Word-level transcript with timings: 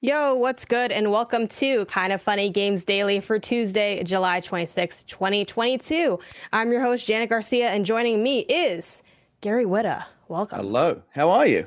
Yo, 0.00 0.32
what's 0.32 0.64
good? 0.64 0.92
And 0.92 1.10
welcome 1.10 1.48
to 1.48 1.84
Kinda 1.86 2.18
Funny 2.18 2.50
Games 2.50 2.84
Daily 2.84 3.18
for 3.18 3.36
Tuesday, 3.40 4.00
July 4.04 4.38
26, 4.38 5.02
2022. 5.02 6.20
I'm 6.52 6.70
your 6.70 6.80
host, 6.80 7.04
Janet 7.04 7.30
Garcia, 7.30 7.70
and 7.70 7.84
joining 7.84 8.22
me 8.22 8.42
is 8.42 9.02
Gary 9.40 9.64
Whitta. 9.64 10.04
Welcome. 10.28 10.60
Hello. 10.60 11.02
How 11.10 11.30
are 11.30 11.48
you? 11.48 11.66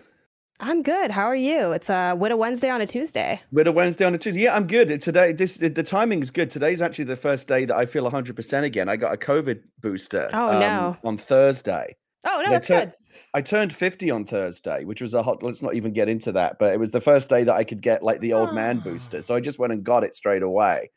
I'm 0.62 0.82
good. 0.82 1.12
How 1.12 1.26
are 1.26 1.36
you? 1.36 1.74
It's 1.74 1.90
a 1.90 2.16
Whitta 2.18 2.38
Wednesday 2.38 2.70
on 2.70 2.80
a 2.80 2.88
Tuesday. 2.88 3.42
Whitta 3.54 3.74
Wednesday 3.74 4.06
on 4.06 4.16
a 4.16 4.18
Tuesday. 4.18 4.44
Yeah, 4.44 4.56
I'm 4.56 4.66
good. 4.66 5.02
Today, 5.02 5.34
this 5.34 5.58
the 5.58 5.84
timing 5.84 6.22
is 6.22 6.32
good. 6.32 6.50
Today's 6.50 6.82
actually 6.82 7.06
the 7.06 7.18
first 7.18 7.50
day 7.50 7.66
that 7.66 7.76
I 7.76 7.86
feel 7.86 8.10
100% 8.10 8.64
again. 8.64 8.88
I 8.88 8.96
got 8.96 9.14
a 9.14 9.18
COVID 9.18 9.62
booster. 9.82 10.30
Oh, 10.32 10.52
um, 10.52 10.60
no. 10.62 10.98
On 11.04 11.18
Thursday. 11.18 11.98
Oh, 12.24 12.42
no, 12.46 12.52
that's 12.52 12.70
good. 12.70 12.94
I 13.34 13.42
turned 13.42 13.74
50 13.74 14.12
on 14.12 14.26
Thursday, 14.26 14.84
which 14.84 15.02
was 15.02 15.14
a 15.14 15.24
hot. 15.24 15.42
Let's 15.42 15.62
not 15.62 15.76
even 15.76 15.94
get 15.94 16.10
into 16.10 16.34
that, 16.34 16.60
but 16.60 16.74
it 16.74 16.80
was 16.80 16.92
the 16.92 17.00
first 17.00 17.30
day 17.30 17.44
that 17.46 17.54
I 17.54 17.64
could 17.64 17.82
get 17.82 18.04
like 18.04 18.20
the 18.20 18.34
old 18.34 18.54
man 18.54 18.80
booster. 18.80 19.22
So 19.22 19.36
I 19.36 19.40
just 19.40 19.58
went 19.58 19.72
and 19.72 19.84
got 19.84 20.04
it 20.04 20.16
straight 20.16 20.44
away. 20.44 20.92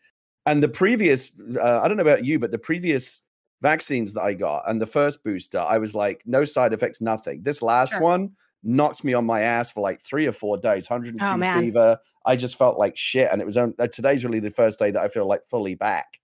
And 0.47 0.63
the 0.63 0.69
previous, 0.69 1.33
uh, 1.61 1.81
I 1.81 1.89
don't 1.89 1.97
know 1.97 2.03
about 2.03 2.25
you, 2.25 2.39
but 2.39 2.51
the 2.51 2.59
previous 2.59 3.23
vaccines 3.63 4.13
that 4.15 4.23
I 4.23 4.35
got 4.35 4.69
and 4.69 4.81
the 4.81 4.87
first 4.87 5.23
booster, 5.23 5.61
I 5.61 5.79
was 5.79 5.95
like, 5.95 6.23
no 6.27 6.45
side 6.45 6.73
effects, 6.73 7.01
nothing. 7.01 7.43
This 7.43 7.63
last 7.63 7.93
sure. 7.93 8.01
one 8.01 8.33
knocked 8.65 9.05
me 9.05 9.15
on 9.15 9.25
my 9.25 9.43
ass 9.43 9.71
for 9.71 9.81
like 9.81 10.03
three 10.03 10.27
or 10.27 10.33
four 10.33 10.59
days, 10.59 10.91
102 10.91 11.25
oh, 11.25 11.61
fever. 11.61 11.99
I 12.27 12.37
just 12.37 12.57
felt 12.57 12.79
like 12.79 12.97
shit. 12.97 13.29
And 13.31 13.41
it 13.41 13.45
was 13.45 13.57
on, 13.57 13.75
uh, 13.79 13.87
today's 13.87 14.25
really 14.25 14.41
the 14.41 14.51
first 14.51 14.79
day 14.79 14.91
that 14.91 15.01
I 15.01 15.09
feel 15.09 15.27
like 15.27 15.47
fully 15.47 15.77
back. 15.77 16.21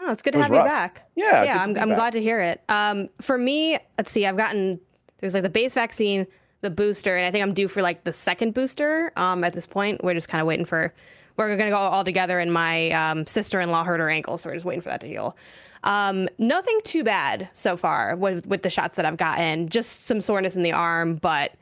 Oh, 0.00 0.12
it's 0.12 0.22
good 0.22 0.34
it 0.34 0.38
to 0.38 0.42
have 0.44 0.52
rough. 0.52 0.64
you 0.64 0.68
back. 0.68 1.10
Yeah, 1.16 1.42
yeah, 1.42 1.62
I'm, 1.62 1.76
I'm 1.76 1.94
glad 1.94 2.14
to 2.14 2.22
hear 2.22 2.40
it. 2.40 2.62
Um, 2.70 3.08
for 3.20 3.36
me, 3.36 3.76
let's 3.98 4.10
see, 4.10 4.24
I've 4.24 4.36
gotten 4.36 4.80
there's 5.20 5.34
like 5.34 5.42
the 5.42 5.50
base 5.50 5.74
vaccine, 5.74 6.26
the 6.60 6.70
booster, 6.70 7.16
and 7.16 7.26
I 7.26 7.30
think 7.30 7.42
I'm 7.42 7.54
due 7.54 7.68
for 7.68 7.82
like 7.82 8.04
the 8.04 8.12
second 8.12 8.54
booster. 8.54 9.12
Um, 9.16 9.44
at 9.44 9.52
this 9.52 9.66
point, 9.66 10.02
we're 10.02 10.14
just 10.14 10.28
kind 10.28 10.40
of 10.40 10.46
waiting 10.46 10.64
for. 10.64 10.92
We're 11.36 11.56
gonna 11.56 11.70
go 11.70 11.76
all 11.76 12.04
together, 12.04 12.38
and 12.38 12.52
my 12.52 12.90
um, 12.90 13.26
sister-in-law 13.26 13.84
hurt 13.84 14.00
her 14.00 14.10
ankle, 14.10 14.36
so 14.36 14.50
we're 14.50 14.56
just 14.56 14.66
waiting 14.66 14.82
for 14.82 14.90
that 14.90 15.00
to 15.00 15.06
heal. 15.06 15.36
Um, 15.84 16.28
nothing 16.38 16.78
too 16.84 17.02
bad 17.02 17.48
so 17.54 17.76
far 17.76 18.16
with 18.16 18.46
with 18.46 18.62
the 18.62 18.70
shots 18.70 18.96
that 18.96 19.06
I've 19.06 19.16
gotten. 19.16 19.68
Just 19.68 20.06
some 20.06 20.20
soreness 20.20 20.56
in 20.56 20.62
the 20.62 20.72
arm, 20.72 21.16
but 21.16 21.52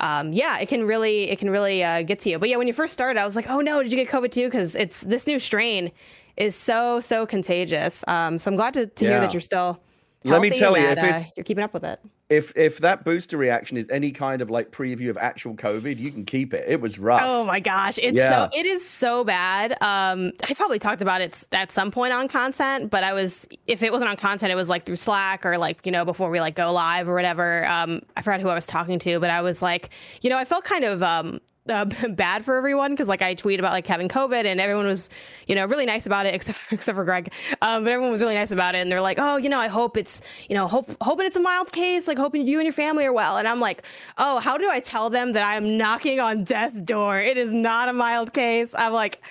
um, 0.00 0.32
yeah, 0.32 0.58
it 0.58 0.68
can 0.68 0.84
really 0.84 1.30
it 1.30 1.38
can 1.38 1.48
really 1.48 1.82
uh, 1.82 2.02
get 2.02 2.18
to 2.20 2.30
you. 2.30 2.38
But 2.38 2.48
yeah, 2.48 2.56
when 2.56 2.66
you 2.66 2.74
first 2.74 2.92
started, 2.92 3.18
I 3.18 3.24
was 3.24 3.36
like, 3.36 3.48
oh 3.48 3.60
no, 3.60 3.82
did 3.82 3.90
you 3.92 3.96
get 3.96 4.08
COVID 4.08 4.32
too? 4.32 4.46
Because 4.48 4.74
it's 4.74 5.00
this 5.02 5.26
new 5.26 5.38
strain 5.38 5.90
is 6.36 6.54
so 6.54 7.00
so 7.00 7.24
contagious. 7.24 8.04
Um, 8.08 8.38
so 8.38 8.50
I'm 8.50 8.56
glad 8.56 8.74
to, 8.74 8.86
to 8.86 9.04
yeah. 9.04 9.10
hear 9.12 9.20
that 9.20 9.32
you're 9.32 9.40
still. 9.40 9.80
Let 10.24 10.40
me 10.40 10.50
tell 10.50 10.76
you, 10.76 10.84
that, 10.84 10.98
if 10.98 11.04
it's 11.04 11.28
uh, 11.30 11.32
you're 11.36 11.44
keeping 11.44 11.64
up 11.64 11.74
with 11.74 11.84
it 11.84 11.98
if 12.32 12.56
if 12.56 12.78
that 12.78 13.04
booster 13.04 13.36
reaction 13.36 13.76
is 13.76 13.86
any 13.90 14.10
kind 14.10 14.40
of 14.40 14.48
like 14.48 14.70
preview 14.70 15.10
of 15.10 15.18
actual 15.18 15.54
COVID, 15.54 15.98
you 15.98 16.10
can 16.10 16.24
keep 16.24 16.54
it. 16.54 16.64
It 16.66 16.80
was 16.80 16.98
rough. 16.98 17.20
Oh 17.22 17.44
my 17.44 17.60
gosh, 17.60 17.98
it's 17.98 18.16
yeah. 18.16 18.48
so 18.48 18.58
it 18.58 18.64
is 18.64 18.88
so 18.88 19.22
bad. 19.22 19.72
Um, 19.82 20.32
I 20.48 20.54
probably 20.54 20.78
talked 20.78 21.02
about 21.02 21.20
it 21.20 21.46
at 21.52 21.70
some 21.70 21.90
point 21.90 22.14
on 22.14 22.28
content, 22.28 22.90
but 22.90 23.04
I 23.04 23.12
was 23.12 23.46
if 23.66 23.82
it 23.82 23.92
wasn't 23.92 24.10
on 24.10 24.16
content, 24.16 24.50
it 24.50 24.54
was 24.54 24.70
like 24.70 24.86
through 24.86 24.96
Slack 24.96 25.44
or 25.44 25.58
like 25.58 25.84
you 25.84 25.92
know 25.92 26.06
before 26.06 26.30
we 26.30 26.40
like 26.40 26.54
go 26.54 26.72
live 26.72 27.06
or 27.06 27.14
whatever. 27.14 27.66
Um, 27.66 28.00
I 28.16 28.22
forgot 28.22 28.40
who 28.40 28.48
I 28.48 28.54
was 28.54 28.66
talking 28.66 28.98
to, 29.00 29.20
but 29.20 29.28
I 29.28 29.42
was 29.42 29.60
like, 29.60 29.90
you 30.22 30.30
know, 30.30 30.38
I 30.38 30.46
felt 30.46 30.64
kind 30.64 30.84
of 30.84 31.02
um 31.02 31.38
uh, 31.68 31.84
bad 32.10 32.44
for 32.44 32.56
everyone 32.56 32.92
because 32.92 33.08
like 33.08 33.22
I 33.22 33.34
tweet 33.34 33.58
about 33.58 33.72
like 33.72 33.86
having 33.86 34.08
COVID 34.08 34.44
and 34.44 34.60
everyone 34.60 34.86
was, 34.86 35.10
you 35.46 35.54
know, 35.54 35.66
really 35.66 35.86
nice 35.86 36.06
about 36.06 36.26
it 36.26 36.34
except 36.34 36.58
for, 36.58 36.74
except 36.74 36.96
for 36.96 37.04
Greg. 37.04 37.32
Um, 37.60 37.84
but 37.84 37.92
everyone 37.92 38.10
was 38.10 38.20
really 38.20 38.34
nice 38.34 38.50
about 38.50 38.74
it 38.74 38.78
and 38.78 38.90
they're 38.90 39.00
like, 39.00 39.18
oh, 39.20 39.36
you 39.36 39.48
know, 39.48 39.58
I 39.58 39.68
hope 39.68 39.96
it's, 39.96 40.20
you 40.48 40.54
know, 40.54 40.66
hope 40.66 40.94
hoping 41.00 41.26
it's 41.26 41.36
a 41.36 41.40
mild 41.40 41.72
case, 41.72 42.08
like 42.08 42.18
hoping 42.18 42.46
you 42.46 42.58
and 42.58 42.66
your 42.66 42.72
family 42.72 43.06
are 43.06 43.12
well. 43.12 43.38
And 43.38 43.46
I'm 43.46 43.60
like, 43.60 43.84
oh, 44.18 44.40
how 44.40 44.58
do 44.58 44.68
I 44.70 44.80
tell 44.80 45.10
them 45.10 45.32
that 45.32 45.48
I'm 45.48 45.76
knocking 45.76 46.20
on 46.20 46.44
death's 46.44 46.80
door? 46.80 47.18
It 47.18 47.36
is 47.36 47.52
not 47.52 47.88
a 47.88 47.92
mild 47.92 48.32
case. 48.32 48.70
I'm 48.74 48.92
like, 48.92 49.22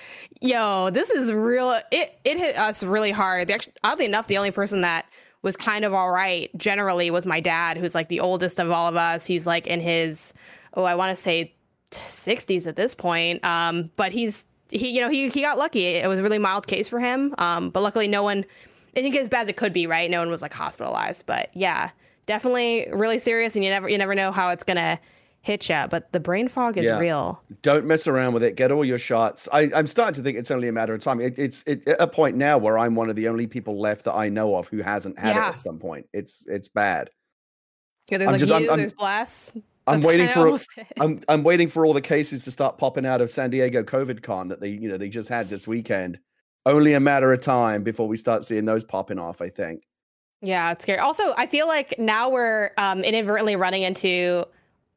yo, 0.41 0.90
this 0.90 1.09
is 1.09 1.31
real. 1.31 1.80
It 1.91 2.18
it 2.24 2.38
hit 2.38 2.58
us 2.58 2.84
really 2.84 3.12
hard. 3.12 3.50
Actually, 3.52 3.74
oddly 3.84 4.06
enough, 4.06 4.28
the 4.28 4.38
only 4.38 4.52
person 4.52 4.81
that 4.81 5.06
was 5.44 5.58
kind 5.58 5.86
of 5.86 5.94
all 5.94 6.12
right 6.12 6.56
generally 6.56 7.09
was 7.09 7.25
my 7.25 7.40
dad, 7.40 7.78
who's 7.78 7.96
like 7.96 8.08
the 8.09 8.20
oldest 8.20 8.59
of 8.59 8.70
all 8.70 8.88
of 8.88 8.96
us. 8.96 9.25
He's 9.25 9.47
like 9.47 9.66
in 9.66 9.80
his, 9.80 10.34
oh, 10.75 10.84
I 10.84 10.96
want 10.96 11.16
to 11.16 11.22
say 11.22 11.53
60s 11.91 12.68
at 12.68 12.75
this 12.75 12.96
point. 12.96 13.44
Um, 13.44 13.91
but 13.96 14.12
he's 14.12 14.46
he 14.69 14.90
you 14.90 15.02
know 15.02 15.09
he 15.09 15.29
he 15.29 15.41
got 15.41 15.57
lucky. 15.57 15.85
It 15.85 16.07
was 16.07 16.19
a 16.19 16.24
really 16.24 16.40
mild 16.40 16.68
case 16.68 16.88
for 16.88 17.00
him. 17.00 17.35
Um, 17.38 17.69
but 17.69 17.81
luckily 17.81 18.07
no 18.07 18.24
one 18.24 18.46
I 18.96 19.02
think 19.02 19.16
as 19.16 19.29
bad 19.29 19.44
as 19.44 19.50
it 19.50 19.57
could 19.57 19.74
be, 19.74 19.88
right? 19.88 20.09
No 20.09 20.19
one 20.19 20.29
was 20.29 20.41
like 20.41 20.53
hospitalized. 20.53 21.25
But 21.25 21.50
yeah, 21.53 21.91
definitely 22.25 22.88
really 22.91 23.19
serious 23.19 23.56
and 23.56 23.63
you 23.63 23.69
never 23.69 23.90
you 23.90 23.97
never 23.97 24.16
know 24.16 24.31
how 24.31 24.50
it's 24.50 24.63
gonna 24.63 25.00
hit 25.41 25.68
you, 25.69 25.85
but 25.90 26.12
the 26.12 26.19
brain 26.19 26.47
fog 26.47 26.78
is 26.78 26.85
yeah. 26.85 26.97
real. 26.97 27.41
Don't 27.62 27.85
mess 27.85 28.08
around 28.08 28.34
with 28.34 28.44
it. 28.44 28.56
Get 28.56 28.72
all 28.72 28.85
your 28.85 29.00
shots. 29.00 29.50
I, 29.52 29.63
am 29.73 29.88
starting 29.88 30.13
to 30.16 30.22
think 30.22 30.38
it's 30.38 30.52
only 30.52 30.68
a 30.68 30.72
matter 30.72 30.94
of 30.94 31.02
time. 31.02 31.19
It, 31.19 31.38
it's 31.38 31.63
it, 31.66 31.88
at 31.88 32.00
a 32.00 32.08
point 32.08 32.38
now 32.38 32.58
where 32.58 32.78
I'm 32.78 32.96
one 32.96 33.09
of 33.09 33.16
the 33.16 33.28
only 33.28 33.47
people 33.47 33.79
left 33.79 34.06
that 34.06 34.13
I 34.13 34.29
know 34.29 34.56
of 34.56 34.68
who 34.68 34.81
hasn't 34.81 35.18
had 35.18 35.35
yeah. 35.35 35.50
it 35.50 35.53
at 35.53 35.59
some 35.59 35.79
point. 35.79 36.08
It's 36.13 36.46
it's 36.47 36.68
bad. 36.68 37.09
Yeah, 38.09 38.19
there's 38.19 38.28
I'm 38.28 38.34
like 38.34 38.40
just, 38.40 38.62
you, 38.62 38.72
I'm, 38.72 38.78
there's 38.78 38.91
Blast, 38.91 39.58
I'm 39.88 40.02
waiting 40.02 40.28
for 40.28 40.58
I'm 41.00 41.22
I'm 41.28 41.44
waiting 41.44 41.68
for 41.68 41.86
all 41.86 41.94
the 41.94 42.02
cases 42.02 42.44
to 42.44 42.52
start 42.52 42.78
popping 42.78 43.06
out 43.06 43.22
of 43.22 43.30
San 43.30 43.50
Diego 43.50 43.84
COVID 43.84 44.22
con 44.22 44.47
that 44.50 44.62
they 44.62 44.69
you 44.69 44.90
know 44.90 44.97
they 44.97 45.09
just 45.09 45.30
had 45.30 45.50
this 45.50 45.68
weekend. 45.68 46.19
Only 46.66 46.94
a 46.94 47.00
matter 47.00 47.34
of 47.34 47.40
time 47.40 47.84
before 47.84 48.08
we 48.08 48.18
start 48.18 48.44
seeing 48.44 48.66
those 48.66 48.84
popping 48.84 49.20
off. 49.20 49.41
I 49.41 49.50
think. 49.50 49.84
Yeah, 50.41 50.72
it's 50.72 50.84
scary. 50.84 51.00
Also, 51.00 51.34
I 51.38 51.46
feel 51.46 51.68
like 51.68 51.97
now 52.00 52.30
we're 52.30 52.72
um, 52.78 53.03
inadvertently 53.03 53.56
running 53.56 53.84
into 53.84 54.46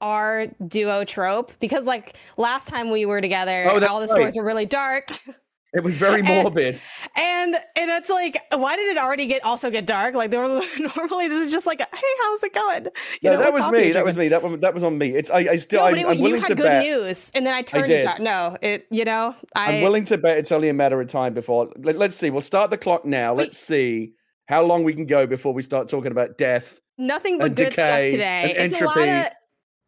our 0.00 0.46
duo 0.66 1.04
trope 1.04 1.52
because 1.60 1.84
like 1.84 2.16
last 2.36 2.68
time 2.68 2.90
we 2.90 3.06
were 3.06 3.20
together, 3.20 3.66
oh, 3.66 3.84
all 3.86 4.00
the 4.00 4.06
right. 4.06 4.10
stories 4.10 4.36
were 4.36 4.44
really 4.44 4.66
dark. 4.66 5.08
It 5.74 5.82
was 5.82 5.96
very 5.96 6.22
morbid. 6.22 6.80
And, 7.16 7.56
and 7.56 7.64
and 7.76 7.90
it's 7.90 8.08
like, 8.08 8.40
why 8.52 8.76
did 8.76 8.96
it 8.96 8.98
already 8.98 9.26
get 9.26 9.44
also 9.44 9.70
get 9.70 9.86
dark? 9.86 10.14
Like 10.14 10.30
there 10.30 10.40
was 10.40 10.64
normally 10.96 11.28
this 11.28 11.46
is 11.46 11.52
just 11.52 11.66
like, 11.66 11.80
hey, 11.80 12.08
how's 12.22 12.42
it 12.44 12.54
going? 12.54 12.86
You 13.20 13.30
no, 13.30 13.32
know, 13.32 13.38
that 13.42 13.52
was 13.52 13.68
me. 13.70 13.92
That 13.92 14.04
was 14.04 14.16
me. 14.16 14.28
That 14.28 14.42
was 14.42 14.60
that 14.60 14.72
was 14.72 14.82
on 14.82 14.96
me. 14.98 15.10
It's 15.10 15.30
I, 15.30 15.38
I 15.38 15.56
still 15.56 15.80
no, 15.80 15.86
I, 15.86 16.12
am 16.12 16.20
willing 16.20 16.42
to 16.42 16.54
good 16.54 16.62
bet. 16.64 16.84
news, 16.84 17.32
and 17.34 17.44
then 17.44 17.54
I 17.54 17.62
turned 17.62 17.92
I 17.92 17.96
it. 17.96 18.20
No, 18.20 18.56
it 18.62 18.86
you 18.90 19.04
know 19.04 19.34
I, 19.56 19.72
am 19.72 19.82
willing 19.82 20.04
to 20.04 20.18
bet 20.18 20.38
it's 20.38 20.52
only 20.52 20.68
a 20.68 20.74
matter 20.74 21.00
of 21.00 21.08
time 21.08 21.34
before. 21.34 21.70
Let, 21.76 22.00
us 22.00 22.16
see. 22.16 22.30
We'll 22.30 22.40
start 22.40 22.70
the 22.70 22.78
clock 22.78 23.04
now. 23.04 23.34
Let's 23.34 23.58
see 23.58 24.12
how 24.46 24.62
long 24.62 24.84
we 24.84 24.94
can 24.94 25.06
go 25.06 25.26
before 25.26 25.52
we 25.52 25.62
start 25.62 25.88
talking 25.88 26.12
about 26.12 26.38
death. 26.38 26.80
Nothing 26.98 27.38
but 27.38 27.56
good 27.56 27.72
stuff 27.72 28.02
today. 28.02 28.54
It's 28.56 28.74
entropy. 28.74 28.84
a 28.84 29.06
lot 29.06 29.26
of 29.26 29.32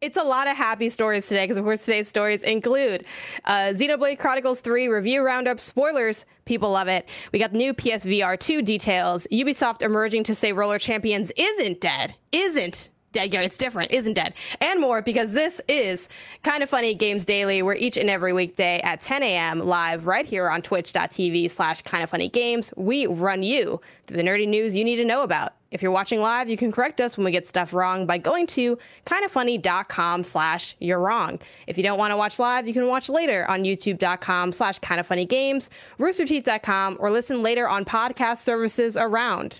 it's 0.01 0.17
a 0.17 0.23
lot 0.23 0.47
of 0.47 0.55
happy 0.55 0.89
stories 0.89 1.27
today 1.27 1.45
because, 1.45 1.57
of 1.57 1.63
course, 1.63 1.83
today's 1.83 2.07
stories 2.07 2.43
include 2.43 3.03
uh, 3.45 3.73
Xenoblade 3.73 4.19
Chronicles 4.19 4.61
3 4.61 4.87
review 4.89 5.23
roundup, 5.23 5.59
spoilers, 5.59 6.25
people 6.45 6.71
love 6.71 6.87
it. 6.87 7.07
We 7.33 7.39
got 7.39 7.53
new 7.53 7.73
PSVR 7.73 8.39
2 8.39 8.61
details, 8.61 9.25
Ubisoft 9.31 9.81
emerging 9.81 10.23
to 10.25 10.35
say 10.35 10.53
Roller 10.53 10.77
Champions 10.77 11.31
isn't 11.35 11.81
dead, 11.81 12.13
isn't 12.31 12.91
dead. 13.25 13.43
It's 13.43 13.57
different, 13.57 13.91
isn't 13.91 14.13
dead, 14.13 14.33
and 14.61 14.79
more 14.79 15.01
because 15.01 15.33
this 15.33 15.59
is 15.67 16.09
kinda 16.43 16.67
funny 16.67 16.93
games 16.93 17.25
daily. 17.25 17.63
We're 17.63 17.73
each 17.75 17.97
and 17.97 18.09
every 18.09 18.33
weekday 18.33 18.79
at 18.81 19.01
10 19.01 19.23
a.m. 19.23 19.59
live 19.59 20.05
right 20.05 20.25
here 20.25 20.49
on 20.49 20.61
twitch.tv 20.61 21.49
slash 21.49 21.81
kinda 21.81 22.05
funny 22.05 22.29
games. 22.29 22.71
We 22.77 23.07
run 23.07 23.41
you 23.41 23.81
to 24.05 24.13
the 24.13 24.21
nerdy 24.21 24.47
news 24.47 24.75
you 24.75 24.83
need 24.83 24.97
to 24.97 25.05
know 25.05 25.23
about. 25.23 25.53
If 25.71 25.81
you're 25.81 25.91
watching 25.91 26.21
live, 26.21 26.49
you 26.49 26.55
can 26.55 26.71
correct 26.71 27.01
us 27.01 27.17
when 27.17 27.25
we 27.25 27.31
get 27.31 27.45
stuff 27.45 27.73
wrong 27.73 28.05
by 28.05 28.17
going 28.17 28.47
to 28.47 28.77
kindafunny.com 29.05 30.23
slash 30.23 30.75
you're 30.79 30.99
wrong. 30.99 31.39
If 31.67 31.77
you 31.77 31.83
don't 31.83 31.97
want 31.97 32.11
to 32.11 32.17
watch 32.17 32.39
live, 32.39 32.67
you 32.67 32.73
can 32.73 32.87
watch 32.87 33.09
later 33.09 33.49
on 33.49 33.63
youtube.com 33.63 34.53
slash 34.53 34.79
kindafunnygames, 34.79 35.69
roosterteeth.com, 35.99 36.97
or 36.99 37.11
listen 37.11 37.43
later 37.43 37.67
on 37.67 37.83
podcast 37.83 38.37
services 38.37 38.95
around 38.95 39.59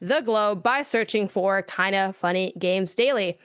the 0.00 0.20
globe 0.20 0.62
by 0.62 0.82
searching 0.82 1.28
for 1.28 1.62
Kinda 1.62 2.12
Funny 2.12 2.52
Games 2.58 2.94
Daily. 2.94 3.38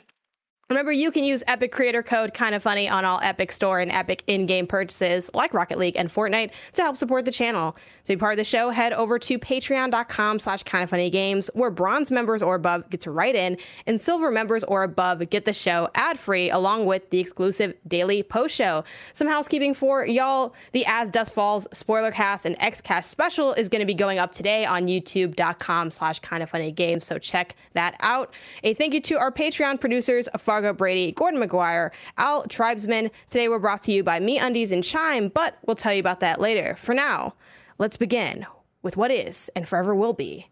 Remember, 0.70 0.92
you 0.92 1.10
can 1.10 1.24
use 1.24 1.42
Epic 1.48 1.72
Creator 1.72 2.04
Code 2.04 2.32
Kinda 2.32 2.60
Funny 2.60 2.88
on 2.88 3.04
all 3.04 3.20
Epic 3.24 3.52
Store 3.52 3.80
and 3.80 3.92
Epic 3.92 4.24
in-game 4.28 4.68
purchases 4.68 5.28
like 5.34 5.52
Rocket 5.52 5.80
League 5.80 5.96
and 5.98 6.14
Fortnite 6.14 6.52
to 6.74 6.84
help 6.84 6.96
support 6.96 7.26
the 7.26 7.32
channel. 7.32 7.76
To 8.06 8.16
be 8.16 8.20
part 8.20 8.34
of 8.34 8.38
the 8.38 8.44
show, 8.44 8.70
head 8.70 8.94
over 8.94 9.18
to 9.18 9.40
patreon.com 9.40 10.38
slash 10.38 10.62
kinda 10.62 10.86
funny 10.86 11.10
games, 11.10 11.50
where 11.56 11.72
bronze 11.72 12.12
members 12.12 12.44
or 12.44 12.54
above 12.54 12.88
get 12.92 13.02
to 13.02 13.10
write 13.10 13.34
in, 13.34 13.58
and 13.88 14.00
silver 14.00 14.30
members 14.30 14.64
or 14.64 14.84
above 14.84 15.28
get 15.32 15.46
the 15.46 15.54
show 15.54 15.90
ad-free 15.96 16.52
along 16.52 16.86
with 16.86 17.10
the 17.10 17.18
exclusive 17.18 17.74
daily 17.88 18.22
post 18.22 18.56
show. 18.56 18.84
Some 19.14 19.28
housekeeping 19.28 19.74
for 19.74 20.06
y'all. 20.06 20.54
The 20.74 20.86
As 20.86 21.10
Dusk 21.10 21.34
Falls 21.34 21.68
spoiler 21.74 22.12
cast 22.12 22.46
and 22.46 22.56
Xcast 22.60 23.06
special 23.06 23.54
is 23.54 23.70
going 23.70 23.80
to 23.80 23.88
be 23.88 23.96
going 23.96 24.20
up 24.20 24.32
today 24.32 24.68
on 24.68 24.86
youtube.com 24.86 25.90
slash 25.90 26.20
kinda 26.20 26.46
funny 26.46 26.72
games, 26.72 27.08
so 27.08 27.18
check 27.18 27.56
that 27.74 27.96
out. 28.02 28.32
A 28.64 28.76
thank 28.76 28.94
you 28.94 29.02
to 29.02 29.18
our 29.18 29.32
Patreon 29.32 29.80
producers, 29.80 30.30
Far 30.38 30.59
Brady, 30.78 31.12
Gordon 31.12 31.42
McGuire, 31.42 31.92
Al 32.18 32.44
Tribesman. 32.44 33.12
Today 33.30 33.50
we're 33.50 33.60
brought 33.60 33.82
to 33.84 33.92
you 33.92 34.04
by 34.04 34.20
MeUndies 34.20 34.72
and 34.72 34.84
Chime, 34.84 35.30
but 35.30 35.58
we'll 35.66 35.76
tell 35.76 35.94
you 35.94 36.00
about 36.00 36.20
that 36.20 36.40
later. 36.40 36.76
For 36.76 36.94
now, 36.94 37.34
let's 37.78 37.98
begin 37.98 38.46
with 38.82 38.98
what 38.98 39.12
is 39.12 39.50
and 39.56 39.68
forever 39.68 39.96
will 39.96 40.14
be 40.14 40.48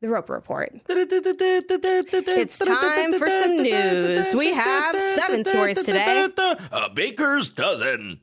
the 0.00 0.08
Roper 0.08 0.34
Report. 0.34 0.72
it's 0.88 2.58
time 2.58 3.12
for 3.14 3.30
some 3.30 3.62
news. 3.62 4.34
We 4.34 4.52
have 4.52 4.98
seven 4.98 5.44
stories 5.44 5.82
today. 5.84 6.28
A 6.72 6.90
baker's 6.92 7.48
dozen. 7.48 8.20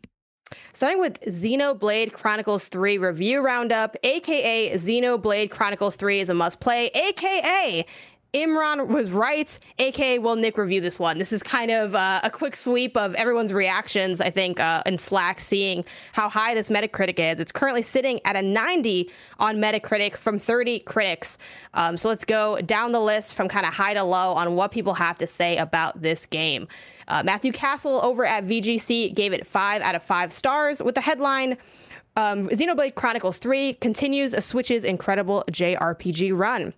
Starting 0.74 1.00
with 1.00 1.20
Xenoblade 1.22 2.14
Chronicles 2.14 2.68
3 2.68 2.98
review 3.00 3.42
roundup, 3.42 3.98
aka 4.04 4.72
Xenoblade 4.76 5.52
Chronicles 5.52 5.96
3 5.96 6.20
is 6.22 6.30
a 6.30 6.34
must 6.34 6.60
play, 6.60 6.88
aka 6.88 7.86
Imran 8.34 8.88
was 8.90 9.12
right, 9.12 9.58
aka 9.80 10.20
will 10.20 10.36
Nick 10.36 10.56
review 10.58 10.82
this 10.82 11.00
one. 11.00 11.18
This 11.18 11.32
is 11.32 11.42
kind 11.42 11.72
of 11.72 11.96
uh, 11.96 12.22
a 12.24 12.30
quick 12.30 12.56
sweep 12.56 12.96
of 12.96 13.16
everyone's 13.16 13.52
reactions, 13.52 14.22
I 14.22 14.30
think, 14.30 14.60
uh, 14.60 14.84
in 14.86 15.00
Slack, 15.00 15.40
seeing 15.40 15.84
how 16.14 16.30
high 16.30 16.54
this 16.54 16.70
Metacritic 16.70 17.18
is. 17.18 17.40
It's 17.40 17.52
currently 17.52 17.82
sitting 17.82 18.20
at 18.26 18.36
a 18.36 18.42
90 18.44 19.10
on 19.40 19.56
Metacritic 19.56 20.16
from 20.16 20.38
30 20.38 20.80
critics. 20.82 21.40
Um, 21.74 21.98
so 21.98 22.08
let's 22.08 22.24
go 22.24 22.62
down 22.62 22.92
the 22.92 23.00
list 23.00 23.34
from 23.34 23.48
kind 23.48 23.66
of 23.66 23.74
high 23.74 23.96
to 23.96 24.04
low 24.04 24.34
on 24.34 24.56
what 24.56 24.72
people 24.72 24.94
have 24.94 25.18
to 25.18 25.28
say 25.28 25.58
about 25.58 26.00
this 26.00 26.28
game. 26.28 26.68
Uh, 27.08 27.24
Matthew 27.24 27.52
Castle 27.52 28.00
over 28.04 28.26
at 28.26 28.46
VGC 28.46 29.16
gave 29.16 29.34
it 29.34 29.48
five 29.48 29.82
out 29.82 29.96
of 29.96 30.04
five 30.04 30.32
stars 30.32 30.84
with 30.84 30.94
the 30.94 31.02
headline. 31.02 31.58
Um, 32.16 32.48
Xenoblade 32.50 32.94
Chronicles 32.94 33.40
3 33.40 33.74
continues 33.76 34.36
a 34.36 34.42
Switch's 34.42 34.84
incredible 34.84 35.44
JRPG 35.50 36.38
run. 36.38 36.76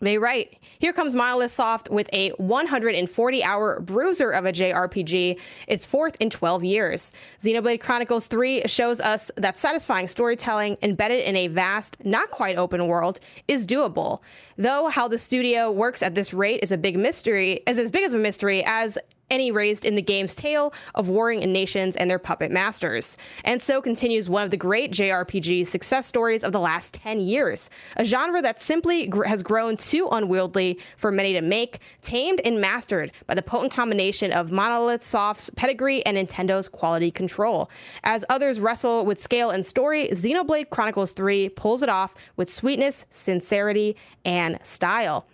They 0.00 0.18
write, 0.18 0.58
here 0.84 0.92
comes 0.92 1.14
Monolith 1.14 1.50
Soft 1.50 1.88
with 1.88 2.10
a 2.12 2.28
140 2.32 3.42
hour 3.42 3.80
bruiser 3.80 4.30
of 4.30 4.44
a 4.44 4.52
JRPG, 4.52 5.40
its 5.66 5.86
fourth 5.86 6.14
in 6.20 6.28
12 6.28 6.62
years. 6.62 7.10
Xenoblade 7.42 7.80
Chronicles 7.80 8.26
3 8.26 8.64
shows 8.66 9.00
us 9.00 9.30
that 9.36 9.58
satisfying 9.58 10.08
storytelling 10.08 10.76
embedded 10.82 11.24
in 11.24 11.36
a 11.36 11.48
vast, 11.48 12.04
not 12.04 12.30
quite 12.30 12.58
open 12.58 12.86
world 12.86 13.18
is 13.48 13.64
doable. 13.64 14.20
Though 14.58 14.88
how 14.88 15.08
the 15.08 15.16
studio 15.16 15.72
works 15.72 16.02
at 16.02 16.14
this 16.14 16.34
rate 16.34 16.60
is 16.62 16.70
a 16.70 16.76
big 16.76 16.98
mystery, 16.98 17.62
is 17.66 17.78
as 17.78 17.90
big 17.90 18.04
as 18.04 18.12
a 18.12 18.18
mystery 18.18 18.62
as 18.66 18.98
any 19.30 19.50
raised 19.50 19.84
in 19.84 19.94
the 19.94 20.02
game's 20.02 20.34
tale 20.34 20.72
of 20.94 21.08
warring 21.08 21.40
nations 21.52 21.96
and 21.96 22.10
their 22.10 22.18
puppet 22.18 22.50
masters. 22.50 23.16
And 23.44 23.60
so 23.60 23.80
continues 23.80 24.28
one 24.28 24.44
of 24.44 24.50
the 24.50 24.56
great 24.56 24.92
JRPG 24.92 25.66
success 25.66 26.06
stories 26.06 26.44
of 26.44 26.52
the 26.52 26.60
last 26.60 26.94
10 26.94 27.20
years, 27.20 27.70
a 27.96 28.04
genre 28.04 28.42
that 28.42 28.60
simply 28.60 29.06
gr- 29.06 29.24
has 29.24 29.42
grown 29.42 29.76
too 29.76 30.08
unwieldy 30.10 30.78
for 30.96 31.10
many 31.10 31.32
to 31.32 31.40
make, 31.40 31.78
tamed 32.02 32.40
and 32.44 32.60
mastered 32.60 33.12
by 33.26 33.34
the 33.34 33.42
potent 33.42 33.72
combination 33.72 34.32
of 34.32 34.52
Monolith 34.52 35.02
Soft's 35.02 35.50
pedigree 35.50 36.04
and 36.06 36.16
Nintendo's 36.16 36.68
quality 36.68 37.10
control. 37.10 37.70
As 38.02 38.24
others 38.28 38.60
wrestle 38.60 39.04
with 39.04 39.20
scale 39.20 39.50
and 39.50 39.64
story, 39.64 40.08
Xenoblade 40.08 40.70
Chronicles 40.70 41.12
3 41.12 41.50
pulls 41.50 41.82
it 41.82 41.88
off 41.88 42.14
with 42.36 42.52
sweetness, 42.52 43.06
sincerity, 43.10 43.96
and 44.24 44.58
style. 44.62 45.26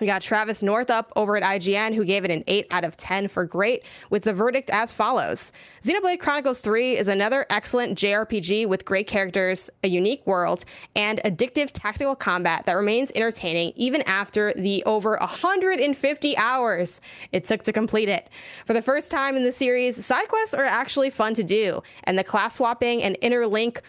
We 0.00 0.06
got 0.06 0.22
Travis 0.22 0.62
Northup 0.62 1.12
over 1.14 1.36
at 1.36 1.42
IGN, 1.42 1.94
who 1.94 2.06
gave 2.06 2.24
it 2.24 2.30
an 2.30 2.42
8 2.46 2.66
out 2.70 2.84
of 2.84 2.96
10 2.96 3.28
for 3.28 3.44
great, 3.44 3.84
with 4.08 4.22
the 4.22 4.32
verdict 4.32 4.70
as 4.70 4.92
follows 4.92 5.52
Xenoblade 5.82 6.20
Chronicles 6.20 6.62
3 6.62 6.96
is 6.96 7.08
another 7.08 7.44
excellent 7.50 7.98
JRPG 7.98 8.66
with 8.66 8.84
great 8.84 9.06
characters, 9.06 9.68
a 9.84 9.88
unique 9.88 10.26
world, 10.26 10.64
and 10.96 11.20
addictive 11.24 11.70
tactical 11.72 12.16
combat 12.16 12.64
that 12.64 12.72
remains 12.72 13.12
entertaining 13.14 13.72
even 13.76 14.02
after 14.02 14.54
the 14.54 14.82
over 14.84 15.18
150 15.18 16.36
hours 16.38 17.00
it 17.32 17.44
took 17.44 17.62
to 17.64 17.72
complete 17.72 18.08
it. 18.08 18.30
For 18.66 18.72
the 18.72 18.82
first 18.82 19.10
time 19.10 19.36
in 19.36 19.42
the 19.42 19.52
series, 19.52 20.02
side 20.04 20.28
quests 20.28 20.54
are 20.54 20.64
actually 20.64 21.10
fun 21.10 21.34
to 21.34 21.44
do, 21.44 21.82
and 22.04 22.18
the 22.18 22.24
class 22.24 22.54
swapping 22.54 23.02
and 23.02 23.18
interlink. 23.22 23.80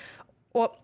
Well, 0.53 0.80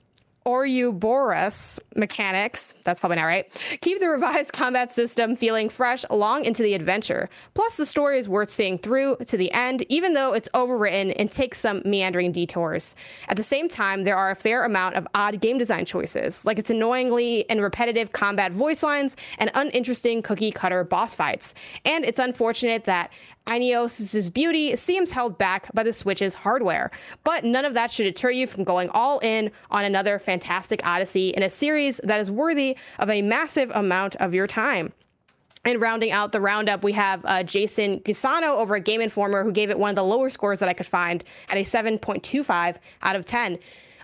Ouroboros 0.48 1.78
mechanics, 1.98 2.74
that's 2.86 3.02
probably 3.02 3.18
not 3.18 3.26
right, 3.26 3.46
keep 3.82 4.00
the 4.00 4.08
revised 4.08 4.54
combat 4.54 4.92
system 4.92 5.36
feeling 5.36 5.68
fresh 5.68 6.06
long 6.10 6.46
into 6.46 6.64
the 6.64 6.74
adventure. 6.74 7.30
Plus, 7.54 7.76
the 7.76 7.86
story 7.86 8.18
is 8.18 8.30
worth 8.30 8.50
seeing 8.50 8.78
through 8.78 9.18
to 9.26 9.36
the 9.36 9.52
end, 9.52 9.86
even 9.90 10.14
though 10.14 10.34
it's 10.34 10.48
overwritten 10.54 11.14
and 11.20 11.30
takes 11.30 11.60
some 11.60 11.82
meandering 11.84 12.32
detours. 12.32 12.96
At 13.28 13.36
the 13.36 13.44
same 13.44 13.68
time, 13.68 14.06
there 14.06 14.16
are 14.16 14.32
a 14.32 14.36
fair 14.36 14.64
amount 14.64 14.96
of 14.96 15.06
odd 15.14 15.42
game 15.42 15.58
design 15.58 15.84
choices, 15.84 16.46
like 16.46 16.58
its 16.58 16.70
annoyingly 16.70 17.50
and 17.50 17.62
repetitive 17.62 18.14
combat 18.14 18.54
voice 18.54 18.84
lines 18.84 19.18
and 19.40 19.52
uninteresting 19.54 20.22
cookie 20.22 20.52
cutter 20.52 20.86
boss 20.86 21.14
fights. 21.14 21.56
And 21.84 22.06
it's 22.06 22.20
unfortunate 22.20 22.86
that 22.86 23.12
Aionios' 23.48 24.34
beauty 24.34 24.76
seems 24.76 25.12
held 25.12 25.38
back 25.38 25.74
by 25.74 25.82
the 25.82 25.94
Switch's 25.94 26.34
hardware, 26.34 26.92
but 27.24 27.46
none 27.46 27.64
of 27.64 27.74
that 27.76 27.92
should 27.92 28.04
deter 28.04 28.30
you 28.30 28.46
from 28.46 28.66
going 28.66 28.90
all 28.90 29.20
in 29.20 29.52
on 29.72 29.86
another 29.86 30.20
fantastic 30.20 30.37
Fantastic 30.38 30.86
odyssey 30.86 31.30
in 31.30 31.42
a 31.42 31.50
series 31.50 32.00
that 32.04 32.20
is 32.20 32.30
worthy 32.30 32.78
of 33.00 33.10
a 33.10 33.24
massive 33.24 33.72
amount 33.72 34.16
of 34.18 34.36
your 34.36 34.46
time. 34.46 34.94
And 35.66 35.82
rounding 35.82 36.12
out 36.12 36.32
the 36.32 36.40
roundup, 36.40 36.84
we 36.84 36.94
have 36.94 37.26
uh, 37.26 37.42
Jason 37.42 38.02
Guisao 38.02 38.44
over 38.44 38.76
at 38.76 38.86
Game 38.86 39.02
Informer, 39.02 39.44
who 39.44 39.52
gave 39.52 39.72
it 39.72 39.80
one 39.80 39.90
of 39.90 39.96
the 39.96 40.04
lower 40.04 40.30
scores 40.30 40.60
that 40.60 40.70
I 40.70 40.74
could 40.74 40.86
find 40.86 41.24
at 41.50 41.58
a 41.58 41.62
7.25 41.62 42.78
out 43.02 43.16
of 43.16 43.26
10. 43.26 43.58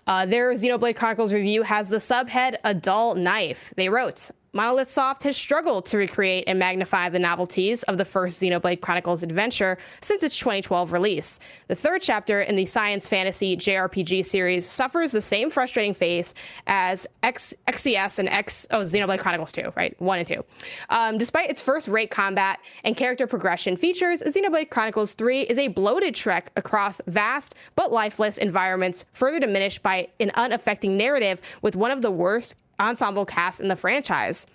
Uh, 0.08 0.26
their 0.26 0.52
Xenoblade 0.56 0.96
Chronicles 0.96 1.32
review 1.32 1.62
has 1.62 1.90
the 1.90 1.98
subhead 1.98 2.56
A 2.64 2.74
Dull 2.74 3.14
Knife. 3.14 3.72
They 3.78 3.90
wrote, 3.90 4.32
Monolith 4.56 4.92
Soft 4.92 5.24
has 5.24 5.36
struggled 5.36 5.84
to 5.88 5.98
recreate 5.98 6.44
and 6.46 6.60
magnify 6.60 7.10
the 7.10 7.18
novelties 7.18 7.82
of 7.84 7.98
the 7.98 8.06
first 8.06 8.40
Xenoblade 8.40 8.82
Chronicles 8.82 9.24
adventure 9.24 9.80
since 10.00 10.22
its 10.22 10.38
2012 10.38 10.92
release. 10.92 11.40
The 11.70 11.76
third 11.76 12.04
chapter 12.04 12.40
in 12.40 12.56
the 12.56 12.68
science 12.68 13.10
fantasy 13.10 13.58
JRPG 13.58 14.24
series 14.24 14.68
suffers 14.68 15.12
the 15.12 15.22
same 15.22 15.50
frustrating 15.50 15.96
fate 15.96 16.36
as 16.68 17.08
X, 17.24 17.56
XCS 17.68 18.20
and 18.20 18.30
X, 18.30 18.68
oh, 18.70 18.82
Xenoblade 18.82 19.18
Chronicles 19.18 19.52
2, 19.54 19.74
right? 19.76 20.00
1 20.00 20.20
and 20.20 20.28
2. 20.28 20.46
Um, 20.92 21.18
despite 21.18 21.50
its 21.50 21.60
first 21.60 21.88
rate 21.88 22.12
combat 22.12 22.60
and 22.84 22.96
character 22.96 23.25
progression 23.25 23.75
features, 23.75 24.22
Xenoblade 24.22 24.70
Chronicles 24.70 25.16
3 25.16 25.42
is 25.42 25.58
a 25.58 25.70
bloated 25.70 26.13
trek 26.13 26.51
across 26.56 27.01
vast 27.08 27.56
but 27.75 27.92
lifeless 27.92 28.38
environments, 28.38 29.06
further 29.13 29.39
diminished 29.39 29.82
by 29.82 30.10
an 30.20 30.30
unaffecting 30.36 30.96
narrative 30.96 31.42
with 31.63 31.75
one 31.75 31.89
of 31.89 32.04
the 32.04 32.12
worst 32.12 32.54
ensemble 32.80 33.25
cast 33.25 33.60
in 33.60 33.68
the 33.68 33.75
franchise. 33.75 34.48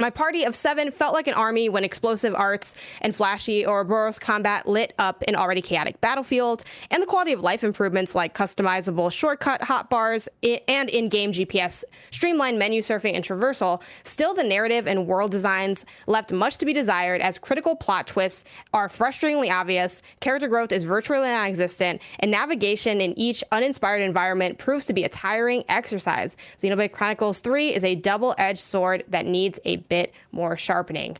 My 0.00 0.08
party 0.08 0.44
of 0.44 0.56
seven 0.56 0.92
felt 0.92 1.12
like 1.12 1.26
an 1.26 1.34
army 1.34 1.68
when 1.68 1.84
explosive 1.84 2.34
arts 2.34 2.74
and 3.02 3.14
flashy 3.14 3.66
Ouroboros 3.66 4.18
combat 4.18 4.66
lit 4.66 4.94
up 4.98 5.22
an 5.28 5.36
already 5.36 5.60
chaotic 5.60 6.00
battlefield, 6.00 6.64
and 6.90 7.02
the 7.02 7.06
quality 7.06 7.34
of 7.34 7.42
life 7.42 7.62
improvements 7.62 8.14
like 8.14 8.34
customizable 8.34 9.12
shortcut 9.12 9.60
hotbars 9.60 10.26
and 10.68 10.88
in 10.88 11.10
game 11.10 11.32
GPS, 11.32 11.84
streamlined 12.10 12.58
menu 12.58 12.80
surfing, 12.80 13.12
and 13.14 13.22
traversal. 13.22 13.82
Still, 14.04 14.32
the 14.32 14.42
narrative 14.42 14.86
and 14.86 15.06
world 15.06 15.32
designs 15.32 15.84
left 16.06 16.32
much 16.32 16.56
to 16.56 16.64
be 16.64 16.72
desired 16.72 17.20
as 17.20 17.36
critical 17.36 17.76
plot 17.76 18.06
twists 18.06 18.46
are 18.72 18.88
frustratingly 18.88 19.50
obvious, 19.50 20.02
character 20.20 20.48
growth 20.48 20.72
is 20.72 20.84
virtually 20.84 21.28
non 21.28 21.46
existent, 21.46 22.00
and 22.20 22.30
navigation 22.30 23.02
in 23.02 23.12
each 23.18 23.44
uninspired 23.52 24.00
environment 24.00 24.56
proves 24.56 24.86
to 24.86 24.94
be 24.94 25.04
a 25.04 25.10
tiring 25.10 25.62
exercise. 25.68 26.38
Xenoblade 26.58 26.92
Chronicles 26.92 27.40
3 27.40 27.74
is 27.74 27.84
a 27.84 27.96
double 27.96 28.34
edged 28.38 28.60
sword 28.60 29.04
that 29.08 29.26
needs 29.26 29.60
a 29.66 29.76
bit 29.90 30.14
more 30.32 30.56
sharpening. 30.56 31.18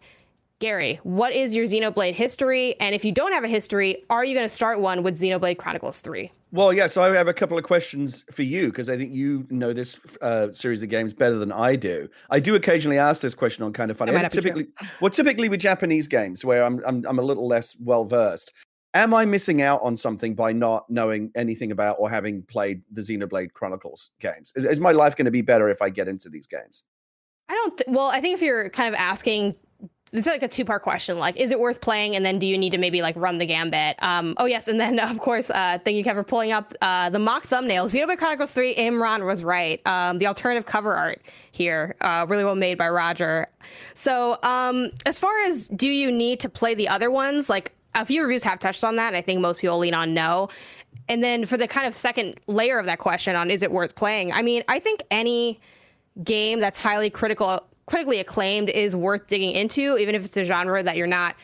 Gary, 0.61 1.01
what 1.05 1.33
is 1.33 1.55
your 1.55 1.65
Xenoblade 1.65 2.15
history? 2.15 2.79
And 2.81 2.95
if 2.95 3.05
you 3.05 3.13
don't 3.13 3.33
have 3.33 3.45
a 3.45 3.49
history, 3.49 4.05
are 4.11 4.25
you 4.25 4.35
going 4.35 4.45
to 4.45 4.55
start 4.55 4.79
one 4.81 5.03
with 5.03 5.19
Xenoblade 5.19 5.57
Chronicles 5.57 6.01
3? 6.01 6.31
Well, 6.53 6.73
yeah, 6.73 6.87
so 6.87 7.03
I 7.03 7.15
have 7.15 7.29
a 7.29 7.33
couple 7.33 7.57
of 7.57 7.65
questions 7.65 8.25
for 8.31 8.43
you 8.43 8.67
because 8.67 8.91
I 8.91 8.97
think 8.97 9.15
you 9.15 9.47
know 9.51 9.73
this 9.73 9.99
uh, 10.21 10.53
series 10.53 10.83
of 10.83 10.89
games 10.89 11.15
better 11.15 11.37
than 11.37 11.53
I 11.53 11.77
do. 11.77 12.09
I 12.29 12.41
do 12.41 12.57
occasionally 12.57 12.99
ask 12.99 13.23
this 13.23 13.35
question 13.35 13.65
on 13.65 13.73
kind 13.73 13.91
of 13.91 13.97
funny. 13.97 14.13
Typically, 14.29 14.67
well, 15.01 15.11
typically 15.11 15.49
with 15.49 15.61
Japanese 15.61 16.09
games 16.09 16.45
where 16.45 16.65
I'm 16.65 16.83
I'm, 16.85 17.07
I'm 17.07 17.19
a 17.21 17.23
little 17.23 17.47
less 17.47 17.77
well 17.79 18.05
versed. 18.05 18.53
Am 18.95 19.15
I 19.15 19.25
missing 19.25 19.63
out 19.63 19.81
on 19.83 19.97
something 19.97 20.35
by 20.35 20.53
not 20.53 20.91
knowing 20.91 21.31
anything 21.37 21.71
about 21.71 21.97
or 22.01 22.11
having 22.11 22.43
played 22.43 22.83
the 22.91 23.01
Xenoblade 23.01 23.53
Chronicles 23.53 24.11
games? 24.19 24.53
Is 24.57 24.81
my 24.81 24.91
life 24.91 25.15
going 25.15 25.27
to 25.27 25.31
be 25.31 25.43
better 25.43 25.69
if 25.69 25.81
I 25.81 25.91
get 25.91 26.09
into 26.09 26.29
these 26.29 26.49
games? 26.49 26.85
I 27.51 27.55
don't. 27.55 27.77
Th- 27.77 27.89
well, 27.89 28.07
I 28.07 28.21
think 28.21 28.37
if 28.37 28.43
you're 28.43 28.71
kind 28.71 28.93
of 28.93 28.99
asking 28.99 29.57
it's 30.13 30.27
like 30.27 30.43
a 30.43 30.49
two 30.49 30.65
part 30.65 30.83
question. 30.83 31.19
Like, 31.19 31.37
is 31.37 31.51
it 31.51 31.61
worth 31.61 31.81
playing? 31.81 32.17
And 32.17 32.25
then 32.25 32.39
do 32.39 32.47
you 32.47 32.59
need 32.59 32.71
to 32.71 32.79
maybe 32.79 33.01
like 33.03 33.15
run 33.17 33.39
the 33.39 33.47
gambit? 33.47 33.97
Um, 34.03 34.35
oh 34.39 34.45
yes, 34.45 34.69
and 34.69 34.81
then 34.81 34.99
of 35.11 35.21
course, 35.21 35.51
uh, 35.51 35.79
thank 35.85 35.97
you, 35.97 36.05
Kevin, 36.05 36.25
for 36.25 36.29
pulling 36.29 36.53
up 36.53 36.75
uh, 36.81 37.11
the 37.11 37.19
mock 37.19 37.45
thumbnail. 37.45 37.87
Xenoblade 37.87 38.19
Chronicles 38.19 38.53
Three. 38.53 38.75
Imran 38.75 39.27
was 39.27 39.45
right. 39.45 39.85
Um, 39.87 40.19
the 40.19 40.27
alternative 40.27 40.67
cover 40.67 40.95
art 40.95 41.23
here, 41.53 41.97
uh, 42.01 42.27
really 42.29 42.45
well 42.45 42.57
made 42.57 42.79
by 42.79 42.89
Roger. 42.89 43.47
So, 43.95 44.39
um, 44.43 44.91
as 45.07 45.19
far 45.19 45.39
as 45.43 45.69
do 45.69 45.89
you 45.89 46.11
need 46.11 46.41
to 46.41 46.49
play 46.49 46.75
the 46.75 46.89
other 46.89 47.11
ones, 47.11 47.49
like 47.49 47.73
a 47.95 48.05
few 48.05 48.23
reviews 48.23 48.43
have 48.43 48.59
touched 48.59 48.85
on 48.85 48.97
that, 48.97 49.09
and 49.09 49.17
I 49.17 49.23
think 49.23 49.41
most 49.41 49.61
people 49.61 49.79
lean 49.79 49.95
on 49.95 50.15
no. 50.15 50.49
And 51.09 51.23
then 51.25 51.45
for 51.45 51.57
the 51.57 51.67
kind 51.67 51.87
of 51.87 51.97
second 51.97 52.39
layer 52.47 52.79
of 52.79 52.87
that 52.87 52.99
question 52.99 53.35
on 53.35 53.51
is 53.51 53.63
it 53.63 53.71
worth 53.71 53.95
playing? 53.95 54.33
I 54.33 54.43
mean, 54.43 54.63
I 54.69 54.79
think 54.79 55.03
any 55.11 55.61
game 56.25 56.61
that's 56.61 56.79
highly 56.79 57.11
critical 57.11 57.67
critically 57.87 58.21
acclaimed 58.21 58.71
is 58.71 58.95
worth 58.95 59.27
digging 59.27 59.51
into, 59.51 59.99
even 59.99 60.15
if 60.15 60.25
it's 60.25 60.37
a 60.37 60.45
genre 60.45 60.81
that 60.81 60.97
you're 60.97 61.09
not 61.09 61.35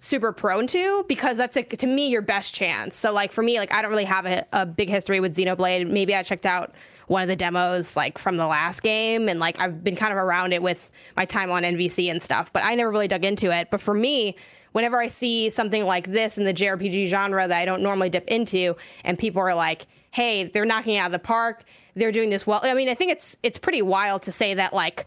super 0.00 0.32
prone 0.32 0.66
to, 0.66 1.04
because 1.08 1.38
that's 1.38 1.56
like 1.56 1.70
to 1.70 1.86
me 1.86 2.08
your 2.08 2.20
best 2.20 2.54
chance. 2.54 2.94
So 2.94 3.12
like 3.12 3.32
for 3.32 3.42
me, 3.42 3.58
like 3.58 3.72
I 3.72 3.80
don't 3.80 3.90
really 3.90 4.04
have 4.04 4.26
a, 4.26 4.44
a 4.52 4.66
big 4.66 4.90
history 4.90 5.18
with 5.18 5.34
Xenoblade. 5.34 5.90
Maybe 5.90 6.14
I 6.14 6.22
checked 6.22 6.46
out 6.46 6.74
one 7.06 7.22
of 7.22 7.28
the 7.28 7.36
demos 7.36 7.96
like 7.96 8.18
from 8.18 8.36
the 8.36 8.46
last 8.46 8.82
game 8.82 9.28
and 9.30 9.40
like 9.40 9.58
I've 9.60 9.82
been 9.82 9.96
kind 9.96 10.12
of 10.12 10.18
around 10.18 10.52
it 10.52 10.62
with 10.62 10.90
my 11.16 11.24
time 11.24 11.50
on 11.50 11.62
NVC 11.62 12.10
and 12.10 12.22
stuff, 12.22 12.52
but 12.52 12.62
I 12.62 12.74
never 12.74 12.90
really 12.90 13.08
dug 13.08 13.24
into 13.24 13.50
it. 13.50 13.70
But 13.70 13.80
for 13.80 13.94
me, 13.94 14.36
whenever 14.72 15.00
I 15.00 15.08
see 15.08 15.48
something 15.48 15.86
like 15.86 16.06
this 16.08 16.36
in 16.36 16.44
the 16.44 16.54
JRPG 16.54 17.06
genre 17.06 17.48
that 17.48 17.58
I 17.58 17.64
don't 17.64 17.82
normally 17.82 18.10
dip 18.10 18.28
into 18.28 18.76
and 19.04 19.18
people 19.18 19.40
are 19.40 19.54
like, 19.54 19.86
"Hey, 20.10 20.44
they're 20.44 20.66
knocking 20.66 20.96
it 20.96 20.98
out 20.98 21.06
of 21.06 21.12
the 21.12 21.18
park. 21.18 21.64
They're 21.98 22.12
doing 22.12 22.30
this 22.30 22.46
well." 22.46 22.60
I 22.62 22.74
mean, 22.74 22.88
I 22.88 22.94
think 22.94 23.12
it's 23.12 23.36
it's 23.42 23.58
pretty 23.58 23.82
wild 23.82 24.22
to 24.22 24.32
say 24.32 24.54
that 24.54 24.72
like 24.72 25.06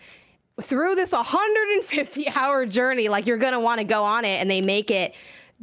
through 0.62 0.96
this 0.96 1.12
150 1.12 2.30
hour 2.36 2.66
journey, 2.66 3.08
like 3.10 3.26
you're 3.26 3.38
to 3.38 3.60
want 3.60 3.80
to 3.80 3.84
go 3.84 4.04
on 4.04 4.26
it 4.26 4.40
and 4.40 4.50
they 4.50 4.62
make 4.62 4.92
it 4.92 5.14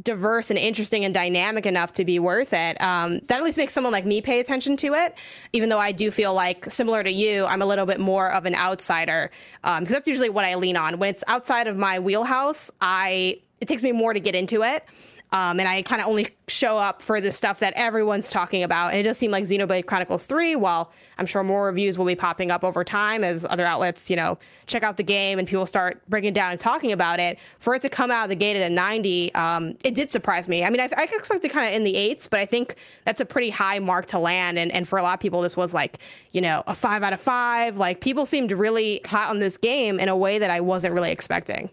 diverse 0.03 0.51
and 0.51 0.59
interesting 0.59 1.05
and 1.05 1.13
dynamic 1.13 1.67
enough 1.67 1.93
to 1.93 2.05
be 2.05 2.19
worth 2.19 2.53
it. 2.53 2.81
Um, 2.81 3.19
that 3.27 3.39
at 3.39 3.43
least 3.43 3.59
makes 3.59 3.75
someone 3.75 3.93
like 3.93 4.07
me 4.07 4.21
pay 4.21 4.39
attention 4.39 4.77
to 4.79 4.95
it, 4.95 5.17
even 5.53 5.69
though 5.69 5.79
I 5.79 5.93
do 5.93 6.11
feel 6.11 6.35
like, 6.35 6.71
similar 6.71 7.03
to 7.03 7.11
you, 7.11 7.45
I'm 7.47 7.63
a 7.63 7.67
little 7.67 7.87
bit 7.87 7.99
more 7.99 8.31
of 8.31 8.47
an 8.47 8.55
outsider 8.55 9.31
Um, 9.65 9.83
because 9.83 9.93
um, 9.93 9.97
that's 9.97 10.09
usually 10.09 10.31
what 10.31 10.45
I 10.45 10.55
lean 10.55 10.77
on. 10.77 10.99
When 10.99 11.11
it's 11.11 11.25
outside 11.27 11.67
of 11.67 11.77
my 11.77 11.99
wheelhouse, 11.99 12.71
I 12.81 13.41
it 13.61 13.67
takes 13.67 13.83
me 13.83 13.91
more 13.91 14.13
to 14.13 14.21
get 14.21 14.37
into 14.37 14.63
it. 14.63 14.85
Um, 15.31 15.61
and 15.61 15.69
I 15.69 15.83
kind 15.83 16.01
of 16.01 16.09
only 16.09 16.29
show 16.47 16.79
up 16.79 17.03
for 17.03 17.21
the 17.21 17.33
stuff 17.33 17.61
that 17.61 17.75
everyone's 17.77 18.31
talking 18.31 18.63
about. 18.63 18.93
And 18.93 19.01
it 19.01 19.03
does 19.03 19.19
seem 19.19 19.31
like 19.31 19.45
Xenoblade 19.45 19.85
Chronicles 19.85 20.25
3, 20.25 20.57
while 20.57 20.91
I'm 21.19 21.27
sure 21.27 21.45
more 21.45 21.67
reviews 21.67 21.99
will 21.99 22.07
be 22.07 22.15
popping 22.15 22.51
up 22.51 22.65
over 22.65 22.83
time 22.83 23.23
as 23.23 23.45
other 23.45 23.67
outlets, 23.67 24.09
you 24.09 24.17
know, 24.17 24.39
check 24.67 24.83
out 24.83 24.97
the 24.97 25.03
game 25.03 25.39
and 25.39 25.47
people 25.47 25.67
start 25.67 26.01
breaking 26.09 26.33
down 26.33 26.53
and 26.53 26.61
talking 26.61 26.93
about 26.93 27.21
it. 27.21 27.39
For 27.59 27.75
it 27.75 27.83
to 27.83 27.91
come 27.91 28.11
out 28.11 28.25
of 28.25 28.29
the 28.31 28.37
gate 28.37 28.57
at 28.57 28.63
a 28.63 28.73
90, 28.73 29.35
um, 29.35 29.77
it 29.85 29.95
did 29.95 30.11
surprise 30.11 30.49
me. 30.49 30.65
I 30.65 30.71
mean, 30.71 30.81
I, 30.81 30.89
I 30.97 31.05
expected 31.05 31.51
kind 31.51 31.69
of 31.69 31.75
in 31.75 31.85
the 31.85 31.95
eights, 31.95 32.27
but 32.27 32.41
I 32.41 32.47
think 32.47 32.77
that's 33.05 33.21
a 33.21 33.27
pretty 33.27 33.51
high 33.51 33.81
mark 33.81 34.07
to 34.07 34.19
land. 34.19 34.59
And, 34.59 34.73
and 34.73 34.89
for 34.89 34.99
a 34.99 35.03
lot 35.03 35.15
of 35.15 35.21
people, 35.21 35.43
this 35.43 35.59
was 35.59 35.75
like, 35.75 35.99
you 36.31 36.41
know, 36.41 36.63
a 36.67 36.75
five 36.75 37.03
out 37.03 37.13
of 37.13 37.21
five. 37.21 37.79
Like 37.79 38.01
people 38.01 38.25
seemed 38.25 38.51
really 38.51 39.03
hot 39.05 39.29
on 39.29 39.41
this 39.41 39.59
game 39.59 40.01
in 40.01 40.09
a 40.09 40.17
way 40.17 40.39
that 40.39 40.51
I 40.51 40.61
wasn't 40.61 40.95
really 40.95 41.11
expecting. 41.11 41.69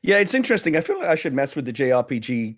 Yeah, 0.00 0.18
it's 0.18 0.32
interesting. 0.32 0.76
I 0.76 0.80
feel 0.80 0.98
like 1.00 1.08
I 1.08 1.16
should 1.16 1.34
mess 1.34 1.54
with 1.54 1.66
the 1.66 1.72
JRPG 1.72 2.56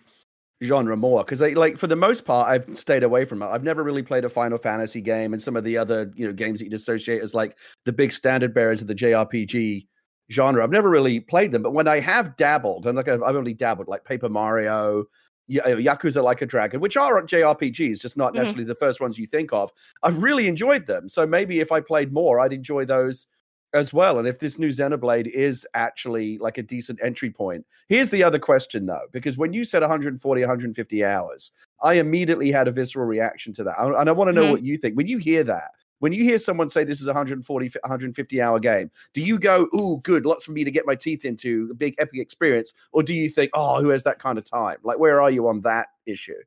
genre 0.62 0.96
more 0.96 1.24
because 1.24 1.38
they 1.38 1.54
like 1.54 1.78
for 1.78 1.86
the 1.86 1.96
most 1.96 2.26
part 2.26 2.48
I've 2.48 2.76
stayed 2.76 3.02
away 3.02 3.24
from 3.24 3.42
it. 3.42 3.46
I've 3.46 3.64
never 3.64 3.82
really 3.82 4.02
played 4.02 4.24
a 4.24 4.28
Final 4.28 4.58
Fantasy 4.58 5.00
game 5.00 5.32
and 5.32 5.40
some 5.40 5.56
of 5.56 5.64
the 5.64 5.78
other 5.78 6.12
you 6.14 6.26
know 6.26 6.32
games 6.32 6.58
that 6.58 6.66
you'd 6.66 6.74
associate 6.74 7.22
as 7.22 7.34
like 7.34 7.56
the 7.86 7.92
big 7.92 8.12
standard 8.12 8.52
bearers 8.52 8.82
of 8.82 8.88
the 8.88 8.94
JRPG 8.94 9.86
genre. 10.30 10.62
I've 10.62 10.70
never 10.70 10.90
really 10.90 11.20
played 11.20 11.52
them, 11.52 11.62
but 11.62 11.72
when 11.72 11.88
I 11.88 12.00
have 12.00 12.36
dabbled 12.36 12.86
and 12.86 12.96
like 12.96 13.08
I've, 13.08 13.22
I've 13.22 13.36
only 13.36 13.54
dabbled 13.54 13.88
like 13.88 14.04
Paper 14.04 14.28
Mario, 14.28 15.00
uh, 15.00 15.68
Yakuza 15.68 16.22
Like 16.22 16.42
a 16.42 16.46
Dragon, 16.46 16.80
which 16.80 16.96
are 16.96 17.22
JRPGs, 17.22 17.98
just 17.98 18.16
not 18.16 18.28
mm-hmm. 18.28 18.38
necessarily 18.38 18.64
the 18.64 18.74
first 18.74 19.00
ones 19.00 19.18
you 19.18 19.26
think 19.26 19.52
of. 19.52 19.70
I've 20.02 20.22
really 20.22 20.46
enjoyed 20.46 20.86
them. 20.86 21.08
So 21.08 21.26
maybe 21.26 21.60
if 21.60 21.72
I 21.72 21.80
played 21.80 22.12
more, 22.12 22.38
I'd 22.38 22.52
enjoy 22.52 22.84
those 22.84 23.26
as 23.74 23.92
well. 23.92 24.18
And 24.18 24.26
if 24.26 24.38
this 24.38 24.58
new 24.58 24.68
Xenoblade 24.68 25.28
is 25.28 25.66
actually 25.74 26.38
like 26.38 26.58
a 26.58 26.62
decent 26.62 26.98
entry 27.02 27.30
point, 27.30 27.64
here's 27.88 28.10
the 28.10 28.22
other 28.22 28.38
question 28.38 28.86
though, 28.86 29.06
because 29.12 29.38
when 29.38 29.52
you 29.52 29.64
said 29.64 29.82
140, 29.82 30.40
150 30.40 31.04
hours, 31.04 31.52
I 31.82 31.94
immediately 31.94 32.50
had 32.50 32.68
a 32.68 32.72
visceral 32.72 33.06
reaction 33.06 33.52
to 33.54 33.64
that. 33.64 33.76
And 33.78 34.08
I 34.08 34.12
want 34.12 34.28
to 34.28 34.32
know 34.32 34.42
mm-hmm. 34.42 34.52
what 34.52 34.62
you 34.62 34.76
think. 34.76 34.96
When 34.96 35.06
you 35.06 35.18
hear 35.18 35.44
that, 35.44 35.70
when 36.00 36.12
you 36.12 36.24
hear 36.24 36.38
someone 36.38 36.68
say 36.68 36.82
this 36.82 37.00
is 37.00 37.06
a 37.06 37.10
140, 37.10 37.68
150 37.68 38.42
hour 38.42 38.58
game, 38.58 38.90
do 39.12 39.20
you 39.20 39.38
go, 39.38 39.68
"Ooh, 39.74 40.00
good, 40.02 40.26
lots 40.26 40.44
for 40.44 40.52
me 40.52 40.64
to 40.64 40.70
get 40.70 40.86
my 40.86 40.94
teeth 40.94 41.24
into, 41.24 41.68
a 41.70 41.74
big 41.74 41.94
epic 41.98 42.20
experience," 42.20 42.74
or 42.92 43.02
do 43.02 43.14
you 43.14 43.28
think, 43.28 43.50
"Oh, 43.54 43.80
who 43.80 43.90
has 43.90 44.02
that 44.04 44.18
kind 44.18 44.38
of 44.38 44.44
time?" 44.44 44.78
Like, 44.82 44.98
where 44.98 45.20
are 45.20 45.30
you 45.30 45.46
on 45.46 45.60
that 45.60 45.88
issue? 46.06 46.40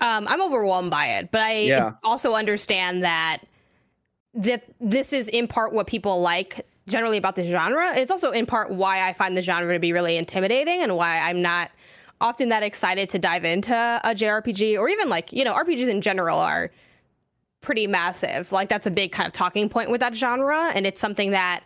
Um, 0.00 0.26
I'm 0.28 0.42
overwhelmed 0.42 0.90
by 0.90 1.06
it, 1.06 1.30
but 1.30 1.40
I 1.40 1.58
yeah. 1.60 1.92
also 2.04 2.34
understand 2.34 3.02
that 3.04 3.38
that 4.36 4.64
this 4.80 5.12
is 5.12 5.28
in 5.28 5.48
part 5.48 5.72
what 5.72 5.86
people 5.86 6.20
like 6.20 6.66
generally 6.86 7.16
about 7.16 7.36
the 7.36 7.44
genre. 7.44 7.96
It's 7.96 8.10
also 8.10 8.30
in 8.30 8.46
part 8.46 8.70
why 8.70 9.08
I 9.08 9.12
find 9.12 9.36
the 9.36 9.42
genre 9.42 9.74
to 9.74 9.80
be 9.80 9.92
really 9.92 10.16
intimidating 10.16 10.82
and 10.82 10.96
why 10.96 11.18
I'm 11.18 11.42
not 11.42 11.70
often 12.20 12.50
that 12.50 12.62
excited 12.62 13.10
to 13.10 13.18
dive 13.18 13.44
into 13.44 13.74
a 13.74 14.14
JRPG 14.14 14.78
or 14.78 14.88
even 14.88 15.08
like, 15.08 15.32
you 15.32 15.44
know, 15.44 15.54
RPGs 15.54 15.88
in 15.88 16.00
general 16.00 16.38
are 16.38 16.70
pretty 17.60 17.86
massive. 17.86 18.52
Like 18.52 18.68
that's 18.68 18.86
a 18.86 18.90
big 18.90 19.10
kind 19.10 19.26
of 19.26 19.32
talking 19.32 19.68
point 19.68 19.90
with 19.90 20.00
that 20.00 20.14
genre 20.14 20.70
and 20.74 20.86
it's 20.86 21.00
something 21.00 21.32
that 21.32 21.64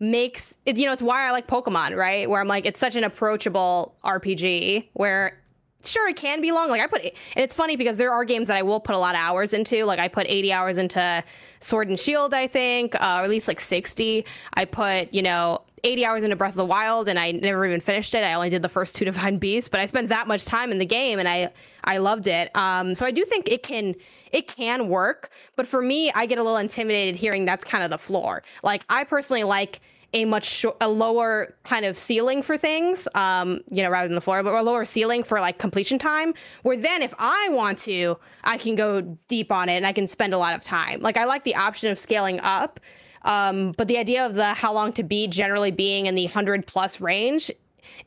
makes 0.00 0.56
it 0.66 0.76
you 0.76 0.86
know, 0.86 0.92
it's 0.92 1.02
why 1.02 1.28
I 1.28 1.30
like 1.30 1.46
Pokemon, 1.46 1.96
right? 1.96 2.28
Where 2.28 2.40
I'm 2.40 2.48
like 2.48 2.64
it's 2.64 2.80
such 2.80 2.96
an 2.96 3.04
approachable 3.04 3.94
RPG 4.04 4.88
where 4.94 5.38
sure 5.86 6.08
it 6.08 6.16
can 6.16 6.40
be 6.40 6.52
long 6.52 6.68
like 6.68 6.80
i 6.80 6.86
put 6.86 7.02
and 7.02 7.12
it's 7.36 7.54
funny 7.54 7.76
because 7.76 7.98
there 7.98 8.12
are 8.12 8.24
games 8.24 8.48
that 8.48 8.56
i 8.56 8.62
will 8.62 8.80
put 8.80 8.94
a 8.94 8.98
lot 8.98 9.14
of 9.14 9.20
hours 9.20 9.52
into 9.52 9.84
like 9.84 9.98
i 9.98 10.08
put 10.08 10.26
80 10.28 10.52
hours 10.52 10.78
into 10.78 11.24
sword 11.60 11.88
and 11.88 11.98
shield 11.98 12.34
i 12.34 12.46
think 12.46 12.94
uh, 12.94 13.18
or 13.20 13.24
at 13.24 13.30
least 13.30 13.48
like 13.48 13.60
60 13.60 14.24
i 14.54 14.64
put 14.64 15.12
you 15.12 15.22
know 15.22 15.62
80 15.84 16.06
hours 16.06 16.24
into 16.24 16.34
breath 16.34 16.52
of 16.52 16.56
the 16.56 16.64
wild 16.64 17.08
and 17.08 17.18
i 17.18 17.30
never 17.30 17.66
even 17.66 17.80
finished 17.80 18.14
it. 18.14 18.24
I 18.24 18.34
only 18.34 18.50
did 18.50 18.62
the 18.62 18.68
first 18.68 18.96
two 18.96 19.04
divine 19.10 19.38
beasts 19.38 19.68
but 19.68 19.80
i 19.80 19.86
spent 19.86 20.08
that 20.08 20.26
much 20.26 20.44
time 20.44 20.72
in 20.72 20.78
the 20.78 20.86
game 20.86 21.18
and 21.18 21.28
i 21.28 21.50
i 21.84 21.98
loved 21.98 22.26
it. 22.26 22.54
Um, 22.56 22.94
so 22.94 23.06
i 23.06 23.10
do 23.10 23.24
think 23.24 23.50
it 23.50 23.62
can 23.62 23.94
it 24.32 24.48
can 24.48 24.88
work 24.88 25.30
but 25.56 25.66
for 25.66 25.82
me 25.82 26.10
i 26.14 26.26
get 26.26 26.38
a 26.38 26.42
little 26.42 26.58
intimidated 26.58 27.16
hearing 27.16 27.44
that's 27.44 27.64
kind 27.64 27.84
of 27.84 27.90
the 27.90 27.98
floor. 27.98 28.42
Like 28.62 28.84
i 28.88 29.04
personally 29.04 29.44
like 29.44 29.80
a 30.14 30.24
much 30.24 30.44
sh- 30.44 30.64
a 30.80 30.88
lower 30.88 31.54
kind 31.64 31.84
of 31.84 31.98
ceiling 31.98 32.42
for 32.42 32.56
things, 32.56 33.06
um, 33.14 33.60
you 33.70 33.82
know, 33.82 33.90
rather 33.90 34.08
than 34.08 34.14
the 34.14 34.20
floor, 34.20 34.42
but 34.42 34.54
a 34.54 34.62
lower 34.62 34.84
ceiling 34.84 35.22
for 35.22 35.40
like 35.40 35.58
completion 35.58 35.98
time. 35.98 36.32
Where 36.62 36.76
then, 36.76 37.02
if 37.02 37.12
I 37.18 37.48
want 37.50 37.78
to, 37.80 38.16
I 38.44 38.56
can 38.56 38.76
go 38.76 39.02
deep 39.28 39.52
on 39.52 39.68
it 39.68 39.76
and 39.76 39.86
I 39.86 39.92
can 39.92 40.06
spend 40.06 40.32
a 40.32 40.38
lot 40.38 40.54
of 40.54 40.62
time. 40.62 41.00
Like 41.00 41.16
I 41.16 41.24
like 41.24 41.44
the 41.44 41.56
option 41.56 41.90
of 41.90 41.98
scaling 41.98 42.40
up, 42.40 42.80
um, 43.22 43.72
but 43.72 43.88
the 43.88 43.98
idea 43.98 44.24
of 44.24 44.34
the 44.34 44.54
how 44.54 44.72
long 44.72 44.92
to 44.94 45.02
be 45.02 45.26
generally 45.26 45.72
being 45.72 46.06
in 46.06 46.14
the 46.14 46.26
hundred 46.26 46.66
plus 46.66 47.00
range 47.00 47.50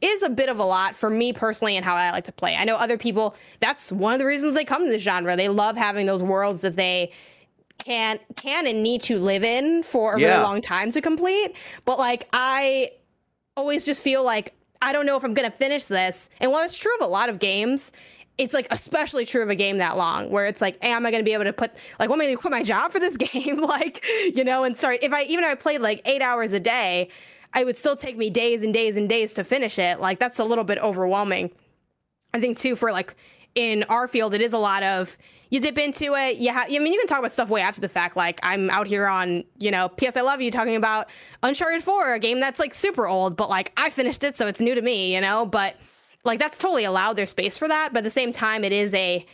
is 0.02 0.24
a 0.24 0.30
bit 0.30 0.50
of 0.50 0.60
a 0.60 0.64
lot 0.64 0.96
for 0.96 1.10
me 1.10 1.34
personally 1.34 1.76
and 1.76 1.86
how 1.86 1.96
I 1.96 2.12
like 2.12 2.24
to 2.26 2.32
play. 2.32 2.56
I 2.56 2.66
know 2.66 2.76
other 2.76 2.98
people, 2.98 3.36
that's 3.60 3.92
one 3.92 4.14
of 4.14 4.20
the 4.20 4.26
reasons 4.26 4.56
they 4.56 4.66
come 4.66 4.84
to 4.84 4.90
this 4.90 5.02
genre. 5.02 5.36
They 5.36 5.50
love 5.50 5.78
having 5.78 6.06
those 6.06 6.24
worlds 6.24 6.62
that 6.62 6.76
they 6.76 7.12
can 7.77 8.19
can 8.36 8.67
and 8.67 8.84
need 8.84 9.01
to 9.03 9.19
live 9.19 9.43
in 9.43 9.84
for 9.84 10.15
a 10.15 10.19
yeah. 10.19 10.31
really 10.31 10.43
long 10.43 10.62
time 10.62 10.91
to 10.91 11.01
complete. 11.01 11.55
But 11.86 12.00
like 12.00 12.27
I 12.34 12.91
always 13.55 13.86
just 13.86 14.03
feel 14.03 14.24
like 14.24 14.53
I 14.81 14.93
don't 14.93 15.05
know 15.05 15.17
if 15.17 15.24
I'm 15.24 15.34
gonna 15.34 15.51
finish 15.51 15.86
this. 15.86 16.29
And 16.39 16.51
while 16.51 16.63
it's 16.63 16.77
true 16.77 16.96
of 17.00 17.05
a 17.05 17.10
lot 17.10 17.29
of 17.29 17.39
games, 17.39 17.93
it's 18.38 18.53
like 18.53 18.67
especially 18.72 19.25
true 19.25 19.41
of 19.41 19.50
a 19.50 19.55
game 19.55 19.77
that 19.77 19.98
long 19.98 20.29
where 20.29 20.46
it's 20.46 20.62
like, 20.62 20.77
hey, 20.81 20.91
am 20.91 21.05
I 21.05 21.12
going 21.12 21.22
to 21.22 21.25
be 21.25 21.34
able 21.34 21.46
to 21.46 21.53
put 21.53 21.72
like, 22.00 22.10
what 22.10 22.15
am 22.15 22.22
I 22.22 22.27
to 22.27 22.36
quit 22.38 22.51
my 22.51 22.63
job 22.63 22.91
for 22.91 23.00
this 23.00 23.17
game? 23.17 23.57
like, 23.57 24.05
you 24.34 24.43
know, 24.43 24.63
and 24.63 24.77
sorry, 24.77 25.00
if 25.01 25.12
I 25.12 25.24
even 25.24 25.43
if 25.43 25.51
I 25.51 25.55
played 25.55 25.81
like 25.81 26.01
eight 26.05 26.22
hours 26.22 26.53
a 26.53 26.60
day, 26.60 27.10
I 27.53 27.63
would 27.63 27.77
still 27.77 27.96
take 27.96 28.17
me 28.17 28.29
days 28.29 28.62
and 28.62 28.74
days 28.74 28.96
and 28.96 29.10
days 29.10 29.34
to 29.34 29.43
finish 29.43 29.79
it. 29.79 30.00
Like 30.00 30.19
that's 30.19 30.39
a 30.39 30.43
little 30.43 30.63
bit 30.63 30.77
overwhelming. 30.77 31.51
I 32.34 32.39
think 32.39 32.57
too 32.57 32.75
for 32.75 32.91
like 32.91 33.15
in 33.55 33.84
our 33.84 34.07
field, 34.07 34.34
it 34.34 34.41
is 34.41 34.53
a 34.53 34.60
lot 34.60 34.84
of 34.84 35.17
you 35.50 35.60
dip 35.60 35.77
into 35.77 36.13
it. 36.16 36.38
Yeah, 36.38 36.66
I 36.68 36.80
mean, 36.80 36.94
you 36.94 37.00
can 37.00 37.08
talk 37.08 37.20
about 37.20 37.32
stuff 37.32 37.50
way 37.50 37.62
after 37.62 37.82
the 37.82 37.89
fact. 37.89 38.16
Like 38.16 38.39
I'm 38.44 38.70
out 38.70 38.88
here 38.88 39.08
on, 39.08 39.44
you 39.58 39.72
know, 39.72 39.89
PS 39.89 40.18
I 40.18 40.22
Love 40.22 40.42
You 40.42 40.51
talking 40.51 40.75
about 40.75 41.08
Uncharted 41.44 41.84
4, 41.84 42.13
a 42.13 42.20
game 42.20 42.39
that's 42.39 42.60
like 42.60 42.74
super 42.74 43.08
old, 43.08 43.38
but 43.38 43.50
like 43.50 43.72
I 43.77 43.89
finished 43.89 44.24
it, 44.24 44.36
so 44.36 44.48
it's 44.48 44.60
new 44.60 44.75
to 44.75 44.82
me, 44.82 45.13
you 45.13 45.22
know. 45.22 45.46
But 45.46 45.75
like 46.24 46.39
that's 46.39 46.58
totally 46.58 46.84
allowed. 46.84 47.13
There's 47.13 47.30
space 47.30 47.58
for 47.58 47.68
that, 47.68 47.94
but 47.94 48.00
at 48.00 48.04
the 48.04 48.10
same 48.10 48.34
time, 48.34 48.63
it 48.63 48.72
is 48.72 48.94
a 48.94 49.25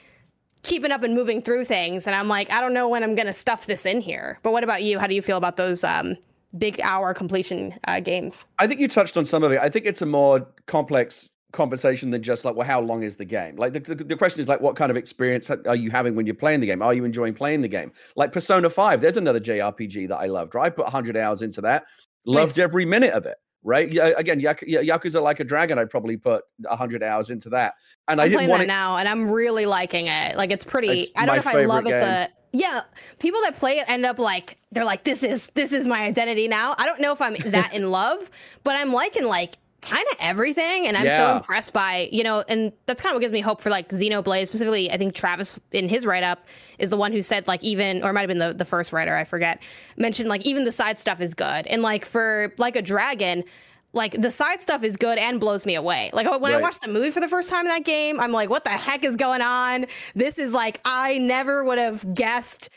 keeping 0.61 0.91
up 0.91 1.03
and 1.03 1.13
moving 1.13 1.41
through 1.41 1.65
things. 1.65 2.07
And 2.07 2.15
I'm 2.15 2.27
like, 2.27 2.49
I 2.51 2.61
don't 2.61 2.73
know 2.73 2.87
when 2.87 3.03
I'm 3.03 3.15
gonna 3.15 3.33
stuff 3.33 3.65
this 3.65 3.85
in 3.85 4.01
here. 4.01 4.39
But 4.43 4.51
what 4.51 4.63
about 4.63 4.83
you? 4.83 4.99
How 4.99 5.07
do 5.07 5.15
you 5.15 5.21
feel 5.21 5.37
about 5.37 5.57
those 5.57 5.83
um, 5.83 6.17
big 6.57 6.79
hour 6.81 7.13
completion 7.13 7.73
uh, 7.87 7.99
games? 7.99 8.45
I 8.59 8.67
think 8.67 8.79
you 8.79 8.87
touched 8.87 9.17
on 9.17 9.25
some 9.25 9.43
of 9.43 9.51
it. 9.51 9.59
I 9.59 9.69
think 9.69 9.85
it's 9.85 10.01
a 10.01 10.05
more 10.05 10.47
complex 10.67 11.29
conversation 11.53 12.11
than 12.11 12.21
just 12.21 12.43
like, 12.43 12.55
well, 12.55 12.67
how 12.67 12.81
long 12.81 13.03
is 13.03 13.15
the 13.15 13.25
game? 13.25 13.55
Like 13.55 13.71
the, 13.73 13.79
the, 13.79 13.95
the, 13.95 14.15
question 14.17 14.41
is 14.41 14.47
like, 14.49 14.59
what 14.59 14.75
kind 14.75 14.91
of 14.91 14.97
experience 14.97 15.49
are 15.49 15.75
you 15.75 15.89
having 15.89 16.15
when 16.15 16.25
you're 16.25 16.35
playing 16.35 16.59
the 16.59 16.67
game? 16.67 16.81
Are 16.81 16.93
you 16.93 17.05
enjoying 17.05 17.33
playing 17.33 17.61
the 17.61 17.67
game? 17.69 17.93
Like 18.17 18.33
Persona 18.33 18.69
5, 18.69 18.99
there's 18.99 19.17
another 19.17 19.39
JRPG 19.39 20.09
that 20.09 20.17
I 20.17 20.25
loved, 20.25 20.55
right? 20.55 20.65
I 20.65 20.69
put 20.69 20.85
100 20.85 21.15
hours 21.15 21.41
into 21.41 21.61
that, 21.61 21.85
loved 22.25 22.57
nice. 22.57 22.63
every 22.63 22.85
minute 22.85 23.13
of 23.13 23.25
it. 23.25 23.37
right? 23.63 23.89
Yeah, 23.91 24.11
again, 24.17 24.41
Yakuza 24.41 25.21
Like 25.21 25.39
a 25.39 25.43
Dragon, 25.43 25.79
I'd 25.79 25.89
probably 25.89 26.17
put 26.17 26.43
hundred 26.67 27.03
hours 27.03 27.29
into 27.29 27.49
that, 27.51 27.75
and 28.07 28.19
I'm 28.19 28.25
I 28.25 28.29
didn't 28.29 28.49
want 28.49 28.63
it 28.63 28.67
now, 28.67 28.97
and 28.97 29.07
I'm 29.07 29.29
really 29.31 29.65
liking 29.65 30.07
it. 30.07 30.35
Like 30.35 30.51
it's 30.51 30.65
pretty. 30.65 31.03
It's 31.03 31.11
I 31.15 31.25
don't 31.25 31.35
know 31.35 31.39
if 31.39 31.47
I 31.47 31.65
love 31.65 31.85
game. 31.85 31.93
it. 31.93 31.99
The 32.01 32.29
yeah, 32.55 32.81
people 33.19 33.41
that 33.41 33.55
play 33.55 33.79
it 33.79 33.89
end 33.89 34.05
up 34.05 34.19
like 34.19 34.59
they're 34.71 34.85
like 34.85 35.03
this 35.03 35.23
is 35.23 35.47
this 35.55 35.71
is 35.71 35.87
my 35.87 36.03
identity 36.03 36.47
now. 36.47 36.75
I 36.77 36.85
don't 36.85 37.01
know 37.01 37.11
if 37.11 37.21
I'm 37.21 37.35
that 37.51 37.73
in 37.73 37.89
love, 37.89 38.29
but 38.63 38.75
I'm 38.75 38.93
liking 38.93 39.25
like 39.25 39.55
kind 39.83 40.05
of 40.11 40.17
everything 40.19 40.87
and 40.87 40.97
i'm 40.97 41.05
yeah. 41.05 41.17
so 41.17 41.35
impressed 41.37 41.73
by 41.73 42.09
you 42.11 42.23
know 42.23 42.43
and 42.47 42.71
that's 42.85 43.01
kind 43.01 43.11
of 43.11 43.15
what 43.15 43.21
gives 43.21 43.33
me 43.33 43.41
hope 43.41 43.61
for 43.61 43.69
like 43.69 43.89
xenoblade 43.89 44.47
specifically 44.47 44.91
i 44.91 44.97
think 44.97 45.13
travis 45.13 45.59
in 45.71 45.89
his 45.89 46.05
write-up 46.05 46.45
is 46.79 46.89
the 46.89 46.97
one 46.97 47.11
who 47.11 47.21
said 47.21 47.47
like 47.47 47.63
even 47.63 48.03
or 48.03 48.09
it 48.09 48.13
might 48.13 48.21
have 48.21 48.27
been 48.27 48.39
the, 48.39 48.53
the 48.53 48.65
first 48.65 48.91
writer 48.91 49.15
i 49.15 49.23
forget 49.23 49.61
mentioned 49.97 50.29
like 50.29 50.45
even 50.45 50.63
the 50.63 50.71
side 50.71 50.99
stuff 50.99 51.21
is 51.21 51.33
good 51.33 51.67
and 51.67 51.81
like 51.81 52.05
for 52.05 52.53
like 52.57 52.75
a 52.75 52.81
dragon 52.81 53.43
like 53.93 54.19
the 54.19 54.31
side 54.31 54.61
stuff 54.61 54.83
is 54.83 54.97
good 54.97 55.19
and 55.19 55.39
blows 55.39 55.67
me 55.67 55.75
away. 55.75 56.09
Like 56.13 56.25
when 56.25 56.41
right. 56.41 56.55
I 56.55 56.61
watched 56.61 56.81
the 56.81 56.87
movie 56.87 57.11
for 57.11 57.19
the 57.19 57.27
first 57.27 57.47
time 57.47 57.61
in 57.61 57.67
that 57.67 57.85
game, 57.85 58.19
I'm 58.19 58.31
like, 58.31 58.49
what 58.49 58.63
the 58.63 58.71
heck 58.71 59.03
is 59.03 59.15
going 59.15 59.41
on? 59.41 59.85
This 60.15 60.39
is 60.39 60.51
like 60.51 60.81
I 60.83 61.19
never 61.19 61.63
would 61.63 61.77
have 61.77 62.15
guessed 62.15 62.69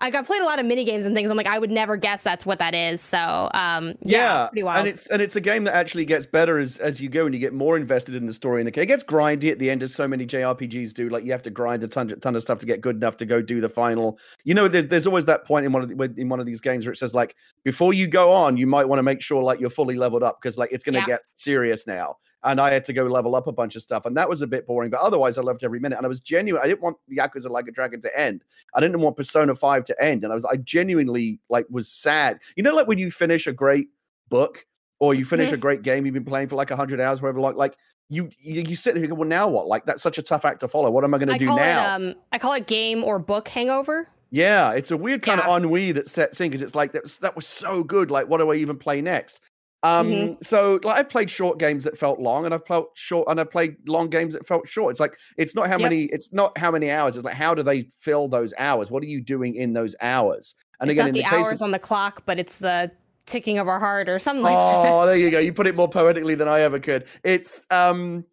like 0.00 0.14
I've 0.14 0.26
played 0.26 0.40
a 0.40 0.44
lot 0.44 0.58
of 0.58 0.66
mini 0.66 0.84
games 0.84 1.06
and 1.06 1.14
things. 1.14 1.30
I'm 1.30 1.36
like, 1.36 1.46
I 1.46 1.58
would 1.58 1.70
never 1.70 1.96
guess 1.96 2.22
that's 2.22 2.46
what 2.46 2.58
that 2.58 2.74
is. 2.74 3.00
So 3.00 3.50
um, 3.52 3.94
yeah, 4.02 4.48
yeah 4.54 4.78
and 4.78 4.88
it's 4.88 5.06
and 5.08 5.20
it's 5.20 5.36
a 5.36 5.40
game 5.40 5.64
that 5.64 5.74
actually 5.74 6.04
gets 6.04 6.26
better 6.26 6.58
as 6.58 6.78
as 6.78 7.00
you 7.00 7.08
go 7.08 7.26
and 7.26 7.34
you 7.34 7.40
get 7.40 7.52
more 7.52 7.76
invested 7.76 8.14
in 8.14 8.26
the 8.26 8.32
story. 8.32 8.60
And 8.60 8.72
the 8.72 8.80
it 8.80 8.86
gets 8.86 9.04
grindy 9.04 9.50
at 9.50 9.58
the 9.58 9.70
end, 9.70 9.82
as 9.82 9.94
so 9.94 10.08
many 10.08 10.26
JRPGs 10.26 10.94
do. 10.94 11.08
Like 11.08 11.24
you 11.24 11.32
have 11.32 11.42
to 11.42 11.50
grind 11.50 11.84
a 11.84 11.88
ton, 11.88 12.08
ton 12.20 12.36
of 12.36 12.42
stuff 12.42 12.58
to 12.58 12.66
get 12.66 12.80
good 12.80 12.96
enough 12.96 13.16
to 13.18 13.26
go 13.26 13.42
do 13.42 13.60
the 13.60 13.68
final. 13.68 14.18
You 14.44 14.54
know, 14.54 14.68
there's, 14.68 14.86
there's 14.86 15.06
always 15.06 15.26
that 15.26 15.44
point 15.44 15.66
in 15.66 15.72
one 15.72 15.82
of 15.82 15.88
the, 15.88 16.14
in 16.16 16.28
one 16.28 16.40
of 16.40 16.46
these 16.46 16.60
games 16.60 16.86
where 16.86 16.92
it 16.92 16.96
says 16.96 17.14
like, 17.14 17.36
before 17.64 17.92
you 17.92 18.08
go 18.08 18.32
on, 18.32 18.56
you 18.56 18.66
might 18.66 18.86
want 18.86 18.98
to 18.98 19.02
make 19.02 19.20
sure 19.20 19.42
like 19.42 19.60
you're 19.60 19.70
fully 19.70 19.96
leveled 19.96 20.22
up 20.22 20.38
because 20.40 20.56
like 20.56 20.72
it's 20.72 20.84
going 20.84 20.94
to 20.94 21.00
yeah. 21.00 21.06
get 21.06 21.20
serious 21.34 21.86
now 21.86 22.16
and 22.44 22.60
I 22.60 22.72
had 22.72 22.84
to 22.84 22.92
go 22.92 23.04
level 23.04 23.36
up 23.36 23.46
a 23.46 23.52
bunch 23.52 23.76
of 23.76 23.82
stuff, 23.82 24.06
and 24.06 24.16
that 24.16 24.28
was 24.28 24.42
a 24.42 24.46
bit 24.46 24.66
boring. 24.66 24.90
But 24.90 25.00
otherwise, 25.00 25.38
I 25.38 25.42
loved 25.42 25.64
every 25.64 25.80
minute, 25.80 25.96
and 25.96 26.06
I 26.06 26.08
was 26.08 26.20
genuine. 26.20 26.62
I 26.62 26.66
didn't 26.66 26.80
want 26.80 26.96
Yakuza 27.10 27.50
Like 27.50 27.68
a 27.68 27.72
Dragon 27.72 28.00
to 28.02 28.18
end. 28.18 28.44
I 28.74 28.80
didn't 28.80 29.00
want 29.00 29.16
Persona 29.16 29.54
Five 29.54 29.84
to 29.84 30.02
end, 30.02 30.24
and 30.24 30.32
I 30.32 30.36
was 30.36 30.44
I 30.44 30.56
genuinely 30.56 31.40
like 31.48 31.66
was 31.70 31.88
sad. 31.88 32.40
You 32.56 32.62
know, 32.62 32.74
like 32.74 32.86
when 32.86 32.98
you 32.98 33.10
finish 33.10 33.46
a 33.46 33.52
great 33.52 33.88
book 34.28 34.64
or 35.00 35.14
you 35.14 35.24
finish 35.24 35.48
mm-hmm. 35.48 35.54
a 35.54 35.58
great 35.58 35.82
game 35.82 36.04
you've 36.04 36.14
been 36.14 36.24
playing 36.24 36.48
for 36.48 36.56
like 36.56 36.70
hundred 36.70 37.00
hours, 37.00 37.20
whatever. 37.20 37.40
Like 37.40 37.56
like 37.56 37.76
you, 38.08 38.28
you 38.38 38.62
you 38.62 38.76
sit 38.76 38.94
there 38.94 39.02
and 39.02 39.10
go, 39.10 39.16
well, 39.16 39.28
now 39.28 39.48
what? 39.48 39.66
Like 39.66 39.86
that's 39.86 40.02
such 40.02 40.18
a 40.18 40.22
tough 40.22 40.44
act 40.44 40.60
to 40.60 40.68
follow. 40.68 40.90
What 40.90 41.04
am 41.04 41.14
I 41.14 41.18
going 41.18 41.28
to 41.28 41.38
do 41.38 41.46
now? 41.46 41.96
It, 41.96 42.08
um, 42.08 42.14
I 42.32 42.38
call 42.38 42.52
it 42.54 42.66
game 42.66 43.04
or 43.04 43.18
book 43.18 43.48
hangover. 43.48 44.08
Yeah, 44.32 44.72
it's 44.72 44.90
a 44.90 44.96
weird 44.96 45.22
kind 45.22 45.40
yeah. 45.40 45.48
of 45.48 45.62
ennui 45.62 45.92
that 45.92 46.08
sets 46.08 46.40
in 46.40 46.50
because 46.50 46.62
it's 46.62 46.74
like 46.74 46.92
that 46.92 47.02
was, 47.02 47.18
that 47.18 47.34
was 47.34 47.46
so 47.46 47.82
good. 47.82 48.10
Like, 48.10 48.28
what 48.28 48.38
do 48.38 48.50
I 48.50 48.56
even 48.56 48.76
play 48.76 49.00
next? 49.00 49.40
Um, 49.82 50.10
mm-hmm. 50.10 50.32
so 50.42 50.78
like 50.84 50.98
I've 50.98 51.08
played 51.08 51.30
short 51.30 51.58
games 51.58 51.84
that 51.84 51.96
felt 51.96 52.20
long, 52.20 52.44
and 52.44 52.52
I've 52.52 52.66
played 52.66 52.84
short, 52.94 53.28
and 53.28 53.40
I've 53.40 53.50
played 53.50 53.76
long 53.88 54.10
games 54.10 54.34
that 54.34 54.46
felt 54.46 54.68
short. 54.68 54.90
It's 54.90 55.00
like 55.00 55.16
it's 55.38 55.54
not 55.54 55.68
how 55.68 55.78
yep. 55.78 55.90
many, 55.90 56.04
it's 56.04 56.32
not 56.32 56.56
how 56.58 56.70
many 56.70 56.90
hours. 56.90 57.16
It's 57.16 57.24
like 57.24 57.34
how 57.34 57.54
do 57.54 57.62
they 57.62 57.82
fill 58.00 58.28
those 58.28 58.52
hours? 58.58 58.90
What 58.90 59.02
are 59.02 59.06
you 59.06 59.22
doing 59.22 59.54
in 59.54 59.72
those 59.72 59.94
hours? 60.00 60.54
And 60.80 60.90
it's 60.90 60.98
again, 60.98 61.08
not 61.08 61.14
the, 61.14 61.22
the 61.22 61.26
hours 61.26 61.60
of, 61.60 61.66
on 61.66 61.70
the 61.70 61.78
clock, 61.78 62.22
but 62.26 62.38
it's 62.38 62.58
the 62.58 62.90
ticking 63.26 63.58
of 63.58 63.68
our 63.68 63.78
heart 63.78 64.08
or 64.08 64.18
something 64.18 64.42
like 64.42 64.56
oh, 64.56 64.82
that. 64.82 64.92
Oh, 64.92 65.06
there 65.06 65.16
you 65.16 65.30
go. 65.30 65.38
You 65.50 65.52
put 65.52 65.66
it 65.66 65.76
more 65.76 65.88
poetically 65.88 66.34
than 66.34 66.48
I 66.48 66.60
ever 66.60 66.78
could. 66.78 67.06
It's 67.22 67.66
um 67.70 68.24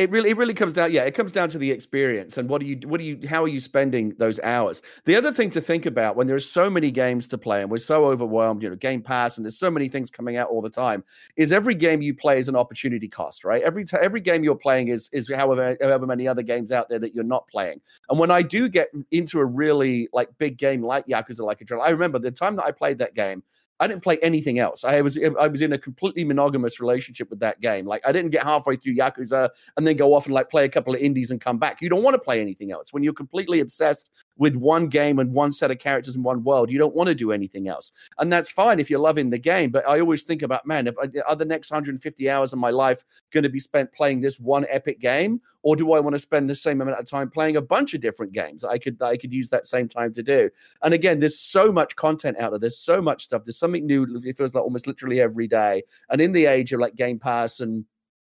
it 0.00 0.10
really 0.10 0.30
it 0.30 0.36
really 0.38 0.54
comes 0.54 0.72
down 0.72 0.90
yeah 0.90 1.02
it 1.02 1.14
comes 1.14 1.30
down 1.30 1.50
to 1.50 1.58
the 1.58 1.70
experience 1.70 2.38
and 2.38 2.48
what 2.48 2.60
do 2.60 2.66
you 2.66 2.80
what 2.88 2.98
do 2.98 3.04
you 3.04 3.28
how 3.28 3.44
are 3.44 3.48
you 3.48 3.60
spending 3.60 4.14
those 4.16 4.40
hours? 4.40 4.80
The 5.04 5.14
other 5.14 5.30
thing 5.30 5.50
to 5.50 5.60
think 5.60 5.84
about 5.84 6.16
when 6.16 6.26
there's 6.26 6.48
so 6.48 6.70
many 6.70 6.90
games 6.90 7.28
to 7.28 7.38
play 7.38 7.60
and 7.60 7.70
we're 7.70 7.78
so 7.78 8.06
overwhelmed 8.06 8.62
you 8.62 8.70
know 8.70 8.76
game 8.76 9.02
pass 9.02 9.36
and 9.36 9.44
there's 9.44 9.58
so 9.58 9.70
many 9.70 9.88
things 9.88 10.10
coming 10.10 10.38
out 10.38 10.48
all 10.48 10.62
the 10.62 10.70
time 10.70 11.04
is 11.36 11.52
every 11.52 11.74
game 11.74 12.00
you 12.00 12.14
play 12.14 12.38
is 12.38 12.48
an 12.48 12.56
opportunity 12.56 13.08
cost 13.08 13.44
right? 13.44 13.62
Every 13.62 13.84
t- 13.84 13.98
every 14.00 14.22
game 14.22 14.42
you're 14.42 14.54
playing 14.54 14.88
is 14.88 15.10
is 15.12 15.30
however 15.30 15.76
however 15.82 16.06
many 16.06 16.26
other 16.26 16.42
games 16.42 16.72
out 16.72 16.88
there 16.88 16.98
that 16.98 17.14
you're 17.14 17.22
not 17.22 17.46
playing. 17.46 17.80
And 18.08 18.18
when 18.18 18.30
i 18.30 18.40
do 18.40 18.68
get 18.68 18.88
into 19.10 19.38
a 19.38 19.44
really 19.44 20.08
like 20.14 20.30
big 20.38 20.56
game 20.56 20.82
like 20.82 21.06
yakuza 21.06 21.40
like 21.40 21.60
a 21.60 21.64
drill 21.64 21.82
i 21.82 21.90
remember 21.90 22.18
the 22.18 22.30
time 22.30 22.56
that 22.56 22.64
i 22.64 22.70
played 22.70 22.98
that 22.98 23.14
game 23.14 23.42
I 23.80 23.86
didn't 23.86 24.02
play 24.02 24.18
anything 24.18 24.58
else. 24.58 24.84
I 24.84 25.00
was 25.00 25.18
I 25.40 25.46
was 25.46 25.62
in 25.62 25.72
a 25.72 25.78
completely 25.78 26.22
monogamous 26.22 26.80
relationship 26.80 27.30
with 27.30 27.40
that 27.40 27.60
game. 27.60 27.86
Like 27.86 28.02
I 28.06 28.12
didn't 28.12 28.30
get 28.30 28.44
halfway 28.44 28.76
through 28.76 28.94
Yakuza 28.94 29.48
and 29.76 29.86
then 29.86 29.96
go 29.96 30.14
off 30.14 30.26
and 30.26 30.34
like 30.34 30.50
play 30.50 30.66
a 30.66 30.68
couple 30.68 30.94
of 30.94 31.00
indies 31.00 31.30
and 31.30 31.40
come 31.40 31.58
back. 31.58 31.80
You 31.80 31.88
don't 31.88 32.02
want 32.02 32.14
to 32.14 32.18
play 32.18 32.40
anything 32.42 32.72
else 32.72 32.92
when 32.92 33.02
you're 33.02 33.14
completely 33.14 33.60
obsessed 33.60 34.10
with 34.36 34.54
one 34.54 34.88
game 34.88 35.18
and 35.18 35.32
one 35.32 35.50
set 35.50 35.70
of 35.70 35.78
characters 35.78 36.14
in 36.14 36.22
one 36.22 36.44
world. 36.44 36.70
You 36.70 36.78
don't 36.78 36.94
want 36.94 37.08
to 37.08 37.14
do 37.14 37.32
anything 37.32 37.68
else, 37.68 37.92
and 38.18 38.30
that's 38.30 38.50
fine 38.50 38.80
if 38.80 38.90
you're 38.90 39.00
loving 39.00 39.30
the 39.30 39.38
game. 39.38 39.70
But 39.70 39.88
I 39.88 39.98
always 39.98 40.24
think 40.24 40.42
about 40.42 40.66
man, 40.66 40.86
if 40.86 40.96
are 41.26 41.36
the 41.36 41.44
next 41.46 41.70
150 41.70 42.28
hours 42.28 42.52
of 42.52 42.58
my 42.58 42.70
life 42.70 43.02
going 43.32 43.44
to 43.44 43.48
be 43.48 43.60
spent 43.60 43.90
playing 43.92 44.20
this 44.20 44.38
one 44.38 44.66
epic 44.68 45.00
game, 45.00 45.40
or 45.62 45.76
do 45.76 45.92
I 45.92 46.00
want 46.00 46.14
to 46.14 46.18
spend 46.18 46.48
the 46.48 46.54
same 46.54 46.80
amount 46.80 46.98
of 46.98 47.06
time 47.06 47.30
playing 47.30 47.56
a 47.56 47.60
bunch 47.60 47.94
of 47.94 48.00
different 48.00 48.32
games? 48.32 48.64
I 48.64 48.78
could 48.78 49.00
I 49.02 49.16
could 49.16 49.32
use 49.32 49.48
that 49.50 49.66
same 49.66 49.88
time 49.88 50.12
to 50.12 50.22
do. 50.22 50.50
And 50.82 50.94
again, 50.94 51.18
there's 51.18 51.38
so 51.38 51.70
much 51.70 51.96
content 51.96 52.38
out 52.38 52.50
there. 52.50 52.58
There's 52.58 52.78
so 52.78 53.00
much 53.02 53.24
stuff. 53.24 53.44
There's 53.44 53.58
something 53.58 53.86
new. 53.86 54.20
It 54.24 54.36
feels 54.36 54.54
like 54.54 54.64
almost 54.64 54.86
literally 54.86 55.20
every 55.20 55.46
day. 55.46 55.82
And 56.08 56.20
in 56.20 56.32
the 56.32 56.46
age 56.46 56.72
of 56.72 56.80
like 56.80 56.94
Game 56.94 57.18
Pass 57.18 57.60
and 57.60 57.84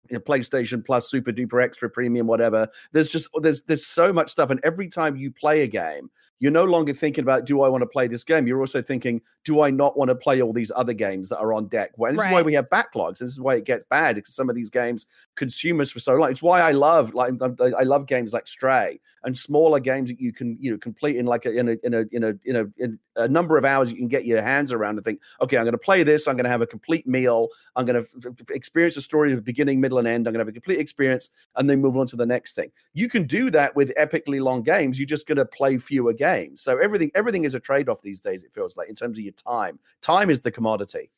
you 0.10 0.18
know, 0.18 0.22
PlayStation 0.22 0.86
Plus, 0.86 1.10
Super 1.10 1.32
Duper 1.32 1.64
Extra 1.64 1.90
Premium, 1.90 2.28
whatever. 2.28 2.68
There's 2.92 3.10
just 3.10 3.30
there's 3.42 3.64
there's 3.64 3.86
so 3.86 4.14
much 4.14 4.32
stuff, 4.32 4.50
and 4.50 4.60
every 4.64 4.88
time 4.88 5.16
you 5.16 5.32
play 5.32 5.64
a 5.64 5.68
game, 5.68 6.10
you're 6.40 6.52
no 6.52 6.66
longer 6.66 6.94
thinking 6.94 7.24
about 7.24 7.46
do 7.46 7.62
I 7.62 7.70
want 7.70 7.82
to 7.82 7.88
play 7.88 8.08
this 8.08 8.24
game. 8.24 8.46
You're 8.46 8.60
also 8.60 8.82
thinking, 8.82 9.22
do 9.44 9.62
I 9.62 9.72
not 9.72 9.98
want 9.98 10.10
to 10.10 10.16
play 10.16 10.42
all 10.42 10.54
these 10.54 10.72
other 10.76 10.94
games 10.94 11.30
that 11.30 11.40
are 11.40 11.54
on 11.54 11.68
deck? 11.68 11.92
Well, 11.98 12.12
this 12.12 12.20
right. 12.20 12.28
is 12.28 12.34
why 12.34 12.42
we 12.44 12.54
have 12.54 12.70
backlogs. 12.70 13.20
This 13.20 13.32
is 13.32 13.40
why 13.40 13.56
it 13.56 13.66
gets 13.66 13.84
bad 13.84 14.16
because 14.16 14.36
some 14.36 14.50
of 14.50 14.56
these 14.56 14.70
games 14.70 15.08
consume 15.36 15.82
us 15.82 15.90
for 15.90 16.00
so 16.00 16.16
long. 16.16 16.30
It's 16.30 16.42
why 16.42 16.62
I 16.62 16.72
love 16.72 17.14
like 17.14 17.34
I 17.42 17.84
love 17.84 18.06
games 18.06 18.34
like 18.34 18.48
Stray 18.48 19.00
and 19.24 19.38
smaller 19.38 19.80
games 19.80 20.10
that 20.10 20.22
you 20.22 20.32
can 20.32 20.58
you 20.60 20.72
know 20.72 20.78
complete 20.78 21.16
in 21.16 21.26
like 21.26 21.46
a 21.46 21.58
in 21.58 21.70
a 21.70 21.78
in 21.84 21.94
a 21.94 22.06
in 22.12 22.24
a 22.24 22.34
in 22.46 22.56
a, 22.56 22.66
in 22.78 23.00
a 23.16 23.28
number 23.28 23.58
of 23.58 23.66
hours 23.66 23.90
you 23.90 23.98
can 23.98 24.08
get 24.08 24.26
your 24.26 24.42
hands 24.42 24.72
around 24.72 24.98
and 24.98 25.04
think, 25.04 25.20
okay, 25.42 25.58
I'm 25.58 25.64
going 25.64 25.72
to 25.72 25.80
play 25.80 26.04
this. 26.04 26.28
I'm 26.28 26.36
going 26.36 26.44
to 26.44 26.52
have 26.52 26.62
a 26.62 26.68
complete 26.68 27.08
meal. 27.08 27.50
I'm 27.76 27.86
going 27.86 28.02
to 28.02 28.08
f- 28.08 28.34
f- 28.40 28.52
experience 28.52 28.94
the 28.94 29.02
story 29.02 29.34
of 29.34 29.44
beginning, 29.44 29.82
middle, 29.82 29.98
and 29.98 30.08
end. 30.08 30.28
I'm 30.28 30.34
going 30.34 30.46
to 30.46 30.50
have 30.50 30.50
a 30.50 30.52
complete 30.52 30.80
experience 30.80 31.30
and 31.56 31.68
then 31.68 31.82
move 31.82 31.98
on 31.98 32.06
to 32.08 32.16
the 32.16 32.28
next 32.28 32.54
thing. 32.54 32.72
You 32.94 33.10
can 33.10 33.26
do 33.26 33.50
that 33.52 33.76
with 33.76 33.94
epically 33.96 34.40
long 34.40 34.62
games. 34.62 35.00
You're 35.00 35.08
just 35.08 35.28
going 35.28 35.38
to 35.38 35.46
play 35.46 35.80
fewer 35.80 36.14
games 36.14 36.27
games. 36.28 36.62
So 36.62 36.78
everything 36.78 37.12
everything 37.16 37.44
is 37.44 37.54
a 37.54 37.60
trade 37.60 37.90
off 37.90 38.02
these 38.02 38.20
days. 38.20 38.44
It 38.44 38.54
feels 38.54 38.78
like 38.78 38.90
in 38.90 38.96
terms 38.96 39.18
of 39.18 39.24
your 39.24 39.34
time. 39.34 39.80
Time 40.02 40.30
is 40.30 40.40
the 40.42 40.52
commodity. 40.52 41.12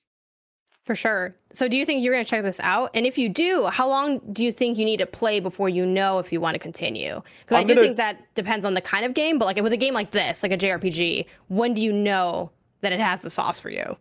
For 0.83 0.95
sure. 0.95 1.35
So 1.53 1.67
do 1.67 1.77
you 1.77 1.85
think 1.85 2.03
you're 2.03 2.13
going 2.13 2.25
to 2.25 2.29
check 2.29 2.41
this 2.41 2.59
out? 2.61 2.89
And 2.95 3.05
if 3.05 3.17
you 3.17 3.29
do, 3.29 3.67
how 3.67 3.87
long 3.87 4.19
do 4.31 4.43
you 4.43 4.51
think 4.51 4.77
you 4.77 4.85
need 4.85 4.97
to 4.97 5.05
play 5.05 5.39
before 5.39 5.69
you 5.69 5.85
know 5.85 6.17
if 6.19 6.31
you 6.31 6.41
want 6.41 6.55
to 6.55 6.59
continue? 6.59 7.21
Because 7.41 7.57
I 7.57 7.63
do 7.63 7.75
gonna... 7.75 7.85
think 7.85 7.97
that 7.97 8.33
depends 8.33 8.65
on 8.65 8.73
the 8.73 8.81
kind 8.81 9.05
of 9.05 9.13
game. 9.13 9.37
But 9.37 9.45
like 9.45 9.61
with 9.61 9.73
a 9.73 9.77
game 9.77 9.93
like 9.93 10.11
this, 10.11 10.41
like 10.41 10.51
a 10.51 10.57
JRPG, 10.57 11.25
when 11.49 11.73
do 11.73 11.81
you 11.81 11.93
know 11.93 12.49
that 12.79 12.91
it 12.91 12.99
has 12.99 13.21
the 13.21 13.29
sauce 13.29 13.59
for 13.59 13.69
you? 13.69 13.97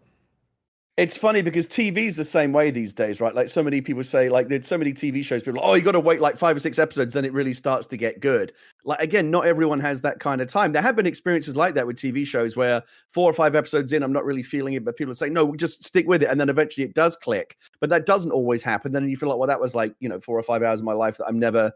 It's 0.98 1.16
funny 1.16 1.42
because 1.42 1.68
TV's 1.68 2.16
the 2.16 2.24
same 2.24 2.52
way 2.52 2.72
these 2.72 2.92
days, 2.92 3.20
right? 3.20 3.32
Like 3.32 3.48
so 3.48 3.62
many 3.62 3.80
people 3.80 4.02
say, 4.02 4.28
like 4.28 4.48
there's 4.48 4.66
so 4.66 4.76
many 4.76 4.92
TV 4.92 5.24
shows, 5.24 5.44
people, 5.44 5.60
like, 5.60 5.64
oh, 5.64 5.74
you 5.74 5.82
got 5.82 5.92
to 5.92 6.00
wait 6.00 6.20
like 6.20 6.36
five 6.36 6.56
or 6.56 6.58
six 6.58 6.76
episodes, 6.76 7.14
then 7.14 7.24
it 7.24 7.32
really 7.32 7.54
starts 7.54 7.86
to 7.86 7.96
get 7.96 8.18
good. 8.18 8.52
Like 8.84 9.00
again, 9.00 9.30
not 9.30 9.46
everyone 9.46 9.78
has 9.78 10.00
that 10.00 10.18
kind 10.18 10.40
of 10.40 10.48
time. 10.48 10.72
There 10.72 10.82
have 10.82 10.96
been 10.96 11.06
experiences 11.06 11.54
like 11.54 11.74
that 11.76 11.86
with 11.86 11.98
TV 11.98 12.26
shows 12.26 12.56
where 12.56 12.82
four 13.06 13.30
or 13.30 13.32
five 13.32 13.54
episodes 13.54 13.92
in, 13.92 14.02
I'm 14.02 14.12
not 14.12 14.24
really 14.24 14.42
feeling 14.42 14.74
it, 14.74 14.84
but 14.84 14.96
people 14.96 15.14
say, 15.14 15.30
no, 15.30 15.54
just 15.54 15.84
stick 15.84 16.08
with 16.08 16.24
it, 16.24 16.30
and 16.30 16.40
then 16.40 16.48
eventually 16.48 16.84
it 16.84 16.94
does 16.94 17.14
click. 17.14 17.56
But 17.80 17.90
that 17.90 18.04
doesn't 18.04 18.32
always 18.32 18.64
happen. 18.64 18.90
Then 18.90 19.08
you 19.08 19.16
feel 19.16 19.28
like, 19.28 19.38
well, 19.38 19.46
that 19.46 19.60
was 19.60 19.76
like 19.76 19.94
you 20.00 20.08
know 20.08 20.18
four 20.18 20.36
or 20.36 20.42
five 20.42 20.64
hours 20.64 20.80
of 20.80 20.84
my 20.84 20.94
life 20.94 21.16
that 21.18 21.26
I'm 21.26 21.38
never 21.38 21.70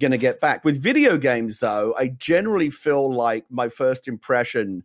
going 0.00 0.12
to 0.12 0.18
get 0.18 0.40
back. 0.40 0.64
With 0.64 0.80
video 0.80 1.18
games, 1.18 1.58
though, 1.58 1.92
I 1.98 2.08
generally 2.18 2.70
feel 2.70 3.12
like 3.12 3.46
my 3.50 3.68
first 3.68 4.06
impression 4.06 4.84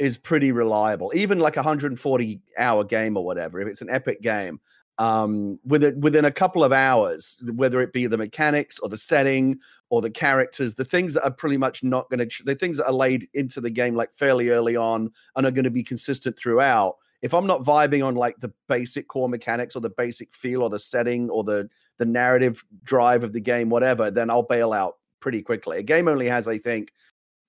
is 0.00 0.16
pretty 0.16 0.50
reliable. 0.50 1.12
Even 1.14 1.38
like 1.38 1.56
a 1.56 1.60
140 1.60 2.40
hour 2.58 2.82
game 2.84 3.16
or 3.16 3.24
whatever, 3.24 3.60
if 3.60 3.68
it's 3.68 3.82
an 3.82 3.90
epic 3.90 4.22
game, 4.22 4.58
um, 4.98 5.60
within 5.64 6.00
within 6.00 6.24
a 6.24 6.32
couple 6.32 6.64
of 6.64 6.72
hours, 6.72 7.38
whether 7.54 7.80
it 7.80 7.92
be 7.92 8.06
the 8.06 8.16
mechanics 8.16 8.78
or 8.80 8.88
the 8.88 8.98
setting 8.98 9.58
or 9.90 10.00
the 10.00 10.10
characters, 10.10 10.74
the 10.74 10.84
things 10.84 11.14
that 11.14 11.24
are 11.24 11.30
pretty 11.30 11.58
much 11.58 11.84
not 11.84 12.08
going 12.10 12.26
to, 12.26 12.44
the 12.44 12.54
things 12.54 12.78
that 12.78 12.86
are 12.86 12.92
laid 12.92 13.28
into 13.34 13.60
the 13.60 13.70
game 13.70 13.94
like 13.94 14.12
fairly 14.14 14.48
early 14.48 14.74
on 14.74 15.10
and 15.36 15.46
are 15.46 15.50
going 15.50 15.64
to 15.64 15.70
be 15.70 15.82
consistent 15.82 16.38
throughout. 16.38 16.96
If 17.22 17.34
I'm 17.34 17.46
not 17.46 17.62
vibing 17.62 18.04
on 18.04 18.14
like 18.14 18.38
the 18.38 18.52
basic 18.68 19.06
core 19.08 19.28
mechanics 19.28 19.76
or 19.76 19.80
the 19.80 19.90
basic 19.90 20.34
feel 20.34 20.62
or 20.62 20.70
the 20.70 20.78
setting 20.78 21.28
or 21.28 21.44
the 21.44 21.68
the 21.98 22.06
narrative 22.06 22.64
drive 22.84 23.22
of 23.22 23.34
the 23.34 23.40
game, 23.40 23.68
whatever, 23.68 24.10
then 24.10 24.30
I'll 24.30 24.42
bail 24.42 24.72
out 24.72 24.96
pretty 25.20 25.42
quickly. 25.42 25.78
A 25.78 25.82
game 25.82 26.08
only 26.08 26.26
has, 26.26 26.48
I 26.48 26.56
think, 26.56 26.92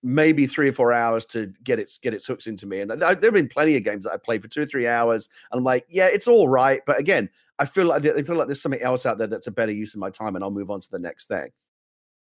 maybe 0.04 0.48
three 0.48 0.70
or 0.70 0.74
four 0.74 0.94
hours 0.94 1.26
to 1.28 1.54
get 1.64 1.80
its 1.80 1.98
get 1.98 2.14
its 2.14 2.26
hooks 2.26 2.48
into 2.48 2.66
me. 2.66 2.82
And 2.82 2.92
there 2.92 3.08
have 3.08 3.20
been 3.20 3.48
plenty 3.48 3.76
of 3.76 3.84
games 3.84 4.04
that 4.06 4.14
I 4.14 4.18
played 4.18 4.42
for 4.42 4.48
two 4.48 4.62
or 4.62 4.66
three 4.66 4.88
hours, 4.88 5.30
and 5.52 5.60
I'm 5.60 5.64
like, 5.64 5.86
yeah, 5.90 6.08
it's 6.08 6.28
all 6.28 6.48
right. 6.48 6.82
But 6.86 7.00
again, 7.00 7.30
I 7.60 7.66
feel 7.66 7.86
like 7.86 8.06
I 8.06 8.22
feel 8.22 8.36
like 8.36 8.48
there's 8.48 8.62
something 8.62 8.82
else 8.82 9.06
out 9.06 9.18
there 9.18 9.28
that's 9.28 9.48
a 9.48 9.52
better 9.52 9.72
use 9.72 9.94
of 9.94 10.00
my 10.00 10.10
time, 10.10 10.36
and 10.36 10.44
I'll 10.44 10.52
move 10.52 10.72
on 10.72 10.82
to 10.82 10.92
the 10.92 11.00
next 11.00 11.28
thing. 11.28 11.50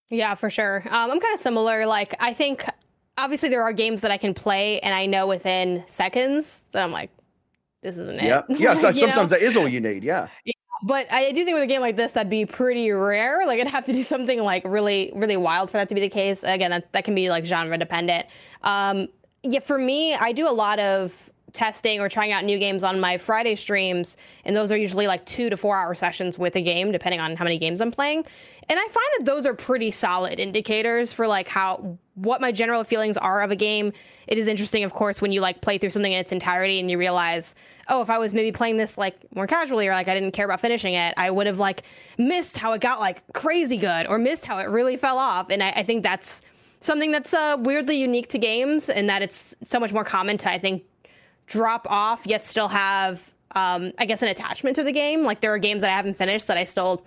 Yeah, 0.08 0.34
for 0.34 0.50
sure. 0.50 0.82
Um, 0.86 1.10
I'm 1.10 1.20
kind 1.20 1.34
of 1.34 1.40
similar. 1.40 1.84
Like, 1.86 2.14
I 2.20 2.32
think 2.32 2.64
obviously 3.18 3.48
there 3.48 3.62
are 3.62 3.72
games 3.72 4.00
that 4.02 4.10
I 4.10 4.16
can 4.16 4.34
play, 4.34 4.78
and 4.80 4.94
I 4.94 5.06
know 5.06 5.26
within 5.26 5.82
seconds 5.86 6.64
that 6.72 6.84
I'm 6.84 6.92
like, 6.92 7.10
this 7.82 7.98
isn't 7.98 8.22
yeah. 8.22 8.42
it. 8.48 8.58
Yeah, 8.58 8.72
yeah. 8.74 8.92
sometimes 8.92 9.30
know? 9.30 9.38
that 9.38 9.42
is 9.42 9.56
all 9.56 9.68
you 9.68 9.80
need. 9.80 10.04
Yeah. 10.04 10.28
yeah. 10.44 10.52
But 10.82 11.10
I 11.10 11.32
do 11.32 11.44
think 11.44 11.54
with 11.54 11.64
a 11.64 11.66
game 11.66 11.80
like 11.80 11.96
this, 11.96 12.12
that'd 12.12 12.30
be 12.30 12.44
pretty 12.44 12.90
rare. 12.90 13.46
Like, 13.46 13.60
I'd 13.60 13.68
have 13.68 13.86
to 13.86 13.92
do 13.92 14.02
something 14.02 14.42
like 14.42 14.62
really, 14.64 15.10
really 15.14 15.36
wild 15.36 15.70
for 15.70 15.78
that 15.78 15.88
to 15.88 15.94
be 15.94 16.00
the 16.00 16.08
case. 16.08 16.42
Again, 16.42 16.70
that 16.70 16.92
that 16.92 17.04
can 17.04 17.14
be 17.14 17.30
like 17.30 17.44
genre 17.44 17.78
dependent. 17.78 18.26
Um, 18.62 19.08
yeah, 19.42 19.60
for 19.60 19.78
me, 19.78 20.14
I 20.14 20.32
do 20.32 20.48
a 20.48 20.52
lot 20.52 20.78
of 20.78 21.30
testing 21.52 22.00
or 22.00 22.08
trying 22.08 22.32
out 22.32 22.44
new 22.44 22.58
games 22.58 22.84
on 22.84 23.00
my 23.00 23.16
Friday 23.16 23.56
streams, 23.56 24.16
and 24.44 24.54
those 24.54 24.70
are 24.70 24.76
usually 24.76 25.06
like 25.06 25.24
two 25.24 25.48
to 25.48 25.56
four 25.56 25.76
hour 25.76 25.94
sessions 25.94 26.38
with 26.38 26.54
a 26.56 26.60
game, 26.60 26.92
depending 26.92 27.20
on 27.20 27.34
how 27.34 27.44
many 27.44 27.58
games 27.58 27.80
I'm 27.80 27.90
playing. 27.90 28.26
And 28.68 28.78
I 28.78 28.82
find 28.82 29.06
that 29.18 29.24
those 29.24 29.46
are 29.46 29.54
pretty 29.54 29.90
solid 29.90 30.40
indicators 30.40 31.12
for 31.12 31.26
like 31.26 31.48
how 31.48 31.98
what 32.14 32.40
my 32.40 32.50
general 32.50 32.82
feelings 32.82 33.16
are 33.16 33.42
of 33.42 33.50
a 33.50 33.56
game. 33.56 33.92
It 34.26 34.38
is 34.38 34.48
interesting, 34.48 34.82
of 34.82 34.92
course, 34.92 35.20
when 35.20 35.32
you 35.32 35.40
like 35.40 35.60
play 35.60 35.78
through 35.78 35.90
something 35.90 36.10
in 36.10 36.18
its 36.18 36.32
entirety 36.32 36.80
and 36.80 36.90
you 36.90 36.98
realize, 36.98 37.54
oh, 37.88 38.02
if 38.02 38.10
I 38.10 38.18
was 38.18 38.34
maybe 38.34 38.50
playing 38.50 38.76
this 38.76 38.98
like 38.98 39.16
more 39.34 39.46
casually 39.46 39.86
or 39.86 39.92
like 39.92 40.08
I 40.08 40.14
didn't 40.14 40.32
care 40.32 40.46
about 40.46 40.60
finishing 40.60 40.94
it, 40.94 41.14
I 41.16 41.30
would 41.30 41.46
have 41.46 41.60
like 41.60 41.82
missed 42.18 42.58
how 42.58 42.72
it 42.72 42.80
got 42.80 42.98
like 42.98 43.22
crazy 43.34 43.76
good 43.76 44.06
or 44.08 44.18
missed 44.18 44.46
how 44.46 44.58
it 44.58 44.64
really 44.64 44.96
fell 44.96 45.18
off. 45.18 45.50
And 45.50 45.62
I, 45.62 45.70
I 45.70 45.82
think 45.84 46.02
that's 46.02 46.42
something 46.80 47.12
that's 47.12 47.32
uh, 47.32 47.56
weirdly 47.60 47.96
unique 47.96 48.28
to 48.28 48.38
games 48.38 48.88
and 48.88 49.08
that 49.08 49.22
it's 49.22 49.54
so 49.62 49.78
much 49.78 49.92
more 49.92 50.04
common 50.04 50.38
to 50.38 50.50
I 50.50 50.58
think 50.58 50.82
drop 51.46 51.86
off 51.88 52.26
yet 52.26 52.44
still 52.44 52.68
have 52.68 53.32
um, 53.54 53.92
I 53.98 54.06
guess 54.06 54.22
an 54.22 54.28
attachment 54.28 54.76
to 54.76 54.82
the 54.82 54.92
game. 54.92 55.22
Like 55.22 55.40
there 55.40 55.52
are 55.54 55.58
games 55.58 55.82
that 55.82 55.90
I 55.90 55.94
haven't 55.94 56.14
finished 56.14 56.46
that 56.48 56.58
I 56.58 56.64
still 56.64 57.04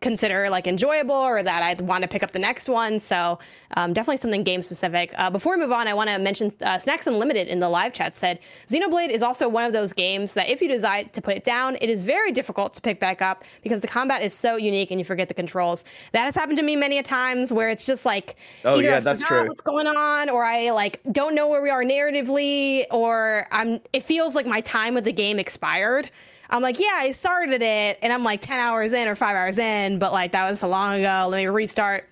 consider 0.00 0.48
like 0.50 0.66
enjoyable 0.66 1.14
or 1.14 1.42
that 1.42 1.62
I 1.62 1.74
want 1.82 2.02
to 2.02 2.08
pick 2.08 2.22
up 2.22 2.30
the 2.30 2.38
next 2.38 2.68
one. 2.68 2.98
So 3.00 3.38
um, 3.76 3.92
definitely 3.92 4.18
something 4.18 4.42
game 4.42 4.62
specific. 4.62 5.12
Uh, 5.16 5.30
before 5.30 5.56
we 5.56 5.60
move 5.60 5.72
on, 5.72 5.88
I 5.88 5.94
want 5.94 6.08
to 6.10 6.18
mention 6.18 6.52
uh, 6.62 6.78
Snacks 6.78 7.06
Unlimited 7.06 7.48
in 7.48 7.60
the 7.60 7.68
live 7.68 7.92
chat 7.92 8.14
said 8.14 8.38
Xenoblade 8.68 9.10
is 9.10 9.22
also 9.22 9.48
one 9.48 9.64
of 9.64 9.72
those 9.72 9.92
games 9.92 10.34
that 10.34 10.48
if 10.48 10.60
you 10.60 10.68
decide 10.68 11.12
to 11.12 11.22
put 11.22 11.36
it 11.36 11.44
down, 11.44 11.76
it 11.80 11.90
is 11.90 12.04
very 12.04 12.32
difficult 12.32 12.74
to 12.74 12.80
pick 12.80 13.00
back 13.00 13.22
up 13.22 13.44
because 13.62 13.80
the 13.80 13.88
combat 13.88 14.22
is 14.22 14.34
so 14.34 14.56
unique 14.56 14.90
and 14.90 15.00
you 15.00 15.04
forget 15.04 15.28
the 15.28 15.34
controls. 15.34 15.84
That 16.12 16.24
has 16.24 16.34
happened 16.34 16.58
to 16.58 16.64
me 16.64 16.76
many 16.76 16.98
a 16.98 17.02
times 17.02 17.52
where 17.52 17.68
it's 17.68 17.86
just 17.86 18.04
like 18.04 18.36
oh 18.64 18.78
yeah, 18.78 19.00
that's 19.00 19.22
true. 19.22 19.46
What's 19.46 19.62
going 19.62 19.86
on, 19.86 20.28
or 20.28 20.44
I 20.44 20.70
like 20.70 21.00
don't 21.12 21.34
know 21.34 21.48
where 21.48 21.62
we 21.62 21.70
are 21.70 21.82
narratively, 21.82 22.84
or 22.90 23.46
I'm. 23.50 23.80
It 23.92 24.02
feels 24.02 24.34
like 24.34 24.46
my 24.46 24.60
time 24.60 24.94
with 24.94 25.04
the 25.04 25.12
game 25.12 25.38
expired. 25.38 26.10
I'm 26.50 26.62
like, 26.62 26.80
yeah, 26.80 26.94
I 26.94 27.10
started 27.10 27.62
it 27.62 27.98
and 28.00 28.12
I'm 28.12 28.24
like 28.24 28.40
10 28.40 28.58
hours 28.58 28.92
in 28.92 29.06
or 29.06 29.14
five 29.14 29.36
hours 29.36 29.58
in, 29.58 29.98
but 29.98 30.12
like 30.12 30.32
that 30.32 30.48
was 30.48 30.60
so 30.60 30.68
long 30.68 30.98
ago. 30.98 31.28
Let 31.30 31.38
me 31.38 31.46
restart. 31.46 32.08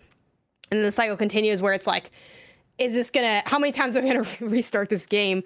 And 0.71 0.83
the 0.83 0.91
cycle 0.91 1.17
continues 1.17 1.63
where 1.63 1.73
it's 1.73 1.87
like, 1.87 2.11
is 2.79 2.93
this 2.93 3.11
gonna, 3.11 3.43
how 3.47 3.59
many 3.59 3.73
times 3.73 3.97
am 3.97 4.05
I 4.05 4.09
gonna 4.09 4.29
restart 4.41 4.89
this 4.89 5.07
game 5.07 5.43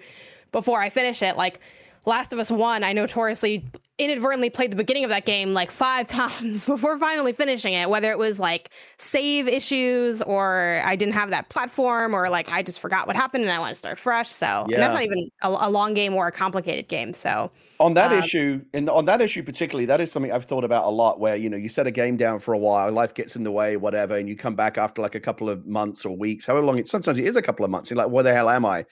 before 0.51 0.81
I 0.81 0.89
finish 0.89 1.21
it? 1.21 1.37
Like, 1.37 1.59
Last 2.05 2.33
of 2.33 2.39
Us 2.39 2.49
1, 2.49 2.83
I 2.83 2.93
notoriously 2.93 3.63
inadvertently 4.01 4.49
played 4.49 4.71
the 4.71 4.75
beginning 4.75 5.03
of 5.03 5.09
that 5.09 5.25
game 5.25 5.53
like 5.53 5.69
five 5.69 6.07
times 6.19 6.65
before 6.65 6.97
finally 6.97 7.33
finishing 7.33 7.73
it, 7.73 7.89
whether 7.89 8.11
it 8.11 8.17
was 8.17 8.39
like 8.39 8.71
save 8.97 9.47
issues 9.47 10.21
or 10.23 10.81
I 10.83 10.95
didn't 10.95 11.13
have 11.13 11.29
that 11.29 11.49
platform 11.49 12.15
or 12.15 12.29
like 12.29 12.51
I 12.51 12.63
just 12.63 12.79
forgot 12.79 13.07
what 13.07 13.15
happened 13.15 13.43
and 13.43 13.53
I 13.53 13.59
want 13.59 13.71
to 13.71 13.75
start 13.75 13.99
fresh. 13.99 14.29
So 14.29 14.65
yeah. 14.67 14.79
that's 14.79 14.93
not 14.95 15.03
even 15.03 15.29
a, 15.43 15.49
a, 15.49 15.69
long 15.69 15.93
game 15.93 16.13
or 16.15 16.27
a 16.27 16.31
complicated 16.31 16.87
game. 16.87 17.13
So 17.13 17.51
on 17.79 17.93
that 17.95 18.11
um, 18.11 18.19
issue, 18.19 18.63
and 18.73 18.89
on 18.89 19.05
that 19.05 19.21
issue 19.21 19.43
particularly, 19.43 19.85
that 19.85 20.01
is 20.01 20.11
something 20.11 20.31
I've 20.31 20.45
thought 20.45 20.63
about 20.63 20.85
a 20.85 20.89
lot. 20.89 21.19
Where 21.19 21.35
you 21.35 21.49
know 21.49 21.57
you 21.57 21.69
set 21.69 21.87
a 21.87 21.91
game 21.91 22.17
down 22.17 22.39
for 22.39 22.53
a 22.53 22.57
while, 22.57 22.91
life 22.91 23.13
gets 23.13 23.35
in 23.35 23.43
the 23.43 23.51
way, 23.51 23.77
whatever, 23.77 24.15
and 24.15 24.29
you 24.29 24.35
come 24.35 24.55
back 24.55 24.77
after 24.77 25.01
like 25.01 25.15
a 25.15 25.19
couple 25.19 25.49
of 25.49 25.65
months 25.65 26.05
or 26.05 26.15
weeks, 26.15 26.45
however 26.45 26.65
long 26.65 26.77
it. 26.77 26.87
Sometimes 26.87 27.17
it 27.17 27.25
is 27.25 27.35
a 27.35 27.41
couple 27.41 27.65
of 27.65 27.71
months. 27.71 27.89
You're 27.89 27.97
like, 27.97 28.09
where 28.09 28.23
the 28.23 28.33
hell 28.33 28.49
am 28.49 28.65
I? 28.65 28.85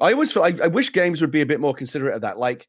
I 0.00 0.12
always 0.12 0.32
feel 0.32 0.42
I, 0.42 0.54
I 0.62 0.68
wish 0.68 0.92
games 0.92 1.20
would 1.20 1.30
be 1.30 1.42
a 1.42 1.46
bit 1.46 1.60
more 1.60 1.74
considerate 1.74 2.14
of 2.14 2.22
that. 2.22 2.38
Like, 2.38 2.68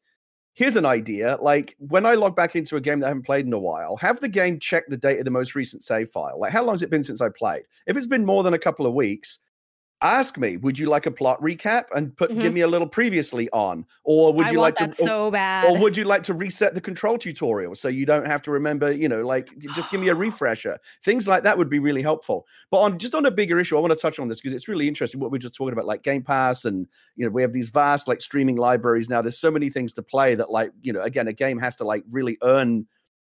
here's 0.54 0.76
an 0.76 0.86
idea. 0.86 1.38
Like 1.40 1.76
when 1.78 2.06
I 2.06 2.14
log 2.14 2.36
back 2.36 2.56
into 2.56 2.76
a 2.76 2.80
game 2.80 3.00
that 3.00 3.06
I 3.06 3.10
haven't 3.10 3.24
played 3.24 3.46
in 3.46 3.52
a 3.52 3.58
while, 3.58 3.96
have 3.96 4.20
the 4.20 4.28
game 4.28 4.58
check 4.58 4.84
the 4.88 4.96
date 4.96 5.18
of 5.18 5.24
the 5.24 5.30
most 5.30 5.54
recent 5.54 5.84
save 5.84 6.10
file. 6.10 6.38
Like, 6.38 6.52
how 6.52 6.62
long 6.64 6.74
has 6.74 6.82
it 6.82 6.90
been 6.90 7.04
since 7.04 7.20
I 7.20 7.28
played? 7.28 7.62
If 7.86 7.96
it's 7.96 8.06
been 8.06 8.24
more 8.24 8.42
than 8.42 8.54
a 8.54 8.58
couple 8.58 8.86
of 8.86 8.94
weeks, 8.94 9.38
ask 10.02 10.36
me, 10.36 10.56
would 10.58 10.78
you 10.78 10.86
like 10.86 11.06
a 11.06 11.10
plot 11.10 11.40
recap 11.40 11.84
and 11.94 12.14
put 12.16 12.30
mm-hmm. 12.30 12.40
give 12.40 12.52
me 12.52 12.60
a 12.60 12.66
little 12.66 12.86
previously 12.86 13.48
on, 13.50 13.86
or 14.04 14.32
would 14.32 14.46
I 14.46 14.50
you 14.50 14.60
like 14.60 14.76
to 14.76 14.92
so 14.92 15.30
bad, 15.30 15.70
or 15.70 15.78
would 15.78 15.96
you 15.96 16.04
like 16.04 16.22
to 16.24 16.34
reset 16.34 16.74
the 16.74 16.80
control 16.80 17.18
tutorial 17.18 17.74
so 17.74 17.88
you 17.88 18.04
don't 18.04 18.26
have 18.26 18.42
to 18.42 18.50
remember, 18.50 18.92
you 18.92 19.08
know, 19.08 19.22
like 19.22 19.56
just 19.74 19.90
give 19.90 20.00
me 20.00 20.08
a 20.08 20.14
refresher. 20.22 20.78
Things 21.04 21.28
like 21.28 21.44
that 21.44 21.56
would 21.56 21.70
be 21.70 21.78
really 21.78 22.02
helpful. 22.02 22.46
But 22.70 22.80
on 22.80 22.98
just 22.98 23.14
on 23.14 23.26
a 23.26 23.30
bigger 23.30 23.58
issue, 23.58 23.76
I 23.76 23.80
want 23.80 23.92
to 23.92 23.98
touch 23.98 24.18
on 24.18 24.28
this 24.28 24.40
because 24.40 24.52
it's 24.52 24.68
really 24.68 24.88
interesting 24.88 25.20
what 25.20 25.30
we're 25.30 25.38
just 25.38 25.54
talking 25.54 25.72
about, 25.72 25.86
like 25.86 26.02
Game 26.02 26.22
Pass, 26.22 26.64
and 26.64 26.86
you 27.16 27.24
know, 27.24 27.30
we 27.30 27.42
have 27.42 27.52
these 27.52 27.70
vast 27.70 28.08
like 28.08 28.20
streaming 28.20 28.56
libraries 28.56 29.08
now. 29.08 29.22
There's 29.22 29.38
so 29.38 29.50
many 29.50 29.70
things 29.70 29.92
to 29.94 30.02
play 30.02 30.34
that, 30.34 30.50
like, 30.50 30.72
you 30.82 30.92
know, 30.92 31.02
again, 31.02 31.28
a 31.28 31.32
game 31.32 31.58
has 31.58 31.76
to 31.76 31.84
like 31.84 32.04
really 32.10 32.38
earn 32.42 32.86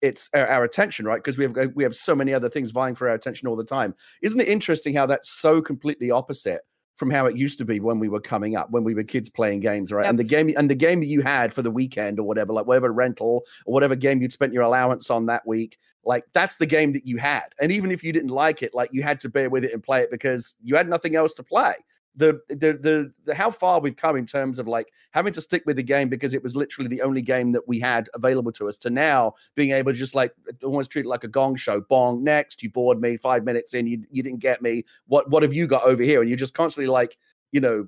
it's 0.03 0.29
our, 0.35 0.47
our, 0.47 0.65
attention, 0.65 1.07
right? 1.07 1.17
Because 1.17 1.39
we 1.39 1.45
have 1.45 1.57
uh, 1.57 1.69
we 1.75 1.83
have 1.83 1.97
so 1.97 2.15
many 2.15 2.35
other 2.35 2.49
things 2.49 2.71
vying 2.71 2.95
for 2.95 3.09
our 3.09 3.15
attention 3.15 3.49
all 3.49 3.57
the 3.57 3.65
time. 3.65 3.95
Isn't 4.23 4.41
it 4.41 4.49
interesting 4.49 4.95
how 4.95 5.07
that's 5.07 5.31
so 5.31 5.61
completely 5.61 6.11
opposite 6.11 6.63
from 6.97 7.11
how 7.11 7.27
it 7.27 7.37
used 7.37 7.59
to 7.59 7.65
be 7.65 7.79
when 7.79 7.99
we 7.99 8.09
were 8.09 8.21
coming 8.21 8.57
up, 8.57 8.71
when 8.71 8.83
we 8.83 8.95
were 8.95 9.03
kids 9.03 9.29
playing 9.29 9.61
games, 9.61 9.93
right? 9.93 10.05
Yep. 10.05 10.11
And 10.11 10.19
the 10.19 10.25
game 10.25 10.51
and 10.57 10.71
the 10.71 10.75
game 10.75 11.01
that 11.01 11.07
you 11.07 11.23
had 11.23 11.53
for 11.53 11.63
the 11.63 11.71
weekend 11.71 12.19
or 12.19 12.25
whatever, 12.25 12.53
like 12.53 12.67
whatever 12.67 12.93
rental 12.93 13.45
or 13.67 13.75
whatever 13.75 13.97
game 13.97 14.23
you'd 14.23 14.33
spent 14.33 14.53
your 14.53 14.63
allowance 14.63 15.11
on 15.11 15.27
that 15.27 15.47
week, 15.47 15.79
like 16.05 16.25
that's 16.33 16.57
the 16.57 16.67
game 16.67 16.93
that 16.93 17.07
you 17.07 17.19
had. 17.19 17.47
And 17.61 17.71
even 17.73 17.91
if 17.91 18.03
you 18.03 18.13
didn't 18.13 18.31
like 18.31 18.63
it, 18.63 18.75
like 18.75 18.91
you 18.93 19.03
had 19.03 19.21
to 19.21 19.29
bear 19.29 19.51
with 19.51 19.65
it 19.65 19.73
and 19.73 19.83
play 19.83 20.03
it 20.03 20.11
because 20.11 20.55
you 20.63 20.77
had 20.77 20.89
nothing 20.89 21.17
else 21.17 21.35
to 21.35 21.43
play 21.43 21.75
the, 22.17 22.41
the 22.49 22.73
the 22.81 23.13
the 23.25 23.35
how 23.35 23.51
far 23.51 23.81
we've 23.81 23.97
come 23.97 24.17
in 24.17 24.27
terms 24.27 24.59
of 24.59 24.67
like 24.67 24.91
having 25.11 25.33
to 25.35 25.41
stick 25.41 25.63
with 25.67 25.77
the 25.77 25.83
game 25.83 26.09
because 26.09 26.35
it 26.35 26.43
was 26.43 26.57
literally 26.57 26.89
the 26.89 27.03
only 27.03 27.23
game 27.23 27.53
that 27.53 27.69
we 27.69 27.79
had 27.79 28.09
available 28.15 28.53
to 28.53 28.69
us 28.69 28.77
to 28.79 28.91
now 28.91 29.35
being 29.55 29.71
able 29.73 29.93
to 29.93 29.99
just 29.99 30.15
like 30.15 30.33
almost 30.65 30.91
treat 30.91 31.05
it 31.05 31.09
like 31.09 31.25
a 31.25 31.29
gong 31.29 31.57
show. 31.57 31.81
Bong 31.81 32.25
next 32.25 32.63
you 32.63 32.71
bored 32.71 33.01
me. 33.01 33.17
Five 33.17 33.45
minutes 33.45 33.75
in 33.75 33.87
you, 33.87 34.03
you 34.11 34.23
didn't 34.23 34.41
get 34.41 34.63
me. 34.63 34.85
What 35.07 35.31
what 35.31 35.43
have 35.43 35.53
you 35.53 35.67
got 35.67 35.85
over 35.85 36.03
here? 36.03 36.21
And 36.21 36.31
you're 36.31 36.39
just 36.39 36.55
constantly 36.55 36.89
like 36.89 37.19
you 37.53 37.61
know 37.61 37.87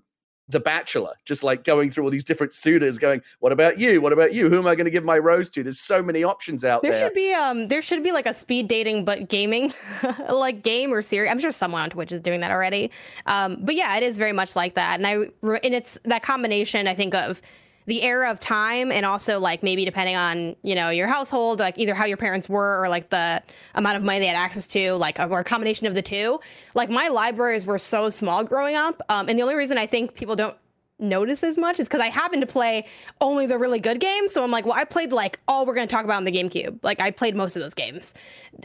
the 0.49 0.61
Bachelor, 0.61 1.15
just 1.25 1.43
like 1.43 1.65
going 1.65 1.91
through 1.91 2.05
all 2.05 2.11
these 2.11 2.25
different 2.25 2.53
suitors, 2.53 2.99
going, 2.99 3.21
"What 3.41 3.53
about 3.53 3.79
you? 3.79 4.01
What 4.01 4.13
about 4.13 4.33
you? 4.33 4.49
Who 4.49 4.59
am 4.59 4.67
I 4.67 4.75
going 4.75 4.87
to 4.87 4.91
give 4.91 5.05
my 5.05 5.19
rose 5.19 5.51
to?" 5.51 5.63
There's 5.63 5.81
so 5.81 6.03
many 6.03 6.25
options 6.25 6.65
out 6.65 6.83
there. 6.83 6.93
There 6.93 7.01
should 7.01 7.15
be 7.15 7.33
um, 7.35 7.69
there 7.69 7.83
should 7.83 8.03
be 8.03 8.13
like 8.13 8.27
a 8.27 8.35
speed 8.35 8.69
dating 8.69 9.05
but 9.05 9.29
gaming, 9.29 9.75
like 10.29 10.63
game 10.63 10.93
or 10.93 11.03
series. 11.03 11.31
I'm 11.31 11.39
sure 11.39 11.53
someone 11.53 11.83
on 11.83 11.91
Twitch 11.91 12.13
is 12.13 12.21
doing 12.21 12.41
that 12.41 12.51
already. 12.51 12.91
Um, 13.27 13.59
but 13.61 13.75
yeah, 13.75 13.97
it 13.97 14.03
is 14.03 14.17
very 14.17 14.33
much 14.33 14.57
like 14.57 14.75
that, 14.75 14.99
and 14.99 15.07
I 15.07 15.13
and 15.13 15.75
it's 15.75 15.99
that 16.05 16.23
combination 16.23 16.89
I 16.89 16.95
think 16.95 17.15
of 17.15 17.43
the 17.89 18.03
era 18.03 18.31
of 18.31 18.39
time 18.39 18.93
and 18.93 19.07
also 19.07 19.41
like 19.41 19.63
maybe 19.63 19.85
depending 19.85 20.15
on 20.15 20.55
you 20.63 20.75
know 20.75 20.91
your 20.91 21.09
household 21.09 21.59
like 21.59 21.77
either 21.79 21.95
how 21.95 22.05
your 22.05 22.19
parents 22.19 22.47
were 22.47 22.83
or 22.83 22.89
like 22.89 23.09
the 23.09 23.43
amount 23.75 23.97
of 23.97 24.03
money 24.03 24.19
they 24.19 24.27
had 24.27 24.37
access 24.37 24.67
to 24.67 24.93
like 24.93 25.19
or 25.19 25.41
a 25.41 25.45
combination 25.45 25.87
of 25.87 25.95
the 25.95 26.03
two 26.03 26.39
like 26.75 26.91
my 26.91 27.09
libraries 27.09 27.65
were 27.65 27.79
so 27.79 28.11
small 28.11 28.45
growing 28.45 28.77
up 28.77 29.01
um, 29.09 29.27
and 29.29 29.39
the 29.39 29.43
only 29.43 29.55
reason 29.55 29.79
i 29.79 29.87
think 29.87 30.15
people 30.15 30.37
don't 30.37 30.55
notice 31.01 31.45
as 31.45 31.57
much 31.57 31.79
is 31.79 31.87
because 31.87 32.01
I 32.01 32.09
happen 32.09 32.41
to 32.41 32.47
play 32.47 32.85
only 33.21 33.47
the 33.47 33.57
really 33.57 33.79
good 33.79 34.01
games. 34.01 34.33
So 34.33 34.43
I'm 34.43 34.51
like, 34.51 34.65
well, 34.65 34.75
I 34.75 34.85
played 34.85 35.13
like 35.13 35.39
all 35.47 35.65
we're 35.65 35.75
going 35.75 35.87
to 35.87 35.95
talk 35.95 36.05
about 36.05 36.17
on 36.17 36.25
the 36.25 36.33
GameCube. 36.33 36.81
Like 36.83 37.01
I 37.01 37.13
played 37.13 37.37
most 37.37 37.55
of 37.55 37.63
those 37.63 37.73
games. 37.73 38.15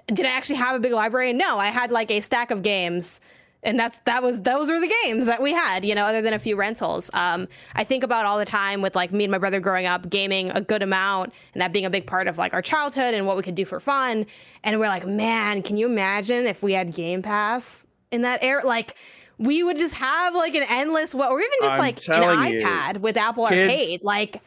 Did 0.07 0.25
I 0.25 0.29
actually 0.29 0.55
have 0.55 0.75
a 0.75 0.79
big 0.79 0.93
library? 0.93 1.31
No, 1.31 1.59
I 1.59 1.67
had 1.67 1.91
like 1.91 2.09
a 2.09 2.21
stack 2.21 2.49
of 2.49 2.63
games 2.63 3.21
and 3.63 3.79
that's 3.79 3.97
that 4.05 4.21
was 4.21 4.41
those 4.41 4.69
were 4.69 4.79
the 4.79 4.93
games 5.03 5.25
that 5.25 5.41
we 5.41 5.51
had 5.51 5.83
you 5.85 5.95
know 5.95 6.03
other 6.03 6.21
than 6.21 6.33
a 6.33 6.39
few 6.39 6.55
rentals. 6.55 7.09
Um, 7.13 7.47
i 7.75 7.83
think 7.83 8.03
about 8.03 8.25
all 8.25 8.37
the 8.37 8.45
time 8.45 8.81
with 8.81 8.95
like 8.95 9.11
me 9.11 9.23
and 9.23 9.31
my 9.31 9.37
brother 9.37 9.59
growing 9.59 9.85
up 9.85 10.09
gaming 10.09 10.51
a 10.51 10.61
good 10.61 10.83
amount 10.83 11.33
and 11.53 11.61
that 11.61 11.73
being 11.73 11.85
a 11.85 11.89
big 11.89 12.05
part 12.05 12.27
of 12.27 12.37
like 12.37 12.53
our 12.53 12.61
childhood 12.61 13.13
and 13.13 13.25
what 13.25 13.37
we 13.37 13.43
could 13.43 13.55
do 13.55 13.65
for 13.65 13.79
fun. 13.79 14.25
And 14.63 14.79
we're 14.79 14.87
like 14.87 15.05
man 15.05 15.61
can 15.61 15.77
you 15.77 15.87
imagine 15.87 16.45
if 16.45 16.61
we 16.61 16.73
had 16.73 16.93
game 16.93 17.21
pass 17.21 17.85
in 18.11 18.21
that 18.23 18.43
era? 18.43 18.65
Like 18.65 18.95
we 19.37 19.63
would 19.63 19.77
just 19.77 19.95
have 19.95 20.35
like 20.35 20.55
an 20.55 20.63
endless 20.69 21.13
what 21.15 21.31
or 21.31 21.39
even 21.39 21.51
just 21.61 21.73
I'm 21.73 21.79
like 21.79 21.97
an 22.07 22.23
ipad 22.23 22.95
you, 22.95 23.01
with 23.01 23.17
apple 23.17 23.47
kids, 23.47 23.69
arcade. 23.69 24.03
Like 24.03 24.41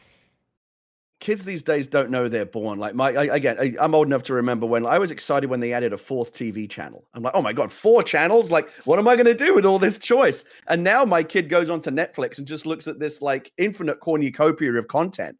kids 1.19 1.45
these 1.45 1.63
days 1.63 1.87
don't 1.87 2.11
know 2.11 2.27
they're 2.27 2.45
born. 2.45 2.79
Like 2.79 2.95
my, 2.95 3.11
I, 3.11 3.35
again, 3.35 3.57
I, 3.59 3.73
am 3.83 3.95
old 3.95 4.07
enough 4.07 4.23
to 4.23 4.33
remember 4.33 4.65
when 4.65 4.85
I 4.85 4.99
was 4.99 5.11
excited 5.11 5.49
when 5.49 5.59
they 5.59 5.73
added 5.73 5.93
a 5.93 5.97
fourth 5.97 6.33
TV 6.33 6.69
channel. 6.69 7.07
I'm 7.13 7.23
like, 7.23 7.33
oh 7.35 7.41
my 7.41 7.53
god, 7.53 7.71
four 7.71 8.03
channels! 8.03 8.51
Like, 8.51 8.69
what 8.85 8.99
am 8.99 9.07
I 9.07 9.15
going 9.15 9.25
to 9.25 9.33
do 9.33 9.55
with 9.55 9.65
all 9.65 9.79
this 9.79 9.97
choice? 9.97 10.45
And 10.67 10.83
now 10.83 11.05
my 11.05 11.23
kid 11.23 11.49
goes 11.49 11.69
onto 11.69 11.89
Netflix 11.89 12.37
and 12.37 12.47
just 12.47 12.65
looks 12.65 12.87
at 12.87 12.99
this 12.99 13.21
like 13.21 13.51
infinite 13.57 13.99
cornucopia 13.99 14.73
of 14.73 14.87
content. 14.87 15.37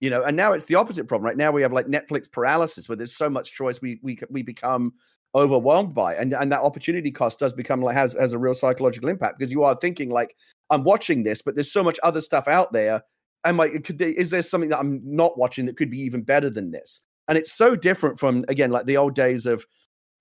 You 0.00 0.10
know, 0.10 0.22
and 0.22 0.36
now 0.36 0.52
it's 0.52 0.66
the 0.66 0.74
opposite 0.74 1.08
problem. 1.08 1.26
Right 1.26 1.36
now 1.38 1.50
we 1.50 1.62
have 1.62 1.72
like 1.72 1.86
Netflix 1.86 2.30
paralysis, 2.30 2.88
where 2.88 2.96
there's 2.96 3.16
so 3.16 3.30
much 3.30 3.52
choice, 3.52 3.80
we 3.80 3.98
we 4.02 4.18
we 4.30 4.42
become 4.42 4.92
overwhelmed 5.34 5.94
by, 5.94 6.14
and 6.14 6.34
and 6.34 6.52
that 6.52 6.60
opportunity 6.60 7.10
cost 7.10 7.40
does 7.40 7.52
become 7.52 7.80
like 7.82 7.96
has 7.96 8.12
has 8.12 8.32
a 8.32 8.38
real 8.38 8.54
psychological 8.54 9.08
impact 9.08 9.38
because 9.38 9.50
you 9.50 9.64
are 9.64 9.76
thinking 9.80 10.10
like, 10.10 10.36
I'm 10.70 10.84
watching 10.84 11.24
this, 11.24 11.42
but 11.42 11.54
there's 11.56 11.72
so 11.72 11.82
much 11.82 11.98
other 12.02 12.20
stuff 12.20 12.46
out 12.46 12.72
there 12.72 13.02
am 13.48 13.60
I 13.60 13.68
could 13.68 14.00
is 14.00 14.30
there 14.30 14.42
something 14.42 14.70
that 14.70 14.78
I'm 14.78 15.00
not 15.04 15.38
watching 15.38 15.66
that 15.66 15.76
could 15.76 15.90
be 15.90 16.00
even 16.00 16.22
better 16.22 16.50
than 16.50 16.70
this? 16.70 17.02
And 17.28 17.36
it's 17.36 17.52
so 17.52 17.74
different 17.76 18.18
from 18.18 18.44
again 18.48 18.70
like 18.70 18.86
the 18.86 18.96
old 18.96 19.14
days 19.14 19.46
of 19.46 19.66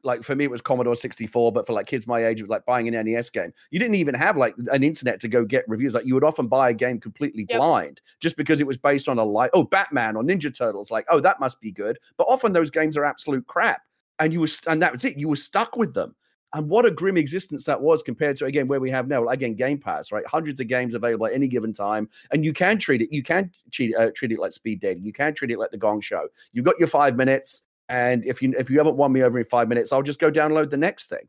like 0.03 0.23
for 0.23 0.35
me 0.35 0.45
it 0.45 0.51
was 0.51 0.61
Commodore 0.61 0.95
64, 0.95 1.51
but 1.51 1.65
for 1.65 1.73
like 1.73 1.87
kids 1.87 2.07
my 2.07 2.25
age, 2.25 2.39
it 2.39 2.43
was 2.43 2.49
like 2.49 2.65
buying 2.65 2.87
an 2.87 3.05
NES 3.05 3.29
game. 3.29 3.51
You 3.71 3.79
didn't 3.79 3.95
even 3.95 4.13
have 4.15 4.37
like 4.37 4.55
an 4.71 4.83
internet 4.83 5.19
to 5.21 5.27
go 5.27 5.43
get 5.43 5.67
reviews. 5.67 5.93
Like 5.93 6.05
you 6.05 6.13
would 6.13 6.23
often 6.23 6.47
buy 6.47 6.69
a 6.69 6.73
game 6.73 6.99
completely 6.99 7.45
yep. 7.49 7.59
blind 7.59 8.01
just 8.19 8.37
because 8.37 8.61
it 8.61 8.67
was 8.67 8.77
based 8.77 9.09
on 9.09 9.17
a 9.17 9.23
like 9.23 9.51
oh 9.53 9.63
Batman 9.63 10.15
or 10.15 10.23
Ninja 10.23 10.55
Turtles. 10.55 10.91
Like 10.91 11.05
oh 11.09 11.19
that 11.19 11.39
must 11.39 11.59
be 11.59 11.71
good, 11.71 11.99
but 12.17 12.27
often 12.29 12.53
those 12.53 12.69
games 12.69 12.95
are 12.95 13.03
absolute 13.03 13.45
crap, 13.47 13.81
and 14.19 14.31
you 14.31 14.39
were 14.41 14.47
and 14.67 14.81
that 14.81 14.91
was 14.91 15.03
it. 15.03 15.17
You 15.17 15.29
were 15.29 15.35
stuck 15.35 15.75
with 15.75 15.93
them. 15.93 16.15
And 16.55 16.69
what 16.69 16.85
a 16.85 16.91
grim 16.91 17.17
existence 17.17 17.65
that 17.65 17.81
was 17.81 18.01
compared 18.01 18.37
to 18.37 18.45
again 18.45 18.69
where 18.69 18.79
we 18.79 18.89
have 18.89 19.09
now. 19.09 19.27
Again, 19.27 19.55
Game 19.55 19.77
Pass, 19.77 20.13
right? 20.13 20.25
Hundreds 20.25 20.61
of 20.61 20.67
games 20.67 20.95
available 20.95 21.27
at 21.27 21.33
any 21.33 21.49
given 21.49 21.73
time, 21.73 22.09
and 22.31 22.45
you 22.45 22.53
can 22.53 22.79
treat 22.79 23.01
it. 23.01 23.11
You 23.11 23.23
can 23.23 23.51
treat 23.71 23.93
uh, 23.93 24.11
treat 24.15 24.31
it 24.31 24.39
like 24.39 24.53
speed 24.53 24.79
dating. 24.79 25.03
You 25.03 25.11
can 25.11 25.33
treat 25.33 25.51
it 25.51 25.59
like 25.59 25.71
the 25.71 25.77
Gong 25.77 25.99
Show. 25.99 26.29
You've 26.53 26.63
got 26.63 26.79
your 26.79 26.87
five 26.87 27.17
minutes, 27.17 27.67
and 27.89 28.25
if 28.25 28.41
you 28.41 28.53
if 28.57 28.69
you 28.69 28.77
haven't 28.77 28.95
won 28.95 29.11
me 29.11 29.21
over 29.21 29.37
in 29.37 29.43
five 29.43 29.67
minutes, 29.67 29.91
I'll 29.91 30.01
just 30.01 30.19
go 30.19 30.31
download 30.31 30.69
the 30.69 30.77
next 30.77 31.07
thing. 31.07 31.27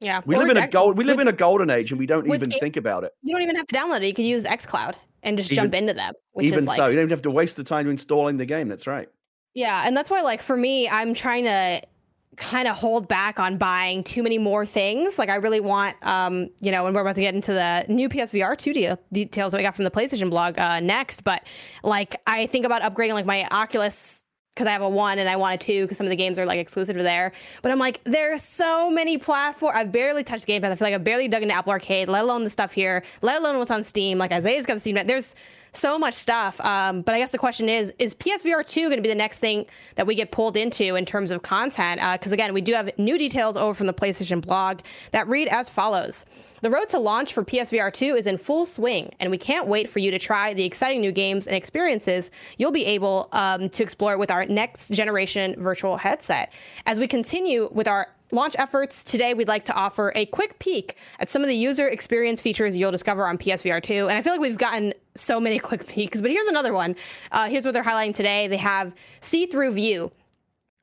Yeah, 0.00 0.20
we 0.26 0.36
live 0.36 0.50
in 0.50 0.58
a 0.58 0.68
gold. 0.68 0.98
We 0.98 1.04
live 1.04 1.16
with, 1.16 1.28
in 1.28 1.34
a 1.34 1.36
golden 1.36 1.70
age, 1.70 1.90
and 1.90 1.98
we 1.98 2.04
don't 2.04 2.28
even 2.28 2.50
think 2.50 2.76
about 2.76 3.04
it. 3.04 3.12
You 3.22 3.34
don't 3.34 3.42
even 3.42 3.56
have 3.56 3.66
to 3.66 3.74
download 3.74 4.02
it. 4.02 4.08
You 4.08 4.14
can 4.14 4.26
use 4.26 4.44
XCloud 4.44 4.94
and 5.22 5.38
just 5.38 5.50
even, 5.50 5.64
jump 5.64 5.74
into 5.74 5.94
them. 5.94 6.12
even 6.38 6.66
like, 6.66 6.76
so, 6.76 6.88
you 6.88 6.96
don't 6.96 7.04
even 7.04 7.10
have 7.10 7.22
to 7.22 7.30
waste 7.30 7.56
the 7.56 7.64
time 7.64 7.88
installing 7.88 8.36
the 8.36 8.46
game. 8.46 8.68
That's 8.68 8.86
right. 8.86 9.08
Yeah, 9.54 9.84
and 9.86 9.96
that's 9.96 10.10
why, 10.10 10.20
like 10.20 10.42
for 10.42 10.56
me, 10.56 10.86
I'm 10.88 11.14
trying 11.14 11.44
to 11.44 11.80
kind 12.36 12.68
of 12.68 12.76
hold 12.76 13.08
back 13.08 13.38
on 13.40 13.58
buying 13.58 14.04
too 14.04 14.22
many 14.22 14.38
more 14.38 14.64
things. 14.64 15.18
Like 15.18 15.28
I 15.28 15.36
really 15.36 15.60
want, 15.60 15.96
um, 16.02 16.48
you 16.60 16.70
know, 16.70 16.86
and 16.86 16.94
we're 16.94 17.02
about 17.02 17.16
to 17.16 17.20
get 17.20 17.34
into 17.34 17.52
the 17.52 17.84
new 17.88 18.08
PSVR 18.08 18.56
two 18.56 18.72
deal, 18.72 18.98
details 19.12 19.52
that 19.52 19.58
we 19.58 19.62
got 19.62 19.74
from 19.74 19.84
the 19.84 19.90
PlayStation 19.90 20.30
blog 20.30 20.58
uh, 20.58 20.80
next. 20.80 21.22
But 21.24 21.42
like 21.82 22.16
I 22.26 22.46
think 22.46 22.64
about 22.64 22.82
upgrading 22.82 23.14
like 23.14 23.26
my 23.26 23.46
Oculus 23.50 24.22
because 24.54 24.68
I 24.68 24.72
have 24.72 24.82
a 24.82 24.88
one 24.88 25.18
and 25.18 25.28
I 25.28 25.36
want 25.36 25.54
a 25.54 25.58
two 25.64 25.82
because 25.82 25.96
some 25.96 26.06
of 26.06 26.10
the 26.10 26.16
games 26.16 26.38
are 26.38 26.46
like 26.46 26.58
exclusive 26.58 26.96
to 26.96 27.02
there. 27.02 27.32
But 27.62 27.72
I'm 27.72 27.78
like, 27.78 28.00
there's 28.04 28.42
so 28.42 28.90
many 28.90 29.16
platforms. 29.16 29.74
I've 29.76 29.92
barely 29.92 30.22
touched 30.22 30.46
Game 30.46 30.60
Pass. 30.62 30.72
I 30.72 30.76
feel 30.76 30.86
like 30.86 30.94
I've 30.94 31.04
barely 31.04 31.28
dug 31.28 31.42
into 31.42 31.54
Apple 31.54 31.72
Arcade, 31.72 32.08
let 32.08 32.24
alone 32.24 32.44
the 32.44 32.50
stuff 32.50 32.72
here, 32.72 33.02
let 33.22 33.40
alone 33.40 33.58
what's 33.58 33.70
on 33.70 33.84
Steam. 33.84 34.18
Like 34.18 34.32
Isaiah's 34.32 34.66
got 34.66 34.74
the 34.74 34.80
Steam. 34.80 34.98
There's 35.06 35.34
so 35.72 35.98
much 35.98 36.14
stuff. 36.14 36.60
Um, 36.60 37.02
but 37.02 37.14
I 37.14 37.18
guess 37.18 37.30
the 37.30 37.38
question 37.38 37.68
is: 37.68 37.92
Is 37.98 38.14
PSVR 38.14 38.66
two 38.66 38.82
going 38.82 38.96
to 38.96 39.02
be 39.02 39.08
the 39.08 39.14
next 39.14 39.40
thing 39.40 39.66
that 39.96 40.06
we 40.06 40.14
get 40.14 40.30
pulled 40.30 40.56
into 40.56 40.96
in 40.96 41.04
terms 41.04 41.30
of 41.30 41.42
content? 41.42 42.00
Because 42.00 42.32
uh, 42.32 42.34
again, 42.34 42.54
we 42.54 42.60
do 42.60 42.74
have 42.74 42.90
new 42.98 43.18
details 43.18 43.56
over 43.56 43.74
from 43.74 43.86
the 43.86 43.94
PlayStation 43.94 44.40
blog 44.40 44.80
that 45.12 45.28
read 45.28 45.48
as 45.48 45.68
follows. 45.68 46.24
The 46.62 46.70
road 46.70 46.90
to 46.90 46.98
launch 46.98 47.32
for 47.32 47.42
PSVR 47.42 47.90
2 47.90 48.16
is 48.16 48.26
in 48.26 48.36
full 48.36 48.66
swing, 48.66 49.14
and 49.18 49.30
we 49.30 49.38
can't 49.38 49.66
wait 49.66 49.88
for 49.88 49.98
you 49.98 50.10
to 50.10 50.18
try 50.18 50.52
the 50.52 50.64
exciting 50.64 51.00
new 51.00 51.12
games 51.12 51.46
and 51.46 51.56
experiences 51.56 52.30
you'll 52.58 52.70
be 52.70 52.84
able 52.84 53.30
um, 53.32 53.70
to 53.70 53.82
explore 53.82 54.18
with 54.18 54.30
our 54.30 54.44
next 54.44 54.90
generation 54.90 55.54
virtual 55.58 55.96
headset. 55.96 56.52
As 56.84 56.98
we 56.98 57.08
continue 57.08 57.70
with 57.72 57.88
our 57.88 58.08
launch 58.32 58.54
efforts, 58.58 59.04
today 59.04 59.34
we'd 59.34 59.48
like 59.48 59.64
to 59.64 59.74
offer 59.74 60.12
a 60.14 60.26
quick 60.26 60.58
peek 60.58 60.96
at 61.18 61.28
some 61.28 61.42
of 61.42 61.48
the 61.48 61.56
user 61.56 61.88
experience 61.88 62.40
features 62.40 62.76
you'll 62.76 62.90
discover 62.90 63.26
on 63.26 63.38
PSVR 63.38 63.82
2. 63.82 64.08
And 64.08 64.16
I 64.16 64.22
feel 64.22 64.32
like 64.32 64.40
we've 64.40 64.58
gotten 64.58 64.94
so 65.14 65.40
many 65.40 65.58
quick 65.70 65.86
peeks, 65.86 66.20
but 66.20 66.30
here's 66.30 66.46
another 66.46 66.72
one. 66.72 66.96
Uh, 67.32 67.48
here's 67.48 67.64
what 67.64 67.74
they're 67.74 67.84
highlighting 67.84 68.14
today. 68.14 68.48
They 68.48 68.56
have 68.56 68.92
see 69.20 69.46
through 69.46 69.72
view. 69.72 70.12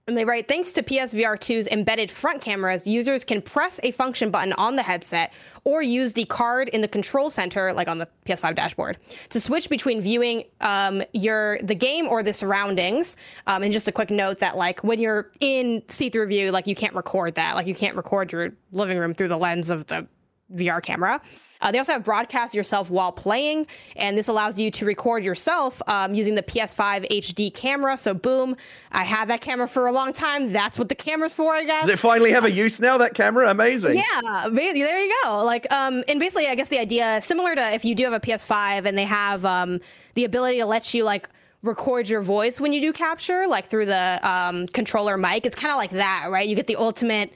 And 0.08 0.15
they 0.15 0.24
write, 0.24 0.48
thanks 0.48 0.72
to 0.72 0.84
PSVR 0.84 1.38
2's 1.38 1.67
embedded 1.67 2.10
front 2.10 2.41
cameras, 2.41 2.88
users 2.88 3.26
can 3.26 3.41
press 3.41 3.78
a 3.84 3.91
function 3.91 4.32
button 4.32 4.54
on 4.54 4.78
the 4.78 4.82
headset 4.82 5.34
or 5.65 5.82
use 5.82 6.13
the 6.13 6.24
card 6.24 6.70
in 6.70 6.80
the 6.80 6.88
control 6.88 7.30
center, 7.30 7.74
like 7.74 7.89
on 7.89 7.98
the 7.98 8.08
PS5 8.26 8.56
dashboard, 8.56 8.98
to 9.28 9.41
switch 9.41 9.70
between 9.70 10.00
viewing 10.00 10.46
um, 10.62 11.04
your 11.12 11.60
the 11.62 11.76
game 11.76 12.08
or 12.08 12.24
the 12.24 12.34
surroundings. 12.34 13.17
Um, 13.48 13.63
and 13.63 13.74
just 13.74 13.89
a 13.89 13.91
quick 13.91 14.10
note 14.10 14.39
that 14.39 14.56
like 14.56 14.82
when 14.82 14.98
you're 15.02 15.30
in 15.41 15.84
see-through 15.89 16.28
view, 16.28 16.52
like 16.52 16.67
you 16.67 16.76
can't 16.76 16.96
record 16.96 17.36
that, 17.36 17.56
like 17.56 17.67
you 17.67 17.76
can't 17.76 17.98
record 17.98 18.32
your 18.32 18.54
living 18.72 18.98
room 18.98 19.13
through 19.13 19.28
the 19.28 19.38
lens 19.38 19.70
of 19.70 19.88
the 19.88 20.08
VR 20.56 20.82
camera. 20.82 21.22
Uh, 21.62 21.72
they 21.72 21.78
also 21.78 21.93
have 21.93 22.04
broadcast 22.04 22.54
yourself 22.54 22.89
while 22.89 23.12
playing, 23.12 23.67
and 23.96 24.17
this 24.17 24.28
allows 24.28 24.60
you 24.60 24.72
to 24.72 24.86
record 24.86 25.24
yourself 25.24 25.82
um, 25.88 26.13
using 26.13 26.36
the 26.36 26.43
PS5 26.43 27.10
HD 27.10 27.54
camera. 27.54 27.98
So, 27.98 28.13
boom, 28.13 28.56
I 28.91 29.04
had 29.04 29.28
that 29.30 29.41
camera 29.41 29.67
for 29.67 29.88
a 29.88 29.91
long 29.91 30.13
time. 30.13 30.52
That's 30.52 30.78
what 30.78 30.89
the 30.89 30.96
camera's 30.96 31.34
for, 31.34 31.54
I 31.54 31.63
guess. 31.63 31.86
Does 31.86 31.93
it 31.93 32.00
finally 32.00 32.32
have 32.32 32.46
a 32.46 32.52
use 32.52 32.80
now? 32.80 32.98
That 32.98 33.13
camera, 33.13 33.50
amazing. 33.50 33.96
Yeah, 33.96 34.50
there 34.50 34.76
you 34.76 35.13
go. 35.24 35.43
Like, 35.43 35.72
um, 35.72 36.04
and 36.08 36.20
basically, 36.20 36.48
I 36.48 36.56
guess 36.56 36.70
the 36.70 36.80
idea 36.80 37.22
similar 37.22 37.56
to 37.56 37.74
if 37.74 37.86
you 37.86 37.96
do 37.96 38.04
have 38.04 38.13
a 38.13 38.20
PS5 38.20 38.86
and 38.86 38.98
they 38.98 39.06
have 39.06 39.46
um, 39.46 39.80
the 40.15 40.26
ability 40.26 40.60
to 40.60 40.65
let 40.65 40.93
you 40.93 41.04
like 41.04 41.30
record 41.63 42.08
your 42.08 42.22
voice 42.22 42.60
when 42.60 42.74
you 42.74 42.82
do 42.82 42.93
capture, 42.93 43.48
like 43.48 43.70
through 43.70 43.86
the 43.86 44.20
um, 44.24 44.67
controller 44.67 45.17
mic. 45.17 45.46
It's 45.46 45.56
kind 45.56 45.72
of 45.72 45.78
like 45.78 45.91
that, 45.91 46.28
right? 46.30 46.48
You 46.48 46.56
get 46.56 46.67
the 46.67 46.76
ultimate 46.76 47.34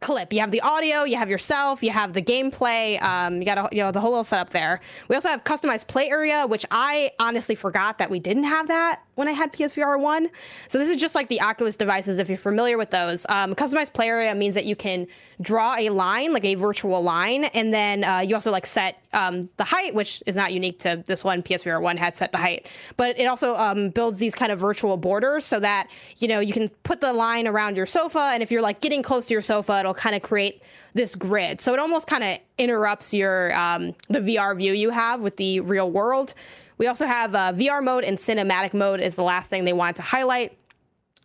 clip. 0.00 0.32
You 0.32 0.40
have 0.40 0.50
the 0.50 0.60
audio, 0.62 1.04
you 1.04 1.16
have 1.16 1.28
yourself, 1.28 1.82
you 1.82 1.90
have 1.90 2.12
the 2.12 2.22
gameplay. 2.22 3.00
Um, 3.02 3.36
you 3.36 3.44
got 3.44 3.58
a, 3.58 3.68
you 3.74 3.82
know 3.82 3.92
the 3.92 4.00
whole 4.00 4.10
little 4.10 4.24
setup 4.24 4.50
there. 4.50 4.80
We 5.08 5.14
also 5.14 5.28
have 5.28 5.44
customized 5.44 5.86
play 5.86 6.10
area, 6.10 6.46
which 6.46 6.64
I 6.70 7.12
honestly 7.18 7.54
forgot 7.54 7.98
that 7.98 8.10
we 8.10 8.18
didn't 8.18 8.44
have 8.44 8.68
that 8.68 9.02
when 9.20 9.28
I 9.28 9.32
had 9.32 9.52
PSVR 9.52 10.00
one. 10.00 10.30
So 10.68 10.78
this 10.78 10.88
is 10.88 10.96
just 10.96 11.14
like 11.14 11.28
the 11.28 11.42
Oculus 11.42 11.76
devices. 11.76 12.16
If 12.16 12.30
you're 12.30 12.38
familiar 12.38 12.78
with 12.78 12.90
those, 12.90 13.26
um, 13.28 13.54
customized 13.54 13.92
play 13.92 14.08
area 14.08 14.34
means 14.34 14.54
that 14.54 14.64
you 14.64 14.74
can 14.74 15.06
draw 15.42 15.76
a 15.76 15.90
line, 15.90 16.32
like 16.32 16.44
a 16.46 16.54
virtual 16.54 17.02
line, 17.02 17.44
and 17.44 17.72
then 17.72 18.02
uh, 18.02 18.20
you 18.20 18.34
also 18.34 18.50
like 18.50 18.64
set 18.64 19.02
um, 19.12 19.50
the 19.58 19.64
height, 19.64 19.94
which 19.94 20.22
is 20.26 20.34
not 20.34 20.54
unique 20.54 20.78
to 20.80 21.04
this 21.06 21.22
one. 21.22 21.42
PSVR 21.42 21.82
one 21.82 21.98
had 21.98 22.16
set 22.16 22.32
the 22.32 22.38
height, 22.38 22.66
but 22.96 23.18
it 23.20 23.26
also 23.26 23.54
um, 23.56 23.90
builds 23.90 24.16
these 24.16 24.34
kind 24.34 24.50
of 24.50 24.58
virtual 24.58 24.96
borders 24.96 25.44
so 25.44 25.60
that 25.60 25.88
you 26.16 26.26
know 26.26 26.40
you 26.40 26.54
can 26.54 26.68
put 26.82 27.02
the 27.02 27.12
line 27.12 27.46
around 27.46 27.76
your 27.76 27.86
sofa, 27.86 28.30
and 28.32 28.42
if 28.42 28.50
you're 28.50 28.62
like 28.62 28.80
getting 28.80 29.02
close 29.02 29.26
to 29.26 29.34
your 29.34 29.42
sofa, 29.42 29.80
it'll 29.80 29.94
kind 29.94 30.16
of 30.16 30.22
create 30.22 30.62
this 30.94 31.14
grid. 31.14 31.60
So 31.60 31.74
it 31.74 31.78
almost 31.78 32.06
kind 32.06 32.24
of 32.24 32.38
interrupts 32.58 33.12
your 33.12 33.54
um, 33.54 33.94
the 34.08 34.20
VR 34.20 34.56
view 34.56 34.72
you 34.72 34.90
have 34.90 35.20
with 35.20 35.36
the 35.36 35.60
real 35.60 35.90
world. 35.90 36.32
We 36.80 36.86
also 36.86 37.04
have 37.04 37.34
uh, 37.34 37.52
VR 37.52 37.84
mode 37.84 38.04
and 38.04 38.16
cinematic 38.16 38.72
mode 38.72 39.00
is 39.00 39.14
the 39.14 39.22
last 39.22 39.50
thing 39.50 39.64
they 39.64 39.74
wanted 39.74 39.96
to 39.96 40.02
highlight. 40.02 40.56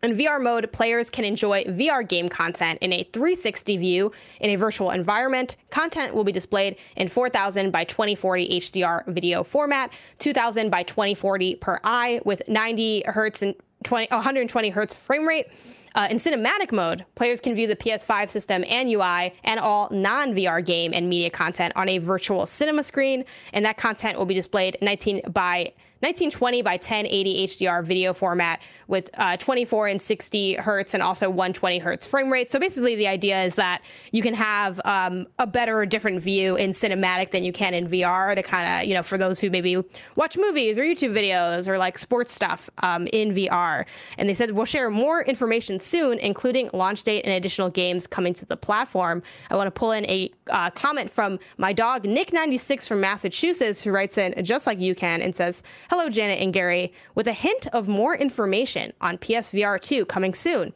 In 0.04 0.12
VR 0.12 0.44
mode, 0.44 0.70
players 0.74 1.10
can 1.10 1.24
enjoy 1.24 1.64
VR 1.64 2.06
game 2.06 2.28
content 2.28 2.78
in 2.82 2.92
a 2.92 3.04
360 3.14 3.78
view 3.78 4.12
in 4.42 4.50
a 4.50 4.58
virtual 4.58 4.92
environment. 4.92 5.56
Content 5.70 6.14
will 6.14 6.26
be 6.26 6.34
displayed 6.34 6.76
in 6.98 7.08
4000 7.08 7.72
by 7.72 7.86
2040 7.86 8.60
HDR 8.60 9.08
video 9.08 9.46
format, 9.46 9.94
2000 10.20 10.70
by 10.70 10.84
2040 10.84 11.56
per 11.56 11.80
eye 11.86 12.20
with 12.26 12.42
90 12.50 13.04
hertz 13.06 13.42
and 13.42 13.56
20, 13.86 14.10
120 14.12 14.70
hertz 14.72 14.94
frame 14.94 15.26
rate. 15.26 15.48
Uh, 15.96 16.08
in 16.12 16.18
cinematic 16.18 16.74
mode, 16.74 17.06
players 17.16 17.40
can 17.40 17.56
view 17.56 17.68
the 17.68 17.76
PS5 17.76 18.30
system 18.30 18.66
and 18.68 18.90
UI 18.90 19.34
and 19.46 19.60
all 19.62 19.88
non 19.92 20.34
VR 20.34 20.64
game 20.64 20.94
and 20.94 21.08
media 21.08 21.30
content 21.30 21.74
on 21.78 21.88
a 21.88 22.00
virtual 22.00 22.46
cinema 22.46 22.84
screen, 22.84 23.24
and 23.54 23.64
that 23.66 23.78
content 23.78 24.18
will 24.18 24.26
be 24.26 24.34
displayed 24.34 24.78
19 24.82 25.22
by 25.32 25.72
1920 26.02 26.62
by 26.62 26.74
1080 26.74 27.48
HDR 27.48 27.84
video 27.84 28.14
format 28.14 28.62
with 28.88 29.10
uh, 29.16 29.38
24 29.38 29.88
and 29.88 30.02
60 30.02 30.56
hertz 30.56 30.94
and 30.94 31.02
also 31.02 31.30
120 31.30 31.80
hertz 31.80 32.06
frame 32.06 32.32
rate. 32.32 32.52
So 32.52 32.60
basically, 32.60 32.96
the 32.96 33.08
idea 33.08 33.44
is 33.44 33.56
that 33.56 33.82
you 34.12 34.22
can 34.22 34.34
have 34.34 34.82
um, 34.84 35.26
a 35.40 35.48
better, 35.48 35.80
or 35.80 35.86
different 35.86 36.22
view 36.22 36.56
in 36.58 36.72
cinematic 36.72 37.32
than 37.32 37.44
you 37.44 37.52
can 37.52 37.74
in 37.74 37.88
VR 37.88 38.36
to 38.36 38.44
kind 38.44 38.82
of, 38.82 38.88
you 38.88 38.94
know, 38.94 39.04
for 39.04 39.18
those 39.18 39.40
who 39.40 39.50
maybe 39.50 39.82
watch 40.16 40.38
movies 40.38 40.78
or 40.78 40.84
YouTube 40.84 41.14
videos 41.14 41.68
or 41.68 41.78
like 41.78 41.98
sports 41.98 42.34
stuff 42.34 42.70
um, 42.84 43.08
in 43.14 43.34
VR. 43.34 43.86
And 44.18 44.30
they 44.30 44.34
said 44.34 44.52
we'll 44.52 44.66
share 44.66 44.90
more 44.90 45.24
information 45.24 45.80
soon, 45.80 46.20
including 46.20 46.70
launch 46.74 47.04
date 47.04 47.24
and 47.24 47.34
additional 47.34 47.70
games 47.70 48.06
coming 48.06 48.34
to 48.36 48.46
the 48.46 48.58
platform. 48.58 49.24
I 49.50 49.56
want 49.56 49.68
to 49.68 49.72
pull 49.72 49.92
in 49.94 50.06
a 50.06 50.30
uh, 50.50 50.70
comment 50.72 51.10
from 51.10 51.40
MaDogNik96 51.58 52.88
from 52.88 53.00
Massachusetts, 53.00 53.82
who 53.82 53.92
writes 53.92 54.18
in 54.18 54.44
just 54.44 54.68
like 54.68 54.80
you 54.80 54.94
can 54.94 55.22
and 55.22 55.36
says, 55.36 55.64
Hello, 55.88 56.10
Janet 56.10 56.42
and 56.42 56.52
Gary, 56.52 56.92
with 57.14 57.28
a 57.28 57.32
hint 57.32 57.68
of 57.68 57.88
more 57.88 58.16
information 58.16 58.92
on 59.02 59.20
PSVR 59.20 59.80
2 59.80 60.06
coming 60.06 60.34
soon. 60.34 60.74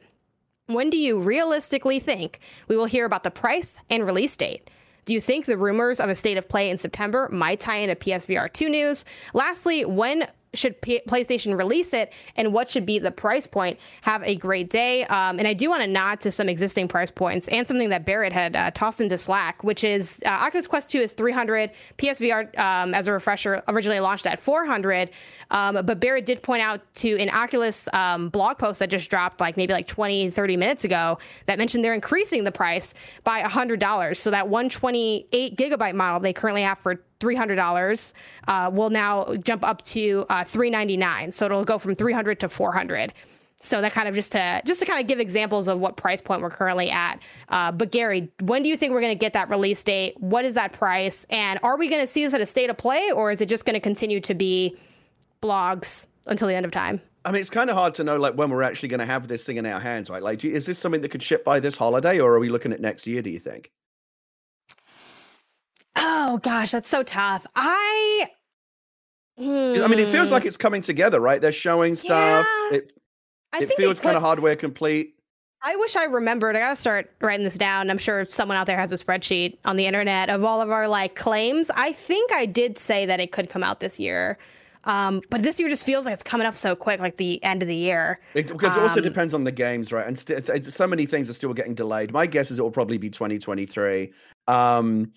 When 0.68 0.92
do 0.92 0.98
you 0.98 1.18
realistically 1.18 2.00
think 2.00 2.40
we 2.68 2.78
will 2.78 2.86
hear 2.86 3.06
about 3.06 3.24
the 3.24 3.32
price 3.32 3.80
and 3.90 4.06
release 4.06 4.38
date? 4.38 4.70
Do 5.06 5.16
you 5.16 5.22
think 5.22 5.48
the 5.48 5.58
rumors 5.58 6.00
of 6.00 6.10
a 6.10 6.16
state 6.16 6.38
of 6.38 6.48
play 6.48 6.70
in 6.70 6.78
September 6.78 7.28
might 7.32 7.60
tie 7.60 7.78
into 7.78 7.96
PSVR 7.96 8.54
2 8.54 8.70
news? 8.70 9.04
Lastly, 9.34 9.84
when 9.84 10.28
should 10.54 10.80
P- 10.82 11.02
PlayStation 11.08 11.58
release 11.58 11.94
it 11.94 12.12
and 12.36 12.54
what 12.54 12.70
should 12.70 12.86
be 12.86 13.00
the 13.00 13.12
price 13.12 13.46
point? 13.46 13.80
Have 14.02 14.24
a 14.24 14.36
great 14.36 14.70
day. 14.70 15.04
Um, 15.06 15.40
and 15.40 15.48
I 15.48 15.54
do 15.54 15.70
want 15.70 15.84
to 15.84 15.88
nod 15.88 16.20
to 16.22 16.32
some 16.32 16.50
existing 16.50 16.88
price 16.88 17.12
points 17.12 17.48
and 17.48 17.68
something 17.68 17.90
that 17.90 18.06
Barrett 18.06 18.34
had 18.34 18.56
uh, 18.56 18.72
tossed 18.72 19.02
into 19.02 19.18
Slack, 19.18 19.64
which 19.64 19.84
is 19.84 20.20
uh, 20.26 20.30
Oculus 20.30 20.68
Quest 20.68 20.92
2 20.92 21.00
is 21.00 21.14
300. 21.14 21.72
PSVR, 21.98 22.58
um, 22.60 22.94
as 22.94 23.08
a 23.08 23.14
refresher, 23.14 23.64
originally 23.68 24.00
launched 24.00 24.26
at 24.26 24.40
400. 24.40 25.12
Um, 25.52 25.86
but 25.86 26.00
Barrett 26.00 26.26
did 26.26 26.42
point 26.42 26.62
out 26.62 26.82
to 26.96 27.18
an 27.18 27.30
Oculus 27.30 27.88
um, 27.94 28.30
blog 28.30 28.58
post 28.58 28.80
that 28.80 28.90
just 28.90 29.10
dropped 29.10 29.40
like 29.40 29.58
maybe 29.58 29.74
like 29.74 29.88
20, 29.88 30.30
30 30.30 30.58
minutes 30.58 30.84
ago 30.84 31.20
that 31.46 31.58
mentioned 31.58 31.84
they're 31.84 31.94
increasing 31.94 32.44
the 32.44 32.52
price 32.52 32.94
by 33.24 33.42
$100. 33.44 34.18
So 34.18 34.32
that 34.32 34.48
128 34.48 35.56
gigabyte 35.56 35.96
model 35.96 36.20
they 36.20 36.34
currently 36.34 36.64
have 36.64 36.80
for 36.80 37.02
$300 37.20 38.14
uh, 38.48 38.70
will 38.74 38.90
now 38.90 39.36
jump 39.44 39.64
up 39.64 39.82
to 39.84 40.26
uh, 40.30 40.44
399 40.44 41.32
so 41.32 41.46
it'll 41.46 41.64
go 41.64 41.78
from 41.78 41.96
300 41.96 42.40
to 42.40 42.50
400 42.50 43.14
so 43.62 43.82
that 43.82 43.92
kind 43.92 44.08
of 44.08 44.16
just 44.16 44.32
to 44.32 44.62
just 44.66 44.80
to 44.80 44.86
kind 44.86 45.02
of 45.02 45.08
give 45.08 45.20
examples 45.20 45.68
of 45.68 45.80
what 45.80 45.98
price 45.98 46.22
point 46.22 46.42
we're 46.42 46.50
currently 46.50 46.90
at. 46.90 47.20
Uh, 47.50 47.72
but 47.72 47.92
Gary, 47.92 48.32
when 48.42 48.64
do 48.64 48.70
you 48.70 48.78
think 48.78 48.94
we're 48.94 49.02
going 49.02 49.16
to 49.16 49.20
get 49.20 49.34
that 49.34 49.50
release 49.50 49.84
date? 49.84 50.20
What 50.20 50.46
is 50.46 50.54
that 50.54 50.72
price? 50.72 51.26
And 51.30 51.60
are 51.62 51.78
we 51.78 51.90
going 51.90 52.02
to 52.02 52.08
see 52.08 52.24
this 52.24 52.34
at 52.34 52.42
a 52.42 52.46
state 52.46 52.70
of 52.70 52.78
play, 52.78 53.12
or 53.12 53.32
is 53.32 53.42
it 53.42 53.48
just 53.48 53.66
going 53.66 53.74
to 53.74 53.80
continue 53.82 54.22
to 54.22 54.34
be 54.34 54.78
blogs 55.42 56.08
until 56.26 56.48
the 56.48 56.54
end 56.54 56.66
of 56.66 56.72
time? 56.72 57.02
I 57.26 57.32
mean, 57.32 57.42
it's 57.42 57.50
kind 57.50 57.70
of 57.70 57.76
hard 57.76 57.96
to 57.96 58.04
know 58.04 58.16
like 58.16 58.36
when 58.36 58.50
we're 58.50 58.64
actually 58.64 58.90
going 58.90 59.02
to 59.02 59.06
have 59.06 59.28
this 59.28 59.46
thing 59.46 59.58
in 59.58 59.66
our 59.66 59.80
hands, 59.80 60.10
right? 60.10 60.24
Like, 60.24 60.46
is 60.46 60.66
this 60.66 60.80
something 60.80 61.02
that 61.02 61.10
could 61.10 61.22
ship 61.22 61.44
by 61.44 61.60
this 61.60 61.76
holiday, 61.76 62.20
or 62.20 62.34
are 62.34 62.40
we 62.40 62.48
looking 62.48 62.72
at 62.72 62.80
next 62.80 63.08
year? 63.08 63.22
Do 63.22 63.30
you 63.30 63.40
think? 63.40 63.72
Oh 65.96 66.40
gosh, 66.44 66.72
that's 66.72 66.90
so 66.90 67.04
tough. 67.04 67.46
I. 67.56 68.30
I 69.38 69.88
mean, 69.88 70.00
it 70.00 70.12
feels 70.12 70.32
like 70.32 70.44
hmm. 70.44 70.48
it's 70.48 70.58
coming 70.58 70.82
together, 70.82 71.22
right? 71.22 71.42
They're 71.42 71.54
showing 71.54 71.96
stuff. 71.96 72.46
Yeah. 72.72 72.78
It 72.78 72.94
it 73.58 73.74
feels 73.74 74.00
kind 74.00 74.18
of 74.18 74.22
hardware 74.22 74.56
complete. 74.56 75.16
I 75.62 75.76
wish 75.76 75.96
I 75.96 76.06
remembered. 76.06 76.56
I 76.56 76.60
gotta 76.60 76.76
start 76.76 77.12
writing 77.22 77.44
this 77.44 77.58
down. 77.58 77.90
I'm 77.90 77.98
sure 77.98 78.26
someone 78.30 78.58
out 78.58 78.68
there 78.68 78.78
has 78.78 78.92
a 78.92 78.96
spreadsheet 78.96 79.58
on 79.66 79.76
the 79.76 79.86
internet 79.86 80.30
of 80.30 80.44
all 80.44 80.62
of 80.62 80.72
our 80.72 80.88
like 80.88 81.16
claims. 81.16 81.70
I 81.76 81.92
think 81.92 82.32
I 82.32 82.46
did 82.46 82.78
say 82.78 83.06
that 83.06 83.20
it 83.20 83.32
could 83.32 83.50
come 83.50 83.64
out 83.64 83.80
this 83.80 84.00
year. 84.00 84.38
Um, 84.86 85.22
but 85.30 85.44
this 85.44 85.60
year 85.60 85.68
just 85.68 85.86
feels 85.86 86.06
like 86.06 86.14
it's 86.14 86.24
coming 86.24 86.48
up 86.48 86.56
so 86.56 86.76
quick, 86.76 87.02
like 87.02 87.18
the 87.18 87.44
end 87.44 87.62
of 87.62 87.68
the 87.68 87.76
year. 87.76 88.22
It, 88.34 88.48
because 88.48 88.78
it 88.78 88.82
also 88.82 89.00
um, 89.00 89.04
depends 89.04 89.34
on 89.34 89.44
the 89.44 89.52
games, 89.52 89.92
right? 89.92 90.08
And 90.08 90.18
st- 90.18 90.66
so 90.66 90.88
many 90.88 91.06
things 91.06 91.30
are 91.30 91.34
still 91.34 91.54
getting 91.54 91.76
delayed. 91.76 92.14
My 92.14 92.26
guess 92.26 92.50
is 92.50 92.60
it 92.60 92.62
will 92.62 92.72
probably 92.72 92.98
be 92.98 93.10
2023. 93.10 94.14
Um, 94.48 95.12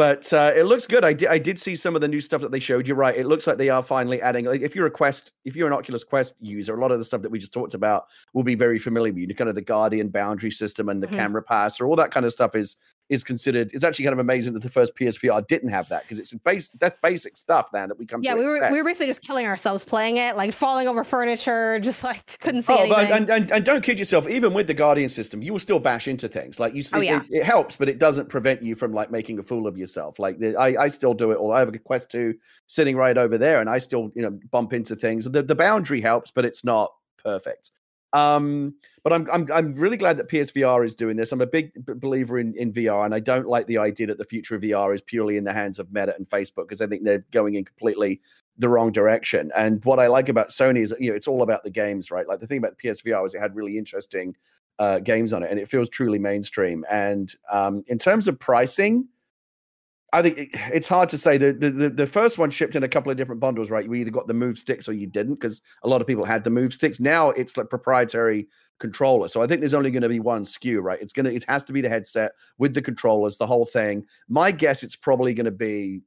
but 0.00 0.32
uh, 0.32 0.50
it 0.56 0.62
looks 0.62 0.86
good. 0.86 1.04
I 1.04 1.12
did 1.12 1.28
I 1.28 1.36
did 1.36 1.60
see 1.60 1.76
some 1.76 1.94
of 1.94 2.00
the 2.00 2.08
new 2.08 2.22
stuff 2.22 2.40
that 2.40 2.50
they 2.50 2.58
showed. 2.58 2.88
You're 2.88 2.96
right. 2.96 3.14
It 3.14 3.26
looks 3.26 3.46
like 3.46 3.58
they 3.58 3.68
are 3.68 3.82
finally 3.82 4.18
adding. 4.22 4.46
Like 4.46 4.62
if 4.62 4.74
you're 4.74 4.86
a 4.86 4.90
Quest, 4.90 5.32
if 5.44 5.54
you're 5.54 5.66
an 5.66 5.74
Oculus 5.74 6.04
Quest 6.04 6.36
user, 6.40 6.74
a 6.74 6.80
lot 6.80 6.90
of 6.90 6.98
the 6.98 7.04
stuff 7.04 7.20
that 7.20 7.30
we 7.30 7.38
just 7.38 7.52
talked 7.52 7.74
about 7.74 8.06
will 8.32 8.42
be 8.42 8.54
very 8.54 8.78
familiar 8.78 9.12
with 9.12 9.28
you. 9.28 9.34
Kind 9.34 9.50
of 9.50 9.56
the 9.56 9.60
Guardian 9.60 10.08
boundary 10.08 10.52
system 10.52 10.88
and 10.88 11.02
the 11.02 11.06
mm-hmm. 11.06 11.16
camera 11.16 11.42
pass, 11.42 11.82
or 11.82 11.86
all 11.86 11.96
that 11.96 12.12
kind 12.12 12.24
of 12.24 12.32
stuff 12.32 12.54
is 12.54 12.76
is 13.10 13.24
considered. 13.24 13.72
It's 13.74 13.82
actually 13.82 14.04
kind 14.04 14.12
of 14.12 14.20
amazing 14.20 14.54
that 14.54 14.62
the 14.62 14.70
first 14.70 14.96
PSVR 14.96 15.46
didn't 15.48 15.70
have 15.70 15.88
that 15.88 16.02
because 16.02 16.20
it's 16.20 16.32
base 16.32 16.68
that's 16.78 16.96
basic 17.02 17.36
stuff 17.36 17.68
now 17.74 17.86
that 17.88 17.98
we 17.98 18.06
come. 18.06 18.22
Yeah, 18.22 18.34
we 18.34 18.44
were 18.44 18.70
we 18.70 18.78
were 18.78 18.84
basically 18.84 19.08
just 19.08 19.26
killing 19.26 19.46
ourselves 19.46 19.84
playing 19.84 20.16
it, 20.16 20.36
like 20.36 20.54
falling 20.54 20.86
over 20.86 21.02
furniture, 21.02 21.78
just 21.82 22.04
like 22.04 22.38
couldn't 22.38 22.62
see 22.62 22.72
oh, 22.72 22.78
anything. 22.78 23.08
But, 23.08 23.12
and, 23.12 23.30
and, 23.30 23.50
and 23.50 23.64
don't 23.64 23.82
kid 23.82 23.98
yourself. 23.98 24.28
Even 24.28 24.54
with 24.54 24.68
the 24.68 24.74
Guardian 24.74 25.08
system, 25.08 25.42
you 25.42 25.52
will 25.52 25.58
still 25.58 25.80
bash 25.80 26.06
into 26.06 26.28
things. 26.28 26.60
Like 26.60 26.72
you, 26.72 26.84
oh, 26.92 27.00
yeah. 27.00 27.22
it, 27.28 27.38
it, 27.38 27.44
helps, 27.44 27.74
but 27.74 27.88
it 27.88 27.98
doesn't 27.98 28.28
prevent 28.28 28.62
you 28.62 28.76
from 28.76 28.92
like 28.92 29.10
making 29.10 29.40
a 29.40 29.42
fool 29.42 29.66
of 29.66 29.76
yourself. 29.76 30.20
Like 30.20 30.38
the, 30.38 30.56
I, 30.56 30.84
I 30.84 30.88
still 30.88 31.12
do 31.12 31.32
it. 31.32 31.36
All 31.36 31.52
I 31.52 31.58
have 31.58 31.68
a 31.68 31.78
Quest 31.78 32.10
two 32.10 32.34
sitting 32.68 32.96
right 32.96 33.18
over 33.18 33.36
there, 33.36 33.60
and 33.60 33.68
I 33.68 33.80
still 33.80 34.12
you 34.14 34.22
know 34.22 34.38
bump 34.52 34.72
into 34.72 34.94
things. 34.94 35.24
The 35.24 35.42
the 35.42 35.56
boundary 35.56 36.00
helps, 36.00 36.30
but 36.30 36.44
it's 36.44 36.64
not 36.64 36.94
perfect. 37.22 37.72
Um, 38.12 38.74
but 39.02 39.12
I'm 39.12 39.28
I'm 39.32 39.48
I'm 39.52 39.74
really 39.74 39.96
glad 39.96 40.16
that 40.16 40.28
PSVR 40.28 40.84
is 40.84 40.94
doing 40.94 41.16
this. 41.16 41.32
I'm 41.32 41.40
a 41.40 41.46
big 41.46 41.72
believer 42.00 42.38
in 42.38 42.54
in 42.54 42.72
VR, 42.72 43.04
and 43.04 43.14
I 43.14 43.20
don't 43.20 43.46
like 43.46 43.66
the 43.66 43.78
idea 43.78 44.06
that 44.08 44.18
the 44.18 44.24
future 44.24 44.56
of 44.56 44.62
VR 44.62 44.94
is 44.94 45.02
purely 45.02 45.36
in 45.36 45.44
the 45.44 45.52
hands 45.52 45.78
of 45.78 45.92
Meta 45.92 46.14
and 46.16 46.28
Facebook 46.28 46.68
because 46.68 46.80
I 46.80 46.86
think 46.86 47.04
they're 47.04 47.24
going 47.30 47.54
in 47.54 47.64
completely 47.64 48.20
the 48.58 48.68
wrong 48.68 48.92
direction. 48.92 49.50
And 49.56 49.84
what 49.84 49.98
I 49.98 50.08
like 50.08 50.28
about 50.28 50.48
Sony 50.48 50.82
is 50.82 50.94
you 50.98 51.10
know 51.10 51.16
it's 51.16 51.28
all 51.28 51.42
about 51.42 51.64
the 51.64 51.70
games, 51.70 52.10
right? 52.10 52.26
Like 52.26 52.40
the 52.40 52.46
thing 52.46 52.58
about 52.58 52.76
the 52.76 52.88
PSVR 52.88 53.22
was 53.22 53.34
it 53.34 53.40
had 53.40 53.54
really 53.54 53.78
interesting 53.78 54.36
uh, 54.78 54.98
games 54.98 55.32
on 55.32 55.42
it, 55.42 55.50
and 55.50 55.60
it 55.60 55.68
feels 55.68 55.88
truly 55.88 56.18
mainstream. 56.18 56.84
And 56.90 57.32
um, 57.50 57.84
in 57.86 57.98
terms 57.98 58.26
of 58.28 58.38
pricing, 58.40 59.08
I 60.12 60.22
think 60.22 60.50
it's 60.72 60.88
hard 60.88 61.08
to 61.10 61.18
say. 61.18 61.38
The, 61.38 61.52
the 61.52 61.90
the 61.90 62.06
first 62.06 62.38
one 62.38 62.50
shipped 62.50 62.74
in 62.74 62.82
a 62.82 62.88
couple 62.88 63.12
of 63.12 63.16
different 63.16 63.40
bundles, 63.40 63.70
right? 63.70 63.84
You 63.84 63.94
either 63.94 64.10
got 64.10 64.26
the 64.26 64.34
move 64.34 64.58
sticks 64.58 64.88
or 64.88 64.92
you 64.92 65.06
didn't, 65.06 65.34
because 65.34 65.62
a 65.84 65.88
lot 65.88 66.00
of 66.00 66.06
people 66.06 66.24
had 66.24 66.42
the 66.42 66.50
move 66.50 66.74
sticks. 66.74 66.98
Now 66.98 67.30
it's 67.30 67.56
like 67.56 67.70
proprietary 67.70 68.48
controller. 68.80 69.28
So 69.28 69.40
I 69.40 69.46
think 69.46 69.60
there's 69.60 69.74
only 69.74 69.90
going 69.90 70.02
to 70.02 70.08
be 70.08 70.18
one 70.18 70.44
SKU, 70.44 70.82
right? 70.82 71.00
It's 71.00 71.12
gonna 71.12 71.30
it 71.30 71.44
has 71.48 71.62
to 71.64 71.72
be 71.72 71.80
the 71.80 71.88
headset 71.88 72.32
with 72.58 72.74
the 72.74 72.82
controllers, 72.82 73.36
the 73.36 73.46
whole 73.46 73.66
thing. 73.66 74.04
My 74.28 74.50
guess 74.50 74.82
it's 74.82 74.96
probably 74.96 75.32
going 75.34 75.44
to 75.44 75.50
be, 75.52 76.02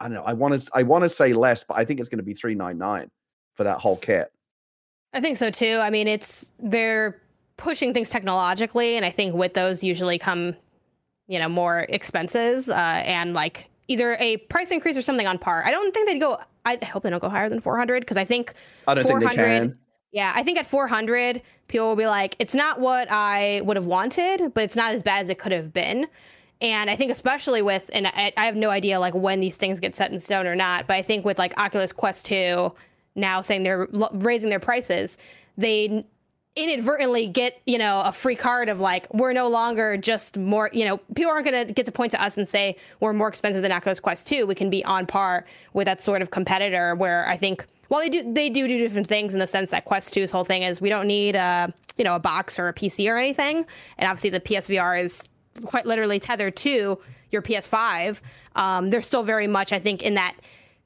I 0.00 0.04
don't 0.04 0.14
know. 0.14 0.24
I 0.24 0.34
want 0.34 0.60
to 0.60 0.70
I 0.74 0.82
want 0.82 1.04
to 1.04 1.08
say 1.08 1.32
less, 1.32 1.64
but 1.64 1.78
I 1.78 1.84
think 1.84 2.00
it's 2.00 2.08
going 2.10 2.18
to 2.18 2.24
be 2.24 2.34
three 2.34 2.54
nine 2.54 2.76
nine 2.76 3.10
for 3.54 3.64
that 3.64 3.78
whole 3.78 3.96
kit. 3.96 4.30
I 5.14 5.20
think 5.20 5.38
so 5.38 5.50
too. 5.50 5.78
I 5.80 5.90
mean, 5.90 6.08
it's 6.08 6.52
they're 6.58 7.22
pushing 7.56 7.94
things 7.94 8.10
technologically, 8.10 8.96
and 8.96 9.06
I 9.06 9.10
think 9.10 9.34
with 9.34 9.54
those 9.54 9.84
usually 9.84 10.18
come 10.18 10.56
you 11.32 11.38
know 11.38 11.48
more 11.48 11.86
expenses 11.88 12.68
uh, 12.68 12.74
and 12.74 13.32
like 13.32 13.70
either 13.88 14.16
a 14.20 14.36
price 14.36 14.70
increase 14.70 14.96
or 14.96 15.02
something 15.02 15.26
on 15.26 15.38
par. 15.38 15.62
I 15.64 15.70
don't 15.70 15.92
think 15.94 16.06
they'd 16.08 16.20
go. 16.20 16.38
I 16.66 16.78
hope 16.84 17.02
they 17.02 17.10
don't 17.10 17.20
go 17.20 17.30
higher 17.30 17.48
than 17.48 17.60
400 17.60 18.00
because 18.00 18.18
I 18.18 18.24
think 18.24 18.52
I 18.86 18.94
don't 18.94 19.04
400, 19.04 19.26
think 19.26 19.36
they 19.36 19.42
can. 19.42 19.78
Yeah, 20.12 20.32
I 20.34 20.42
think 20.42 20.58
at 20.58 20.66
400, 20.66 21.40
people 21.68 21.88
will 21.88 21.96
be 21.96 22.06
like, 22.06 22.36
it's 22.38 22.54
not 22.54 22.78
what 22.78 23.10
I 23.10 23.62
would 23.64 23.76
have 23.76 23.86
wanted, 23.86 24.52
but 24.52 24.62
it's 24.62 24.76
not 24.76 24.92
as 24.92 25.02
bad 25.02 25.22
as 25.22 25.30
it 25.30 25.38
could 25.38 25.52
have 25.52 25.72
been. 25.72 26.06
And 26.60 26.90
I 26.90 26.96
think 26.96 27.10
especially 27.10 27.62
with, 27.62 27.90
and 27.94 28.06
I, 28.06 28.32
I 28.36 28.44
have 28.44 28.54
no 28.54 28.68
idea 28.68 29.00
like 29.00 29.14
when 29.14 29.40
these 29.40 29.56
things 29.56 29.80
get 29.80 29.94
set 29.94 30.12
in 30.12 30.20
stone 30.20 30.46
or 30.46 30.54
not, 30.54 30.86
but 30.86 30.94
I 30.94 31.02
think 31.02 31.24
with 31.24 31.38
like 31.38 31.58
Oculus 31.58 31.92
Quest 31.92 32.26
2 32.26 32.72
now 33.14 33.40
saying 33.40 33.62
they're 33.62 33.88
raising 34.12 34.50
their 34.50 34.60
prices, 34.60 35.16
they 35.56 36.04
inadvertently 36.54 37.26
get 37.26 37.62
you 37.66 37.78
know 37.78 38.02
a 38.02 38.12
free 38.12 38.36
card 38.36 38.68
of 38.68 38.78
like 38.78 39.12
we're 39.14 39.32
no 39.32 39.48
longer 39.48 39.96
just 39.96 40.36
more 40.36 40.68
you 40.72 40.84
know 40.84 40.98
people 41.14 41.32
aren't 41.32 41.46
going 41.46 41.66
to 41.66 41.72
get 41.72 41.86
to 41.86 41.92
point 41.92 42.10
to 42.10 42.22
us 42.22 42.36
and 42.36 42.46
say 42.46 42.76
we're 43.00 43.14
more 43.14 43.28
expensive 43.28 43.62
than 43.62 43.72
Oculus 43.72 44.00
Quest 44.00 44.26
2 44.28 44.46
we 44.46 44.54
can 44.54 44.68
be 44.68 44.84
on 44.84 45.06
par 45.06 45.46
with 45.72 45.86
that 45.86 46.00
sort 46.02 46.20
of 46.20 46.30
competitor 46.30 46.94
where 46.94 47.26
I 47.26 47.38
think 47.38 47.66
while 47.88 48.02
they 48.02 48.10
do 48.10 48.32
they 48.34 48.50
do 48.50 48.68
do 48.68 48.78
different 48.78 49.06
things 49.06 49.32
in 49.32 49.40
the 49.40 49.46
sense 49.46 49.70
that 49.70 49.86
Quest 49.86 50.12
2's 50.14 50.30
whole 50.30 50.44
thing 50.44 50.62
is 50.62 50.80
we 50.80 50.90
don't 50.90 51.06
need 51.06 51.36
a 51.36 51.72
you 51.96 52.04
know 52.04 52.16
a 52.16 52.20
box 52.20 52.58
or 52.58 52.68
a 52.68 52.74
PC 52.74 53.10
or 53.10 53.16
anything. 53.16 53.64
And 53.96 54.08
obviously 54.08 54.30
the 54.30 54.40
PSVR 54.40 55.02
is 55.02 55.30
quite 55.64 55.86
literally 55.86 56.20
tethered 56.20 56.56
to 56.56 56.98
your 57.30 57.40
PS5 57.40 58.20
um, 58.56 58.90
they're 58.90 59.00
still 59.00 59.22
very 59.22 59.46
much 59.46 59.72
I 59.72 59.78
think 59.78 60.02
in 60.02 60.14
that 60.14 60.36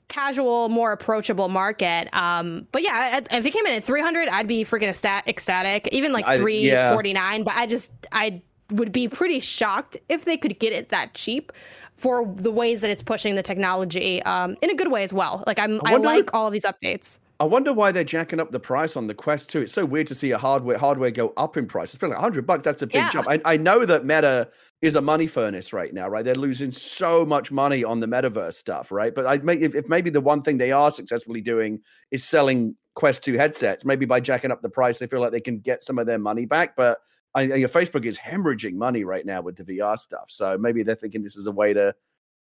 casual, 0.09 0.69
more 0.69 0.93
approachable 0.93 1.49
market. 1.49 2.09
Um, 2.17 2.67
but 2.73 2.83
yeah, 2.83 3.21
if 3.31 3.45
it 3.45 3.51
came 3.51 3.67
in 3.67 3.75
at 3.75 3.85
300, 3.85 4.29
I'd 4.29 4.47
be 4.47 4.65
freaking 4.65 4.89
ecstatic. 4.89 5.29
ecstatic. 5.29 5.89
Even 5.93 6.13
like 6.13 6.25
349, 6.25 7.39
yeah. 7.39 7.45
but 7.45 7.55
I 7.57 7.67
just 7.67 7.93
I 8.13 8.43
would 8.71 8.93
be 8.93 9.09
pretty 9.09 9.41
shocked 9.41 9.97
if 10.09 10.25
they 10.25 10.37
could 10.37 10.59
get 10.59 10.73
it 10.73 10.89
that 10.91 11.15
cheap 11.15 11.53
for 11.97 12.27
the 12.37 12.51
ways 12.51 12.83
that 12.83 12.91
it's 12.91 13.03
pushing 13.03 13.35
the 13.35 13.43
technology 13.43 14.23
um, 14.25 14.57
in 14.61 14.71
a 14.71 14.75
good 14.75 14.91
way 14.91 15.03
as 15.03 15.13
well. 15.13 15.43
Like 15.47 15.59
I'm 15.59 15.81
I, 15.85 15.95
I 15.95 15.97
like 15.97 16.33
all 16.35 16.47
of 16.47 16.53
these 16.53 16.65
updates. 16.65 17.19
I 17.39 17.45
wonder 17.45 17.73
why 17.73 17.93
they're 17.93 18.05
jacking 18.05 18.41
up 18.41 18.51
the 18.51 18.61
price 18.61 18.97
on 18.97 19.07
the 19.07 19.15
Quest 19.15 19.51
2. 19.51 19.63
It's 19.63 19.73
so 19.73 19.85
weird 19.85 20.07
to 20.07 20.15
see 20.15 20.31
a 20.31 20.39
hardware 20.39 20.79
hardware 20.79 21.11
go 21.11 21.35
up 21.37 21.57
in 21.57 21.67
price. 21.67 21.91
It's 21.91 21.99
been 21.99 22.11
like 22.11 22.19
100 22.19 22.47
bucks. 22.47 22.65
That's 22.65 22.83
a 22.83 22.87
big 22.87 22.95
yeah. 22.95 23.11
jump. 23.11 23.29
I, 23.29 23.41
I 23.45 23.57
know 23.59 23.85
that 23.85 24.07
Meta 24.07 24.49
is 24.81 24.95
a 24.95 25.01
money 25.01 25.27
furnace 25.27 25.73
right 25.73 25.93
now, 25.93 26.09
right? 26.09 26.25
They're 26.25 26.35
losing 26.35 26.71
so 26.71 27.27
much 27.27 27.53
money 27.53 27.85
on 27.85 28.01
the 28.01 28.07
metaverse 28.07 28.55
stuff, 28.55 28.91
right? 28.91 29.15
But 29.15 29.27
I 29.27 29.35
if, 29.53 29.75
if 29.75 29.89
maybe 29.89 30.09
the 30.09 30.21
one 30.21 30.41
thing 30.41 30.57
they 30.57 30.73
are 30.73 30.91
successfully 30.91 31.43
doing 31.43 31.81
is 32.11 32.25
selling 32.25 32.75
Quest 32.95 33.25
2 33.25 33.35
headsets, 33.35 33.85
maybe 33.85 34.07
by 34.07 34.21
jacking 34.21 34.51
up 34.51 34.63
the 34.63 34.71
price, 34.71 34.99
they 34.99 35.07
feel 35.07 35.21
like 35.21 35.33
they 35.33 35.41
can 35.41 35.59
get 35.59 35.83
some 35.83 35.99
of 35.99 36.07
their 36.07 36.19
money 36.19 36.47
back. 36.47 36.75
But 36.75 37.01
I, 37.35 37.43
your 37.43 37.69
Facebook 37.69 38.07
is 38.07 38.19
hemorrhaging 38.19 38.75
money 38.75 39.05
right 39.05 39.27
now 39.27 39.43
with 39.43 39.57
the 39.57 39.65
VR 39.65 39.99
stuff. 39.99 40.31
So 40.31 40.57
maybe 40.57 40.83
they're 40.83 40.95
thinking 40.95 41.23
this 41.23 41.37
is 41.37 41.47
a 41.47 41.53
way 41.53 41.75
to, 41.75 41.95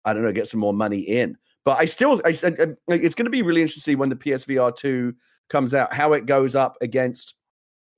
I 0.04 0.12
don't 0.12 0.22
know, 0.22 0.32
get 0.32 0.48
some 0.48 0.60
more 0.60 0.74
money 0.74 1.00
in. 1.00 1.38
But 1.64 1.78
I 1.78 1.84
still, 1.84 2.20
I, 2.24 2.30
I, 2.30 2.74
it's 2.88 3.14
going 3.14 3.26
to 3.26 3.30
be 3.30 3.42
really 3.42 3.62
interesting 3.62 3.98
when 3.98 4.08
the 4.08 4.16
PSVR 4.16 4.74
2 4.74 5.14
comes 5.48 5.74
out, 5.74 5.92
how 5.92 6.12
it 6.12 6.26
goes 6.26 6.56
up 6.56 6.76
against 6.80 7.34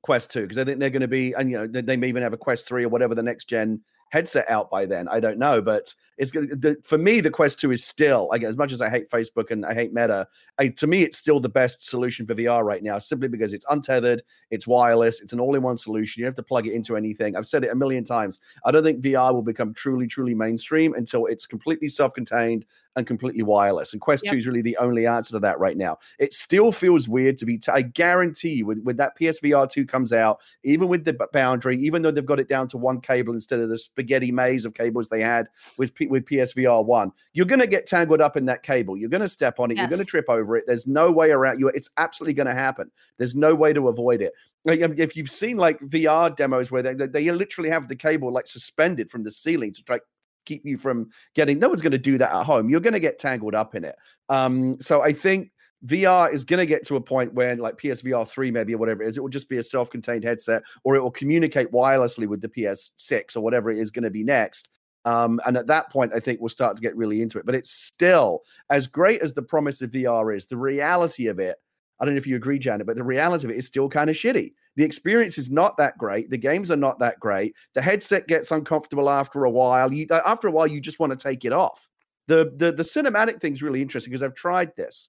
Quest 0.02 0.30
2, 0.32 0.42
because 0.42 0.58
I 0.58 0.64
think 0.64 0.80
they're 0.80 0.90
going 0.90 1.02
to 1.02 1.08
be, 1.08 1.32
and 1.32 1.50
you 1.50 1.56
know, 1.56 1.66
they, 1.66 1.96
may 1.96 2.08
even 2.08 2.22
have 2.22 2.34
a 2.34 2.38
Quest 2.38 2.68
3 2.68 2.84
or 2.84 2.88
whatever 2.88 3.14
the 3.14 3.22
next 3.22 3.46
gen 3.46 3.80
headset 4.10 4.48
out 4.50 4.70
by 4.70 4.84
then. 4.86 5.08
I 5.08 5.18
don't 5.18 5.38
know, 5.38 5.62
but 5.62 5.92
it's 6.18 6.30
going 6.30 6.48
to, 6.60 6.76
for 6.84 6.98
me, 6.98 7.20
the 7.20 7.30
Quest 7.30 7.58
2 7.58 7.72
is 7.72 7.82
still, 7.82 8.30
as 8.32 8.56
much 8.56 8.70
as 8.70 8.80
I 8.80 8.90
hate 8.90 9.10
Facebook 9.10 9.50
and 9.50 9.64
I 9.64 9.72
hate 9.72 9.94
Meta, 9.94 10.28
I, 10.58 10.68
to 10.68 10.86
me, 10.86 11.02
it's 11.02 11.16
still 11.16 11.40
the 11.40 11.48
best 11.48 11.88
solution 11.88 12.26
for 12.26 12.34
VR 12.34 12.62
right 12.62 12.82
now, 12.82 12.98
simply 12.98 13.28
because 13.28 13.54
it's 13.54 13.64
untethered, 13.70 14.22
it's 14.50 14.66
wireless, 14.66 15.20
it's 15.20 15.32
an 15.32 15.40
all 15.40 15.56
in 15.56 15.62
one 15.62 15.78
solution. 15.78 16.20
You 16.20 16.26
don't 16.26 16.36
have 16.36 16.44
to 16.44 16.48
plug 16.48 16.66
it 16.66 16.74
into 16.74 16.96
anything. 16.96 17.34
I've 17.34 17.46
said 17.46 17.64
it 17.64 17.72
a 17.72 17.74
million 17.74 18.04
times. 18.04 18.40
I 18.64 18.70
don't 18.70 18.84
think 18.84 19.02
VR 19.02 19.32
will 19.32 19.42
become 19.42 19.72
truly, 19.72 20.06
truly 20.06 20.34
mainstream 20.34 20.94
until 20.94 21.26
it's 21.26 21.46
completely 21.46 21.88
self 21.88 22.12
contained 22.14 22.66
and 22.96 23.06
completely 23.06 23.42
wireless. 23.42 23.92
And 23.92 24.00
Quest 24.00 24.24
yep. 24.24 24.32
2 24.32 24.38
is 24.38 24.46
really 24.46 24.62
the 24.62 24.76
only 24.78 25.06
answer 25.06 25.32
to 25.32 25.40
that 25.40 25.58
right 25.58 25.76
now. 25.76 25.98
It 26.18 26.32
still 26.32 26.72
feels 26.72 27.08
weird 27.08 27.38
to 27.38 27.46
be, 27.46 27.58
t- 27.58 27.72
I 27.72 27.82
guarantee 27.82 28.54
you, 28.54 28.66
when, 28.66 28.84
when 28.84 28.96
that 28.96 29.18
PSVR 29.18 29.70
2 29.70 29.84
comes 29.86 30.12
out, 30.12 30.40
even 30.62 30.88
with 30.88 31.04
the 31.04 31.16
boundary, 31.32 31.78
even 31.78 32.02
though 32.02 32.10
they've 32.10 32.24
got 32.24 32.40
it 32.40 32.48
down 32.48 32.68
to 32.68 32.78
one 32.78 33.00
cable 33.00 33.34
instead 33.34 33.60
of 33.60 33.68
the 33.68 33.78
spaghetti 33.78 34.30
maze 34.30 34.64
of 34.64 34.74
cables 34.74 35.08
they 35.08 35.20
had 35.20 35.48
with, 35.76 35.92
with 36.08 36.24
PSVR 36.26 36.84
1, 36.84 37.12
you're 37.32 37.46
going 37.46 37.60
to 37.60 37.66
get 37.66 37.86
tangled 37.86 38.20
up 38.20 38.36
in 38.36 38.46
that 38.46 38.62
cable. 38.62 38.96
You're 38.96 39.10
going 39.10 39.20
to 39.20 39.28
step 39.28 39.58
on 39.58 39.70
it. 39.70 39.76
Yes. 39.76 39.82
You're 39.82 39.96
going 39.96 40.04
to 40.04 40.10
trip 40.10 40.26
over 40.28 40.56
it. 40.56 40.64
There's 40.66 40.86
no 40.86 41.10
way 41.10 41.30
around 41.30 41.58
you. 41.58 41.68
It's 41.68 41.90
absolutely 41.96 42.34
going 42.34 42.46
to 42.46 42.54
happen. 42.54 42.90
There's 43.18 43.34
no 43.34 43.54
way 43.54 43.72
to 43.72 43.88
avoid 43.88 44.22
it. 44.22 44.32
Like, 44.66 44.80
if 44.80 45.14
you've 45.14 45.30
seen 45.30 45.58
like 45.58 45.78
VR 45.80 46.34
demos 46.34 46.70
where 46.70 46.82
they, 46.82 46.94
they 46.94 47.30
literally 47.30 47.68
have 47.68 47.88
the 47.88 47.96
cable 47.96 48.32
like 48.32 48.46
suspended 48.46 49.10
from 49.10 49.22
the 49.22 49.30
ceiling 49.30 49.74
to 49.74 49.82
try 49.82 49.98
keep 50.44 50.64
you 50.64 50.78
from 50.78 51.08
getting 51.34 51.58
no 51.58 51.68
one's 51.68 51.80
going 51.80 51.92
to 51.92 51.98
do 51.98 52.18
that 52.18 52.34
at 52.34 52.44
home 52.44 52.68
you're 52.68 52.80
going 52.80 52.92
to 52.92 53.00
get 53.00 53.18
tangled 53.18 53.54
up 53.54 53.74
in 53.74 53.84
it 53.84 53.96
um 54.28 54.80
so 54.80 55.02
i 55.02 55.12
think 55.12 55.50
VR 55.86 56.32
is 56.32 56.44
going 56.44 56.58
to 56.58 56.66
get 56.66 56.86
to 56.86 56.96
a 56.96 57.00
point 57.00 57.34
where, 57.34 57.56
like 57.56 57.76
PSVR 57.76 58.26
3, 58.26 58.50
maybe 58.50 58.74
or 58.74 58.78
whatever 58.78 59.02
it 59.02 59.08
is, 59.08 59.16
it 59.16 59.20
will 59.20 59.28
just 59.28 59.48
be 59.48 59.58
a 59.58 59.62
self 59.62 59.90
contained 59.90 60.24
headset 60.24 60.62
or 60.82 60.96
it 60.96 61.02
will 61.02 61.10
communicate 61.10 61.70
wirelessly 61.72 62.26
with 62.26 62.40
the 62.40 62.48
PS6 62.48 63.36
or 63.36 63.40
whatever 63.40 63.70
it 63.70 63.78
is 63.78 63.90
going 63.90 64.04
to 64.04 64.10
be 64.10 64.24
next. 64.24 64.70
Um, 65.04 65.40
and 65.44 65.56
at 65.56 65.66
that 65.66 65.90
point, 65.90 66.12
I 66.14 66.20
think 66.20 66.40
we'll 66.40 66.48
start 66.48 66.76
to 66.76 66.82
get 66.82 66.96
really 66.96 67.20
into 67.20 67.38
it. 67.38 67.44
But 67.44 67.54
it's 67.54 67.70
still 67.70 68.40
as 68.70 68.86
great 68.86 69.20
as 69.20 69.34
the 69.34 69.42
promise 69.42 69.82
of 69.82 69.90
VR 69.90 70.34
is, 70.34 70.46
the 70.46 70.56
reality 70.56 71.26
of 71.26 71.38
it. 71.38 71.56
I 72.00 72.04
don't 72.04 72.14
know 72.14 72.18
if 72.18 72.26
you 72.26 72.36
agree, 72.36 72.58
Janet, 72.58 72.86
but 72.86 72.96
the 72.96 73.04
reality 73.04 73.46
of 73.46 73.50
it 73.50 73.58
is 73.58 73.66
still 73.66 73.88
kind 73.88 74.08
of 74.08 74.16
shitty. 74.16 74.54
The 74.76 74.84
experience 74.84 75.38
is 75.38 75.50
not 75.50 75.76
that 75.76 75.96
great. 75.98 76.30
The 76.30 76.38
games 76.38 76.70
are 76.70 76.76
not 76.76 76.98
that 76.98 77.20
great. 77.20 77.54
The 77.74 77.82
headset 77.82 78.26
gets 78.26 78.50
uncomfortable 78.50 79.08
after 79.08 79.44
a 79.44 79.50
while. 79.50 79.92
You, 79.92 80.06
uh, 80.10 80.20
after 80.26 80.48
a 80.48 80.50
while, 80.50 80.66
you 80.66 80.80
just 80.80 80.98
want 80.98 81.18
to 81.18 81.22
take 81.22 81.44
it 81.44 81.52
off. 81.52 81.88
The 82.26 82.52
the 82.56 82.72
the 82.72 82.82
cinematic 82.82 83.40
thing's 83.40 83.62
really 83.62 83.82
interesting 83.82 84.10
because 84.10 84.22
I've 84.22 84.34
tried 84.34 84.74
this. 84.76 85.08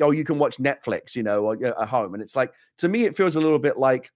Oh, 0.00 0.10
you 0.10 0.24
can 0.24 0.38
watch 0.38 0.58
Netflix, 0.58 1.14
you 1.14 1.22
know, 1.22 1.52
at 1.52 1.88
home, 1.88 2.14
and 2.14 2.22
it's 2.22 2.36
like 2.36 2.52
to 2.78 2.88
me, 2.88 3.04
it 3.04 3.16
feels 3.16 3.36
a 3.36 3.40
little 3.40 3.58
bit 3.58 3.78
like 3.78 4.10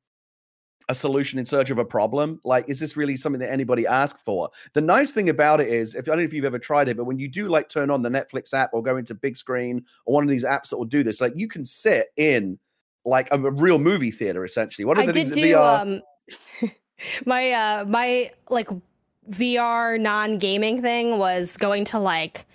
a 0.90 0.94
solution 0.94 1.38
in 1.38 1.46
search 1.46 1.70
of 1.70 1.78
a 1.78 1.84
problem. 1.84 2.40
Like, 2.44 2.68
is 2.68 2.80
this 2.80 2.96
really 2.96 3.16
something 3.16 3.38
that 3.40 3.52
anybody 3.52 3.86
asked 3.86 4.24
for? 4.24 4.50
The 4.74 4.80
nice 4.80 5.12
thing 5.12 5.28
about 5.28 5.60
it 5.60 5.68
is, 5.68 5.94
if 5.94 6.08
I 6.08 6.10
don't 6.10 6.18
know 6.18 6.24
if 6.24 6.32
you've 6.32 6.44
ever 6.44 6.58
tried 6.58 6.88
it, 6.88 6.96
but 6.96 7.04
when 7.04 7.18
you 7.18 7.28
do 7.28 7.48
like 7.48 7.68
turn 7.68 7.90
on 7.90 8.02
the 8.02 8.10
Netflix 8.10 8.52
app 8.52 8.70
or 8.72 8.82
go 8.82 8.96
into 8.96 9.14
big 9.14 9.36
screen 9.36 9.84
or 10.04 10.14
one 10.14 10.24
of 10.24 10.30
these 10.30 10.44
apps 10.44 10.68
that 10.70 10.78
will 10.78 10.84
do 10.84 11.04
this, 11.04 11.20
like 11.20 11.32
you 11.36 11.46
can 11.46 11.64
sit 11.64 12.08
in 12.16 12.58
like 13.04 13.28
a, 13.30 13.36
a 13.36 13.50
real 13.50 13.78
movie 13.78 14.10
theater 14.10 14.44
essentially. 14.44 14.84
What 14.84 14.98
are 14.98 15.06
the 15.06 15.10
I 15.10 15.14
things 15.14 15.30
did 15.30 15.36
do, 15.36 15.54
VR? 15.54 16.02
Um, 16.62 16.70
my 17.26 17.52
uh 17.52 17.84
my 17.86 18.30
like 18.48 18.68
VR 19.30 20.00
non 20.00 20.38
gaming 20.38 20.82
thing 20.82 21.18
was 21.18 21.56
going 21.56 21.84
to 21.86 21.98
like 21.98 22.46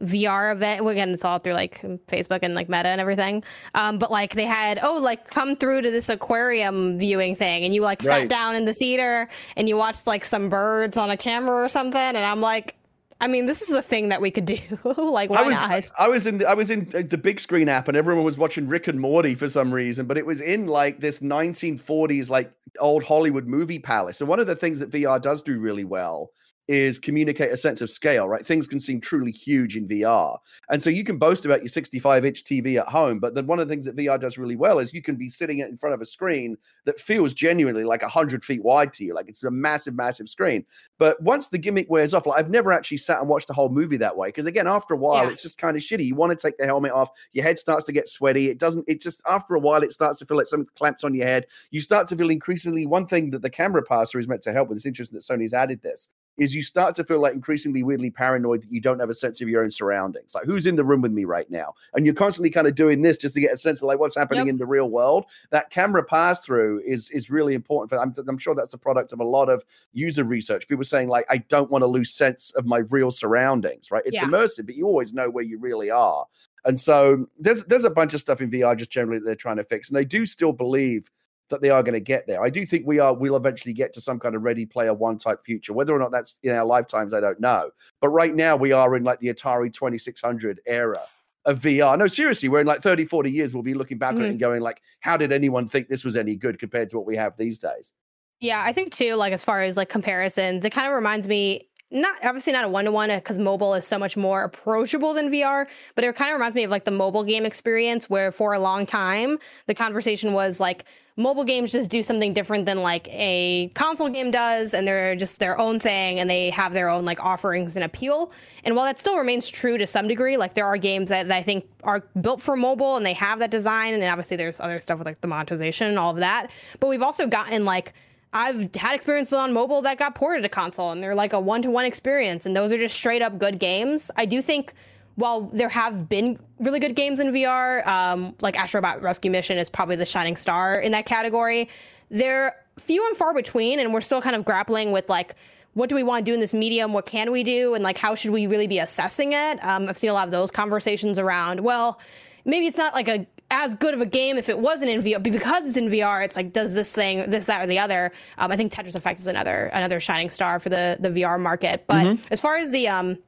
VR 0.00 0.52
event. 0.52 0.86
Again, 0.86 1.10
it's 1.10 1.24
all 1.24 1.38
through 1.38 1.54
like 1.54 1.82
Facebook 2.06 2.40
and 2.42 2.54
like 2.54 2.68
Meta 2.68 2.88
and 2.88 3.00
everything. 3.00 3.44
Um, 3.74 3.98
but 3.98 4.10
like 4.10 4.34
they 4.34 4.46
had, 4.46 4.78
oh, 4.82 5.00
like 5.00 5.28
come 5.30 5.56
through 5.56 5.82
to 5.82 5.90
this 5.90 6.08
aquarium 6.08 6.98
viewing 6.98 7.36
thing, 7.36 7.64
and 7.64 7.74
you 7.74 7.82
like 7.82 8.02
right. 8.02 8.20
sat 8.20 8.28
down 8.28 8.56
in 8.56 8.64
the 8.64 8.74
theater 8.74 9.28
and 9.56 9.68
you 9.68 9.76
watched 9.76 10.06
like 10.06 10.24
some 10.24 10.48
birds 10.48 10.96
on 10.96 11.10
a 11.10 11.16
camera 11.16 11.64
or 11.64 11.68
something. 11.68 12.00
And 12.00 12.18
I'm 12.18 12.40
like, 12.40 12.76
I 13.20 13.26
mean, 13.26 13.46
this 13.46 13.62
is 13.62 13.76
a 13.76 13.82
thing 13.82 14.08
that 14.08 14.20
we 14.20 14.30
could 14.30 14.46
do. 14.46 14.58
like, 14.84 15.28
why 15.28 15.40
I 15.40 15.42
was, 15.42 15.54
not? 15.54 15.84
I 15.98 16.08
was 16.08 16.26
in 16.26 16.38
the, 16.38 16.48
I 16.48 16.54
was 16.54 16.70
in 16.70 16.88
the 16.90 17.18
big 17.18 17.38
screen 17.38 17.68
app, 17.68 17.88
and 17.88 17.96
everyone 17.96 18.24
was 18.24 18.38
watching 18.38 18.66
Rick 18.66 18.88
and 18.88 18.98
Morty 18.98 19.34
for 19.34 19.48
some 19.48 19.72
reason. 19.72 20.06
But 20.06 20.16
it 20.16 20.24
was 20.24 20.40
in 20.40 20.66
like 20.66 21.00
this 21.00 21.20
1940s 21.20 22.30
like 22.30 22.52
old 22.78 23.04
Hollywood 23.04 23.46
movie 23.46 23.78
palace. 23.78 24.20
And 24.20 24.28
one 24.28 24.40
of 24.40 24.46
the 24.46 24.56
things 24.56 24.80
that 24.80 24.90
VR 24.90 25.20
does 25.20 25.42
do 25.42 25.58
really 25.58 25.84
well 25.84 26.32
is 26.68 26.98
communicate 26.98 27.50
a 27.50 27.56
sense 27.56 27.80
of 27.80 27.90
scale, 27.90 28.28
right? 28.28 28.46
Things 28.46 28.66
can 28.66 28.78
seem 28.78 29.00
truly 29.00 29.32
huge 29.32 29.76
in 29.76 29.88
VR. 29.88 30.38
And 30.68 30.80
so 30.80 30.88
you 30.88 31.02
can 31.02 31.18
boast 31.18 31.44
about 31.44 31.62
your 31.62 31.68
65 31.68 32.24
inch 32.24 32.44
TV 32.44 32.80
at 32.80 32.88
home, 32.88 33.18
but 33.18 33.34
then 33.34 33.46
one 33.46 33.58
of 33.58 33.66
the 33.66 33.72
things 33.72 33.86
that 33.86 33.96
VR 33.96 34.20
does 34.20 34.38
really 34.38 34.54
well 34.54 34.78
is 34.78 34.94
you 34.94 35.02
can 35.02 35.16
be 35.16 35.28
sitting 35.28 35.58
in 35.58 35.76
front 35.76 35.94
of 35.94 36.00
a 36.00 36.04
screen 36.04 36.56
that 36.84 37.00
feels 37.00 37.34
genuinely 37.34 37.82
like 37.82 38.02
100 38.02 38.44
feet 38.44 38.62
wide 38.62 38.92
to 38.92 39.04
you. 39.04 39.14
Like 39.14 39.28
it's 39.28 39.42
a 39.42 39.50
massive, 39.50 39.96
massive 39.96 40.28
screen. 40.28 40.64
But 40.98 41.20
once 41.22 41.48
the 41.48 41.58
gimmick 41.58 41.90
wears 41.90 42.14
off, 42.14 42.26
like 42.26 42.38
I've 42.38 42.50
never 42.50 42.72
actually 42.72 42.98
sat 42.98 43.18
and 43.18 43.28
watched 43.28 43.50
a 43.50 43.54
whole 43.54 43.68
movie 43.68 43.96
that 43.96 44.16
way. 44.16 44.28
Because 44.28 44.46
again, 44.46 44.68
after 44.68 44.94
a 44.94 44.98
while, 44.98 45.24
yeah. 45.24 45.30
it's 45.30 45.42
just 45.42 45.58
kind 45.58 45.76
of 45.76 45.82
shitty. 45.82 46.04
You 46.04 46.14
want 46.14 46.30
to 46.30 46.36
take 46.36 46.56
the 46.56 46.66
helmet 46.66 46.92
off, 46.92 47.10
your 47.32 47.44
head 47.44 47.58
starts 47.58 47.84
to 47.86 47.92
get 47.92 48.08
sweaty. 48.08 48.48
It 48.48 48.58
doesn't, 48.58 48.84
it 48.86 49.00
just, 49.00 49.22
after 49.28 49.54
a 49.54 49.60
while, 49.60 49.82
it 49.82 49.92
starts 49.92 50.18
to 50.20 50.26
feel 50.26 50.36
like 50.36 50.46
something 50.46 50.68
clamps 50.76 51.02
on 51.02 51.14
your 51.14 51.26
head. 51.26 51.46
You 51.72 51.80
start 51.80 52.06
to 52.08 52.16
feel 52.16 52.30
increasingly, 52.30 52.86
one 52.86 53.06
thing 53.06 53.30
that 53.30 53.42
the 53.42 53.50
camera 53.50 53.82
passer 53.82 54.20
is 54.20 54.28
meant 54.28 54.42
to 54.42 54.52
help 54.52 54.68
with, 54.68 54.76
it's 54.76 54.86
interesting 54.86 55.18
that 55.18 55.24
Sony's 55.24 55.52
added 55.52 55.82
this 55.82 56.10
is 56.36 56.54
you 56.54 56.62
start 56.62 56.94
to 56.94 57.04
feel 57.04 57.20
like 57.20 57.34
increasingly 57.34 57.82
weirdly 57.82 58.10
paranoid 58.10 58.62
that 58.62 58.72
you 58.72 58.80
don't 58.80 58.98
have 58.98 59.10
a 59.10 59.14
sense 59.14 59.40
of 59.40 59.48
your 59.48 59.62
own 59.62 59.70
surroundings. 59.70 60.34
Like 60.34 60.44
who's 60.44 60.66
in 60.66 60.76
the 60.76 60.84
room 60.84 61.02
with 61.02 61.12
me 61.12 61.24
right 61.24 61.50
now? 61.50 61.74
And 61.94 62.06
you're 62.06 62.14
constantly 62.14 62.50
kind 62.50 62.66
of 62.66 62.74
doing 62.74 63.02
this 63.02 63.18
just 63.18 63.34
to 63.34 63.40
get 63.40 63.52
a 63.52 63.56
sense 63.56 63.82
of 63.82 63.86
like 63.86 63.98
what's 63.98 64.16
happening 64.16 64.46
yep. 64.46 64.52
in 64.54 64.58
the 64.58 64.66
real 64.66 64.88
world. 64.88 65.26
That 65.50 65.70
camera 65.70 66.02
pass 66.02 66.40
through 66.40 66.82
is 66.86 67.10
is 67.10 67.30
really 67.30 67.54
important. 67.54 67.90
For, 67.90 67.98
I'm, 67.98 68.14
I'm 68.28 68.38
sure 68.38 68.54
that's 68.54 68.74
a 68.74 68.78
product 68.78 69.12
of 69.12 69.20
a 69.20 69.24
lot 69.24 69.48
of 69.48 69.64
user 69.92 70.24
research. 70.24 70.66
People 70.68 70.84
saying 70.84 71.08
like 71.08 71.26
I 71.28 71.38
don't 71.38 71.70
want 71.70 71.82
to 71.82 71.86
lose 71.86 72.12
sense 72.12 72.50
of 72.52 72.66
my 72.66 72.78
real 72.90 73.10
surroundings. 73.10 73.90
Right? 73.90 74.02
It's 74.06 74.16
yeah. 74.16 74.24
immersive, 74.24 74.66
but 74.66 74.76
you 74.76 74.86
always 74.86 75.12
know 75.12 75.28
where 75.28 75.44
you 75.44 75.58
really 75.58 75.90
are. 75.90 76.26
And 76.64 76.78
so 76.78 77.26
there's 77.38 77.64
there's 77.64 77.84
a 77.84 77.90
bunch 77.90 78.14
of 78.14 78.20
stuff 78.20 78.40
in 78.40 78.50
VR 78.50 78.76
just 78.76 78.90
generally 78.90 79.18
that 79.18 79.24
they're 79.24 79.34
trying 79.34 79.56
to 79.56 79.64
fix, 79.64 79.88
and 79.88 79.96
they 79.96 80.04
do 80.04 80.26
still 80.26 80.52
believe 80.52 81.10
that 81.50 81.60
they 81.60 81.70
are 81.70 81.82
going 81.82 81.94
to 81.94 82.00
get 82.00 82.26
there. 82.26 82.42
I 82.42 82.50
do 82.50 82.64
think 82.64 82.86
we 82.86 82.98
are 82.98 83.12
we'll 83.12 83.36
eventually 83.36 83.74
get 83.74 83.92
to 83.94 84.00
some 84.00 84.18
kind 84.18 84.34
of 84.34 84.42
ready 84.42 84.66
player 84.66 84.94
one 84.94 85.18
type 85.18 85.44
future. 85.44 85.72
Whether 85.72 85.94
or 85.94 85.98
not 85.98 86.10
that's 86.10 86.38
in 86.42 86.52
our 86.52 86.64
lifetimes, 86.64 87.12
I 87.12 87.20
don't 87.20 87.40
know. 87.40 87.70
But 88.00 88.08
right 88.08 88.34
now 88.34 88.56
we 88.56 88.72
are 88.72 88.96
in 88.96 89.04
like 89.04 89.20
the 89.20 89.28
Atari 89.28 89.72
2600 89.72 90.60
era 90.66 91.00
of 91.44 91.60
VR. 91.60 91.98
No, 91.98 92.06
seriously, 92.06 92.48
we're 92.48 92.60
in 92.60 92.66
like 92.66 92.82
30, 92.82 93.04
40 93.04 93.30
years 93.30 93.54
we'll 93.54 93.62
be 93.62 93.74
looking 93.74 93.98
back 93.98 94.10
mm-hmm. 94.10 94.18
on 94.18 94.22
it 94.22 94.26
mm-hmm. 94.26 94.30
and 94.32 94.40
going 94.40 94.60
like 94.60 94.80
how 95.00 95.16
did 95.16 95.32
anyone 95.32 95.68
think 95.68 95.88
this 95.88 96.04
was 96.04 96.16
any 96.16 96.36
good 96.36 96.58
compared 96.58 96.90
to 96.90 96.96
what 96.96 97.06
we 97.06 97.16
have 97.16 97.36
these 97.36 97.58
days? 97.58 97.94
Yeah, 98.40 98.62
I 98.64 98.72
think 98.72 98.94
too 98.94 99.16
like 99.16 99.32
as 99.32 99.44
far 99.44 99.62
as 99.62 99.76
like 99.76 99.88
comparisons, 99.88 100.64
it 100.64 100.70
kind 100.70 100.86
of 100.86 100.94
reminds 100.94 101.28
me 101.28 101.68
not 101.90 102.14
obviously 102.24 102.52
not 102.52 102.64
a 102.64 102.68
one 102.68 102.84
to 102.84 102.92
one 102.92 103.10
because 103.10 103.38
mobile 103.38 103.74
is 103.74 103.86
so 103.86 103.98
much 103.98 104.16
more 104.16 104.44
approachable 104.44 105.12
than 105.12 105.30
VR, 105.30 105.66
but 105.94 106.04
it 106.04 106.14
kind 106.14 106.30
of 106.30 106.34
reminds 106.34 106.54
me 106.54 106.62
of 106.64 106.70
like 106.70 106.84
the 106.84 106.90
mobile 106.90 107.24
game 107.24 107.44
experience 107.44 108.08
where 108.08 108.30
for 108.30 108.52
a 108.52 108.60
long 108.60 108.86
time 108.86 109.38
the 109.66 109.74
conversation 109.74 110.32
was 110.32 110.60
like 110.60 110.84
mobile 111.20 111.44
games 111.44 111.72
just 111.72 111.90
do 111.90 112.02
something 112.02 112.32
different 112.32 112.66
than 112.66 112.82
like 112.82 113.06
a 113.10 113.70
console 113.74 114.08
game 114.08 114.30
does 114.30 114.74
and 114.74 114.86
they're 114.86 115.14
just 115.14 115.38
their 115.38 115.58
own 115.58 115.78
thing 115.78 116.18
and 116.18 116.28
they 116.28 116.50
have 116.50 116.72
their 116.72 116.88
own 116.88 117.04
like 117.04 117.22
offerings 117.24 117.76
and 117.76 117.84
appeal 117.84 118.32
and 118.64 118.74
while 118.74 118.84
that 118.84 118.98
still 118.98 119.16
remains 119.16 119.48
true 119.48 119.78
to 119.78 119.86
some 119.86 120.08
degree 120.08 120.36
like 120.36 120.54
there 120.54 120.66
are 120.66 120.76
games 120.76 121.10
that, 121.10 121.28
that 121.28 121.36
i 121.36 121.42
think 121.42 121.64
are 121.84 122.00
built 122.20 122.40
for 122.40 122.56
mobile 122.56 122.96
and 122.96 123.04
they 123.04 123.12
have 123.12 123.38
that 123.38 123.50
design 123.50 123.94
and 123.94 124.02
obviously 124.02 124.36
there's 124.36 124.60
other 124.60 124.80
stuff 124.80 124.98
with 124.98 125.06
like 125.06 125.20
the 125.20 125.28
monetization 125.28 125.88
and 125.88 125.98
all 125.98 126.10
of 126.10 126.16
that 126.16 126.48
but 126.80 126.88
we've 126.88 127.02
also 127.02 127.26
gotten 127.26 127.64
like 127.64 127.92
I've 128.32 128.72
had 128.76 128.94
experiences 128.94 129.32
on 129.32 129.52
mobile 129.52 129.82
that 129.82 129.98
got 129.98 130.14
ported 130.14 130.44
to 130.44 130.48
console 130.48 130.92
and 130.92 131.02
they're 131.02 131.16
like 131.16 131.32
a 131.32 131.40
one 131.40 131.62
to 131.62 131.70
one 131.70 131.84
experience. 131.84 132.46
And 132.46 132.54
those 132.54 132.70
are 132.70 132.78
just 132.78 132.94
straight 132.94 133.22
up 133.22 133.38
good 133.40 133.58
games. 133.58 134.10
I 134.16 134.24
do 134.24 134.40
think 134.40 134.72
while 135.20 135.42
there 135.52 135.68
have 135.68 136.08
been 136.08 136.38
really 136.58 136.80
good 136.80 136.96
games 136.96 137.20
in 137.20 137.28
VR, 137.28 137.86
um, 137.86 138.34
like 138.40 138.56
Astrobot 138.56 139.00
Rescue 139.00 139.30
Mission 139.30 139.58
is 139.58 139.68
probably 139.68 139.96
the 139.96 140.06
shining 140.06 140.36
star 140.36 140.74
in 140.74 140.92
that 140.92 141.06
category. 141.06 141.68
They're 142.10 142.56
few 142.78 143.06
and 143.06 143.16
far 143.16 143.32
between, 143.34 143.78
and 143.78 143.92
we're 143.92 144.00
still 144.00 144.20
kind 144.20 144.34
of 144.34 144.44
grappling 144.44 144.90
with 144.90 145.08
like, 145.08 145.36
what 145.74 145.88
do 145.88 145.94
we 145.94 146.02
want 146.02 146.24
to 146.24 146.30
do 146.30 146.34
in 146.34 146.40
this 146.40 146.52
medium? 146.52 146.92
What 146.92 147.06
can 147.06 147.30
we 147.30 147.44
do? 147.44 147.74
And 147.74 147.84
like, 147.84 147.96
how 147.96 148.14
should 148.14 148.32
we 148.32 148.46
really 148.46 148.66
be 148.66 148.78
assessing 148.78 149.32
it? 149.32 149.62
Um, 149.64 149.88
I've 149.88 149.98
seen 149.98 150.10
a 150.10 150.14
lot 150.14 150.26
of 150.26 150.32
those 150.32 150.50
conversations 150.50 151.18
around, 151.18 151.60
well, 151.60 152.00
maybe 152.44 152.66
it's 152.66 152.76
not 152.76 152.94
like 152.94 153.08
a 153.08 153.26
as 153.52 153.74
good 153.74 153.94
of 153.94 154.00
a 154.00 154.06
game 154.06 154.38
if 154.38 154.48
it 154.48 154.58
wasn't 154.58 154.90
in 154.90 155.02
VR, 155.02 155.14
but 155.14 155.32
because 155.32 155.64
it's 155.66 155.76
in 155.76 155.88
VR, 155.88 156.24
it's 156.24 156.36
like 156.36 156.52
does 156.52 156.72
this 156.72 156.92
thing, 156.92 157.28
this, 157.30 157.46
that, 157.46 157.62
or 157.62 157.66
the 157.66 157.80
other. 157.80 158.12
Um, 158.38 158.52
I 158.52 158.56
think 158.56 158.72
Tetris 158.72 158.94
Effect 158.94 159.18
is 159.18 159.26
another 159.26 159.66
another 159.72 159.98
shining 159.98 160.30
star 160.30 160.60
for 160.60 160.68
the 160.68 160.96
the 161.00 161.08
VR 161.10 161.38
market. 161.38 161.84
But 161.86 162.06
mm-hmm. 162.06 162.22
as 162.30 162.40
far 162.40 162.56
as 162.56 162.70
the 162.70 162.88
um, 162.88 163.18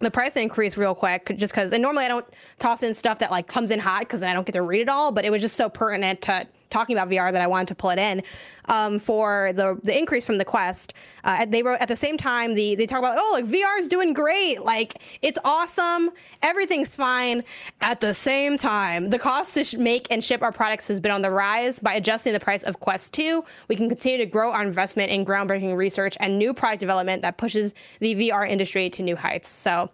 the 0.00 0.10
price 0.10 0.36
increase 0.36 0.76
real 0.76 0.94
quick 0.94 1.32
just 1.36 1.52
because 1.52 1.72
and 1.72 1.82
normally 1.82 2.04
i 2.04 2.08
don't 2.08 2.26
toss 2.58 2.82
in 2.82 2.94
stuff 2.94 3.18
that 3.18 3.30
like 3.30 3.46
comes 3.46 3.70
in 3.70 3.78
hot 3.78 4.00
because 4.00 4.20
then 4.20 4.30
i 4.30 4.32
don't 4.32 4.46
get 4.46 4.52
to 4.52 4.62
read 4.62 4.80
it 4.80 4.88
all 4.88 5.12
but 5.12 5.24
it 5.24 5.30
was 5.30 5.42
just 5.42 5.56
so 5.56 5.68
pertinent 5.68 6.20
to 6.22 6.46
talking 6.70 6.96
about 6.96 7.08
VR 7.08 7.32
that 7.32 7.40
I 7.40 7.46
wanted 7.46 7.68
to 7.68 7.74
pull 7.74 7.90
it 7.90 7.98
in 7.98 8.22
um, 8.66 8.98
for 8.98 9.52
the 9.54 9.78
the 9.82 9.96
increase 9.96 10.26
from 10.26 10.38
the 10.38 10.44
Quest. 10.44 10.94
Uh, 11.24 11.44
they 11.46 11.62
wrote 11.62 11.80
at 11.80 11.88
the 11.88 11.96
same 11.96 12.16
time 12.16 12.54
the 12.54 12.74
they 12.74 12.86
talk 12.86 12.98
about 12.98 13.16
oh 13.18 13.30
like 13.32 13.44
VR 13.44 13.78
is 13.78 13.88
doing 13.88 14.12
great 14.12 14.62
like 14.62 15.02
it's 15.22 15.38
awesome 15.44 16.10
everything's 16.42 16.94
fine. 16.94 17.44
At 17.80 18.00
the 18.00 18.14
same 18.14 18.56
time, 18.56 19.10
the 19.10 19.18
cost 19.18 19.54
to 19.54 19.64
sh- 19.64 19.74
make 19.74 20.06
and 20.10 20.22
ship 20.22 20.42
our 20.42 20.52
products 20.52 20.88
has 20.88 21.00
been 21.00 21.12
on 21.12 21.22
the 21.22 21.30
rise. 21.30 21.78
By 21.78 21.94
adjusting 21.94 22.32
the 22.32 22.40
price 22.40 22.62
of 22.62 22.80
Quest 22.80 23.12
2, 23.14 23.44
we 23.68 23.76
can 23.76 23.88
continue 23.88 24.18
to 24.18 24.26
grow 24.26 24.52
our 24.52 24.62
investment 24.62 25.10
in 25.10 25.24
groundbreaking 25.24 25.76
research 25.76 26.16
and 26.20 26.38
new 26.38 26.54
product 26.54 26.80
development 26.80 27.22
that 27.22 27.36
pushes 27.36 27.74
the 28.00 28.14
VR 28.14 28.48
industry 28.48 28.90
to 28.90 29.02
new 29.02 29.16
heights. 29.16 29.48
So 29.48 29.90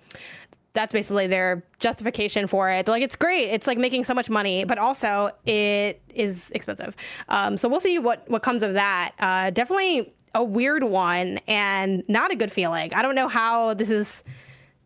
that's 0.74 0.92
basically 0.92 1.28
their 1.28 1.64
justification 1.78 2.46
for 2.46 2.68
it. 2.68 2.86
Like 2.88 3.02
it's 3.02 3.16
great. 3.16 3.44
It's 3.44 3.66
like 3.66 3.78
making 3.78 4.04
so 4.04 4.12
much 4.12 4.28
money, 4.28 4.64
but 4.64 4.76
also 4.76 5.30
it 5.46 6.02
is 6.14 6.50
expensive. 6.50 6.94
Um, 7.28 7.56
so 7.56 7.68
we'll 7.68 7.80
see 7.80 7.98
what 7.98 8.28
what 8.28 8.42
comes 8.42 8.62
of 8.62 8.74
that. 8.74 9.12
Uh, 9.18 9.50
definitely 9.50 10.12
a 10.34 10.42
weird 10.42 10.82
one 10.82 11.38
and 11.46 12.02
not 12.08 12.32
a 12.32 12.36
good 12.36 12.52
feeling. 12.52 12.92
I 12.92 13.02
don't 13.02 13.14
know 13.14 13.28
how 13.28 13.74
this 13.74 13.88
is. 13.88 14.24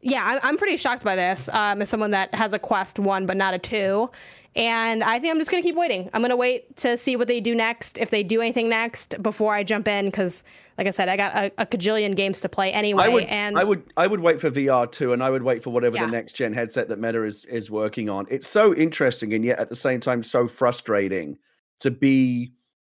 Yeah, 0.01 0.23
I'm, 0.25 0.39
I'm 0.43 0.57
pretty 0.59 0.77
shocked 0.77 1.03
by 1.03 1.17
this 1.17 1.49
um, 1.49 1.83
as 1.83 1.89
someone 1.89 2.13
that 2.13 2.33
has 2.35 2.53
a 2.53 2.59
Quest 2.59 2.99
one 2.99 3.27
but 3.27 3.37
not 3.37 3.55
a 3.55 3.59
two. 3.59 4.11
And 4.55 5.03
I 5.03 5.19
think 5.19 5.33
I'm 5.33 5.39
just 5.39 5.51
gonna 5.51 5.63
keep 5.63 5.75
waiting. 5.75 6.11
I'm 6.13 6.21
gonna 6.21 6.37
wait 6.37 6.77
to 6.77 6.99
see 6.99 7.17
what 7.17 7.29
they 7.29 7.41
do 7.41 7.55
next, 7.55 7.97
if 7.97 8.11
they 8.11 8.23
do 8.23 8.43
anything 8.43 8.69
next, 8.69 9.21
before 9.23 9.55
I 9.55 9.65
jump 9.65 9.89
in 9.89 10.07
because 10.07 10.45
like 10.79 10.87
I 10.87 10.91
said, 10.91 11.09
I 11.09 11.17
got 11.17 11.35
a, 11.35 11.53
a 11.59 11.67
cajillion 11.67 12.15
games 12.15 12.41
to 12.41 12.49
play 12.49 12.73
anyway. 12.73 13.03
I 13.03 13.09
would, 13.09 13.25
and 13.25 13.59
I 13.59 13.65
would, 13.65 13.83
I 13.97 14.07
would 14.07 14.21
wait 14.21 14.41
for 14.41 14.49
VR 14.49 14.91
too, 14.91 15.13
and 15.13 15.25
I 15.25 15.29
would 15.29 15.43
wait 15.43 15.65
for 15.65 15.71
whatever 15.71 15.97
yeah. 15.97 16.07
the 16.07 16.13
next 16.13 16.35
gen 16.35 16.53
headset 16.53 16.89
that 16.89 17.01
Meta 17.01 17.25
is 17.25 17.45
is 17.47 17.69
working 17.69 18.09
on. 18.09 18.27
It's 18.31 18.47
so 18.47 18.73
interesting, 18.75 19.33
and 19.33 19.45
yet 19.45 19.59
at 19.59 19.71
the 19.71 19.77
same 19.77 20.01
time 20.01 20.23
so 20.23 20.47
frustrating 20.47 21.37
to 21.81 21.91
be 21.91 22.53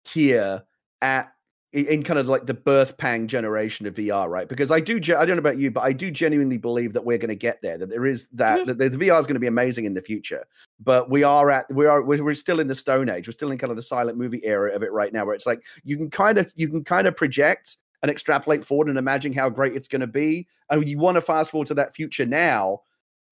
here 0.08 0.62
at 1.02 1.33
in 1.74 2.04
kind 2.04 2.20
of 2.20 2.28
like 2.28 2.46
the 2.46 2.54
birth 2.54 2.96
pang 2.98 3.26
generation 3.26 3.84
of 3.86 3.94
VR, 3.94 4.28
right? 4.28 4.48
Because 4.48 4.70
I 4.70 4.78
do, 4.78 4.96
I 4.96 5.24
don't 5.24 5.30
know 5.30 5.38
about 5.38 5.58
you, 5.58 5.72
but 5.72 5.82
I 5.82 5.92
do 5.92 6.08
genuinely 6.08 6.56
believe 6.56 6.92
that 6.92 7.04
we're 7.04 7.18
going 7.18 7.30
to 7.30 7.34
get 7.34 7.60
there. 7.62 7.76
That 7.76 7.90
there 7.90 8.06
is 8.06 8.28
that, 8.28 8.60
mm-hmm. 8.60 8.78
that 8.78 8.78
the, 8.78 8.90
VR 8.90 9.18
is 9.18 9.26
going 9.26 9.34
to 9.34 9.40
be 9.40 9.48
amazing 9.48 9.84
in 9.84 9.94
the 9.94 10.00
future. 10.00 10.44
But 10.78 11.10
we 11.10 11.24
are 11.24 11.50
at, 11.50 11.72
we 11.74 11.86
are, 11.86 12.02
we're, 12.02 12.22
we're 12.22 12.34
still 12.34 12.60
in 12.60 12.68
the 12.68 12.76
Stone 12.76 13.08
Age. 13.08 13.26
We're 13.26 13.32
still 13.32 13.50
in 13.50 13.58
kind 13.58 13.72
of 13.72 13.76
the 13.76 13.82
silent 13.82 14.16
movie 14.16 14.40
era 14.44 14.72
of 14.72 14.84
it 14.84 14.92
right 14.92 15.12
now, 15.12 15.24
where 15.24 15.34
it's 15.34 15.46
like 15.46 15.64
you 15.82 15.96
can 15.96 16.10
kind 16.10 16.38
of, 16.38 16.52
you 16.54 16.68
can 16.68 16.84
kind 16.84 17.08
of 17.08 17.16
project 17.16 17.78
and 18.02 18.10
extrapolate 18.10 18.64
forward 18.64 18.88
and 18.88 18.96
imagine 18.96 19.32
how 19.32 19.48
great 19.48 19.74
it's 19.74 19.88
going 19.88 20.00
to 20.00 20.06
be, 20.06 20.46
and 20.70 20.86
you 20.88 20.98
want 20.98 21.16
to 21.16 21.20
fast 21.20 21.50
forward 21.50 21.66
to 21.68 21.74
that 21.74 21.94
future 21.96 22.26
now 22.26 22.80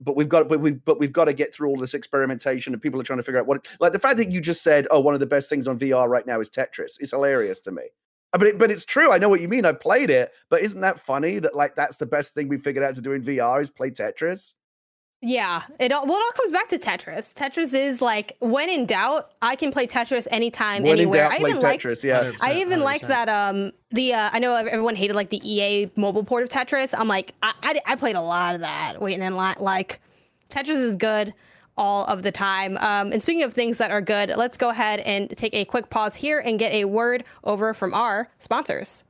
but 0.05 0.17
we've 0.17 0.29
got 0.29 0.49
but 0.49 0.59
we've 0.59 0.85
but 0.85 0.99
we've 0.99 1.13
got 1.13 1.27
to 1.27 1.33
get 1.33 1.55
through 1.55 1.69
all 1.69 1.77
this 1.77 1.95
experimentation 1.95 2.73
and 2.73 2.83
people 2.83 3.01
are 3.01 3.05
trying 3.05 3.21
to 3.21 3.23
figure 3.23 3.39
out 3.39 3.47
what 3.47 3.65
like 3.79 3.93
the 3.93 4.01
fact 4.01 4.17
that 4.17 4.31
you 4.31 4.41
just 4.41 4.63
said 4.63 4.89
oh 4.91 4.99
one 4.99 5.15
of 5.15 5.21
the 5.21 5.27
best 5.27 5.49
things 5.49 5.69
on 5.69 5.79
VR 5.79 6.09
right 6.09 6.27
now 6.27 6.41
is 6.41 6.51
Tetris 6.51 7.01
is 7.01 7.13
hilarious 7.13 7.61
to 7.61 7.71
me. 7.71 7.83
Uh, 8.33 8.39
but 8.39 8.49
it, 8.49 8.59
but 8.59 8.71
it's 8.71 8.85
true. 8.85 9.13
I 9.13 9.19
know 9.19 9.29
what 9.29 9.41
you 9.41 9.49
mean. 9.49 9.65
I 9.65 9.73
played 9.73 10.11
it, 10.11 10.33
but 10.49 10.63
isn't 10.63 10.81
that 10.81 10.99
funny 10.99 11.39
that 11.39 11.55
like 11.55 11.75
that's 11.75 11.97
the 11.97 12.07
best 12.07 12.35
thing 12.35 12.49
we 12.49 12.57
figured 12.57 12.85
out 12.85 12.95
to 12.95 13.01
do 13.01 13.13
in 13.13 13.23
VR 13.23 13.61
is 13.61 13.71
play 13.71 13.91
Tetris? 13.91 14.55
Yeah, 15.25 15.63
it 15.79 15.93
all 15.93 16.05
well, 16.05 16.17
it 16.17 16.23
all 16.23 16.33
comes 16.33 16.51
back 16.51 16.69
to 16.71 16.79
Tetris. 16.79 17.33
Tetris 17.33 17.75
is 17.75 18.03
like 18.03 18.37
when 18.41 18.69
in 18.69 18.87
doubt, 18.87 19.31
I 19.41 19.55
can 19.55 19.71
play 19.71 19.87
Tetris 19.87 20.27
anytime, 20.33 20.83
when 20.83 20.93
anywhere. 20.93 21.29
Doubt, 21.29 21.33
I 21.33 21.49
even 21.49 21.61
like 21.61 21.81
Tetris. 21.81 22.03
yeah. 22.03 22.33
I 22.41 22.61
even 22.61 22.81
like 22.81 23.03
that. 23.03 23.29
Um, 23.29 23.71
the 23.91 24.15
uh, 24.15 24.31
I 24.33 24.41
know 24.41 24.57
everyone 24.57 24.97
hated 24.97 25.15
like 25.15 25.31
the 25.31 25.41
EA 25.49 25.91
mobile 25.95 26.25
port 26.25 26.43
of 26.43 26.49
Tetris. 26.49 26.93
I'm 26.97 27.07
like, 27.07 27.35
I, 27.43 27.53
I, 27.63 27.81
I 27.87 27.95
played 27.95 28.17
a 28.17 28.21
lot 28.21 28.57
of 28.57 28.63
that 28.63 29.01
waiting 29.01 29.23
in 29.23 29.37
line. 29.37 29.57
Like, 29.61 30.01
Tetris 30.49 30.71
is 30.71 30.97
good 30.97 31.33
all 31.77 32.05
of 32.05 32.23
the 32.23 32.33
time. 32.33 32.77
Um, 32.79 33.13
and 33.13 33.23
speaking 33.23 33.43
of 33.43 33.55
things 33.55 33.79
that 33.79 33.91
are 33.91 34.01
good, 34.01 34.33
let's 34.37 34.57
go 34.57 34.71
ahead 34.71 35.01
and 35.01 35.31
take 35.31 35.55
a 35.55 35.65
quick 35.65 35.91
pause 35.91 36.17
here 36.17 36.39
and 36.39 36.59
get 36.59 36.73
a 36.73 36.85
word 36.85 37.25
over 37.45 37.75
from 37.75 37.95
our 37.95 38.29
sponsors. 38.39 39.05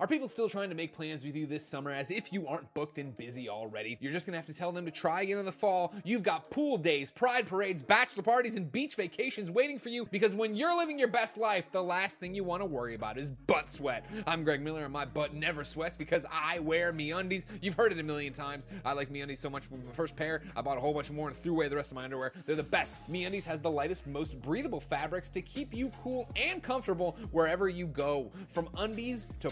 Are 0.00 0.06
people 0.06 0.28
still 0.28 0.48
trying 0.48 0.70
to 0.70 0.74
make 0.74 0.94
plans 0.94 1.26
with 1.26 1.36
you 1.36 1.46
this 1.46 1.62
summer 1.62 1.90
as 1.90 2.10
if 2.10 2.32
you 2.32 2.46
aren't 2.46 2.72
booked 2.72 2.98
and 2.98 3.14
busy 3.14 3.50
already? 3.50 3.98
You're 4.00 4.14
just 4.14 4.24
gonna 4.24 4.38
have 4.38 4.46
to 4.46 4.54
tell 4.54 4.72
them 4.72 4.86
to 4.86 4.90
try 4.90 5.20
again 5.20 5.36
in 5.36 5.44
the 5.44 5.52
fall. 5.52 5.92
You've 6.04 6.22
got 6.22 6.50
pool 6.50 6.78
days, 6.78 7.10
pride 7.10 7.46
parades, 7.46 7.82
bachelor 7.82 8.22
parties, 8.22 8.56
and 8.56 8.72
beach 8.72 8.94
vacations 8.94 9.50
waiting 9.50 9.78
for 9.78 9.90
you 9.90 10.06
because 10.06 10.34
when 10.34 10.56
you're 10.56 10.74
living 10.74 10.98
your 10.98 11.08
best 11.08 11.36
life, 11.36 11.70
the 11.70 11.82
last 11.82 12.18
thing 12.18 12.34
you 12.34 12.42
wanna 12.42 12.64
worry 12.64 12.94
about 12.94 13.18
is 13.18 13.28
butt 13.28 13.68
sweat. 13.68 14.06
I'm 14.26 14.42
Greg 14.42 14.62
Miller 14.62 14.84
and 14.84 14.92
my 14.92 15.04
butt 15.04 15.34
never 15.34 15.64
sweats 15.64 15.96
because 15.96 16.24
I 16.32 16.60
wear 16.60 16.94
MeUndies. 16.94 17.44
You've 17.60 17.74
heard 17.74 17.92
it 17.92 17.98
a 17.98 18.02
million 18.02 18.32
times. 18.32 18.68
I 18.86 18.94
like 18.94 19.12
MeUndies 19.12 19.36
so 19.36 19.50
much 19.50 19.64
the 19.68 19.92
first 19.92 20.16
pair, 20.16 20.40
I 20.56 20.62
bought 20.62 20.78
a 20.78 20.80
whole 20.80 20.94
bunch 20.94 21.10
more 21.10 21.28
and 21.28 21.36
threw 21.36 21.52
away 21.52 21.68
the 21.68 21.76
rest 21.76 21.92
of 21.92 21.96
my 21.96 22.04
underwear. 22.04 22.32
They're 22.46 22.56
the 22.56 22.62
best. 22.62 23.12
MeUndies 23.12 23.44
has 23.44 23.60
the 23.60 23.70
lightest, 23.70 24.06
most 24.06 24.40
breathable 24.40 24.80
fabrics 24.80 25.28
to 25.28 25.42
keep 25.42 25.74
you 25.74 25.90
cool 26.02 26.26
and 26.36 26.62
comfortable 26.62 27.18
wherever 27.32 27.68
you 27.68 27.86
go. 27.86 28.32
From 28.48 28.70
undies 28.78 29.26
to 29.40 29.50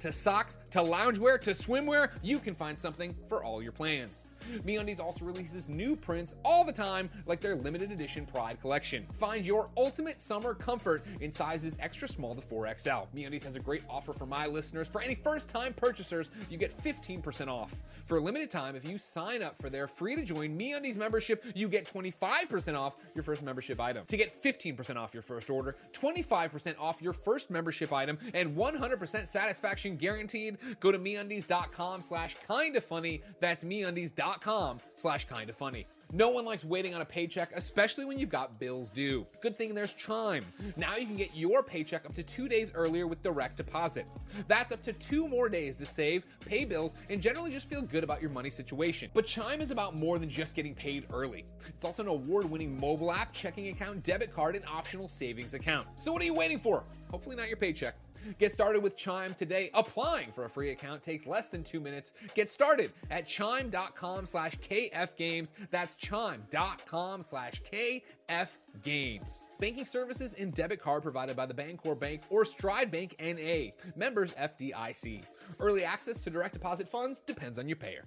to 0.00 0.12
socks 0.12 0.58
to 0.70 0.78
loungewear 0.78 1.40
to 1.40 1.50
swimwear, 1.50 2.10
you 2.22 2.38
can 2.38 2.54
find 2.54 2.78
something 2.78 3.14
for 3.28 3.44
all 3.44 3.62
your 3.62 3.72
plans. 3.72 4.24
MeUndies 4.66 5.00
also 5.00 5.24
releases 5.24 5.68
new 5.68 5.96
prints 5.96 6.34
all 6.44 6.64
the 6.64 6.72
time, 6.72 7.10
like 7.26 7.40
their 7.40 7.54
limited 7.56 7.90
edition 7.90 8.26
Pride 8.26 8.60
collection. 8.60 9.06
Find 9.12 9.46
your 9.46 9.68
ultimate 9.76 10.20
summer 10.20 10.54
comfort 10.54 11.02
in 11.20 11.32
sizes 11.32 11.76
extra 11.80 12.08
small 12.08 12.34
to 12.34 12.40
4XL. 12.40 13.06
MeUndies 13.14 13.44
has 13.44 13.56
a 13.56 13.60
great 13.60 13.82
offer 13.88 14.12
for 14.12 14.26
my 14.26 14.46
listeners. 14.46 14.88
For 14.88 15.00
any 15.00 15.14
first-time 15.14 15.74
purchasers, 15.74 16.30
you 16.50 16.58
get 16.58 16.76
15% 16.82 17.48
off. 17.48 17.74
For 18.06 18.18
a 18.18 18.20
limited 18.20 18.50
time, 18.50 18.76
if 18.76 18.88
you 18.88 18.98
sign 18.98 19.42
up 19.42 19.60
for 19.60 19.70
their 19.70 19.86
free-to-join 19.86 20.58
MeUndies 20.58 20.96
membership, 20.96 21.44
you 21.54 21.68
get 21.68 21.86
25% 21.86 22.78
off 22.78 22.96
your 23.14 23.24
first 23.24 23.42
membership 23.42 23.80
item. 23.80 24.04
To 24.06 24.16
get 24.16 24.42
15% 24.42 24.96
off 24.96 25.14
your 25.14 25.22
first 25.22 25.50
order, 25.50 25.76
25% 25.92 26.74
off 26.78 27.00
your 27.02 27.12
first 27.12 27.50
membership 27.50 27.92
item, 27.92 28.18
and 28.34 28.56
100% 28.56 29.26
satisfaction 29.26 29.96
guaranteed, 29.96 30.58
go 30.80 30.92
to 30.92 30.98
MeUndies.com 30.98 32.02
slash 32.02 32.36
kinda 32.46 32.80
funny. 32.80 33.22
That's 33.40 33.64
MeUndies.com 33.64 34.25
com 34.34 34.78
slash 34.96 35.26
kinda 35.28 35.52
funny. 35.52 35.86
No 36.12 36.28
one 36.28 36.44
likes 36.44 36.64
waiting 36.64 36.94
on 36.94 37.00
a 37.00 37.04
paycheck, 37.04 37.50
especially 37.54 38.04
when 38.04 38.16
you've 38.18 38.30
got 38.30 38.60
bills 38.60 38.90
due. 38.90 39.26
Good 39.40 39.58
thing 39.58 39.74
there's 39.74 39.92
Chime. 39.92 40.44
Now 40.76 40.96
you 40.96 41.04
can 41.04 41.16
get 41.16 41.34
your 41.34 41.62
paycheck 41.64 42.06
up 42.06 42.14
to 42.14 42.22
two 42.22 42.48
days 42.48 42.70
earlier 42.74 43.08
with 43.08 43.22
direct 43.22 43.56
deposit. 43.56 44.06
That's 44.46 44.70
up 44.70 44.82
to 44.84 44.92
two 44.92 45.26
more 45.26 45.48
days 45.48 45.76
to 45.78 45.86
save, 45.86 46.24
pay 46.46 46.64
bills, 46.64 46.94
and 47.10 47.20
generally 47.20 47.50
just 47.50 47.68
feel 47.68 47.82
good 47.82 48.04
about 48.04 48.20
your 48.20 48.30
money 48.30 48.50
situation. 48.50 49.10
But 49.14 49.26
Chime 49.26 49.60
is 49.60 49.72
about 49.72 49.98
more 49.98 50.18
than 50.18 50.28
just 50.28 50.54
getting 50.54 50.74
paid 50.74 51.06
early. 51.12 51.44
It's 51.66 51.84
also 51.84 52.04
an 52.04 52.08
award 52.08 52.44
winning 52.44 52.78
mobile 52.78 53.12
app, 53.12 53.32
checking 53.32 53.68
account, 53.68 54.04
debit 54.04 54.32
card, 54.32 54.54
and 54.54 54.64
optional 54.66 55.08
savings 55.08 55.54
account. 55.54 55.88
So 56.00 56.12
what 56.12 56.22
are 56.22 56.26
you 56.26 56.34
waiting 56.34 56.60
for? 56.60 56.84
Hopefully, 57.10 57.34
not 57.34 57.48
your 57.48 57.56
paycheck. 57.56 57.96
Get 58.38 58.52
started 58.52 58.82
with 58.82 58.96
Chime 58.96 59.34
today. 59.34 59.70
Applying 59.74 60.32
for 60.32 60.44
a 60.44 60.50
free 60.50 60.70
account 60.70 61.02
takes 61.02 61.26
less 61.26 61.48
than 61.48 61.62
two 61.62 61.80
minutes. 61.80 62.12
Get 62.34 62.48
started 62.48 62.92
at 63.10 63.26
chime.com 63.26 64.26
slash 64.26 64.56
kfgames. 64.58 65.52
That's 65.70 65.94
chime.com 65.96 67.22
slash 67.22 67.62
kfgames. 67.72 69.46
Banking 69.60 69.86
services 69.86 70.34
and 70.38 70.52
debit 70.54 70.80
card 70.80 71.02
provided 71.02 71.36
by 71.36 71.46
the 71.46 71.54
Bancorp 71.54 71.98
Bank 71.98 72.22
or 72.30 72.44
Stride 72.44 72.90
Bank 72.90 73.16
NA. 73.20 73.70
Members 73.96 74.34
FDIC. 74.34 75.22
Early 75.58 75.84
access 75.84 76.20
to 76.22 76.30
direct 76.30 76.54
deposit 76.54 76.88
funds 76.88 77.20
depends 77.20 77.58
on 77.58 77.68
your 77.68 77.76
payer. 77.76 78.04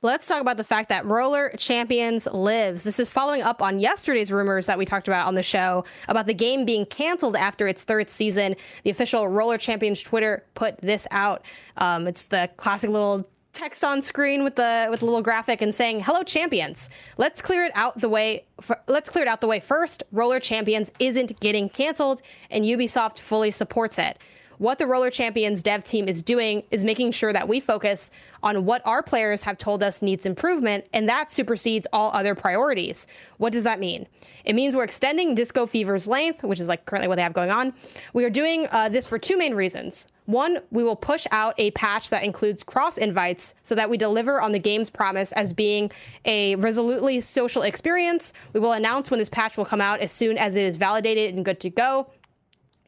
Let's 0.00 0.28
talk 0.28 0.40
about 0.40 0.58
the 0.58 0.64
fact 0.64 0.90
that 0.90 1.04
Roller 1.06 1.50
Champions 1.58 2.28
lives. 2.28 2.84
This 2.84 3.00
is 3.00 3.10
following 3.10 3.42
up 3.42 3.60
on 3.60 3.80
yesterday's 3.80 4.30
rumors 4.30 4.66
that 4.66 4.78
we 4.78 4.84
talked 4.84 5.08
about 5.08 5.26
on 5.26 5.34
the 5.34 5.42
show 5.42 5.84
about 6.06 6.26
the 6.26 6.34
game 6.34 6.64
being 6.64 6.86
canceled 6.86 7.34
after 7.34 7.66
its 7.66 7.82
third 7.82 8.08
season. 8.08 8.54
The 8.84 8.90
official 8.90 9.26
Roller 9.26 9.58
Champions 9.58 10.00
Twitter 10.00 10.44
put 10.54 10.78
this 10.78 11.08
out. 11.10 11.42
Um, 11.78 12.06
it's 12.06 12.28
the 12.28 12.48
classic 12.56 12.90
little 12.90 13.28
text 13.52 13.82
on 13.82 14.00
screen 14.00 14.44
with 14.44 14.54
the 14.54 14.86
with 14.88 15.00
the 15.00 15.06
little 15.06 15.22
graphic 15.22 15.60
and 15.62 15.74
saying 15.74 15.98
hello 16.00 16.22
champions 16.22 16.90
let's 17.16 17.42
clear 17.42 17.64
it 17.64 17.72
out 17.74 17.98
the 17.98 18.08
way 18.08 18.44
for, 18.60 18.78
let's 18.86 19.08
clear 19.10 19.24
it 19.24 19.28
out 19.28 19.40
the 19.40 19.46
way 19.48 19.58
first 19.58 20.04
roller 20.12 20.38
champions 20.38 20.92
isn't 21.00 21.40
getting 21.40 21.68
canceled 21.68 22.22
and 22.50 22.64
ubisoft 22.64 23.18
fully 23.18 23.50
supports 23.50 23.98
it 23.98 24.18
what 24.58 24.78
the 24.78 24.86
Roller 24.86 25.10
Champions 25.10 25.62
dev 25.62 25.82
team 25.84 26.08
is 26.08 26.22
doing 26.22 26.62
is 26.70 26.84
making 26.84 27.12
sure 27.12 27.32
that 27.32 27.48
we 27.48 27.60
focus 27.60 28.10
on 28.42 28.64
what 28.64 28.82
our 28.84 29.02
players 29.02 29.44
have 29.44 29.56
told 29.58 29.82
us 29.82 30.02
needs 30.02 30.26
improvement, 30.26 30.86
and 30.92 31.08
that 31.08 31.30
supersedes 31.30 31.86
all 31.92 32.10
other 32.12 32.34
priorities. 32.34 33.06
What 33.38 33.52
does 33.52 33.64
that 33.64 33.80
mean? 33.80 34.06
It 34.44 34.54
means 34.54 34.76
we're 34.76 34.84
extending 34.84 35.34
Disco 35.34 35.66
Fever's 35.66 36.06
length, 36.06 36.42
which 36.42 36.60
is 36.60 36.68
like 36.68 36.84
currently 36.86 37.08
what 37.08 37.16
they 37.16 37.22
have 37.22 37.32
going 37.32 37.50
on. 37.50 37.72
We 38.12 38.24
are 38.24 38.30
doing 38.30 38.66
uh, 38.70 38.88
this 38.88 39.06
for 39.06 39.18
two 39.18 39.36
main 39.36 39.54
reasons. 39.54 40.08
One, 40.26 40.58
we 40.70 40.84
will 40.84 40.96
push 40.96 41.26
out 41.30 41.54
a 41.56 41.70
patch 41.70 42.10
that 42.10 42.22
includes 42.22 42.62
cross 42.62 42.98
invites 42.98 43.54
so 43.62 43.74
that 43.76 43.88
we 43.88 43.96
deliver 43.96 44.42
on 44.42 44.52
the 44.52 44.58
game's 44.58 44.90
promise 44.90 45.32
as 45.32 45.54
being 45.54 45.90
a 46.26 46.54
resolutely 46.56 47.22
social 47.22 47.62
experience. 47.62 48.34
We 48.52 48.60
will 48.60 48.72
announce 48.72 49.10
when 49.10 49.20
this 49.20 49.30
patch 49.30 49.56
will 49.56 49.64
come 49.64 49.80
out 49.80 50.00
as 50.00 50.12
soon 50.12 50.36
as 50.36 50.54
it 50.54 50.66
is 50.66 50.76
validated 50.76 51.34
and 51.34 51.46
good 51.46 51.60
to 51.60 51.70
go. 51.70 52.10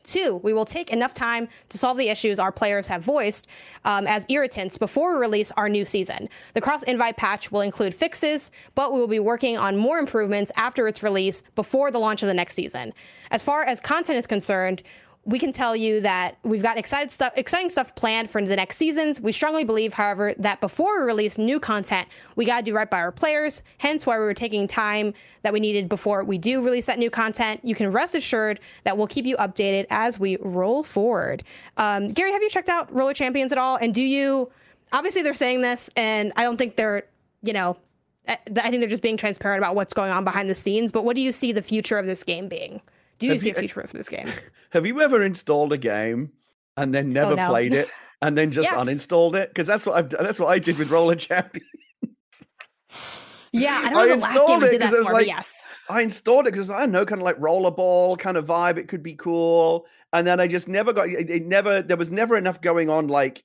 Two, 0.05 0.37
we 0.43 0.53
will 0.53 0.65
take 0.65 0.91
enough 0.91 1.15
time 1.15 1.49
to 1.69 1.79
solve 1.79 1.97
the 1.97 2.09
issues 2.09 2.39
our 2.39 2.53
players 2.53 2.87
have 2.89 3.03
voiced 3.03 3.47
um, 3.85 4.07
as 4.07 4.27
irritants 4.29 4.79
before 4.79 5.15
we 5.15 5.21
release 5.21 5.53
our 5.53 5.69
new 5.69 5.85
season. 5.85 6.29
The 6.55 6.61
cross 6.61 6.83
invite 6.85 7.17
patch 7.17 7.53
will 7.53 7.61
include 7.61 7.95
fixes, 7.95 8.51
but 8.75 8.93
we 8.93 9.01
will 9.01 9.07
be 9.07 9.21
working 9.21 9.59
on 9.59 9.77
more 9.77 9.99
improvements 9.99 10.51
after 10.57 10.89
its 10.89 11.03
release 11.03 11.43
before 11.55 11.91
the 11.91 11.99
launch 11.99 12.23
of 12.23 12.29
the 12.29 12.35
next 12.35 12.55
season. 12.55 12.93
As 13.31 13.43
far 13.43 13.65
as 13.65 13.81
content 13.81 14.19
is 14.19 14.27
concerned, 14.27 14.83
we 15.31 15.39
can 15.39 15.53
tell 15.53 15.77
you 15.77 16.01
that 16.01 16.39
we've 16.43 16.63
got 16.63 16.77
excited 16.77 17.13
stuff, 17.13 17.33
exciting 17.37 17.71
stuff 17.71 17.95
planned 17.95 18.29
for 18.29 18.45
the 18.45 18.57
next 18.57 18.77
seasons. 18.77 19.21
We 19.21 19.31
strongly 19.31 19.63
believe, 19.63 19.95
however, 19.95 20.35
that 20.39 20.61
before 20.61 21.01
we 21.01 21.07
release 21.07 21.39
new 21.39 21.61
content, 21.61 22.09
we 22.35 22.45
got 22.45 22.59
to 22.59 22.63
do 22.65 22.75
right 22.75 22.91
by 22.91 22.99
our 22.99 23.13
players. 23.13 23.63
Hence, 23.79 24.05
why 24.05 24.19
we 24.19 24.25
were 24.25 24.35
taking 24.35 24.67
time 24.67 25.15
that 25.43 25.53
we 25.53 25.61
needed 25.61 25.89
before 25.89 26.25
we 26.25 26.37
do 26.37 26.61
release 26.61 26.87
that 26.87 26.99
new 26.99 27.11
content. 27.11 27.61
You 27.63 27.77
can 27.77 27.93
rest 27.93 28.17
assured 28.17 28.59
that 28.83 28.99
we'll 28.99 29.07
keep 29.07 29.25
you 29.25 29.37
updated 29.37 29.87
as 29.89 30.19
we 30.19 30.37
roll 30.41 30.83
forward. 30.83 31.45
Um, 31.77 32.09
Gary, 32.09 32.33
have 32.33 32.43
you 32.43 32.51
checked 32.51 32.69
out 32.69 32.93
Roller 32.93 33.15
Champions 33.15 33.53
at 33.53 33.59
all? 33.59 33.77
And 33.77 33.95
do 33.95 34.03
you? 34.03 34.51
Obviously, 34.93 35.23
they're 35.23 35.35
saying 35.35 35.63
this, 35.63 35.89
and 35.97 36.33
I 36.35 36.43
don't 36.43 36.57
think 36.57 36.75
they're, 36.75 37.05
you 37.43 37.53
know, 37.53 37.79
I 38.27 38.37
think 38.45 38.81
they're 38.81 38.89
just 38.89 39.03
being 39.03 39.17
transparent 39.17 39.61
about 39.61 39.77
what's 39.77 39.95
going 39.95 40.11
on 40.11 40.25
behind 40.25 40.51
the 40.51 40.57
scenes. 40.57 40.91
But 40.91 41.05
what 41.05 41.15
do 41.15 41.23
you 41.23 41.31
see 41.31 41.53
the 41.53 41.63
future 41.63 41.99
of 41.99 42.07
this 42.07 42.25
game 42.25 42.49
being? 42.49 42.81
Do 43.21 43.27
you 43.27 43.33
have 43.33 43.43
see 43.43 43.51
a 43.51 43.55
future 43.55 43.87
for 43.87 43.97
this 43.97 44.09
game? 44.09 44.29
Have 44.71 44.87
you 44.87 45.01
ever 45.03 45.23
installed 45.23 45.73
a 45.73 45.79
game 45.79 46.33
and 46.77 46.95
then 46.95 47.09
oh, 47.09 47.13
never 47.13 47.33
oh, 47.33 47.37
no. 47.37 47.49
played 47.49 47.75
it 47.75 47.89
and 48.23 48.37
then 48.37 48.51
just 48.51 48.65
yes. 48.65 48.81
uninstalled 48.81 49.35
it? 49.35 49.51
Because 49.51 49.67
that's 49.67 49.85
what 49.85 49.97
I've 49.97 50.09
that's 50.09 50.41
what 50.41 50.49
I 50.49 50.59
did 50.59 50.79
with 50.79 50.91
Roller 50.91 51.15
Champions. 51.15 51.67
Yeah, 53.53 53.81
I 53.83 53.91
don't 53.91 53.93
know 53.93 54.01
I 54.01 54.07
the 54.07 54.43
last 54.43 54.61
game 54.61 54.71
did 54.71 54.81
that 54.81 54.91
for, 54.93 55.13
like, 55.13 55.27
yes. 55.27 55.65
I 55.89 56.03
installed 56.03 56.47
it 56.47 56.53
because 56.53 56.71
I 56.71 56.79
don't 56.81 56.93
know, 56.93 57.05
kind 57.05 57.21
of 57.21 57.25
like 57.25 57.37
rollerball 57.41 58.17
kind 58.17 58.37
of 58.37 58.47
vibe. 58.47 58.77
It 58.77 58.87
could 58.87 59.03
be 59.03 59.15
cool, 59.15 59.87
and 60.13 60.25
then 60.25 60.39
I 60.39 60.47
just 60.47 60.69
never 60.69 60.93
got 60.93 61.09
it, 61.09 61.29
it. 61.29 61.47
Never 61.47 61.83
there 61.83 61.97
was 61.97 62.13
never 62.13 62.37
enough 62.37 62.61
going 62.61 62.89
on 62.89 63.09
like 63.09 63.43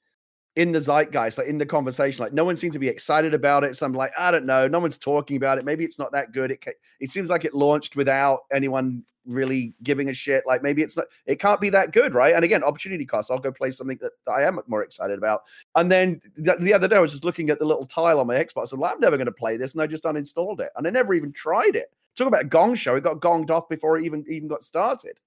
in 0.56 0.72
the 0.72 0.80
zeitgeist, 0.80 1.38
like 1.38 1.48
in 1.48 1.58
the 1.58 1.66
conversation. 1.66 2.24
Like 2.24 2.34
no 2.34 2.46
one 2.46 2.56
seems 2.56 2.74
to 2.74 2.80
be 2.80 2.88
excited 2.88 3.34
about 3.34 3.64
it. 3.64 3.76
So 3.76 3.86
I'm 3.86 3.94
like, 3.94 4.12
I 4.18 4.32
don't 4.32 4.46
know. 4.46 4.68
No 4.68 4.80
one's 4.80 4.98
talking 4.98 5.38
about 5.38 5.58
it. 5.58 5.66
Maybe 5.66 5.84
it's 5.84 6.00
not 6.00 6.12
that 6.14 6.32
good. 6.32 6.52
It 6.52 6.66
it 7.00 7.12
seems 7.12 7.30
like 7.30 7.46
it 7.46 7.54
launched 7.54 7.96
without 7.96 8.42
anyone 8.54 9.04
really 9.26 9.74
giving 9.84 10.10
a 10.10 10.14
shit. 10.14 10.44
Like 10.46 10.64
maybe 10.64 10.82
it's 10.82 10.96
not. 10.96 11.08
It 11.26 11.40
can't 11.40 11.60
be 11.60 11.70
that 11.72 11.92
good, 11.92 12.14
right? 12.14 12.36
And 12.36 12.46
again, 12.46 12.64
opportunity 12.64 13.06
cost. 13.06 13.30
I'll 13.30 13.40
go 13.40 13.52
play 13.52 13.72
something 13.72 13.98
that, 14.02 14.12
that 14.26 14.32
I 14.32 14.44
am 14.44 14.60
more 14.68 14.84
excited 14.84 15.18
about. 15.18 15.42
And 15.76 15.92
then 15.92 16.22
the, 16.38 16.56
the, 16.60 16.74
other 16.74 16.88
day, 16.88 16.96
I 16.96 17.00
was 17.00 17.12
just 17.12 17.26
looking 17.26 17.50
at 17.50 17.60
the 17.60 17.66
little 17.66 17.86
tile 17.86 18.20
on 18.20 18.28
my 18.28 18.36
Xbox. 18.36 18.72
I'm 18.72 18.80
like, 18.80 18.94
I'm 18.94 19.00
never 19.00 19.18
going 19.18 19.26
to 19.26 19.32
play 19.32 19.58
this, 19.58 19.74
and 19.74 19.82
I 19.82 19.88
just 19.88 20.04
uninstalled 20.04 20.60
it, 20.60 20.72
and 20.76 20.88
I 20.88 20.90
never 20.90 21.14
even 21.14 21.32
tried 21.34 21.76
it. 21.76 21.92
Talk 22.16 22.28
about 22.28 22.44
a 22.44 22.46
gong 22.46 22.76
show. 22.76 22.96
It 22.96 23.04
got 23.04 23.20
gonged 23.20 23.50
off 23.50 23.68
before 23.68 23.98
it 23.98 24.06
even 24.06 24.24
even 24.30 24.48
got 24.48 24.64
started. 24.64 25.20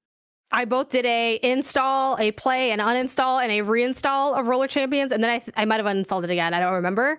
I 0.51 0.65
both 0.65 0.89
did 0.89 1.05
a 1.05 1.39
install, 1.43 2.19
a 2.19 2.33
play, 2.33 2.71
an 2.71 2.79
uninstall, 2.79 3.43
and 3.43 3.53
a 3.53 3.59
reinstall 3.61 4.39
of 4.39 4.47
Roller 4.47 4.67
Champions, 4.67 5.13
and 5.13 5.23
then 5.23 5.31
I, 5.31 5.39
th- 5.41 5.53
I 5.57 5.67
might 5.67 5.77
have 5.77 5.87
uninstalled 5.87 6.25
it 6.25 6.31
again. 6.31 6.55
I 6.55 6.61
don't 6.61 6.73
remember. 6.73 7.19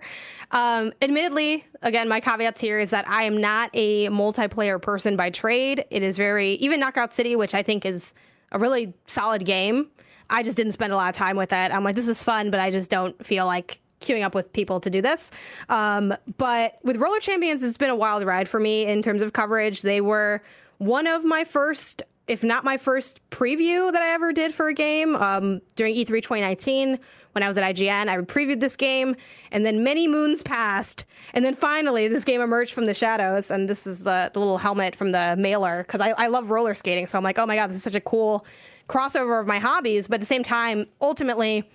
Um, 0.50 0.92
admittedly, 1.00 1.64
again, 1.82 2.08
my 2.08 2.18
caveats 2.18 2.60
here 2.60 2.80
is 2.80 2.90
that 2.90 3.08
I 3.08 3.22
am 3.22 3.40
not 3.40 3.70
a 3.72 4.08
multiplayer 4.08 4.82
person 4.82 5.16
by 5.16 5.30
trade. 5.30 5.84
It 5.90 6.02
is 6.02 6.16
very 6.16 6.54
even 6.54 6.80
Knockout 6.80 7.14
City, 7.14 7.36
which 7.36 7.54
I 7.54 7.62
think 7.62 7.86
is 7.86 8.14
a 8.50 8.58
really 8.58 8.92
solid 9.06 9.44
game. 9.44 9.88
I 10.28 10.42
just 10.42 10.56
didn't 10.56 10.72
spend 10.72 10.92
a 10.92 10.96
lot 10.96 11.08
of 11.10 11.14
time 11.14 11.36
with 11.36 11.52
it. 11.52 11.72
I'm 11.72 11.84
like, 11.84 11.94
this 11.94 12.08
is 12.08 12.24
fun, 12.24 12.50
but 12.50 12.58
I 12.58 12.70
just 12.70 12.90
don't 12.90 13.24
feel 13.24 13.46
like 13.46 13.80
queuing 14.00 14.24
up 14.24 14.34
with 14.34 14.52
people 14.52 14.80
to 14.80 14.90
do 14.90 15.02
this. 15.02 15.30
Um, 15.68 16.14
but 16.36 16.78
with 16.82 16.96
Roller 16.96 17.20
Champions, 17.20 17.62
it's 17.62 17.76
been 17.76 17.90
a 17.90 17.96
wild 17.96 18.24
ride 18.24 18.48
for 18.48 18.58
me 18.58 18.86
in 18.86 19.02
terms 19.02 19.22
of 19.22 19.32
coverage. 19.34 19.82
They 19.82 20.00
were 20.00 20.42
one 20.78 21.06
of 21.06 21.24
my 21.24 21.44
first 21.44 22.02
if 22.30 22.44
not 22.44 22.62
my 22.62 22.76
first 22.76 23.20
preview 23.30 23.92
that 23.92 24.02
I 24.02 24.10
ever 24.10 24.32
did 24.32 24.54
for 24.54 24.68
a 24.68 24.74
game 24.74 25.16
um, 25.16 25.60
during 25.74 25.96
E3 25.96 26.06
2019 26.06 26.96
when 27.32 27.42
I 27.42 27.48
was 27.48 27.58
at 27.58 27.74
IGN. 27.74 28.08
I 28.08 28.16
previewed 28.18 28.60
this 28.60 28.76
game, 28.76 29.16
and 29.50 29.66
then 29.66 29.82
many 29.82 30.06
moons 30.06 30.40
passed, 30.44 31.06
and 31.34 31.44
then 31.44 31.54
finally 31.54 32.06
this 32.06 32.22
game 32.24 32.40
emerged 32.40 32.72
from 32.72 32.86
the 32.86 32.94
shadows. 32.94 33.50
And 33.50 33.68
this 33.68 33.84
is 33.84 34.04
the, 34.04 34.30
the 34.32 34.38
little 34.38 34.58
helmet 34.58 34.94
from 34.94 35.10
the 35.10 35.34
mailer 35.36 35.82
because 35.82 36.00
I, 36.00 36.10
I 36.10 36.28
love 36.28 36.52
roller 36.52 36.76
skating, 36.76 37.08
so 37.08 37.18
I'm 37.18 37.24
like, 37.24 37.38
oh 37.38 37.46
my 37.46 37.56
god, 37.56 37.68
this 37.68 37.76
is 37.76 37.82
such 37.82 37.96
a 37.96 38.00
cool 38.00 38.46
crossover 38.88 39.40
of 39.40 39.48
my 39.48 39.58
hobbies. 39.58 40.06
But 40.06 40.14
at 40.14 40.20
the 40.20 40.26
same 40.26 40.44
time, 40.44 40.86
ultimately, 41.00 41.68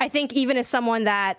I 0.00 0.08
think 0.08 0.32
even 0.32 0.56
as 0.56 0.66
someone 0.66 1.04
that 1.04 1.38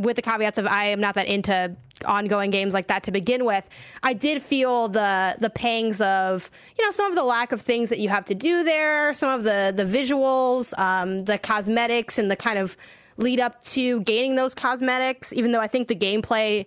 with 0.00 0.16
the 0.16 0.22
caveats 0.22 0.58
of 0.58 0.66
I 0.66 0.86
am 0.86 1.00
not 1.00 1.14
that 1.14 1.26
into 1.26 1.76
ongoing 2.04 2.50
games 2.50 2.72
like 2.72 2.86
that 2.86 3.02
to 3.04 3.10
begin 3.10 3.44
with, 3.44 3.68
I 4.02 4.12
did 4.12 4.42
feel 4.42 4.88
the 4.88 5.36
the 5.38 5.50
pangs 5.50 6.00
of 6.00 6.50
you 6.78 6.84
know 6.84 6.90
some 6.90 7.06
of 7.06 7.14
the 7.14 7.24
lack 7.24 7.52
of 7.52 7.60
things 7.60 7.90
that 7.90 7.98
you 7.98 8.08
have 8.08 8.24
to 8.26 8.34
do 8.34 8.64
there, 8.64 9.14
some 9.14 9.30
of 9.30 9.44
the 9.44 9.72
the 9.74 9.84
visuals, 9.84 10.76
um, 10.78 11.20
the 11.20 11.38
cosmetics, 11.38 12.18
and 12.18 12.30
the 12.30 12.36
kind 12.36 12.58
of 12.58 12.76
lead 13.16 13.40
up 13.40 13.62
to 13.62 14.00
gaining 14.02 14.34
those 14.34 14.54
cosmetics. 14.54 15.32
Even 15.32 15.52
though 15.52 15.60
I 15.60 15.66
think 15.66 15.88
the 15.88 15.96
gameplay 15.96 16.66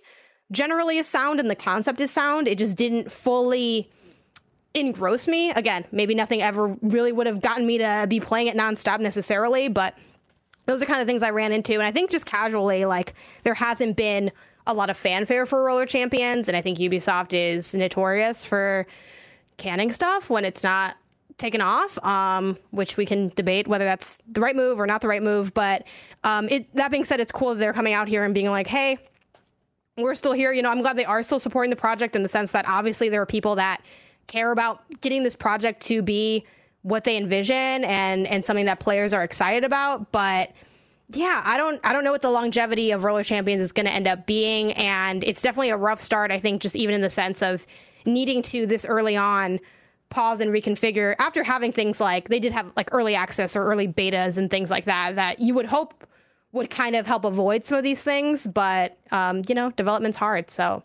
generally 0.52 0.98
is 0.98 1.06
sound 1.06 1.40
and 1.40 1.50
the 1.50 1.56
concept 1.56 2.00
is 2.00 2.10
sound, 2.10 2.48
it 2.48 2.58
just 2.58 2.76
didn't 2.76 3.10
fully 3.10 3.90
engross 4.74 5.28
me. 5.28 5.50
Again, 5.50 5.84
maybe 5.92 6.14
nothing 6.14 6.42
ever 6.42 6.76
really 6.82 7.12
would 7.12 7.26
have 7.26 7.40
gotten 7.40 7.66
me 7.66 7.78
to 7.78 8.06
be 8.08 8.20
playing 8.20 8.48
it 8.48 8.56
nonstop 8.56 9.00
necessarily, 9.00 9.68
but 9.68 9.96
those 10.66 10.82
are 10.82 10.86
kind 10.86 11.00
of 11.00 11.06
things 11.06 11.22
I 11.22 11.30
ran 11.30 11.52
into. 11.52 11.74
And 11.74 11.82
I 11.82 11.90
think 11.90 12.10
just 12.10 12.26
casually, 12.26 12.84
like, 12.84 13.14
there 13.42 13.54
hasn't 13.54 13.96
been 13.96 14.30
a 14.66 14.74
lot 14.74 14.90
of 14.90 14.96
fanfare 14.96 15.46
for 15.46 15.62
Roller 15.62 15.86
Champions. 15.86 16.48
And 16.48 16.56
I 16.56 16.60
think 16.60 16.78
Ubisoft 16.78 17.32
is 17.32 17.74
notorious 17.74 18.44
for 18.46 18.86
canning 19.56 19.92
stuff 19.92 20.30
when 20.30 20.44
it's 20.44 20.62
not 20.62 20.96
taken 21.36 21.60
off, 21.60 22.02
um, 22.04 22.56
which 22.70 22.96
we 22.96 23.04
can 23.04 23.28
debate 23.30 23.66
whether 23.66 23.84
that's 23.84 24.22
the 24.28 24.40
right 24.40 24.56
move 24.56 24.78
or 24.78 24.86
not 24.86 25.00
the 25.00 25.08
right 25.08 25.22
move. 25.22 25.52
But 25.52 25.84
um, 26.22 26.48
it, 26.48 26.74
that 26.74 26.90
being 26.90 27.04
said, 27.04 27.20
it's 27.20 27.32
cool 27.32 27.50
that 27.50 27.58
they're 27.58 27.72
coming 27.72 27.92
out 27.92 28.08
here 28.08 28.24
and 28.24 28.32
being 28.32 28.50
like, 28.50 28.66
hey, 28.66 28.98
we're 29.96 30.14
still 30.14 30.32
here. 30.32 30.52
You 30.52 30.62
know, 30.62 30.70
I'm 30.70 30.80
glad 30.80 30.96
they 30.96 31.04
are 31.04 31.22
still 31.22 31.40
supporting 31.40 31.70
the 31.70 31.76
project 31.76 32.16
in 32.16 32.22
the 32.22 32.28
sense 32.28 32.52
that 32.52 32.68
obviously 32.68 33.08
there 33.08 33.20
are 33.22 33.26
people 33.26 33.56
that 33.56 33.82
care 34.26 34.52
about 34.52 34.82
getting 35.00 35.22
this 35.22 35.36
project 35.36 35.82
to 35.82 36.02
be 36.02 36.46
what 36.84 37.04
they 37.04 37.16
envision 37.16 37.56
and 37.56 38.26
and 38.26 38.44
something 38.44 38.66
that 38.66 38.78
players 38.78 39.14
are 39.14 39.24
excited 39.24 39.64
about 39.64 40.12
but 40.12 40.52
yeah 41.08 41.40
i 41.46 41.56
don't 41.56 41.80
i 41.82 41.94
don't 41.94 42.04
know 42.04 42.12
what 42.12 42.20
the 42.20 42.30
longevity 42.30 42.90
of 42.90 43.04
roller 43.04 43.24
champions 43.24 43.62
is 43.62 43.72
going 43.72 43.86
to 43.86 43.92
end 43.92 44.06
up 44.06 44.26
being. 44.26 44.72
And 44.74 45.24
it's 45.24 45.40
definitely 45.40 45.70
a 45.70 45.78
rough 45.78 46.00
start 46.00 46.30
i 46.30 46.38
think 46.38 46.60
just 46.60 46.76
even 46.76 46.94
in 46.94 47.00
the 47.00 47.10
sense 47.10 47.42
of 47.42 47.66
needing 48.04 48.42
to 48.42 48.66
this 48.66 48.84
early 48.84 49.16
on 49.16 49.60
pause 50.10 50.40
and 50.40 50.50
reconfigure 50.50 51.14
after 51.18 51.42
having 51.42 51.72
things 51.72 52.02
like 52.02 52.28
they 52.28 52.38
did 52.38 52.52
have 52.52 52.70
like 52.76 52.90
early 52.92 53.14
access 53.14 53.56
or 53.56 53.64
early 53.64 53.88
betas 53.88 54.36
and 54.36 54.50
things 54.50 54.70
like 54.70 54.84
that 54.84 55.16
that 55.16 55.40
you 55.40 55.54
would 55.54 55.66
hope 55.66 56.06
would 56.52 56.68
kind 56.68 56.94
of 56.94 57.06
help 57.06 57.24
avoid 57.24 57.64
some 57.64 57.78
of 57.78 57.82
these 57.82 58.02
things 58.02 58.46
but 58.46 58.98
um, 59.10 59.42
you 59.48 59.54
know 59.54 59.70
development's 59.70 60.18
hard 60.18 60.50
so 60.50 60.82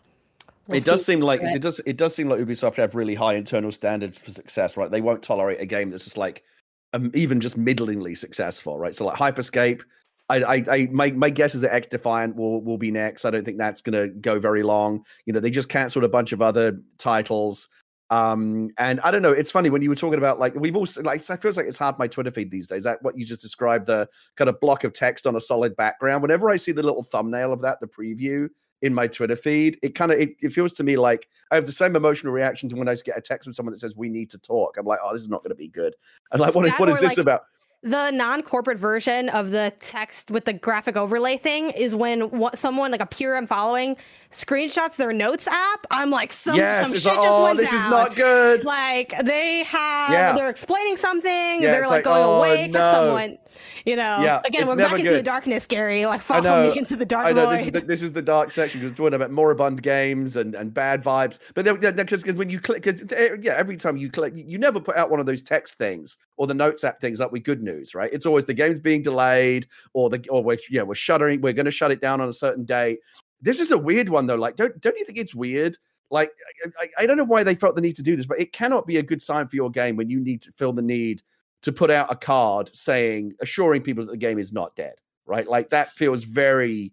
We'll 0.70 0.78
it 0.78 0.84
does 0.84 1.04
seem 1.04 1.20
like 1.20 1.42
it 1.42 1.60
does. 1.62 1.80
It 1.84 1.96
does 1.96 2.14
seem 2.14 2.28
like 2.28 2.38
Ubisoft 2.38 2.76
have 2.76 2.94
really 2.94 3.16
high 3.16 3.34
internal 3.34 3.72
standards 3.72 4.16
for 4.16 4.30
success, 4.30 4.76
right? 4.76 4.88
They 4.88 5.00
won't 5.00 5.20
tolerate 5.20 5.60
a 5.60 5.66
game 5.66 5.90
that's 5.90 6.04
just 6.04 6.16
like 6.16 6.44
um, 6.92 7.10
even 7.12 7.40
just 7.40 7.56
middlingly 7.56 8.14
successful, 8.14 8.78
right? 8.78 8.94
So 8.94 9.04
like 9.04 9.18
Hyperscape, 9.18 9.82
I, 10.28 10.36
I, 10.42 10.64
I 10.70 10.88
my 10.92 11.10
my 11.10 11.28
guess 11.28 11.56
is 11.56 11.62
that 11.62 11.74
X 11.74 11.88
Defiant 11.88 12.36
will 12.36 12.62
will 12.62 12.78
be 12.78 12.92
next. 12.92 13.24
I 13.24 13.30
don't 13.30 13.44
think 13.44 13.58
that's 13.58 13.80
going 13.80 14.00
to 14.00 14.14
go 14.20 14.38
very 14.38 14.62
long. 14.62 15.04
You 15.26 15.32
know, 15.32 15.40
they 15.40 15.50
just 15.50 15.68
canceled 15.68 16.04
a 16.04 16.08
bunch 16.08 16.30
of 16.30 16.40
other 16.40 16.80
titles. 16.98 17.68
Um, 18.10 18.70
and 18.78 19.00
I 19.00 19.10
don't 19.10 19.22
know. 19.22 19.32
It's 19.32 19.50
funny 19.50 19.70
when 19.70 19.82
you 19.82 19.88
were 19.88 19.96
talking 19.96 20.18
about 20.18 20.38
like 20.38 20.54
we've 20.54 20.76
also 20.76 21.02
like 21.02 21.28
it 21.28 21.42
feels 21.42 21.56
like 21.56 21.66
it's 21.66 21.78
hard 21.78 21.98
my 21.98 22.06
Twitter 22.06 22.30
feed 22.30 22.52
these 22.52 22.68
days. 22.68 22.84
That 22.84 23.02
what 23.02 23.18
you 23.18 23.24
just 23.24 23.40
described 23.40 23.86
the 23.86 24.08
kind 24.36 24.48
of 24.48 24.60
block 24.60 24.84
of 24.84 24.92
text 24.92 25.26
on 25.26 25.34
a 25.34 25.40
solid 25.40 25.74
background. 25.74 26.22
Whenever 26.22 26.48
I 26.48 26.56
see 26.56 26.70
the 26.70 26.82
little 26.84 27.02
thumbnail 27.02 27.52
of 27.52 27.60
that, 27.62 27.80
the 27.80 27.88
preview, 27.88 28.48
in 28.82 28.94
my 28.94 29.06
Twitter 29.06 29.36
feed, 29.36 29.78
it 29.82 29.94
kind 29.94 30.12
of 30.12 30.18
it, 30.18 30.36
it, 30.40 30.52
feels 30.52 30.72
to 30.74 30.84
me 30.84 30.96
like 30.96 31.28
I 31.50 31.54
have 31.54 31.66
the 31.66 31.72
same 31.72 31.96
emotional 31.96 32.32
reaction 32.32 32.68
to 32.70 32.76
when 32.76 32.88
I 32.88 32.94
get 32.94 33.16
a 33.16 33.20
text 33.20 33.44
from 33.44 33.52
someone 33.52 33.72
that 33.72 33.80
says 33.80 33.96
we 33.96 34.08
need 34.08 34.30
to 34.30 34.38
talk. 34.38 34.76
I'm 34.78 34.86
like, 34.86 35.00
oh, 35.02 35.12
this 35.12 35.22
is 35.22 35.28
not 35.28 35.42
going 35.42 35.50
to 35.50 35.56
be 35.56 35.68
good. 35.68 35.94
And 36.32 36.40
like, 36.40 36.54
what 36.54 36.66
is, 36.66 36.72
what 36.72 36.88
is 36.88 37.00
this 37.00 37.10
like, 37.10 37.18
about? 37.18 37.42
The 37.82 38.10
non-corporate 38.10 38.78
version 38.78 39.30
of 39.30 39.52
the 39.52 39.72
text 39.80 40.30
with 40.30 40.44
the 40.44 40.52
graphic 40.52 40.96
overlay 40.96 41.38
thing 41.38 41.70
is 41.70 41.94
when 41.94 42.30
what, 42.30 42.58
someone 42.58 42.90
like 42.90 43.00
a 43.00 43.06
peer 43.06 43.36
I'm 43.36 43.46
following 43.46 43.96
screenshots 44.30 44.96
their 44.96 45.14
notes 45.14 45.46
app. 45.46 45.86
I'm 45.90 46.10
like, 46.10 46.30
some 46.30 46.56
yes, 46.56 46.82
some 46.82 46.94
shit 46.94 47.06
like, 47.06 47.22
just 47.22 47.28
oh, 47.28 47.42
went 47.44 47.58
this 47.58 47.70
down. 47.70 47.80
is 47.80 47.86
not 47.86 48.16
good. 48.16 48.64
Like 48.64 49.14
they 49.24 49.62
have, 49.64 50.10
yeah. 50.10 50.32
they're 50.34 50.50
explaining 50.50 50.98
something. 50.98 51.30
Yeah, 51.30 51.70
they're 51.70 51.82
like, 51.82 51.90
like, 51.90 52.04
going 52.04 52.22
oh, 52.22 52.38
away 52.38 52.66
because 52.66 52.92
no. 52.92 53.06
someone 53.06 53.38
you 53.84 53.96
know, 53.96 54.18
yeah, 54.20 54.40
again, 54.44 54.66
we're 54.66 54.76
back 54.76 54.90
good. 54.90 55.00
into 55.00 55.12
the 55.12 55.22
darkness, 55.22 55.66
Gary. 55.66 56.06
Like, 56.06 56.20
follow 56.22 56.70
me 56.70 56.78
into 56.78 56.96
the 56.96 57.06
dark. 57.06 57.26
I 57.26 57.32
know 57.32 57.50
this 57.50 57.66
is 57.66 57.72
the, 57.72 57.80
this 57.80 58.02
is 58.02 58.12
the 58.12 58.22
dark 58.22 58.50
section 58.50 58.80
because 58.80 58.98
we're 58.98 59.06
talking 59.06 59.14
about 59.14 59.30
moribund 59.30 59.82
games 59.82 60.36
and, 60.36 60.54
and 60.54 60.72
bad 60.72 61.02
vibes. 61.02 61.38
But 61.54 61.64
because 61.96 62.24
when 62.24 62.50
you 62.50 62.60
click, 62.60 62.82
cause, 62.82 63.04
eh, 63.12 63.36
yeah, 63.40 63.54
every 63.56 63.76
time 63.76 63.96
you 63.96 64.10
click, 64.10 64.34
you 64.36 64.58
never 64.58 64.80
put 64.80 64.96
out 64.96 65.10
one 65.10 65.20
of 65.20 65.26
those 65.26 65.42
text 65.42 65.74
things 65.74 66.16
or 66.36 66.46
the 66.46 66.54
notes 66.54 66.84
app 66.84 67.00
things 67.00 67.20
up 67.20 67.32
with 67.32 67.44
good 67.44 67.62
news, 67.62 67.94
right? 67.94 68.10
It's 68.12 68.26
always 68.26 68.44
the 68.44 68.54
game's 68.54 68.78
being 68.78 69.02
delayed 69.02 69.66
or 69.92 70.10
the 70.10 70.24
or 70.30 70.42
we're 70.42 70.58
yeah 70.70 70.82
we're 70.82 70.94
shuttering, 70.94 71.40
we're 71.40 71.52
going 71.52 71.66
to 71.66 71.70
shut 71.70 71.90
it 71.90 72.00
down 72.00 72.20
on 72.20 72.28
a 72.28 72.32
certain 72.32 72.64
date. 72.64 73.00
This 73.42 73.60
is 73.60 73.70
a 73.70 73.78
weird 73.78 74.08
one 74.08 74.26
though. 74.26 74.36
Like, 74.36 74.56
don't 74.56 74.80
don't 74.80 74.98
you 74.98 75.04
think 75.04 75.18
it's 75.18 75.34
weird? 75.34 75.76
Like, 76.10 76.32
I, 76.80 76.88
I 76.98 77.06
don't 77.06 77.16
know 77.16 77.24
why 77.24 77.44
they 77.44 77.54
felt 77.54 77.76
the 77.76 77.80
need 77.80 77.94
to 77.96 78.02
do 78.02 78.16
this, 78.16 78.26
but 78.26 78.40
it 78.40 78.52
cannot 78.52 78.86
be 78.86 78.96
a 78.96 79.02
good 79.02 79.22
sign 79.22 79.46
for 79.46 79.54
your 79.54 79.70
game 79.70 79.96
when 79.96 80.10
you 80.10 80.18
need 80.18 80.42
to 80.42 80.52
feel 80.52 80.72
the 80.72 80.82
need 80.82 81.22
to 81.62 81.72
put 81.72 81.90
out 81.90 82.10
a 82.10 82.16
card 82.16 82.74
saying 82.74 83.34
assuring 83.40 83.82
people 83.82 84.04
that 84.04 84.10
the 84.10 84.16
game 84.16 84.38
is 84.38 84.52
not 84.52 84.74
dead 84.76 84.94
right? 85.30 85.48
Like 85.48 85.70
that 85.70 85.92
feels 85.92 86.24
very 86.24 86.92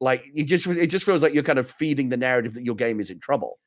like 0.00 0.30
it 0.34 0.44
just 0.44 0.66
it 0.66 0.86
just 0.86 1.04
feels 1.04 1.22
like 1.22 1.34
you're 1.34 1.42
kind 1.42 1.58
of 1.58 1.68
feeding 1.68 2.08
the 2.08 2.16
narrative 2.16 2.54
that 2.54 2.62
your 2.62 2.76
game 2.76 3.00
is 3.00 3.10
in 3.10 3.18
trouble. 3.18 3.58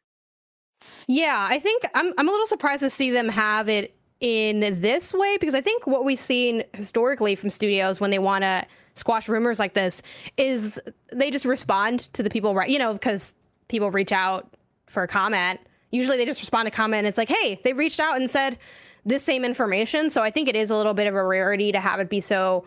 Yeah 1.07 1.47
i 1.49 1.57
think 1.57 1.83
i'm, 1.95 2.13
I'm 2.19 2.27
a 2.27 2.31
little 2.31 2.45
surprised 2.45 2.81
to 2.81 2.91
see 2.91 3.09
them 3.09 3.29
have 3.29 3.67
it 3.67 3.95
in 4.19 4.59
this 4.79 5.11
way 5.11 5.37
because 5.39 5.55
i 5.55 5.61
think 5.61 5.87
what 5.87 6.05
we've 6.05 6.19
seen 6.19 6.63
historically 6.73 7.33
from 7.33 7.49
studios 7.49 7.99
when 7.99 8.11
they 8.11 8.19
want 8.19 8.43
to 8.43 8.63
squash 8.93 9.27
rumors 9.27 9.57
like 9.57 9.73
this 9.73 10.03
is 10.37 10.79
they 11.11 11.31
just 11.31 11.45
respond 11.45 12.01
to 12.13 12.21
the 12.21 12.29
people 12.29 12.53
right 12.53 12.69
you 12.69 12.77
know 12.77 12.93
because 12.93 13.35
people 13.69 13.89
reach 13.89 14.11
out 14.11 14.53
for 14.85 15.03
a 15.03 15.07
comment. 15.07 15.59
Usually 15.91 16.17
they 16.17 16.25
just 16.25 16.41
respond 16.41 16.67
to 16.67 16.71
comment 16.71 16.99
and 16.99 17.07
it's 17.07 17.17
like 17.17 17.29
hey 17.29 17.59
they 17.63 17.73
reached 17.73 17.99
out 17.99 18.17
and 18.17 18.29
said 18.29 18.59
this 19.07 19.23
same 19.23 19.43
information. 19.45 20.09
So 20.09 20.21
I 20.21 20.29
think 20.29 20.47
it 20.49 20.55
is 20.55 20.69
a 20.69 20.75
little 20.75 20.93
bit 20.93 21.07
of 21.07 21.15
a 21.15 21.23
rarity 21.23 21.71
to 21.71 21.79
have 21.79 21.99
it 21.99 22.09
be 22.09 22.21
so 22.21 22.65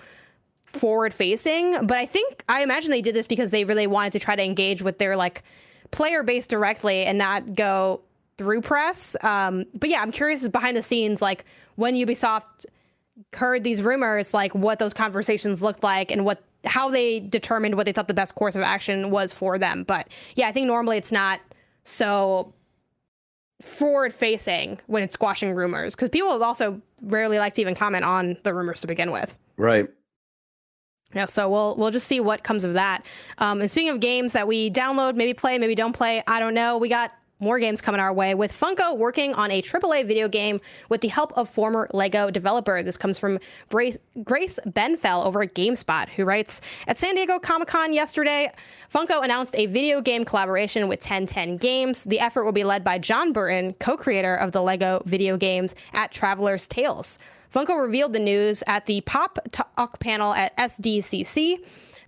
forward 0.65 1.13
facing. 1.13 1.87
But 1.87 1.99
I 1.99 2.07
think 2.07 2.45
I 2.49 2.63
imagine 2.63 2.91
they 2.91 3.03
did 3.03 3.15
this 3.15 3.27
because 3.27 3.51
they 3.51 3.65
really 3.65 3.87
wanted 3.87 4.13
to 4.15 4.19
try 4.19 4.37
to 4.37 4.43
engage 4.43 4.83
with 4.83 4.99
their 4.99 5.17
like 5.17 5.43
player 5.91 6.23
base 6.23 6.47
directly 6.47 7.05
and 7.05 7.19
not 7.19 7.55
go 7.55 8.01
through 8.39 8.63
press. 8.63 9.17
Um, 9.23 9.67
but 9.75 9.91
yeah, 9.91 10.01
I'm 10.01 10.13
curious 10.13 10.49
behind 10.49 10.77
the 10.77 10.83
scenes, 10.83 11.21
like 11.21 11.45
when 11.77 11.95
Ubisoft 11.95 12.65
heard 13.35 13.63
these 13.65 13.83
rumors, 13.83 14.33
like 14.33 14.55
what 14.55 14.79
those 14.79 14.95
conversations 14.95 15.63
looked 15.63 15.83
like 15.83 16.11
and 16.11 16.25
what 16.25 16.43
how 16.65 16.91
they 16.91 17.21
determined 17.21 17.75
what 17.75 17.87
they 17.87 17.93
thought 17.93 18.09
the 18.09 18.15
best 18.15 18.35
course 18.35 18.55
of 18.55 18.63
action 18.63 19.11
was 19.11 19.33
for 19.33 19.59
them. 19.59 19.83
But 19.83 20.09
yeah, 20.37 20.49
I 20.49 20.53
think 20.53 20.67
normally 20.67 20.97
it's 20.97 21.13
not 21.13 21.41
so 21.85 22.53
forward 23.61 24.13
facing 24.15 24.79
when 24.87 25.03
it's 25.03 25.15
squashing 25.15 25.55
rumors 25.55 25.95
because 25.95 26.09
people 26.09 26.43
also 26.43 26.81
rarely 27.03 27.39
like 27.39 27.55
to 27.55 27.61
even 27.61 27.75
comment 27.75 28.05
on 28.05 28.37
the 28.43 28.55
rumors 28.55 28.81
to 28.81 28.87
begin 28.87 29.13
with. 29.13 29.37
Right. 29.57 29.89
Yeah, 31.13 31.25
so 31.25 31.49
we'll 31.51 31.75
we'll 31.77 31.91
just 31.91 32.07
see 32.07 32.21
what 32.21 32.45
comes 32.45 32.65
of 32.65 32.75
that. 32.75 33.05
Um, 33.39 33.61
and 33.61 33.71
speaking 33.71 33.91
of 33.91 34.01
games 34.01 34.33
that 34.33 34.47
we 34.47 34.71
download, 34.71 35.17
maybe 35.17 35.35
play, 35.35 35.59
maybe 35.59 35.75
don't 35.75 35.93
play, 35.93 36.23
I 36.27 36.39
don't 36.39 36.55
know. 36.55 36.79
We 36.79 36.89
got 36.89 37.13
more 37.41 37.59
games 37.59 37.81
coming 37.81 38.01
our 38.01 38.13
way 38.13 38.35
with 38.35 38.53
Funko 38.53 38.97
working 38.97 39.35
on 39.35 39.51
a 39.51 39.63
AAA 39.63 40.07
video 40.07 40.29
game 40.29 40.61
with 40.89 41.01
the 41.01 41.09
help 41.09 41.33
of 41.37 41.49
former 41.49 41.89
Lego 41.93 42.31
developer. 42.31 42.83
This 42.83 42.97
comes 42.97 43.19
from 43.19 43.39
Grace, 43.71 43.99
Benfell 44.17 45.25
over 45.25 45.43
at 45.43 45.55
GameSpot, 45.55 46.09
who 46.11 46.25
writes 46.25 46.61
At 46.87 46.99
San 46.99 47.15
Diego 47.15 47.39
Comic 47.39 47.69
Con 47.69 47.93
yesterday, 47.93 48.53
Funko 48.93 49.25
announced 49.25 49.57
a 49.57 49.67
video 49.67 50.01
game 50.01 50.25
collaboration 50.25 50.89
with 50.89 51.01
1010 51.01 51.57
Games. 51.57 52.05
The 52.05 52.21
effort 52.21 52.45
will 52.45 52.53
be 52.53 52.65
led 52.65 52.85
by 52.85 52.99
Jon 52.99 53.33
Burton, 53.33 53.75
co 53.81 53.97
creator 53.97 54.35
of 54.35 54.53
the 54.53 54.63
Lego 54.63 55.03
video 55.07 55.37
games 55.37 55.75
at 55.95 56.13
Traveler's 56.13 56.69
Tales. 56.69 57.19
Funko 57.53 57.81
revealed 57.83 58.13
the 58.13 58.21
news 58.21 58.63
at 58.67 58.87
the 58.87 59.01
Pop 59.03 59.39
Talk 59.51 59.99
panel 59.99 60.33
at 60.35 60.57
SDCC. 60.57 61.59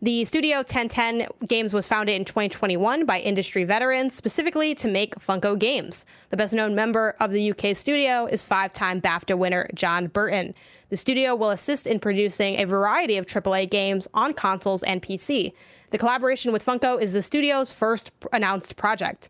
The 0.04 0.24
Studio 0.24 0.56
1010 0.56 1.28
Games 1.46 1.72
was 1.72 1.86
founded 1.86 2.16
in 2.16 2.24
2021 2.24 3.06
by 3.06 3.20
industry 3.20 3.62
veterans 3.62 4.16
specifically 4.16 4.74
to 4.74 4.88
make 4.88 5.14
Funko 5.20 5.56
games. 5.56 6.06
The 6.30 6.36
best 6.36 6.52
known 6.52 6.74
member 6.74 7.14
of 7.20 7.30
the 7.30 7.52
UK 7.52 7.76
studio 7.76 8.26
is 8.26 8.42
five 8.42 8.72
time 8.72 9.00
BAFTA 9.00 9.38
winner 9.38 9.70
Jon 9.74 10.08
Burton. 10.08 10.54
The 10.88 10.96
studio 10.96 11.36
will 11.36 11.50
assist 11.50 11.86
in 11.86 12.00
producing 12.00 12.60
a 12.60 12.64
variety 12.64 13.16
of 13.16 13.26
AAA 13.26 13.70
games 13.70 14.08
on 14.12 14.34
consoles 14.34 14.82
and 14.82 15.00
PC. 15.00 15.52
The 15.90 15.98
collaboration 15.98 16.50
with 16.50 16.66
Funko 16.66 17.00
is 17.00 17.12
the 17.12 17.22
studio's 17.22 17.72
first 17.72 18.10
announced 18.32 18.74
project. 18.74 19.28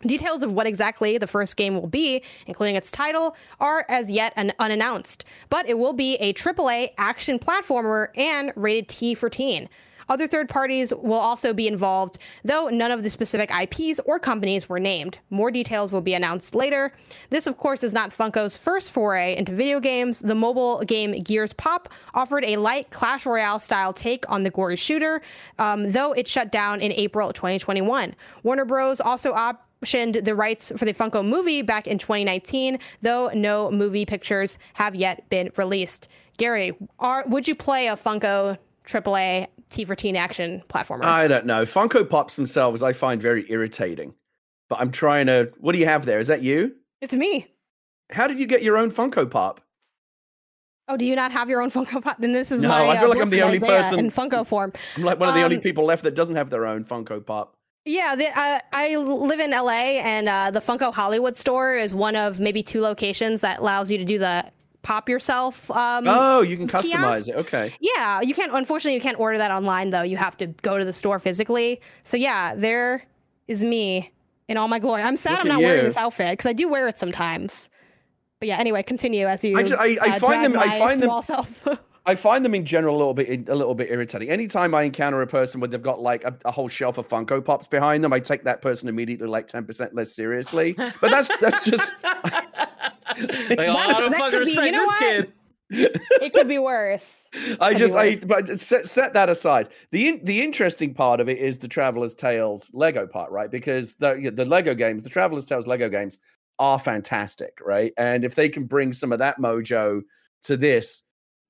Details 0.00 0.42
of 0.42 0.52
what 0.52 0.66
exactly 0.66 1.16
the 1.16 1.26
first 1.26 1.56
game 1.56 1.74
will 1.74 1.86
be, 1.86 2.22
including 2.46 2.76
its 2.76 2.90
title, 2.90 3.34
are 3.60 3.86
as 3.88 4.10
yet 4.10 4.34
un- 4.36 4.52
unannounced, 4.58 5.24
but 5.48 5.66
it 5.66 5.78
will 5.78 5.94
be 5.94 6.16
a 6.16 6.34
AAA 6.34 6.90
action 6.98 7.38
platformer 7.38 8.08
and 8.14 8.52
rated 8.56 8.88
T 8.88 9.14
for 9.14 9.30
teen. 9.30 9.70
Other 10.08 10.26
third 10.26 10.48
parties 10.48 10.92
will 10.94 11.14
also 11.18 11.52
be 11.52 11.66
involved, 11.66 12.18
though 12.44 12.68
none 12.68 12.90
of 12.90 13.02
the 13.02 13.10
specific 13.10 13.50
IPs 13.50 14.00
or 14.04 14.18
companies 14.18 14.68
were 14.68 14.78
named. 14.78 15.18
More 15.30 15.50
details 15.50 15.92
will 15.92 16.00
be 16.00 16.14
announced 16.14 16.54
later. 16.54 16.92
This, 17.30 17.46
of 17.46 17.56
course, 17.56 17.82
is 17.82 17.92
not 17.92 18.10
Funko's 18.10 18.56
first 18.56 18.92
foray 18.92 19.36
into 19.36 19.52
video 19.52 19.80
games. 19.80 20.20
The 20.20 20.34
mobile 20.34 20.80
game 20.82 21.12
Gears 21.20 21.52
Pop 21.52 21.88
offered 22.14 22.44
a 22.44 22.56
light 22.56 22.90
Clash 22.90 23.26
Royale 23.26 23.58
style 23.58 23.92
take 23.92 24.28
on 24.30 24.42
the 24.42 24.50
gory 24.50 24.76
shooter, 24.76 25.22
um, 25.58 25.90
though 25.90 26.12
it 26.12 26.28
shut 26.28 26.52
down 26.52 26.80
in 26.80 26.92
April 26.92 27.32
2021. 27.32 28.14
Warner 28.42 28.64
Bros. 28.64 29.00
also 29.00 29.34
optioned 29.34 30.24
the 30.24 30.34
rights 30.34 30.72
for 30.76 30.84
the 30.84 30.94
Funko 30.94 31.26
movie 31.26 31.62
back 31.62 31.86
in 31.86 31.98
2019, 31.98 32.78
though 33.02 33.28
no 33.34 33.70
movie 33.70 34.06
pictures 34.06 34.58
have 34.74 34.94
yet 34.94 35.28
been 35.30 35.50
released. 35.56 36.08
Gary, 36.36 36.76
are, 36.98 37.24
would 37.26 37.48
you 37.48 37.54
play 37.54 37.88
a 37.88 37.96
Funko 37.96 38.58
AAA 38.86 39.48
T 39.68 39.84
for 39.84 39.94
teen 39.94 40.16
action 40.16 40.62
platformer? 40.68 41.04
I 41.04 41.28
don't 41.28 41.46
know. 41.46 41.64
Funko 41.64 42.08
Pops 42.08 42.36
themselves 42.36 42.82
I 42.82 42.92
find 42.92 43.20
very 43.20 43.44
irritating. 43.50 44.14
But 44.68 44.80
I'm 44.80 44.90
trying 44.90 45.26
to 45.26 45.52
what 45.58 45.72
do 45.72 45.78
you 45.78 45.86
have 45.86 46.06
there? 46.06 46.18
Is 46.18 46.26
that 46.28 46.42
you? 46.42 46.74
It's 47.00 47.14
me. 47.14 47.46
How 48.10 48.26
did 48.26 48.38
you 48.38 48.46
get 48.46 48.62
your 48.62 48.76
own 48.76 48.90
Funko 48.90 49.30
Pop? 49.30 49.60
Oh, 50.88 50.96
do 50.96 51.04
you 51.04 51.16
not 51.16 51.32
have 51.32 51.48
your 51.48 51.62
own 51.62 51.70
Funko 51.70 52.02
Pop? 52.02 52.18
Then 52.18 52.32
this 52.32 52.52
is 52.52 52.62
no, 52.62 52.68
my. 52.68 52.88
I 52.88 52.96
feel 52.98 53.06
uh, 53.06 53.14
like 53.14 53.20
I'm 53.20 53.30
the 53.30 53.42
only 53.42 53.56
Isaiah 53.56 53.82
person 53.82 53.98
in 53.98 54.10
Funko 54.10 54.46
form. 54.46 54.72
I'm 54.96 55.02
like 55.02 55.18
one 55.18 55.28
of 55.28 55.34
the 55.34 55.42
only 55.42 55.56
Um, 55.56 55.62
people 55.62 55.84
left 55.84 56.04
that 56.04 56.14
doesn't 56.14 56.36
have 56.36 56.50
their 56.50 56.66
own 56.66 56.84
Funko 56.84 57.24
Pop. 57.24 57.56
Yeah, 57.84 58.16
the, 58.16 58.26
uh, 58.26 58.58
I 58.72 58.96
live 58.96 59.38
in 59.38 59.52
LA, 59.52 60.00
and 60.02 60.28
uh, 60.28 60.50
the 60.50 60.60
Funko 60.60 60.92
Hollywood 60.92 61.36
store 61.36 61.76
is 61.76 61.94
one 61.94 62.16
of 62.16 62.40
maybe 62.40 62.60
two 62.60 62.80
locations 62.80 63.42
that 63.42 63.60
allows 63.60 63.92
you 63.92 63.98
to 63.98 64.04
do 64.04 64.18
the 64.18 64.44
pop 64.86 65.08
yourself. 65.08 65.68
Um, 65.70 66.04
Oh, 66.06 66.42
you 66.42 66.56
can 66.56 66.68
kiosk? 66.68 66.86
customize 66.88 67.28
it. 67.28 67.34
Okay. 67.34 67.74
Yeah, 67.80 68.20
you 68.20 68.34
can't. 68.34 68.52
Unfortunately, 68.52 68.94
you 68.94 69.00
can't 69.00 69.18
order 69.18 69.36
that 69.38 69.50
online 69.50 69.90
though. 69.90 70.02
You 70.02 70.16
have 70.16 70.36
to 70.38 70.46
go 70.46 70.78
to 70.78 70.84
the 70.84 70.92
store 70.92 71.18
physically. 71.18 71.80
So 72.04 72.16
yeah, 72.16 72.54
there 72.54 73.02
is 73.48 73.64
me 73.64 74.12
in 74.48 74.56
all 74.56 74.68
my 74.68 74.78
glory. 74.78 75.02
I'm 75.02 75.16
sad 75.16 75.32
Look 75.32 75.40
I'm 75.40 75.46
at 75.46 75.52
not 75.54 75.62
wearing 75.62 75.84
this 75.84 75.96
outfit 75.96 76.30
because 76.32 76.46
I 76.46 76.52
do 76.52 76.68
wear 76.68 76.86
it 76.86 76.98
sometimes. 76.98 77.68
But 78.38 78.48
yeah, 78.48 78.58
anyway, 78.58 78.82
continue 78.84 79.26
as 79.26 79.44
you. 79.44 79.56
I 79.58 79.62
ju- 79.64 79.76
I- 79.78 79.98
I 80.00 80.08
uh, 80.16 80.18
find 80.20 80.44
them- 80.44 80.58
I 80.58 80.78
find 80.78 81.02
them- 81.02 81.22
self. 81.22 81.66
I 82.08 82.14
find 82.14 82.44
them 82.44 82.54
in 82.54 82.64
general 82.64 82.94
a 82.94 82.98
little 82.98 83.14
bit 83.14 83.48
a 83.48 83.54
little 83.56 83.74
bit 83.74 83.90
irritating. 83.90 84.30
Anytime 84.30 84.76
I 84.76 84.82
encounter 84.82 85.20
a 85.22 85.26
person 85.26 85.60
where 85.60 85.66
they've 85.66 85.82
got 85.82 86.00
like 86.00 86.22
a, 86.22 86.36
a 86.44 86.52
whole 86.52 86.68
shelf 86.68 86.98
of 86.98 87.08
Funko 87.08 87.44
Pops 87.44 87.66
behind 87.66 88.04
them, 88.04 88.12
I 88.12 88.20
take 88.20 88.44
that 88.44 88.62
person 88.62 88.88
immediately 88.88 89.26
like 89.26 89.48
ten 89.48 89.64
percent 89.64 89.92
less 89.92 90.14
seriously. 90.14 90.74
But 90.74 91.10
that's 91.10 91.28
that's 91.40 91.64
just 91.64 91.90
Like, 93.18 93.30
oh, 93.30 93.52
I 93.52 93.56
That's- 93.56 93.98
don't 93.98 94.10
that 94.12 94.18
fucking 94.20 94.38
could 94.38 94.44
be- 94.44 94.50
you 94.52 94.72
know 94.72 94.78
this 94.80 94.88
what? 94.88 94.98
kid. 94.98 95.32
it 95.70 96.32
could 96.32 96.46
be 96.46 96.58
worse. 96.58 97.28
I 97.60 97.70
Could 97.70 97.78
just 97.78 97.94
I 97.96 98.16
but 98.26 98.60
set 98.60 98.86
set 98.86 99.12
that 99.14 99.28
aside. 99.28 99.70
The 99.90 100.08
in, 100.08 100.20
the 100.24 100.40
interesting 100.42 100.94
part 100.94 101.18
of 101.20 101.28
it 101.28 101.38
is 101.38 101.58
the 101.58 101.66
Traveler's 101.66 102.14
Tales 102.14 102.70
Lego 102.72 103.04
part, 103.06 103.32
right? 103.32 103.50
Because 103.50 103.94
the 103.94 104.30
the 104.32 104.44
Lego 104.44 104.74
games, 104.74 105.02
the 105.02 105.08
Traveler's 105.10 105.44
Tales 105.44 105.66
Lego 105.66 105.88
games 105.88 106.18
are 106.60 106.78
fantastic, 106.78 107.58
right? 107.64 107.92
And 107.98 108.24
if 108.24 108.34
they 108.36 108.48
can 108.48 108.64
bring 108.64 108.92
some 108.92 109.10
of 109.12 109.18
that 109.18 109.38
mojo 109.40 110.02
to 110.44 110.56
this, 110.56 111.02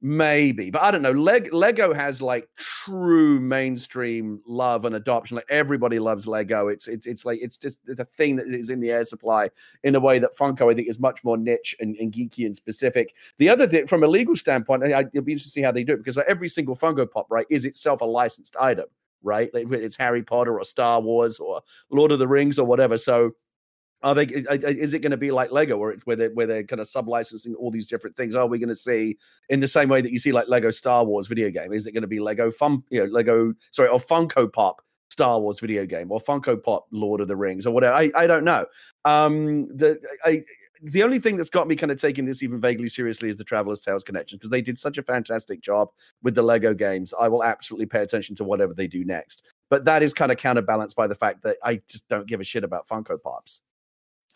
maybe. 0.03 0.71
But 0.71 0.83
I 0.83 0.91
don't 0.91 1.03
know. 1.03 1.13
Leg, 1.13 1.53
Lego 1.53 1.93
has 1.95 2.21
like 2.21 2.49
true 2.57 3.41
mainstream 3.41 4.41
love 4.47 4.85
and 4.85 4.95
adoption. 4.95 5.37
Like 5.37 5.47
everybody 5.49 5.99
loves 5.99 6.27
Lego. 6.27 6.69
It's 6.69 6.87
it's 6.89 7.07
it's 7.07 7.25
like 7.25 7.39
it's 7.43 7.57
just 7.57 7.79
the 7.87 8.05
thing 8.05 8.37
that 8.37 8.47
is 8.49 8.71
in 8.71 8.81
the 8.81 8.91
air 8.91 9.05
supply 9.05 9.51
in 9.85 9.95
a 9.95 10.01
way 10.01 10.19
that 10.19 10.37
Funko 10.37 10.71
I 10.71 10.75
think 10.75 10.89
is 10.89 10.99
much 10.99 11.25
more 11.25 11.37
niche 11.37 11.75
and, 11.81 11.97
and 11.97 12.13
geeky 12.13 12.47
and 12.47 12.55
specific. 12.55 13.15
The 13.39 13.49
other 13.49 13.67
thing, 13.67 13.87
from 13.87 14.05
a 14.05 14.09
legal 14.09 14.37
standpoint, 14.37 14.85
I, 14.85 15.01
it'll 15.01 15.23
be 15.23 15.33
interesting 15.33 15.39
to 15.39 15.51
see 15.51 15.63
how 15.63 15.73
they 15.73 15.85
do 15.85 15.95
it 15.95 15.99
because 15.99 16.17
like, 16.17 16.27
every 16.29 16.49
single 16.49 16.77
Funko 16.77 17.11
Pop, 17.11 17.27
right, 17.31 17.47
is 17.51 17.65
itself 17.65 18.01
a 18.01 18.05
licensed 18.05 18.57
item, 18.61 18.87
right? 19.23 19.53
Like 19.55 19.71
it's 19.73 19.97
Harry 19.97 20.23
Potter 20.23 20.59
or 20.59 20.65
Star 20.65 21.01
Wars 21.01 21.39
or 21.39 21.63
Lord 21.91 22.13
of 22.13 22.19
the 22.19 22.29
Rings 22.29 22.59
or 22.59 22.67
whatever. 22.67 22.99
So. 22.99 23.33
Are 24.03 24.15
they? 24.15 24.25
Is 24.25 24.95
it 24.95 25.01
going 25.01 25.11
to 25.11 25.17
be 25.17 25.31
like 25.31 25.51
Lego, 25.51 25.79
where 25.79 25.97
where 26.05 26.17
they 26.17 26.29
where 26.29 26.47
they're 26.47 26.65
kind 26.65 26.81
of 26.81 26.89
sub 26.89 27.09
licensing 27.09 27.55
all 27.55 27.71
these 27.71 27.89
different 27.89 28.17
things? 28.17 28.35
Are 28.35 28.47
we 28.47 28.59
going 28.59 28.69
to 28.69 28.75
see 28.75 29.17
in 29.49 29.61
the 29.61 29.69
same 29.69 29.89
way 29.89 30.01
that 30.01 30.13
you 30.13 30.19
see 30.19 30.33
like 30.33 30.49
Lego 30.49 30.71
Star 30.71 31.05
Wars 31.05 31.27
video 31.27 31.51
game? 31.51 31.73
Is 31.73 31.87
it 31.87 31.93
going 31.93 32.03
to 32.03 32.09
be 32.09 32.21
Lego 32.21 32.51
Fun, 32.51 32.83
you 32.91 33.01
know, 33.01 33.07
Lego 33.07 33.55
sorry, 33.73 33.89
or 33.89 33.99
Funko 33.99 34.53
Pop 34.53 34.83
Star 35.09 35.41
Wars 35.41 35.61
video 35.61 35.87
game, 35.87 36.13
or 36.13 36.21
Funko 36.21 36.63
Pop 36.63 36.87
Lord 36.91 37.23
of 37.23 37.29
the 37.29 37.37
Rings, 37.37 37.67
or 37.67 37.73
whatever? 37.73 37.95
I, 37.95 38.11
I 38.15 38.27
don't 38.27 38.45
know. 38.45 38.67
Um, 39.07 39.67
the 39.75 39.99
I 40.25 40.43
the 40.83 41.03
only 41.03 41.19
thing 41.19 41.37
that's 41.37 41.51
got 41.51 41.67
me 41.67 41.75
kind 41.75 41.91
of 41.91 41.99
taking 41.99 42.27
this 42.27 42.43
even 42.43 42.61
vaguely 42.61 42.91
seriously 42.91 43.31
is 43.31 43.37
the 43.37 43.45
Traveler's 43.45 43.81
Tales 43.81 44.03
connection 44.03 44.37
because 44.37 44.51
they 44.51 44.61
did 44.61 44.79
such 44.79 44.99
a 44.99 45.03
fantastic 45.03 45.63
job 45.63 45.89
with 46.23 46.35
the 46.35 46.43
Lego 46.43 46.75
games. 46.75 47.15
I 47.19 47.29
will 47.29 47.43
absolutely 47.43 47.87
pay 47.87 48.03
attention 48.03 48.37
to 48.37 48.45
whatever 48.45 48.75
they 48.75 48.87
do 48.87 49.05
next. 49.05 49.45
But 49.71 49.85
that 49.87 50.03
is 50.03 50.13
kind 50.13 50.31
of 50.31 50.39
counterbalanced 50.39 50.97
by 50.97 51.07
the 51.07 51.15
fact 51.15 51.43
that 51.45 51.57
I 51.65 51.81
just 51.89 52.09
don't 52.09 52.29
give 52.29 52.41
a 52.41 52.45
shit 52.45 52.63
about 52.63 52.87
Funko 52.87 53.21
Pops. 53.21 53.63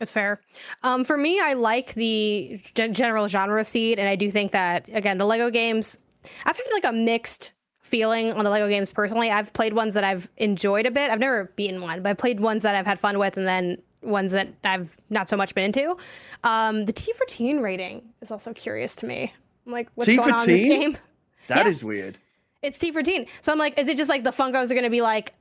That's 0.01 0.11
fair. 0.11 0.41
Um, 0.83 1.05
for 1.05 1.17
me, 1.17 1.39
I 1.41 1.53
like 1.53 1.95
the 1.95 2.61
gen- 2.75 2.95
general 2.95 3.29
genre 3.29 3.63
seed, 3.63 3.99
and 4.01 4.09
I 4.09 4.17
do 4.17 4.31
think 4.31 4.51
that 4.53 4.89
again, 4.93 5.19
the 5.19 5.27
Lego 5.27 5.51
games. 5.51 5.99
I've 6.45 6.57
had 6.57 6.67
like 6.73 6.85
a 6.85 6.93
mixed 6.93 7.53
feeling 7.83 8.33
on 8.33 8.45
the 8.45 8.51
Lego 8.51 8.69
games 8.69 8.91
personally. 8.93 9.31
I've 9.31 9.53
played 9.53 9.75
ones 9.75 9.95
that 9.95 10.03
I've 10.05 10.29
enjoyed 10.39 10.87
a 10.87 10.91
bit. 10.91 11.11
I've 11.11 11.19
never 11.21 11.53
beaten 11.55 11.81
one, 11.83 12.03
but 12.03 12.09
I've 12.11 12.19
played 12.19 12.41
ones 12.41 12.63
that 12.63 12.75
I've 12.75 12.87
had 12.87 12.99
fun 12.99 13.19
with, 13.19 13.37
and 13.37 13.47
then 13.47 13.77
ones 14.03 14.33
that 14.33 14.49
I've 14.65 14.97
not 15.11 15.29
so 15.29 15.37
much 15.37 15.55
been 15.55 15.65
into. 15.67 15.97
Um, 16.45 16.87
the 16.87 16.93
T 16.95 17.13
for 17.13 17.27
teen 17.27 17.61
rating 17.61 18.03
is 18.23 18.31
also 18.31 18.55
curious 18.55 18.97
to 18.97 19.07
me. 19.07 19.33
I'm 19.67 19.73
like, 19.73 19.89
what's 19.97 20.09
T 20.09 20.17
going 20.17 20.33
on 20.33 20.41
in 20.41 20.47
this 20.57 20.65
game? 20.65 20.97
That 21.49 21.67
is 21.67 21.79
Yes. 21.81 21.85
weird. 21.85 22.19
It's 22.63 22.79
T 22.79 22.91
for 22.93 23.03
teen. 23.03 23.27
So 23.43 23.53
I'm 23.53 23.59
like, 23.59 23.79
is 23.79 23.87
it 23.89 23.99
just 23.99 24.09
like 24.09 24.25
the 24.25 24.31
Funkos 24.31 24.71
are 24.71 24.75
going 24.75 24.85
to 24.85 24.91
be 24.91 25.03
like 25.03 25.35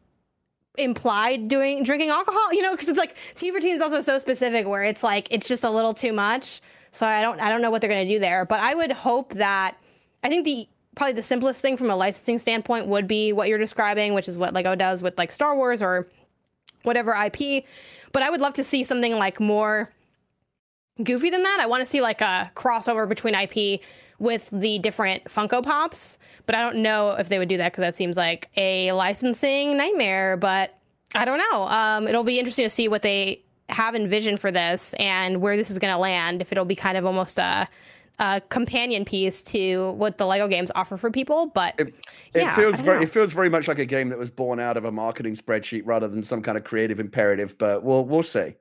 implied 0.80 1.48
doing 1.48 1.84
drinking 1.84 2.10
alcohol? 2.10 2.54
You 2.54 2.62
know, 2.62 2.72
because 2.72 2.90
it's 2.90 2.98
like 2.98 3.16
T 3.36 3.52
for 3.52 3.60
teen 3.60 3.76
is 3.76 3.82
also 3.82 4.02
so 4.02 4.20
specific 4.20 4.68
where 4.68 4.84
it's 4.84 5.04
like 5.04 5.28
it's 5.32 5.48
just 5.48 5.64
a 5.64 5.70
little 5.70 5.94
too 5.94 6.14
much. 6.14 6.62
So 6.92 7.06
I 7.06 7.22
don't 7.22 7.40
I 7.40 7.50
don't 7.50 7.62
know 7.62 7.70
what 7.70 7.82
they're 7.82 7.90
going 7.90 8.08
to 8.08 8.14
do 8.14 8.20
there. 8.20 8.46
But 8.46 8.60
I 8.60 8.74
would 8.74 8.92
hope 8.92 9.34
that 9.34 9.78
I 10.24 10.30
think 10.30 10.46
the 10.46 10.68
probably 10.96 11.14
the 11.14 11.24
simplest 11.24 11.62
thing 11.62 11.78
from 11.78 11.90
a 11.90 11.96
licensing 11.96 12.40
standpoint 12.40 12.88
would 12.88 13.08
be 13.08 13.32
what 13.32 13.48
you're 13.48 13.58
describing, 13.58 14.14
which 14.14 14.28
is 14.28 14.38
what 14.38 14.54
Lego 14.54 14.76
does 14.76 15.02
with 15.02 15.18
like 15.18 15.32
Star 15.32 15.56
Wars 15.56 15.82
or 15.82 16.08
whatever 16.84 17.14
IP. 17.14 17.66
But 18.12 18.24
I 18.24 18.30
would 18.30 18.42
love 18.42 18.54
to 18.56 18.64
see 18.64 18.84
something 18.84 19.18
like 19.18 19.40
more 19.40 19.92
goofy 21.04 21.30
than 21.30 21.44
that. 21.44 21.60
I 21.60 21.66
want 21.66 21.82
to 21.82 21.86
see 21.86 22.02
like 22.02 22.22
a 22.22 22.52
crossover 22.56 23.08
between 23.08 23.36
IP 23.36 23.82
with 24.20 24.50
the 24.52 24.80
different 24.80 25.24
Funko 25.26 25.64
Pops, 25.64 26.20
but 26.46 26.56
I 26.56 26.62
don't 26.62 26.78
know 26.78 27.12
if 27.12 27.30
they 27.30 27.40
would 27.40 27.48
do 27.50 27.58
that 27.58 27.72
because 27.72 27.82
that 27.82 27.96
seems 27.96 28.18
like 28.18 28.50
a 28.58 28.92
licensing 28.92 29.78
nightmare. 29.78 30.36
But 30.38 30.78
I 31.16 31.26
don't 31.26 31.42
know. 31.52 31.68
Um, 31.68 32.08
it'll 32.08 32.24
be 32.24 32.38
interesting 32.40 32.66
to 32.66 32.70
see 32.70 32.88
what 32.88 33.02
they 33.02 33.42
have 33.70 33.96
envisioned 33.96 34.40
for 34.40 34.52
this 34.52 34.94
and 34.96 35.42
where 35.42 35.56
this 35.56 35.70
is 35.70 35.80
going 35.80 35.94
to 35.94 35.98
land. 35.98 36.42
If 36.42 36.52
it'll 36.52 36.66
be 36.66 36.76
kind 36.76 36.98
of 36.98 37.06
almost 37.06 37.38
a, 37.40 37.68
a 38.20 38.42
companion 38.50 39.06
piece 39.06 39.42
to 39.44 39.92
what 39.92 40.18
the 40.18 40.26
Lego 40.26 40.48
games 40.48 40.72
offer 40.76 40.98
for 40.98 41.10
people. 41.12 41.48
But 41.48 41.80
It 41.80 41.94
yeah, 42.34 42.56
feels 42.56 42.80
very 42.80 42.98
know. 42.98 43.04
it 43.04 43.10
feels 43.10 43.32
very 43.32 43.50
much 43.50 43.68
like 43.68 43.80
a 43.80 43.86
game 43.86 44.10
that 44.10 44.20
was 44.20 44.30
born 44.30 44.60
out 44.60 44.76
of 44.76 44.86
a 44.86 44.92
marketing 44.92 45.36
spreadsheet 45.36 45.84
rather 45.86 46.08
than 46.08 46.24
some 46.24 46.42
kind 46.42 46.58
of 46.58 46.64
creative 46.64 47.00
imperative, 47.00 47.58
but 47.58 47.84
we'll 47.84 48.04
we'll 48.06 48.24
see. 48.24 48.56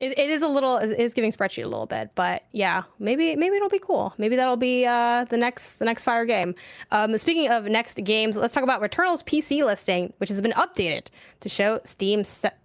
It, 0.00 0.16
it 0.16 0.30
is 0.30 0.42
a 0.42 0.48
little 0.48 0.76
it 0.76 0.96
is 0.96 1.12
giving 1.12 1.32
spreadsheet 1.32 1.64
a 1.64 1.66
little 1.66 1.86
bit, 1.86 2.10
but 2.14 2.44
yeah, 2.52 2.84
maybe 3.00 3.34
maybe 3.34 3.56
it'll 3.56 3.68
be 3.68 3.80
cool. 3.80 4.14
Maybe 4.16 4.36
that'll 4.36 4.56
be 4.56 4.86
uh, 4.86 5.24
the 5.24 5.36
next 5.36 5.78
the 5.78 5.84
next 5.84 6.04
fire 6.04 6.24
game. 6.24 6.54
Um, 6.92 7.18
speaking 7.18 7.50
of 7.50 7.64
next 7.64 7.96
games, 8.04 8.36
let's 8.36 8.54
talk 8.54 8.62
about 8.62 8.80
Returnal's 8.80 9.24
PC 9.24 9.66
listing, 9.66 10.12
which 10.18 10.28
has 10.28 10.40
been 10.40 10.52
updated 10.52 11.08
to 11.40 11.48
show 11.48 11.80
Steam 11.82 12.22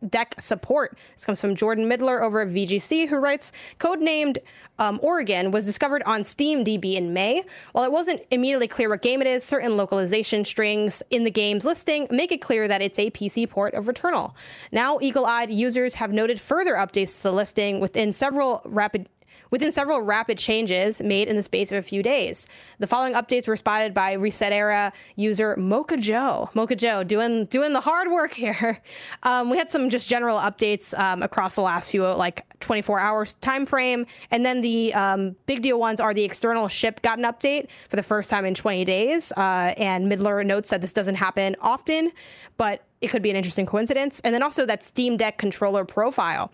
Deck 0.10 0.36
support. 0.40 0.96
This 1.16 1.26
comes 1.26 1.42
from 1.42 1.56
Jordan 1.56 1.88
Middler 1.88 2.22
over 2.22 2.42
at 2.42 2.50
VGC, 2.50 3.08
who 3.08 3.18
writes, 3.18 3.52
"Codenamed 3.80 4.38
um, 4.80 5.00
Oregon 5.02 5.52
was 5.52 5.66
discovered 5.66 6.04
on 6.04 6.24
Steam 6.24 6.64
DB 6.64 6.96
in 6.96 7.14
May. 7.14 7.44
While 7.74 7.86
it 7.86 7.92
wasn't 7.92 8.22
immediately 8.32 8.68
clear 8.68 8.90
what 8.90 9.02
game 9.02 9.22
it 9.22 9.28
is, 9.28 9.44
certain 9.44 9.78
localization 9.78 10.46
strings 10.46 11.04
in 11.10 11.24
the 11.24 11.32
game's 11.32 11.66
listing 11.66 12.08
make 12.10 12.32
it 12.32 12.42
clear 12.42 12.68
that 12.68 12.82
it's 12.82 12.98
a 12.98 13.12
PC 13.12 13.50
port 13.50 13.74
of 13.74 13.86
Returnal. 13.86 14.34
Now, 14.72 14.98
eagle-eyed 15.02 15.50
users 15.50 15.96
have 15.96 16.12
noted 16.12 16.40
further 16.40 16.74
updates 16.74 17.18
to 17.18 17.24
the 17.24 17.32
listing 17.32 17.80
within 17.80 18.12
several 18.12 18.62
rapid 18.66 19.10
within 19.54 19.72
several 19.72 20.01
rapid 20.01 20.36
changes 20.36 20.99
made 20.99 21.28
in 21.28 21.36
the 21.36 21.43
space 21.43 21.72
of 21.72 21.78
a 21.78 21.84
few 21.84 22.01
days. 22.01 22.47
The 22.80 22.88
following 22.88 23.14
updates 23.14 23.47
were 23.47 23.56
spotted 23.56 23.93
by 23.93 24.14
Reset 24.14 24.51
Era 24.51 24.91
user 25.16 25.56
Mocha 25.58 25.95
Joe. 25.95 26.49
Mocha 26.56 26.76
Joe 26.76 27.04
doing 27.04 27.45
doing 27.45 27.72
the 27.72 27.80
hard 27.80 28.10
work 28.10 28.34
here. 28.34 28.82
Um, 29.24 29.49
we 29.49 29.58
had 29.58 29.70
some 29.70 29.89
just 29.89 30.10
general 30.10 30.39
updates 30.39 30.97
um, 30.97 31.22
across 31.22 31.56
the 31.56 31.62
last 31.62 31.91
few 31.91 32.04
like 32.06 32.45
24 32.60 32.99
hours 32.99 33.36
time 33.36 33.66
frame, 33.66 34.06
and 34.32 34.45
then 34.45 34.62
the 34.62 34.93
um, 34.93 35.36
big 35.45 35.62
deal 35.62 35.80
ones 35.80 35.99
are 35.99 36.14
the 36.14 36.24
external 36.24 36.68
ship 36.68 37.01
got 37.04 37.20
an 37.20 37.26
update 37.26 37.68
for 37.89 37.95
the 37.95 38.04
first 38.04 38.30
time 38.30 38.43
in 38.43 38.54
20 38.54 38.84
days. 38.86 39.32
Uh, 39.34 39.74
and 39.78 40.10
Middler 40.10 40.43
notes 40.43 40.70
that 40.72 40.82
this 40.82 40.93
doesn't 40.93 41.16
happen 41.16 41.56
often, 41.62 42.12
but 42.58 42.84
it 43.01 43.10
could 43.10 43.22
be 43.22 43.30
an 43.30 43.36
interesting 43.36 43.66
coincidence. 43.66 44.20
And 44.22 44.34
then 44.34 44.41
also 44.41 44.66
that 44.66 44.84
Steam 44.84 45.16
Deck 45.16 45.38
controller 45.38 45.86
profile. 45.86 46.51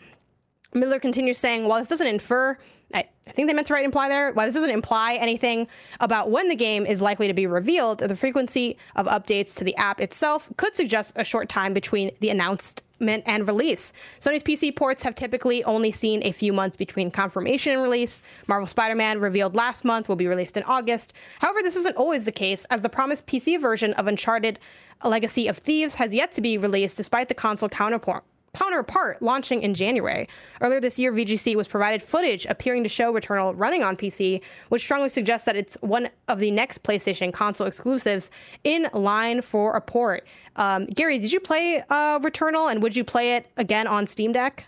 Miller 0.74 1.00
continues 1.00 1.38
saying, 1.38 1.68
while 1.68 1.80
this 1.80 1.88
doesn't 1.88 2.08
infer, 2.08 2.58
I, 2.94 3.06
I, 3.28 3.32
think 3.32 3.48
they 3.48 3.54
meant 3.54 3.68
to 3.68 3.74
write 3.74 3.86
imply 3.86 4.10
there, 4.10 4.32
while 4.32 4.48
this 4.48 4.56
doesn't 4.56 4.70
imply 4.70 5.16
anything 5.16 5.68
about 6.00 6.32
when 6.32 6.48
the 6.48 6.56
game 6.56 6.86
is 6.86 7.02
likely 7.02 7.28
to 7.28 7.34
be 7.34 7.46
revealed, 7.46 8.00
the 8.00 8.16
frequency 8.16 8.78
of 8.96 9.06
updates 9.06 9.56
to 9.58 9.64
the 9.64 9.76
app 9.78 10.02
itself 10.02 10.50
could 10.58 10.76
suggest 10.76 11.14
a 11.16 11.24
short 11.24 11.50
time 11.50 11.74
between 11.74 12.12
the 12.20 12.30
announcement 12.30 13.24
and 13.26 13.48
release. 13.48 13.94
Sony's 14.20 14.44
PC 14.44 14.76
ports 14.76 15.04
have 15.04 15.16
typically 15.16 15.64
only 15.64 15.92
seen 15.92 16.22
a 16.24 16.32
few 16.32 16.52
months 16.52 16.76
between 16.76 17.12
confirmation 17.12 17.74
and 17.74 17.82
release. 17.82 18.22
Marvel 18.48 18.68
Spider 18.68 18.96
Man, 18.96 19.20
revealed 19.20 19.56
last 19.56 19.86
month, 19.86 20.10
will 20.10 20.16
be 20.16 20.28
released 20.28 20.58
in 20.58 20.64
August. 20.64 21.14
However, 21.40 21.60
this 21.62 21.76
isn't 21.76 21.96
always 21.96 22.26
the 22.26 22.32
case, 22.32 22.66
as 22.66 22.82
the 22.82 22.90
promised 22.90 23.28
PC 23.28 23.60
version 23.62 23.94
of 23.94 24.08
Uncharted 24.08 24.60
Legacy 25.04 25.48
of 25.48 25.58
Thieves 25.58 25.96
has 25.96 26.14
yet 26.14 26.32
to 26.34 26.42
be 26.42 26.58
released 26.58 26.98
despite 26.98 27.30
the 27.30 27.36
console 27.36 27.70
counterpart 27.70 28.24
counterpart 28.54 29.22
launching 29.22 29.62
in 29.62 29.74
January. 29.74 30.28
Earlier 30.62 30.80
this 30.80 31.00
year, 31.00 31.12
VGC 31.12 31.56
was 31.56 31.68
provided 31.68 32.02
footage 32.04 32.46
appearing 32.46 32.84
to 32.84 32.90
show 32.90 33.14
Returnal 33.14 33.54
running 33.56 33.84
on 33.84 33.96
PC, 33.96 34.42
which 34.70 34.82
strongly 34.82 35.10
suggests 35.10 35.46
that 35.46 35.56
it's 35.56 35.78
one 35.82 36.10
of 36.28 36.40
the 36.40 36.52
next 36.52 36.84
PlayStation 36.84 37.34
console 37.34 37.68
exclusives 37.68 38.32
in 38.64 38.88
line 38.94 39.42
for 39.42 39.76
a 39.76 39.82
port. 39.82 40.26
Um, 40.56 40.86
Gary, 40.88 41.20
did 41.20 41.32
you 41.32 41.40
play 41.40 41.84
uh, 41.90 42.20
Returnal 42.20 42.72
and 42.72 42.84
would 42.84 42.96
you 42.96 43.04
play 43.04 43.36
it 43.36 43.48
again 43.58 43.88
on 43.88 44.08
Steam 44.08 44.34
Deck? 44.34 44.66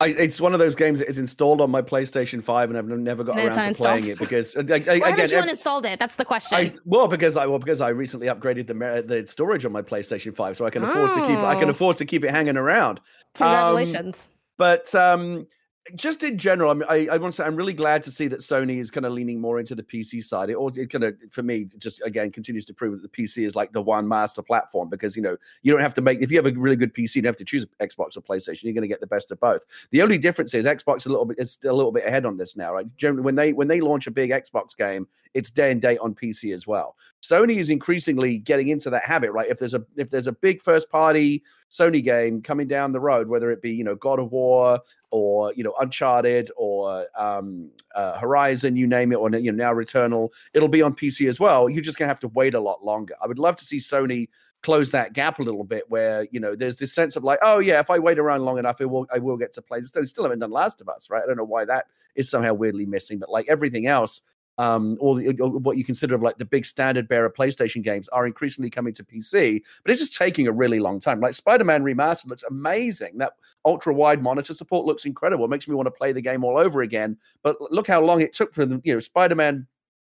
I, 0.00 0.08
it's 0.08 0.40
one 0.40 0.54
of 0.54 0.58
those 0.58 0.74
games 0.74 0.98
that 1.00 1.08
is 1.08 1.18
installed 1.18 1.60
on 1.60 1.70
my 1.70 1.82
PlayStation 1.82 2.42
Five, 2.42 2.70
and 2.70 2.78
I've 2.78 2.86
never 2.86 3.22
got 3.22 3.36
around 3.36 3.74
to 3.74 3.74
playing 3.74 4.08
it 4.08 4.18
because 4.18 4.56
I, 4.56 4.60
I, 4.60 4.64
Why 4.64 4.74
again, 4.76 5.02
haven't 5.02 5.30
you 5.30 5.36
uninstalled 5.36 5.84
it? 5.84 5.98
That's 5.98 6.16
the 6.16 6.24
question. 6.24 6.58
I, 6.58 6.72
well, 6.86 7.06
because 7.06 7.36
I 7.36 7.44
well 7.46 7.58
because 7.58 7.82
I 7.82 7.90
recently 7.90 8.26
upgraded 8.28 8.66
the 8.66 9.04
the 9.06 9.26
storage 9.26 9.66
on 9.66 9.72
my 9.72 9.82
PlayStation 9.82 10.34
Five, 10.34 10.56
so 10.56 10.64
I 10.64 10.70
can 10.70 10.84
afford 10.84 11.10
oh. 11.10 11.14
to 11.14 11.20
keep 11.26 11.38
I 11.38 11.54
can 11.54 11.68
oh. 11.68 11.72
afford 11.72 11.98
to 11.98 12.06
keep 12.06 12.24
it 12.24 12.30
hanging 12.30 12.56
around. 12.56 12.98
Congratulations! 13.34 14.30
Um, 14.30 14.38
but 14.56 14.94
um, 14.94 15.46
just 15.94 16.24
in 16.24 16.38
general, 16.38 16.70
I, 16.70 16.74
mean, 16.74 16.84
I, 16.88 17.14
I, 17.14 17.16
want 17.18 17.32
to 17.32 17.36
say 17.36 17.44
I'm 17.44 17.56
really 17.56 17.74
glad 17.74 18.02
to 18.04 18.10
see 18.10 18.28
that 18.28 18.40
Sony 18.40 18.78
is 18.78 18.90
kind 18.90 19.06
of 19.06 19.12
leaning 19.12 19.40
more 19.40 19.58
into 19.58 19.74
the 19.74 19.82
PC 19.82 20.22
side. 20.22 20.50
It, 20.50 20.56
it 20.76 20.90
kind 20.90 21.04
of, 21.04 21.14
for 21.30 21.42
me, 21.42 21.68
just 21.78 22.00
again 22.04 22.30
continues 22.30 22.64
to 22.66 22.74
prove 22.74 23.00
that 23.00 23.02
the 23.02 23.08
PC 23.08 23.44
is 23.44 23.54
like 23.54 23.72
the 23.72 23.82
one 23.82 24.08
master 24.08 24.42
platform 24.42 24.88
because 24.88 25.16
you 25.16 25.22
know 25.22 25.36
you 25.62 25.72
don't 25.72 25.82
have 25.82 25.94
to 25.94 26.00
make 26.00 26.20
if 26.20 26.30
you 26.30 26.38
have 26.38 26.46
a 26.46 26.58
really 26.58 26.76
good 26.76 26.94
PC, 26.94 27.16
you 27.16 27.22
don't 27.22 27.30
have 27.30 27.36
to 27.36 27.44
choose 27.44 27.66
Xbox 27.80 28.16
or 28.16 28.20
PlayStation. 28.20 28.64
You're 28.64 28.74
going 28.74 28.82
to 28.82 28.88
get 28.88 29.00
the 29.00 29.06
best 29.06 29.30
of 29.30 29.40
both. 29.40 29.64
The 29.90 30.02
only 30.02 30.18
difference 30.18 30.54
is 30.54 30.64
Xbox 30.64 31.06
a 31.06 31.08
little 31.08 31.24
bit 31.24 31.38
is 31.38 31.58
a 31.64 31.72
little 31.72 31.92
bit 31.92 32.06
ahead 32.06 32.26
on 32.26 32.36
this 32.36 32.56
now, 32.56 32.72
right? 32.74 32.86
Generally, 32.96 33.24
when 33.24 33.34
they 33.34 33.52
when 33.52 33.68
they 33.68 33.80
launch 33.80 34.06
a 34.06 34.10
big 34.10 34.30
Xbox 34.30 34.76
game, 34.76 35.06
it's 35.34 35.50
day 35.50 35.70
and 35.70 35.80
date 35.80 35.98
on 35.98 36.14
PC 36.14 36.52
as 36.54 36.66
well. 36.66 36.96
Sony 37.22 37.56
is 37.56 37.68
increasingly 37.68 38.38
getting 38.38 38.68
into 38.68 38.88
that 38.90 39.04
habit, 39.04 39.32
right? 39.32 39.48
If 39.48 39.58
there's 39.58 39.74
a 39.74 39.84
if 39.96 40.10
there's 40.10 40.26
a 40.26 40.32
big 40.32 40.60
first 40.62 40.90
party 40.90 41.42
Sony 41.68 42.02
game 42.02 42.40
coming 42.40 42.66
down 42.66 42.92
the 42.92 43.00
road, 43.00 43.28
whether 43.28 43.50
it 43.50 43.60
be 43.60 43.70
you 43.70 43.84
know 43.84 43.94
God 43.94 44.18
of 44.18 44.32
War 44.32 44.80
or 45.10 45.52
you 45.54 45.62
know 45.62 45.74
Uncharted 45.80 46.50
or 46.56 47.06
um, 47.16 47.70
uh, 47.94 48.18
Horizon, 48.18 48.76
you 48.76 48.86
name 48.86 49.12
it, 49.12 49.16
or 49.16 49.30
you 49.30 49.52
know 49.52 49.64
now 49.64 49.74
Returnal, 49.74 50.30
it'll 50.54 50.68
be 50.68 50.82
on 50.82 50.94
PC 50.94 51.28
as 51.28 51.38
well. 51.38 51.68
You're 51.68 51.82
just 51.82 51.98
gonna 51.98 52.08
have 52.08 52.20
to 52.20 52.28
wait 52.28 52.54
a 52.54 52.60
lot 52.60 52.84
longer. 52.84 53.14
I 53.22 53.26
would 53.26 53.38
love 53.38 53.56
to 53.56 53.64
see 53.64 53.78
Sony 53.78 54.28
close 54.62 54.90
that 54.90 55.12
gap 55.14 55.38
a 55.38 55.42
little 55.42 55.64
bit 55.64 55.84
where 55.88 56.26
you 56.30 56.38
know 56.38 56.54
there's 56.54 56.76
this 56.76 56.92
sense 56.92 57.16
of 57.16 57.24
like 57.24 57.38
oh 57.40 57.60
yeah 57.60 57.80
if 57.80 57.88
i 57.88 57.98
wait 57.98 58.18
around 58.18 58.44
long 58.44 58.58
enough 58.58 58.80
it 58.80 58.84
will 58.84 59.06
i 59.10 59.18
will 59.18 59.36
get 59.36 59.54
to 59.54 59.62
play 59.62 59.80
still, 59.80 60.06
still 60.06 60.24
haven't 60.24 60.38
done 60.38 60.50
last 60.50 60.82
of 60.82 60.88
us 60.90 61.08
right 61.08 61.22
i 61.22 61.26
don't 61.26 61.38
know 61.38 61.44
why 61.44 61.64
that 61.64 61.86
is 62.14 62.28
somehow 62.28 62.52
weirdly 62.52 62.84
missing 62.84 63.18
but 63.18 63.30
like 63.30 63.46
everything 63.48 63.86
else 63.86 64.22
um, 64.60 64.98
or, 65.00 65.16
the, 65.16 65.40
or, 65.40 65.48
what 65.52 65.78
you 65.78 65.84
consider 65.84 66.14
of 66.14 66.20
like 66.20 66.36
the 66.36 66.44
big 66.44 66.66
standard 66.66 67.08
bearer 67.08 67.30
PlayStation 67.30 67.82
games 67.82 68.08
are 68.08 68.26
increasingly 68.26 68.68
coming 68.68 68.92
to 68.92 69.02
PC, 69.02 69.62
but 69.82 69.90
it's 69.90 70.00
just 70.00 70.14
taking 70.14 70.46
a 70.48 70.52
really 70.52 70.80
long 70.80 71.00
time. 71.00 71.18
Like 71.18 71.32
Spider-Man 71.32 71.82
Remastered 71.82 72.28
looks 72.28 72.42
amazing. 72.42 73.16
That 73.16 73.32
ultra 73.64 73.94
wide 73.94 74.22
monitor 74.22 74.52
support 74.52 74.84
looks 74.84 75.06
incredible. 75.06 75.46
It 75.46 75.48
makes 75.48 75.66
me 75.66 75.74
want 75.74 75.86
to 75.86 75.90
play 75.90 76.12
the 76.12 76.20
game 76.20 76.44
all 76.44 76.58
over 76.58 76.82
again. 76.82 77.16
But 77.42 77.56
look 77.72 77.86
how 77.86 78.02
long 78.02 78.20
it 78.20 78.34
took 78.34 78.52
for 78.52 78.66
them. 78.66 78.82
You 78.84 78.92
know, 78.92 79.00
Spider-Man 79.00 79.66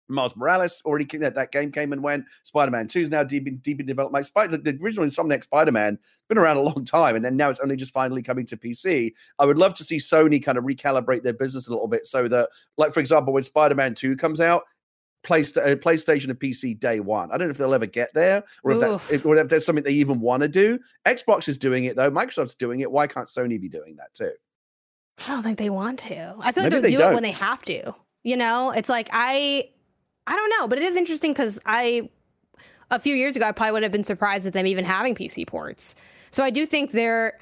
Miles 0.07 0.35
Morales 0.35 0.81
already 0.85 1.05
that 1.17 1.35
that 1.35 1.51
game 1.51 1.71
came 1.71 1.93
and 1.93 2.03
went. 2.03 2.25
Spider 2.43 2.71
Man 2.71 2.87
Two 2.87 3.01
is 3.01 3.09
now 3.09 3.23
deep 3.23 3.47
in, 3.47 3.57
deep 3.57 3.79
in 3.79 3.85
development. 3.85 4.25
Spider 4.25 4.57
the 4.57 4.77
original 4.81 5.05
Insomniac 5.05 5.43
Spider 5.43 5.71
Man 5.71 5.93
has 5.93 6.27
been 6.27 6.37
around 6.37 6.57
a 6.57 6.61
long 6.61 6.85
time, 6.85 7.15
and 7.15 7.23
then 7.23 7.35
now 7.35 7.49
it's 7.49 7.59
only 7.59 7.75
just 7.75 7.93
finally 7.93 8.21
coming 8.21 8.45
to 8.47 8.57
PC. 8.57 9.13
I 9.39 9.45
would 9.45 9.57
love 9.57 9.73
to 9.75 9.83
see 9.83 9.97
Sony 9.97 10.43
kind 10.43 10.57
of 10.57 10.63
recalibrate 10.63 11.23
their 11.23 11.33
business 11.33 11.67
a 11.67 11.71
little 11.71 11.87
bit 11.87 12.05
so 12.05 12.27
that, 12.27 12.49
like 12.77 12.93
for 12.93 12.99
example, 12.99 13.33
when 13.33 13.43
Spider 13.43 13.75
Man 13.75 13.95
Two 13.95 14.15
comes 14.15 14.41
out, 14.41 14.63
uh, 15.25 15.75
PlayStation 15.75 16.29
and 16.29 16.39
PC 16.39 16.79
day 16.79 16.99
one. 16.99 17.31
I 17.31 17.37
don't 17.37 17.47
know 17.47 17.51
if 17.51 17.57
they'll 17.57 17.73
ever 17.73 17.87
get 17.87 18.13
there, 18.13 18.43
or 18.63 18.71
if 18.71 18.77
Oof. 18.77 19.09
that's 19.09 19.25
or 19.25 19.35
if 19.35 19.47
there's 19.49 19.65
something 19.65 19.83
they 19.83 19.91
even 19.91 20.19
want 20.19 20.41
to 20.41 20.47
do. 20.47 20.79
Xbox 21.05 21.47
is 21.47 21.57
doing 21.57 21.85
it 21.85 21.95
though. 21.95 22.11
Microsoft's 22.11 22.55
doing 22.55 22.81
it. 22.81 22.91
Why 22.91 23.07
can't 23.07 23.27
Sony 23.27 23.59
be 23.59 23.69
doing 23.69 23.95
that 23.95 24.13
too? 24.13 24.31
I 25.17 25.27
don't 25.29 25.43
think 25.43 25.57
they 25.57 25.69
want 25.69 25.99
to. 25.99 26.35
I 26.39 26.51
feel 26.51 26.63
like 26.63 26.71
they'll 26.71 26.81
they 26.81 26.91
do 26.91 26.97
don't. 26.97 27.11
it 27.11 27.13
when 27.15 27.23
they 27.23 27.31
have 27.31 27.63
to. 27.63 27.95
You 28.23 28.37
know, 28.37 28.71
it's 28.71 28.89
like 28.89 29.09
I 29.11 29.69
I 30.27 30.35
don't 30.35 30.49
know, 30.59 30.67
but 30.67 30.77
it 30.77 30.83
is 30.83 30.95
interesting 30.95 31.31
because 31.31 31.59
I 31.65 32.09
a 32.91 32.99
few 32.99 33.15
years 33.15 33.35
ago 33.35 33.47
I 33.47 33.51
probably 33.51 33.73
would 33.73 33.83
have 33.83 33.91
been 33.91 34.03
surprised 34.03 34.47
at 34.47 34.53
them 34.53 34.67
even 34.67 34.85
having 34.85 35.15
PC 35.15 35.45
ports. 35.47 35.95
So 36.31 36.43
I 36.43 36.49
do 36.49 36.65
think 36.65 36.91
there 36.91 37.39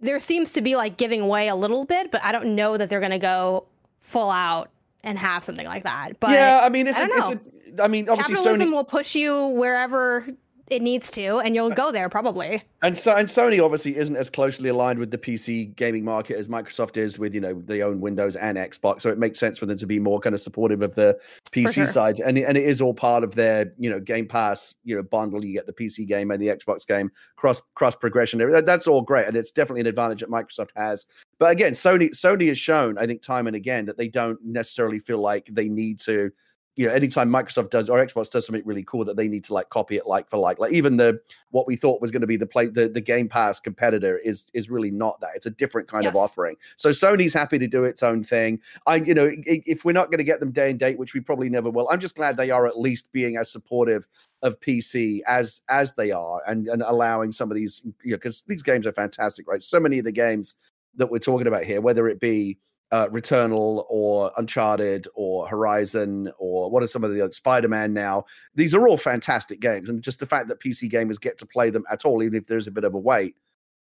there 0.00 0.18
seems 0.18 0.52
to 0.54 0.62
be 0.62 0.76
like 0.76 0.96
giving 0.96 1.28
way 1.28 1.48
a 1.48 1.54
little 1.54 1.84
bit, 1.84 2.10
but 2.10 2.22
I 2.24 2.32
don't 2.32 2.54
know 2.54 2.76
that 2.76 2.90
they're 2.90 3.00
going 3.00 3.12
to 3.12 3.18
go 3.18 3.66
full 4.00 4.30
out 4.30 4.70
and 5.04 5.18
have 5.18 5.44
something 5.44 5.66
like 5.66 5.84
that. 5.84 6.18
But 6.20 6.32
yeah, 6.32 6.60
I 6.62 6.68
mean, 6.68 6.88
it's 6.88 6.98
I, 6.98 7.04
a, 7.04 7.08
it's 7.08 7.30
a, 7.78 7.82
I 7.82 7.88
mean, 7.88 8.08
obviously, 8.08 8.34
capitalism 8.34 8.68
Sony... 8.68 8.72
will 8.72 8.84
push 8.84 9.14
you 9.14 9.46
wherever 9.46 10.26
it 10.68 10.82
needs 10.82 11.10
to, 11.12 11.38
and 11.38 11.54
you'll 11.54 11.70
go 11.70 11.92
there 11.92 12.08
probably. 12.08 12.62
And 12.82 12.96
so, 12.96 13.14
and 13.14 13.28
Sony 13.28 13.62
obviously 13.62 13.96
isn't 13.96 14.16
as 14.16 14.30
closely 14.30 14.68
aligned 14.68 14.98
with 14.98 15.10
the 15.10 15.18
PC 15.18 15.74
gaming 15.76 16.04
market 16.04 16.36
as 16.36 16.48
Microsoft 16.48 16.96
is 16.96 17.18
with 17.18 17.34
you 17.34 17.40
know 17.40 17.54
they 17.66 17.82
own 17.82 18.00
Windows 18.00 18.36
and 18.36 18.56
Xbox, 18.56 19.02
so 19.02 19.10
it 19.10 19.18
makes 19.18 19.38
sense 19.38 19.58
for 19.58 19.66
them 19.66 19.76
to 19.78 19.86
be 19.86 19.98
more 19.98 20.20
kind 20.20 20.34
of 20.34 20.40
supportive 20.40 20.82
of 20.82 20.94
the 20.94 21.18
PC 21.52 21.74
sure. 21.74 21.86
side, 21.86 22.20
and 22.20 22.38
and 22.38 22.56
it 22.56 22.64
is 22.64 22.80
all 22.80 22.94
part 22.94 23.24
of 23.24 23.34
their 23.34 23.72
you 23.78 23.90
know 23.90 24.00
Game 24.00 24.26
Pass 24.26 24.74
you 24.84 24.96
know 24.96 25.02
bundle. 25.02 25.44
You 25.44 25.52
get 25.52 25.66
the 25.66 25.72
PC 25.72 26.06
game 26.06 26.30
and 26.30 26.40
the 26.40 26.48
Xbox 26.48 26.86
game 26.86 27.10
cross 27.36 27.60
cross 27.74 27.94
progression. 27.94 28.38
That's 28.64 28.86
all 28.86 29.02
great, 29.02 29.26
and 29.26 29.36
it's 29.36 29.50
definitely 29.50 29.82
an 29.82 29.86
advantage 29.88 30.20
that 30.20 30.30
Microsoft 30.30 30.70
has. 30.76 31.06
But 31.38 31.50
again, 31.50 31.72
Sony 31.72 32.10
Sony 32.10 32.48
has 32.48 32.58
shown, 32.58 32.98
I 32.98 33.06
think, 33.06 33.22
time 33.22 33.46
and 33.46 33.56
again 33.56 33.84
that 33.86 33.98
they 33.98 34.08
don't 34.08 34.38
necessarily 34.44 34.98
feel 34.98 35.18
like 35.18 35.46
they 35.46 35.68
need 35.68 35.98
to 36.00 36.32
you 36.76 36.86
know, 36.86 36.94
anytime 36.94 37.30
Microsoft 37.30 37.70
does 37.70 37.90
or 37.90 37.98
Xbox 37.98 38.30
does 38.30 38.46
something 38.46 38.62
really 38.64 38.82
cool 38.84 39.04
that 39.04 39.16
they 39.16 39.28
need 39.28 39.44
to 39.44 39.52
like 39.52 39.68
copy 39.68 39.96
it 39.96 40.06
like 40.06 40.30
for 40.30 40.38
like. 40.38 40.58
Like 40.58 40.72
even 40.72 40.96
the 40.96 41.20
what 41.50 41.66
we 41.66 41.76
thought 41.76 42.00
was 42.00 42.10
going 42.10 42.22
to 42.22 42.26
be 42.26 42.36
the 42.36 42.46
play 42.46 42.66
the, 42.66 42.88
the 42.88 43.00
Game 43.00 43.28
Pass 43.28 43.60
competitor 43.60 44.18
is 44.18 44.46
is 44.54 44.70
really 44.70 44.90
not 44.90 45.20
that. 45.20 45.30
It's 45.34 45.44
a 45.44 45.50
different 45.50 45.86
kind 45.86 46.04
yes. 46.04 46.12
of 46.12 46.16
offering. 46.16 46.56
So 46.76 46.90
Sony's 46.90 47.34
happy 47.34 47.58
to 47.58 47.66
do 47.66 47.84
its 47.84 48.02
own 48.02 48.24
thing. 48.24 48.58
I 48.86 48.96
you 48.96 49.12
know, 49.12 49.30
if 49.44 49.84
we're 49.84 49.92
not 49.92 50.10
going 50.10 50.18
to 50.18 50.24
get 50.24 50.40
them 50.40 50.50
day 50.50 50.70
and 50.70 50.78
date, 50.78 50.98
which 50.98 51.12
we 51.12 51.20
probably 51.20 51.50
never 51.50 51.68
will, 51.68 51.88
I'm 51.90 52.00
just 52.00 52.16
glad 52.16 52.36
they 52.36 52.50
are 52.50 52.66
at 52.66 52.78
least 52.78 53.12
being 53.12 53.36
as 53.36 53.52
supportive 53.52 54.06
of 54.40 54.58
PC 54.60 55.20
as 55.26 55.60
as 55.68 55.94
they 55.94 56.10
are 56.10 56.42
and 56.46 56.68
and 56.68 56.82
allowing 56.82 57.32
some 57.32 57.50
of 57.50 57.56
these 57.56 57.82
you 58.02 58.12
know 58.12 58.16
because 58.16 58.44
these 58.48 58.62
games 58.62 58.86
are 58.86 58.92
fantastic, 58.92 59.46
right? 59.46 59.62
So 59.62 59.78
many 59.78 59.98
of 59.98 60.06
the 60.06 60.12
games 60.12 60.54
that 60.96 61.10
we're 61.10 61.18
talking 61.18 61.46
about 61.46 61.64
here, 61.64 61.80
whether 61.80 62.08
it 62.08 62.18
be 62.20 62.58
uh, 62.92 63.08
Returnal 63.08 63.86
or 63.88 64.30
Uncharted 64.36 65.08
or 65.14 65.48
Horizon 65.48 66.30
or 66.38 66.70
what 66.70 66.82
are 66.82 66.86
some 66.86 67.02
of 67.02 67.12
the 67.12 67.22
other 67.22 67.32
Spider-Man 67.32 67.92
now? 67.92 68.24
These 68.54 68.74
are 68.74 68.86
all 68.86 68.98
fantastic 68.98 69.60
games, 69.60 69.88
and 69.88 70.02
just 70.02 70.20
the 70.20 70.26
fact 70.26 70.48
that 70.48 70.60
PC 70.60 70.90
gamers 70.90 71.20
get 71.20 71.38
to 71.38 71.46
play 71.46 71.70
them 71.70 71.84
at 71.90 72.04
all, 72.04 72.22
even 72.22 72.36
if 72.36 72.46
there's 72.46 72.66
a 72.66 72.70
bit 72.70 72.84
of 72.84 72.94
a 72.94 72.98
wait, 72.98 73.34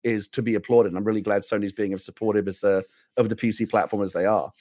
is 0.03 0.27
to 0.29 0.41
be 0.41 0.55
applauded. 0.55 0.89
And 0.89 0.97
I'm 0.97 1.03
really 1.03 1.21
glad 1.21 1.41
Sony's 1.41 1.73
being 1.73 1.93
as 1.93 2.05
supportive 2.05 2.47
as 2.47 2.59
the 2.59 2.85
of 3.17 3.29
the 3.29 3.35
PC 3.35 3.69
platform 3.69 4.03
as 4.03 4.13
they 4.13 4.25
are. 4.25 4.51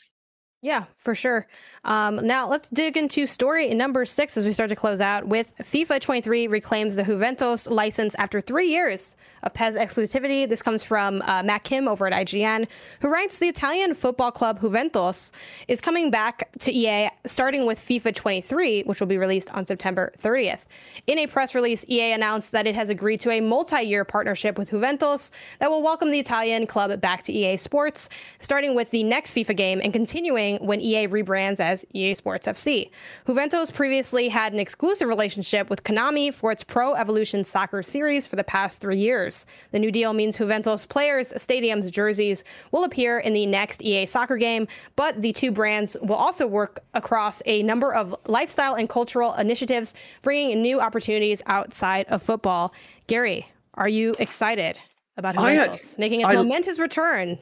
Yeah, 0.61 0.87
for 0.99 1.15
sure. 1.15 1.47
Um, 1.85 2.27
now 2.27 2.49
let's 2.49 2.69
dig 2.69 2.97
into 2.97 3.27
story 3.27 3.73
number 3.75 4.05
six 4.05 4.37
as 4.37 4.45
we 4.45 4.53
start 4.53 4.71
to 4.71 4.77
close 4.77 5.01
out 5.01 5.27
with 5.27 5.55
FIFA 5.59 6.01
23 6.01 6.49
reclaims 6.49 6.97
the 6.97 7.05
Juventus 7.05 7.69
license 7.69 8.17
after 8.17 8.41
three 8.41 8.69
years 8.69 9.17
of 9.45 9.55
PES 9.55 9.77
exclusivity. 9.77 10.49
This 10.49 10.61
comes 10.61 10.83
from 10.83 11.23
uh, 11.23 11.45
Matt 11.45 11.63
Kim 11.63 11.87
over 11.87 12.09
at 12.09 12.13
IGN, 12.13 12.67
who 13.01 13.09
writes 13.09 13.39
the 13.39 13.47
Italian 13.47 13.95
football 13.95 14.33
club 14.33 14.61
Juventus 14.61 15.33
is 15.69 15.81
coming 15.81 16.11
back 16.11 16.51
to 16.59 16.73
EA 16.73 17.09
starting 17.25 17.65
with 17.65 17.79
FIFA 17.79 18.15
23, 18.15 18.83
which 18.83 18.99
will 18.99 19.07
be 19.07 19.19
released 19.19 19.51
on 19.55 19.65
September 19.65 20.13
30th. 20.21 20.61
In 21.07 21.21
a 21.21 21.29
press 21.29 21.55
release, 21.55 21.85
EA 21.89 22.13
announced 22.13 22.51
that 22.53 22.67
it 22.67 22.75
has 22.75 22.91
agreed 22.91 23.21
to 23.21 23.31
a 23.31 23.41
multi 23.41 23.83
year 23.83 24.05
partnership 24.05 24.59
with 24.59 24.71
Juventus 24.71 25.31
that 25.61 25.71
will 25.71 25.83
welcome 25.83 26.11
the 26.11 26.19
Italian 26.19 26.67
club 26.67 27.01
back 27.01 27.23
to 27.23 27.33
EA 27.33 27.57
Sports, 27.57 28.11
starting 28.41 28.75
with 28.75 28.91
the 28.91 29.05
next 29.05 29.35
FIFA 29.35 29.57
game 29.57 29.81
and 29.83 29.93
continuing 29.93 30.48
when 30.57 30.81
EA 30.81 31.07
rebrands 31.07 31.61
as 31.61 31.85
EA 31.93 32.15
Sports 32.15 32.47
FC. 32.47 32.91
Juventus 33.27 33.71
previously 33.71 34.29
had 34.29 34.53
an 34.53 34.59
exclusive 34.59 35.09
relationship 35.09 35.71
with 35.71 35.85
Konami 35.85 36.33
for 36.33 36.51
its 36.51 36.65
Pro 36.65 36.95
Evolution 36.95 37.45
Soccer 37.45 37.83
series 37.83 38.27
for 38.27 38.37
the 38.37 38.45
past 38.45 38.81
three 38.81 38.99
years. 38.99 39.47
The 39.73 39.79
new 39.79 39.91
deal 39.91 40.13
means 40.13 40.39
Juventus 40.39 40.87
players' 40.87 41.33
stadiums 41.33 41.91
jerseys 41.91 42.45
will 42.73 42.85
appear 42.85 43.19
in 43.19 43.33
the 43.33 43.47
next 43.47 43.83
EA 43.83 44.07
soccer 44.07 44.37
game, 44.37 44.67
but 44.97 45.21
the 45.21 45.33
two 45.33 45.51
brands 45.51 45.97
will 46.03 46.17
also 46.17 46.47
work 46.47 46.81
across 46.95 47.43
a 47.47 47.63
number 47.63 47.93
of 47.93 48.15
lifestyle 48.27 48.75
and 48.75 48.89
cultural 48.89 49.35
initiatives, 49.35 49.95
bringing 50.23 50.63
new 50.63 50.81
opportunities 50.81 51.43
outside 51.47 52.07
of 52.09 52.23
football. 52.23 52.73
Gary, 53.07 53.49
are 53.75 53.89
you 53.89 54.15
excited 54.19 54.79
about 55.17 55.35
Juventus 55.35 55.99
making 55.99 56.21
its 56.21 56.31
I, 56.31 56.35
momentous 56.35 56.79
return 56.79 57.39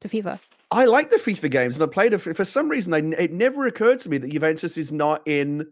to 0.00 0.08
FIFA? 0.08 0.38
I 0.70 0.86
like 0.86 1.10
the 1.10 1.16
FIFA 1.16 1.50
games, 1.50 1.76
and 1.76 1.88
I 1.88 1.92
played 1.92 2.12
it 2.12 2.18
for, 2.18 2.44
some 2.44 2.68
reason. 2.68 2.94
I, 2.94 2.98
it 3.20 3.32
never 3.32 3.66
occurred 3.66 4.00
to 4.00 4.08
me 4.08 4.18
that 4.18 4.30
Juventus 4.30 4.76
is 4.76 4.92
not 4.92 5.22
in 5.26 5.66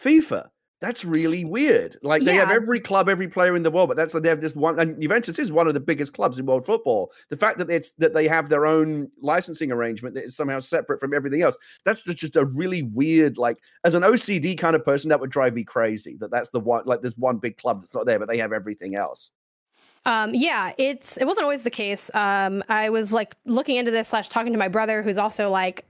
FIFA. 0.00 0.48
That's 0.82 1.04
really 1.04 1.44
weird. 1.44 1.96
Like 2.02 2.24
they 2.24 2.34
yeah. 2.34 2.40
have 2.40 2.50
every 2.50 2.80
club, 2.80 3.08
every 3.08 3.28
player 3.28 3.54
in 3.54 3.62
the 3.62 3.70
world, 3.70 3.88
but 3.88 3.96
that's 3.96 4.14
like 4.14 4.24
they 4.24 4.28
have 4.28 4.40
this 4.40 4.56
one. 4.56 4.80
And 4.80 5.00
Juventus 5.00 5.38
is 5.38 5.52
one 5.52 5.68
of 5.68 5.74
the 5.74 5.80
biggest 5.80 6.12
clubs 6.12 6.40
in 6.40 6.46
world 6.46 6.66
football. 6.66 7.12
The 7.28 7.36
fact 7.36 7.58
that 7.58 7.70
it's 7.70 7.92
that 7.98 8.14
they 8.14 8.26
have 8.26 8.48
their 8.48 8.66
own 8.66 9.08
licensing 9.20 9.70
arrangement 9.70 10.16
that 10.16 10.24
is 10.24 10.34
somehow 10.34 10.58
separate 10.58 10.98
from 10.98 11.14
everything 11.14 11.40
else. 11.40 11.56
That's 11.84 12.02
just 12.02 12.34
a 12.34 12.46
really 12.46 12.82
weird. 12.82 13.38
Like 13.38 13.58
as 13.84 13.94
an 13.94 14.02
OCD 14.02 14.58
kind 14.58 14.74
of 14.74 14.84
person, 14.84 15.08
that 15.10 15.20
would 15.20 15.30
drive 15.30 15.54
me 15.54 15.62
crazy. 15.62 16.16
That 16.18 16.32
that's 16.32 16.50
the 16.50 16.58
one. 16.58 16.82
Like 16.84 17.00
there's 17.00 17.16
one 17.16 17.38
big 17.38 17.58
club 17.58 17.80
that's 17.80 17.94
not 17.94 18.04
there, 18.04 18.18
but 18.18 18.26
they 18.26 18.38
have 18.38 18.52
everything 18.52 18.96
else. 18.96 19.30
Um, 20.04 20.34
yeah, 20.34 20.72
it's 20.78 21.16
it 21.16 21.26
wasn't 21.26 21.44
always 21.44 21.62
the 21.62 21.70
case. 21.70 22.10
Um, 22.14 22.62
I 22.68 22.90
was 22.90 23.12
like 23.12 23.36
looking 23.44 23.76
into 23.76 23.90
this 23.90 24.08
slash 24.08 24.28
talking 24.28 24.52
to 24.52 24.58
my 24.58 24.68
brother, 24.68 25.02
who's 25.02 25.18
also 25.18 25.50
like 25.50 25.84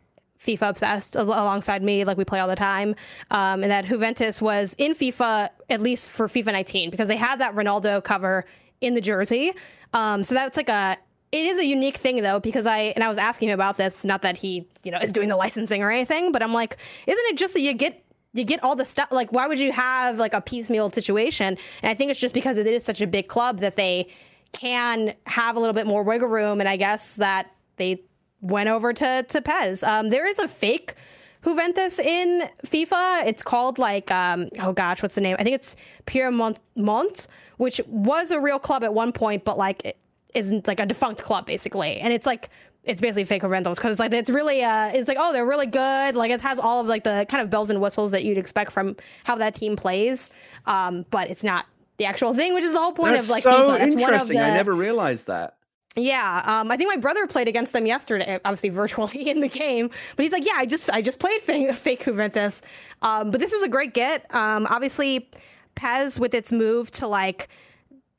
FIFA 0.45 0.71
obsessed 0.71 1.17
alongside 1.17 1.83
me, 1.83 2.05
like 2.05 2.17
we 2.17 2.25
play 2.25 2.41
all 2.41 2.49
the 2.49 2.57
time. 2.57 2.95
Um, 3.31 3.63
and 3.63 3.71
that 3.71 3.87
Juventus 3.87 4.41
was 4.43 4.75
in 4.79 4.95
FIFA 4.95 5.49
at 5.71 5.81
least 5.81 6.11
for 6.11 6.29
FIFA 6.29 6.53
19 6.53 6.91
because 6.91 7.09
they 7.09 7.17
had 7.17 7.41
that 7.41 7.55
Ronaldo 7.55 8.03
cover 8.03 8.45
in 8.81 8.95
the 8.95 9.01
jersey. 9.01 9.53
Um, 9.95 10.25
so 10.25 10.35
that's 10.35 10.57
like 10.57 10.69
a 10.69 10.97
it 11.31 11.47
is 11.47 11.59
a 11.59 11.65
unique 11.65 11.97
thing 11.97 12.23
though 12.23 12.39
because 12.41 12.67
I 12.67 12.79
and 12.95 13.03
I 13.03 13.09
was 13.09 13.17
asking 13.17 13.49
him 13.49 13.55
about 13.55 13.79
this. 13.79 14.05
Not 14.05 14.23
that 14.23 14.37
he 14.37 14.69
you 14.85 14.91
know 14.91 14.99
is 14.99 15.13
doing 15.13 15.31
the 15.31 15.37
licensing 15.37 15.83
or 15.83 15.91
anything, 15.91 16.33
but 16.33 16.43
I'm 16.43 16.53
like, 16.53 16.77
isn't 17.07 17.25
it 17.27 17.39
just 17.39 17.55
that 17.55 17.61
you 17.61 17.73
get 17.73 18.02
you 18.35 18.45
get 18.45 18.63
all 18.63 18.75
the 18.75 18.85
stuff 18.85 19.09
like 19.11 19.33
why 19.33 19.47
would 19.47 19.59
you 19.59 19.73
have 19.73 20.19
like 20.19 20.35
a 20.35 20.41
piecemeal 20.41 20.91
situation 20.91 21.57
and 21.83 21.91
i 21.91 21.95
think 21.95 22.11
it's 22.11 22.21
just 22.21 22.35
because 22.35 22.57
it 22.57 22.67
is 22.67 22.85
such 22.85 23.01
a 23.01 23.07
big 23.07 23.29
club 23.29 23.59
that 23.59 23.77
they 23.77 24.09
can 24.53 25.15
have 25.27 25.57
a 25.57 25.61
little 25.61 25.75
bit 25.75 25.87
more 25.87 26.03
wiggle 26.03 26.29
room 26.29 26.61
and 26.61 26.69
i 26.69 26.77
guess 26.77 27.17
that 27.17 27.51
they 27.77 28.03
went 28.43 28.69
over 28.69 28.93
to 28.93 29.25
to 29.29 29.41
PES. 29.41 29.83
Um, 29.83 30.09
there 30.09 30.27
is 30.27 30.39
a 30.39 30.47
fake 30.47 30.95
Juventus 31.43 31.99
in 31.99 32.49
FIFA. 32.67 33.27
It's 33.27 33.43
called 33.43 33.79
like 33.79 34.11
um, 34.11 34.49
oh 34.61 34.73
gosh, 34.73 35.03
what's 35.03 35.15
the 35.15 35.23
name? 35.23 35.37
I 35.39 35.45
think 35.45 35.55
it's 35.55 35.77
Piemonte, 36.07 36.59
Mont, 36.77 37.27
which 37.57 37.81
was 37.87 38.31
a 38.31 38.39
real 38.39 38.59
club 38.59 38.85
at 38.85 38.93
one 38.93 39.13
point, 39.13 39.45
but 39.45 39.57
like 39.57 39.85
it 39.85 39.97
isn't 40.35 40.69
like 40.69 40.81
a 40.81 40.87
defunct 40.87 41.23
club 41.23 41.47
basically. 41.47 41.99
And 41.99 42.13
it's 42.13 42.27
like 42.27 42.51
it's 42.85 43.01
basically 43.01 43.25
fake 43.25 43.43
rentals 43.43 43.79
because 43.79 43.93
it's 43.93 44.01
like 44.01 44.13
it's 44.13 44.31
really 44.31 44.63
uh 44.63 44.91
it's 44.93 45.09
like 45.09 45.19
oh 45.21 45.33
they're 45.33 45.47
really 45.47 45.67
good 45.67 46.15
like 46.15 46.31
it 46.31 46.41
has 46.41 46.59
all 46.59 46.81
of 46.81 46.89
like 46.89 47.05
the 47.05 47.27
kind 47.29 47.43
of 47.43 47.51
bells 47.51 47.71
and 47.71 47.81
whistles 47.81 48.11
that 48.13 48.25
you'd 48.25 48.39
expect 48.39 48.73
from 48.73 48.97
how 49.25 49.37
that 49.37 49.55
team 49.55 49.77
plays 49.77 50.31
um 50.67 51.05
but 51.11 51.31
it's 51.31 51.45
not 51.45 51.67
the 51.99 52.05
actual 52.05 52.35
thing 52.35 52.55
which 52.55 52.65
is 52.65 52.73
the 52.73 52.79
whole 52.79 52.93
point 52.93 53.13
That's 53.13 53.27
of 53.27 53.31
like 53.31 53.43
so 53.43 53.51
FIFA. 53.51 53.79
That's 53.79 53.95
interesting 53.95 54.37
the, 54.37 54.45
i 54.45 54.51
never 54.51 54.75
realized 54.75 55.29
that 55.29 55.57
yeah, 55.95 56.43
um, 56.47 56.71
I 56.71 56.79
think 56.79 56.89
my 56.89 56.97
brother 56.97 57.27
played 57.27 57.49
against 57.49 57.75
them 57.75 57.85
yesterday, 57.85 58.41
obviously 58.47 58.71
virtually 58.71 59.29
in 59.29 59.41
the 59.41 59.49
game. 59.49 59.91
But 60.17 60.23
he's 60.23 60.33
like, 60.33 60.47
"Yeah, 60.47 60.55
I 60.57 60.65
just 60.65 60.89
I 60.89 61.03
just 61.03 61.19
played 61.19 61.41
fake, 61.43 61.75
fake 61.77 62.05
Juventus." 62.05 62.63
Um, 63.03 63.31
but 63.31 63.41
this 63.41 63.53
is 63.53 63.63
a 63.63 63.69
great 63.69 63.93
get. 63.93 64.25
Um, 64.35 64.67
obviously, 64.71 65.29
PES 65.75 66.19
with 66.19 66.33
its 66.33 66.51
move 66.51 66.91
to 66.93 67.07
like 67.07 67.49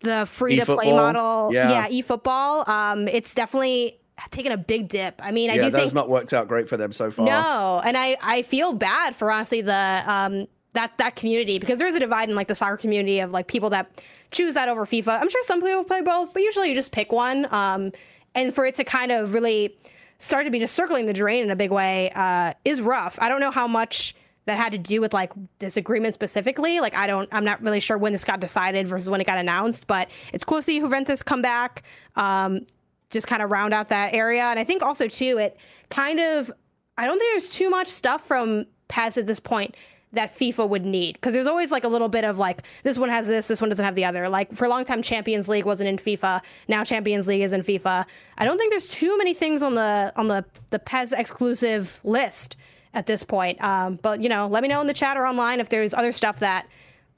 the 0.01 0.27
free 0.27 0.57
to 0.57 0.65
play 0.65 0.91
model, 0.91 1.51
yeah, 1.51 1.87
yeah 1.89 2.01
eFootball. 2.01 2.67
Um, 2.67 3.07
it's 3.07 3.33
definitely 3.33 3.97
taken 4.31 4.51
a 4.51 4.57
big 4.57 4.87
dip. 4.87 5.19
I 5.23 5.31
mean, 5.31 5.49
I 5.49 5.55
yeah, 5.55 5.65
do 5.65 5.69
that's 5.71 5.93
not 5.93 6.09
worked 6.09 6.33
out 6.33 6.47
great 6.47 6.67
for 6.67 6.77
them 6.77 6.91
so 6.91 7.09
far. 7.09 7.25
No, 7.25 7.81
and 7.83 7.97
I 7.97 8.17
I 8.21 8.41
feel 8.43 8.73
bad 8.73 9.15
for 9.15 9.31
honestly 9.31 9.61
the 9.61 10.03
um 10.05 10.47
that 10.73 10.97
that 10.97 11.15
community 11.15 11.59
because 11.59 11.79
there's 11.79 11.95
a 11.95 11.99
divide 11.99 12.29
in 12.29 12.35
like 12.35 12.47
the 12.47 12.55
soccer 12.55 12.77
community 12.77 13.19
of 13.19 13.31
like 13.31 13.47
people 13.47 13.69
that 13.71 14.01
choose 14.31 14.53
that 14.55 14.67
over 14.67 14.85
FIFA. 14.85 15.21
I'm 15.21 15.29
sure 15.29 15.41
some 15.43 15.61
people 15.61 15.83
play 15.83 16.01
both, 16.01 16.33
but 16.33 16.41
usually 16.41 16.69
you 16.69 16.75
just 16.75 16.91
pick 16.91 17.11
one. 17.11 17.51
Um, 17.53 17.91
and 18.35 18.53
for 18.53 18.65
it 18.65 18.75
to 18.75 18.83
kind 18.83 19.11
of 19.11 19.33
really 19.33 19.77
start 20.17 20.45
to 20.45 20.51
be 20.51 20.59
just 20.59 20.73
circling 20.73 21.05
the 21.05 21.13
drain 21.13 21.43
in 21.43 21.51
a 21.51 21.55
big 21.55 21.71
way 21.71 22.11
uh, 22.15 22.53
is 22.65 22.81
rough. 22.81 23.17
I 23.21 23.29
don't 23.29 23.39
know 23.39 23.51
how 23.51 23.67
much 23.67 24.15
that 24.45 24.57
had 24.57 24.71
to 24.73 24.77
do 24.77 24.99
with 24.99 25.13
like 25.13 25.31
this 25.59 25.77
agreement 25.77 26.13
specifically. 26.13 26.79
Like 26.79 26.95
I 26.95 27.07
don't, 27.07 27.29
I'm 27.31 27.45
not 27.45 27.61
really 27.61 27.79
sure 27.79 27.97
when 27.97 28.11
this 28.13 28.23
got 28.23 28.39
decided 28.39 28.87
versus 28.87 29.09
when 29.09 29.21
it 29.21 29.25
got 29.25 29.37
announced. 29.37 29.87
But 29.87 30.09
it's 30.33 30.43
cool 30.43 30.57
to 30.57 30.63
see 30.63 30.79
Juventus 30.79 31.23
come 31.23 31.41
back. 31.41 31.83
Um, 32.15 32.65
just 33.13 33.27
kind 33.27 33.41
of 33.41 33.51
round 33.51 33.73
out 33.73 33.89
that 33.89 34.13
area. 34.13 34.43
And 34.43 34.59
I 34.59 34.65
think 34.65 34.83
also 34.83 35.07
too, 35.07 35.37
it 35.37 35.57
kind 35.89 36.19
of 36.19 36.51
I 36.97 37.05
don't 37.05 37.17
think 37.17 37.33
there's 37.33 37.49
too 37.49 37.69
much 37.69 37.87
stuff 37.87 38.21
from 38.25 38.65
PES 38.89 39.17
at 39.17 39.25
this 39.25 39.39
point 39.39 39.75
that 40.11 40.31
FIFA 40.31 40.69
would 40.69 40.85
need 40.85 41.15
because 41.15 41.33
there's 41.33 41.47
always 41.47 41.71
like 41.71 41.83
a 41.83 41.87
little 41.87 42.07
bit 42.07 42.23
of 42.23 42.37
like 42.37 42.61
this 42.83 42.99
one 42.99 43.09
has 43.09 43.25
this, 43.25 43.47
this 43.47 43.59
one 43.59 43.69
doesn't 43.69 43.83
have 43.83 43.95
the 43.95 44.05
other. 44.05 44.29
Like 44.29 44.53
for 44.53 44.65
a 44.65 44.69
long 44.69 44.85
time, 44.85 45.01
Champions 45.01 45.47
League 45.47 45.65
wasn't 45.65 45.89
in 45.89 45.97
FIFA. 45.97 46.41
Now 46.67 46.83
Champions 46.83 47.27
League 47.27 47.41
is 47.41 47.53
in 47.53 47.63
FIFA. 47.63 48.05
I 48.37 48.45
don't 48.45 48.57
think 48.57 48.71
there's 48.71 48.89
too 48.89 49.17
many 49.17 49.33
things 49.33 49.63
on 49.63 49.75
the 49.75 50.13
on 50.15 50.27
the 50.27 50.45
the 50.69 50.79
PES 50.79 51.13
exclusive 51.13 51.99
list 52.03 52.55
at 52.93 53.07
this 53.07 53.23
point. 53.23 53.61
Um, 53.63 53.97
but 54.01 54.21
you 54.21 54.29
know, 54.29 54.47
let 54.47 54.61
me 54.61 54.69
know 54.69 54.81
in 54.81 54.87
the 54.87 54.93
chat 54.93 55.17
or 55.17 55.25
online 55.25 55.59
if 55.59 55.69
there's 55.69 55.93
other 55.93 56.11
stuff 56.11 56.39
that 56.39 56.67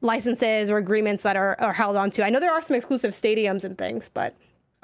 licenses 0.01 0.69
or 0.69 0.77
agreements 0.77 1.23
that 1.23 1.35
are, 1.35 1.59
are 1.59 1.73
held 1.73 1.97
onto. 1.97 2.21
I 2.21 2.29
know 2.29 2.39
there 2.39 2.53
are 2.53 2.61
some 2.61 2.75
exclusive 2.75 3.13
stadiums 3.13 3.63
and 3.63 3.77
things, 3.77 4.09
but 4.13 4.35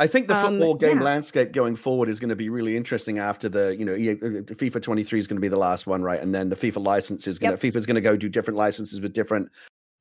I 0.01 0.07
think 0.07 0.27
the 0.27 0.35
um, 0.35 0.53
football 0.57 0.71
um, 0.71 0.77
game 0.79 0.97
yeah. 0.97 1.03
landscape 1.03 1.51
going 1.51 1.75
forward 1.75 2.09
is 2.09 2.19
going 2.19 2.29
to 2.29 2.35
be 2.35 2.49
really 2.49 2.75
interesting 2.75 3.19
after 3.19 3.47
the, 3.47 3.77
you 3.77 3.85
know, 3.85 3.93
uh, 3.93 4.41
FIFA 4.55 4.81
23 4.81 5.19
is 5.19 5.27
going 5.27 5.37
to 5.37 5.41
be 5.41 5.47
the 5.47 5.59
last 5.59 5.85
one, 5.85 6.01
right? 6.01 6.19
And 6.19 6.33
then 6.33 6.49
the 6.49 6.55
FIFA 6.55 6.83
license 6.83 7.27
is 7.27 7.37
going 7.37 7.51
yep. 7.51 7.59
to, 7.59 7.71
FIFA's 7.71 7.85
going 7.85 7.95
to 7.95 8.01
go 8.01 8.17
do 8.17 8.27
different 8.27 8.57
licenses 8.57 8.99
with 8.99 9.13
different 9.13 9.49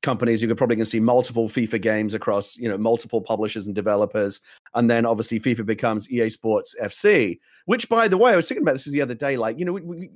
companies. 0.01 0.41
You're 0.41 0.55
probably 0.55 0.75
going 0.75 0.85
to 0.85 0.89
see 0.89 0.99
multiple 0.99 1.47
FIFA 1.47 1.83
games 1.83 2.15
across, 2.15 2.57
you 2.57 2.67
know, 2.67 2.79
multiple 2.79 3.21
publishers 3.21 3.67
and 3.67 3.75
developers. 3.75 4.41
And 4.73 4.89
then 4.89 5.05
obviously 5.05 5.39
FIFA 5.39 5.67
becomes 5.67 6.09
EA 6.09 6.31
Sports 6.31 6.75
FC, 6.81 7.37
which 7.65 7.87
by 7.87 8.07
the 8.07 8.17
way, 8.17 8.33
I 8.33 8.35
was 8.35 8.47
thinking 8.47 8.63
about 8.63 8.73
this 8.73 8.85
the 8.85 9.03
other 9.03 9.13
day. 9.13 9.37
Like, 9.37 9.59
you 9.59 9.65
know, 9.65 9.73
we, 9.73 9.81
we, 9.81 10.09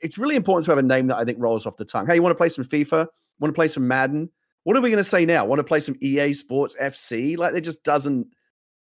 it's 0.00 0.18
really 0.18 0.36
important 0.36 0.66
to 0.66 0.72
have 0.72 0.78
a 0.78 0.82
name 0.82 1.06
that 1.06 1.16
I 1.16 1.24
think 1.24 1.38
rolls 1.40 1.64
off 1.64 1.78
the 1.78 1.86
tongue. 1.86 2.06
Hey, 2.06 2.16
you 2.16 2.22
want 2.22 2.32
to 2.32 2.38
play 2.38 2.50
some 2.50 2.66
FIFA? 2.66 3.06
Want 3.40 3.54
to 3.54 3.58
play 3.58 3.68
some 3.68 3.88
Madden? 3.88 4.28
What 4.64 4.76
are 4.76 4.82
we 4.82 4.90
going 4.90 4.98
to 4.98 5.04
say 5.04 5.24
now? 5.24 5.46
Want 5.46 5.58
to 5.60 5.64
play 5.64 5.80
some 5.80 5.96
EA 6.02 6.34
Sports 6.34 6.76
FC? 6.78 7.38
Like, 7.38 7.54
it 7.54 7.62
just 7.62 7.82
doesn't 7.82 8.26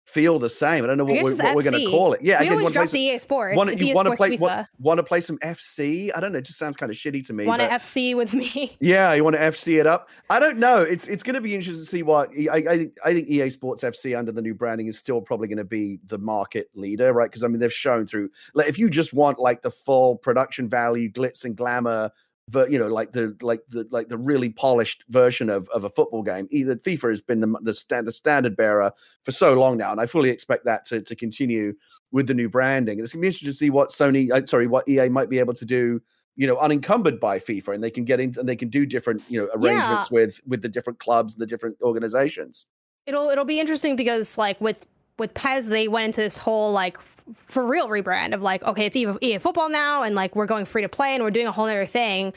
feel 0.05 0.37
the 0.37 0.49
same. 0.49 0.83
I 0.83 0.87
don't 0.87 0.97
know 0.97 1.03
what, 1.03 1.23
we're, 1.23 1.35
what 1.35 1.55
we're 1.55 1.63
going 1.63 1.83
to 1.83 1.89
call 1.89 2.13
it. 2.13 2.21
Yeah, 2.21 2.35
I 2.35 2.39
think 2.39 2.51
we 2.51 2.57
always 2.59 2.73
drop 2.73 2.89
the 2.89 2.99
EA 2.99 3.17
Sports. 3.17 3.57
Want, 3.57 3.77
you 3.79 3.93
want 3.93 4.07
to 4.07 4.15
play? 4.15 4.37
Want 4.79 4.97
to 4.99 5.03
play 5.03 5.19
some 5.19 5.37
FC? 5.39 6.11
I 6.15 6.19
don't 6.19 6.31
know. 6.31 6.37
It 6.37 6.45
just 6.45 6.59
sounds 6.59 6.77
kind 6.77 6.91
of 6.91 6.97
shitty 6.97 7.25
to 7.27 7.33
me. 7.33 7.45
Want 7.45 7.61
to 7.61 7.67
FC 7.67 8.15
with 8.15 8.33
me? 8.33 8.77
Yeah, 8.85 9.13
you 9.13 9.23
want 9.23 9.35
to 9.35 9.41
FC 9.41 9.79
it 9.79 9.87
up? 9.87 10.09
I 10.29 10.39
don't 10.39 10.57
know. 10.57 10.81
It's 10.81 11.07
it's 11.07 11.23
going 11.23 11.33
to 11.33 11.41
be 11.41 11.55
interesting 11.55 11.81
to 11.81 11.87
see 11.87 12.03
what 12.03 12.29
I 12.37 12.63
I, 12.69 12.87
I 13.03 13.13
think 13.13 13.27
EA 13.27 13.49
Sports 13.49 13.83
FC 13.83 14.17
under 14.17 14.31
the 14.31 14.41
new 14.41 14.53
branding 14.53 14.87
is 14.87 14.97
still 14.97 15.21
probably 15.21 15.47
going 15.47 15.57
to 15.57 15.63
be 15.63 15.99
the 16.05 16.17
market 16.17 16.69
leader, 16.75 17.13
right? 17.13 17.29
Because 17.29 17.43
I 17.43 17.47
mean 17.47 17.59
they've 17.59 17.73
shown 17.73 18.05
through 18.05 18.29
like 18.53 18.67
if 18.67 18.77
you 18.77 18.89
just 18.89 19.13
want 19.13 19.39
like 19.39 19.61
the 19.61 19.71
full 19.71 20.17
production 20.17 20.69
value, 20.69 21.09
glitz 21.09 21.45
and 21.45 21.55
glamour 21.55 22.11
you 22.53 22.77
know 22.77 22.87
like 22.87 23.11
the 23.11 23.35
like 23.41 23.65
the 23.67 23.87
like 23.91 24.07
the 24.07 24.17
really 24.17 24.49
polished 24.49 25.03
version 25.09 25.49
of, 25.49 25.67
of 25.69 25.83
a 25.83 25.89
football 25.89 26.21
game. 26.21 26.47
Either 26.51 26.75
fifa 26.75 27.09
has 27.09 27.21
been 27.21 27.39
the, 27.39 27.59
the, 27.61 27.73
stand, 27.73 28.07
the 28.07 28.11
standard 28.11 28.55
bearer 28.55 28.91
for 29.23 29.31
so 29.31 29.53
long 29.53 29.77
now 29.77 29.91
and 29.91 29.99
i 29.99 30.05
fully 30.05 30.29
expect 30.29 30.63
that 30.65 30.85
to, 30.85 31.01
to 31.01 31.15
continue 31.15 31.73
with 32.11 32.27
the 32.27 32.33
new 32.33 32.47
branding. 32.47 32.99
And 32.99 33.03
it's 33.03 33.13
going 33.13 33.19
to 33.19 33.23
be 33.23 33.27
interesting 33.27 33.49
to 33.49 33.53
see 33.53 33.69
what 33.69 33.89
sony 33.89 34.31
uh, 34.31 34.45
sorry 34.45 34.67
what 34.67 34.87
ea 34.87 35.09
might 35.09 35.29
be 35.29 35.39
able 35.39 35.53
to 35.55 35.65
do 35.65 36.01
you 36.35 36.45
know 36.45 36.57
unencumbered 36.57 37.19
by 37.19 37.39
fifa 37.39 37.73
and 37.73 37.83
they 37.83 37.89
can 37.89 38.05
get 38.05 38.19
into 38.19 38.39
and 38.39 38.47
they 38.47 38.55
can 38.55 38.69
do 38.69 38.85
different 38.85 39.23
you 39.27 39.41
know 39.41 39.49
arrangements 39.55 40.09
yeah. 40.11 40.15
with 40.15 40.41
with 40.45 40.61
the 40.61 40.69
different 40.69 40.99
clubs 40.99 41.33
and 41.33 41.41
the 41.41 41.47
different 41.47 41.77
organizations. 41.81 42.67
It'll 43.07 43.29
it'll 43.29 43.45
be 43.45 43.59
interesting 43.59 43.95
because 43.95 44.37
like 44.37 44.59
with 44.61 44.85
with 45.17 45.33
PES 45.33 45.69
they 45.69 45.87
went 45.87 46.05
into 46.05 46.21
this 46.21 46.37
whole 46.37 46.71
like 46.71 46.97
for 47.33 47.65
real 47.65 47.87
rebrand 47.87 48.33
of 48.33 48.41
like, 48.41 48.63
okay, 48.63 48.85
it's 48.85 48.95
EA, 48.95 49.13
EA 49.21 49.37
football 49.39 49.69
now, 49.69 50.03
and 50.03 50.15
like 50.15 50.35
we're 50.35 50.45
going 50.45 50.65
free 50.65 50.81
to 50.81 50.89
play, 50.89 51.15
and 51.15 51.23
we're 51.23 51.31
doing 51.31 51.47
a 51.47 51.51
whole 51.51 51.65
other 51.65 51.85
thing. 51.85 52.33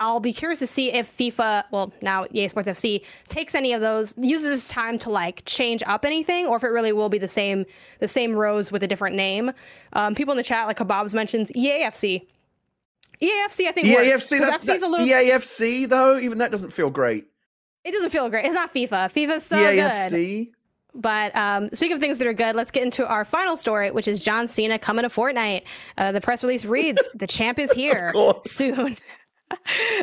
I'll 0.00 0.20
be 0.20 0.32
curious 0.32 0.60
to 0.60 0.66
see 0.66 0.92
if 0.92 1.08
FIFA, 1.16 1.64
well, 1.72 1.92
now 2.00 2.26
EA 2.30 2.46
Sports 2.48 2.68
FC 2.68 3.04
takes 3.26 3.56
any 3.56 3.72
of 3.72 3.80
those, 3.80 4.14
uses 4.16 4.50
this 4.50 4.68
time 4.68 4.96
to 5.00 5.10
like 5.10 5.42
change 5.44 5.82
up 5.86 6.04
anything, 6.04 6.46
or 6.46 6.56
if 6.56 6.62
it 6.62 6.68
really 6.68 6.92
will 6.92 7.08
be 7.08 7.18
the 7.18 7.28
same, 7.28 7.66
the 7.98 8.06
same 8.06 8.32
rows 8.32 8.70
with 8.70 8.84
a 8.84 8.86
different 8.86 9.16
name. 9.16 9.50
Um, 9.94 10.14
people 10.14 10.32
in 10.32 10.36
the 10.36 10.44
chat, 10.44 10.68
like 10.68 10.78
Kebabs 10.78 11.14
mentions 11.14 11.50
EAFC. 11.50 12.24
EAFC, 13.20 13.66
I 13.66 13.72
think. 13.72 13.88
EAFC, 13.88 14.38
works, 14.38 14.46
that's 14.46 14.66
that, 14.66 14.82
a 14.82 14.86
little... 14.86 15.04
EAFC 15.04 15.88
though. 15.88 16.16
Even 16.18 16.38
that 16.38 16.52
doesn't 16.52 16.72
feel 16.72 16.90
great. 16.90 17.26
It 17.84 17.90
doesn't 17.90 18.10
feel 18.10 18.28
great. 18.28 18.44
It's 18.44 18.54
not 18.54 18.72
FIFA. 18.72 19.10
FIFA's 19.12 19.44
so 19.44 19.56
EAFC. 19.56 20.44
good. 20.44 20.54
But 20.98 21.34
um, 21.36 21.70
speaking 21.72 21.94
of 21.94 22.00
things 22.00 22.18
that 22.18 22.26
are 22.26 22.32
good, 22.32 22.56
let's 22.56 22.72
get 22.72 22.82
into 22.82 23.06
our 23.06 23.24
final 23.24 23.56
story, 23.56 23.90
which 23.92 24.08
is 24.08 24.20
John 24.20 24.48
Cena 24.48 24.78
coming 24.78 25.04
to 25.04 25.08
Fortnite. 25.08 25.62
Uh, 25.96 26.12
the 26.12 26.20
press 26.20 26.42
release 26.42 26.64
reads, 26.64 27.08
"The 27.14 27.26
champ 27.26 27.58
is 27.58 27.72
here 27.82 28.12
soon." 28.44 28.96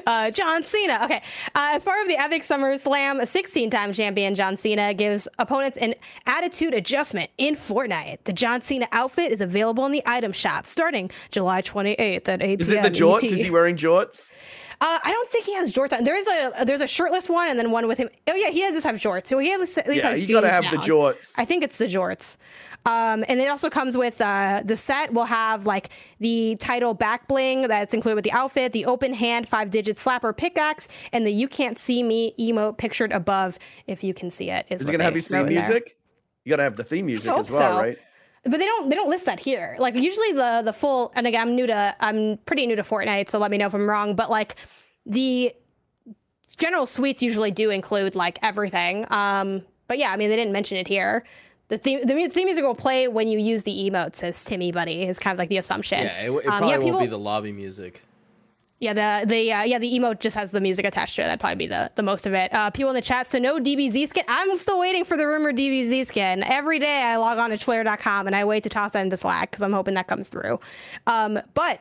Uh, 0.08 0.30
John 0.30 0.64
Cena. 0.64 1.00
Okay. 1.04 1.22
Uh, 1.56 1.70
as 1.74 1.84
part 1.84 2.00
of 2.02 2.08
the 2.08 2.16
Epic 2.18 2.44
Summer 2.44 2.78
Slam, 2.78 3.20
a 3.20 3.26
16 3.26 3.70
time 3.70 3.92
champion 3.94 4.36
John 4.36 4.56
Cena 4.56 4.94
gives 4.94 5.28
opponents 5.40 5.78
an 5.78 5.96
attitude 6.28 6.74
adjustment 6.74 7.32
in 7.38 7.56
Fortnite. 7.56 8.20
The 8.26 8.34
John 8.34 8.62
Cena 8.62 8.88
outfit 8.92 9.32
is 9.32 9.42
available 9.42 9.86
in 9.86 9.92
the 9.92 10.04
item 10.06 10.32
shop 10.32 10.68
starting 10.68 11.10
July 11.32 11.62
28th 11.64 12.28
at 12.28 12.44
8 12.44 12.62
Is 12.62 12.70
it 12.70 12.84
the 12.84 12.92
jorts? 12.92 13.24
ET. 13.24 13.32
Is 13.32 13.40
he 13.40 13.50
wearing 13.50 13.76
jorts? 13.76 14.34
Uh, 14.82 15.00
I 15.04 15.12
don't 15.12 15.30
think 15.30 15.46
he 15.46 15.54
has 15.56 15.74
jorts 15.74 15.94
on. 15.94 16.04
There 16.04 16.16
is 16.18 16.28
a 16.28 16.66
there's 16.66 16.82
a 16.82 16.88
shirtless 16.88 17.30
one 17.30 17.48
and 17.50 17.58
then 17.58 17.72
one 17.72 17.88
with 17.88 17.98
him. 17.98 18.10
Oh 18.28 18.36
yeah, 18.36 18.50
he 18.50 18.62
does 18.62 18.84
have 18.84 18.96
jorts. 18.96 19.28
So 19.28 19.40
he 19.40 19.50
has 19.52 19.78
at 19.78 19.88
least 19.88 20.04
yeah, 20.04 20.14
you 20.14 20.28
gotta 20.28 20.50
have 20.50 20.64
down. 20.66 20.74
the 20.74 20.78
jorts. 20.80 21.34
I 21.38 21.46
think 21.46 21.64
it's 21.64 21.78
the 21.78 21.86
jorts. 21.86 22.38
Um, 22.86 23.26
and 23.28 23.40
it 23.40 23.50
also 23.50 23.70
comes 23.70 23.98
with 23.98 24.22
uh, 24.22 24.62
the 24.64 24.78
set 24.78 25.12
We'll 25.14 25.26
have 25.26 25.66
like 25.66 25.90
the 26.20 26.56
title 26.58 26.94
back 26.94 27.28
bling 27.28 27.64
that's 27.64 27.94
included 27.94 28.16
with 28.16 28.24
the 28.26 28.32
outfit, 28.32 28.74
the 28.74 28.86
open 28.86 29.14
hand 29.14 29.50
five 29.50 29.72
digit 29.72 29.98
slapper 29.98 30.36
pickaxe, 30.36 30.88
and 31.12 31.26
the 31.26 31.32
you 31.32 31.48
can't 31.48 31.80
see 31.80 32.04
me 32.04 32.34
emote 32.40 32.78
pictured 32.78 33.12
above 33.12 33.58
if 33.88 34.04
you 34.04 34.14
can 34.14 34.30
see 34.30 34.52
it. 34.52 34.68
Is, 34.70 34.82
is 34.82 34.90
it 34.90 34.92
gonna 34.92 35.04
have 35.04 35.16
his 35.16 35.28
theme 35.28 35.48
music? 35.48 35.86
There. 35.86 35.94
You 36.44 36.50
gotta 36.52 36.64
have 36.64 36.76
the 36.76 36.84
theme 36.84 37.08
music 37.08 37.32
as 37.32 37.50
well, 37.50 37.74
so. 37.74 37.80
right? 37.80 37.98
but 38.46 38.60
they 38.60 38.66
don't 38.66 38.90
they 38.90 38.96
don't 38.96 39.10
list 39.10 39.26
that 39.26 39.40
here. 39.40 39.76
Like 39.80 39.96
usually 39.96 40.32
the 40.32 40.62
the 40.64 40.74
full 40.74 41.12
and 41.16 41.26
again 41.26 41.42
I'm 41.42 41.56
new 41.56 41.68
to 41.68 41.96
I'm 42.00 42.38
pretty 42.46 42.68
new 42.68 42.76
to 42.76 42.84
Fortnite, 42.84 43.30
so 43.30 43.40
let 43.40 43.50
me 43.52 43.58
know 43.58 43.66
if 43.66 43.74
I'm 43.74 43.90
wrong. 43.90 44.16
But 44.16 44.30
like 44.30 44.56
the 45.06 45.54
general 46.56 46.86
suites 46.86 47.24
usually 47.24 47.52
do 47.52 47.72
include 47.72 48.16
like 48.16 48.38
everything. 48.44 49.08
Um, 49.10 49.64
but 49.88 49.98
yeah, 49.98 50.12
I 50.12 50.18
mean 50.18 50.30
they 50.30 50.36
didn't 50.36 50.54
mention 50.54 50.78
it 50.78 50.88
here. 50.88 51.26
The 51.68 51.78
theme, 51.78 52.02
the 52.04 52.28
theme 52.28 52.46
music 52.46 52.64
will 52.64 52.76
play 52.76 53.08
when 53.08 53.28
you 53.28 53.40
use 53.40 53.64
the 53.64 53.90
emotes, 53.90 54.16
says 54.16 54.44
Timmy 54.44 54.72
Buddy. 54.72 55.04
Is 55.04 55.18
kind 55.18 55.34
of 55.34 55.40
like 55.40 55.50
the 55.50 55.58
assumption. 55.58 56.04
Yeah, 56.04 56.22
it, 56.22 56.32
it 56.32 56.36
um, 56.36 56.42
probably 56.42 56.70
yeah, 56.70 56.78
people, 56.78 56.92
won't 56.92 57.06
be 57.06 57.10
the 57.10 57.20
lobby 57.20 57.52
music. 57.52 58.04
Yeah, 58.80 58.94
the 58.94 59.26
the 59.26 59.52
uh, 59.52 59.64
yeah 59.64 59.80
the 59.80 59.92
emote 59.98 60.20
just 60.20 60.36
has 60.36 60.52
the 60.52 60.62
music 60.62 60.86
attached 60.86 61.16
to 61.16 61.24
it. 61.24 61.26
That'd 61.26 61.40
probably 61.40 61.56
be 61.56 61.68
the, 61.68 61.92
the 61.96 62.04
most 62.04 62.28
of 62.28 62.34
it. 62.34 62.54
Uh, 62.54 62.70
people 62.70 62.92
in 62.92 62.96
the 62.96 63.02
chat, 63.02 63.28
so 63.28 63.40
no 63.40 63.60
DBZ 63.60 64.10
skin. 64.10 64.24
I'm 64.28 64.58
still 64.60 64.78
waiting 64.78 65.06
for 65.06 65.18
the 65.18 65.26
rumored 65.26 65.56
DBZ 65.56 66.06
skin. 66.06 66.44
Every 66.44 66.78
day 66.78 67.02
I 67.02 67.16
log 67.16 67.38
on 67.40 67.50
to 67.50 67.58
Twitter.com 67.58 68.28
and 68.28 68.36
I 68.36 68.46
wait 68.46 68.64
to 68.64 68.70
toss 68.70 68.92
that 68.92 69.02
into 69.02 69.18
Slack 69.18 69.50
because 69.50 69.64
I'm 69.64 69.74
hoping 69.74 69.96
that 69.96 70.08
comes 70.08 70.30
through. 70.30 70.60
Um, 71.08 71.40
but 71.56 71.80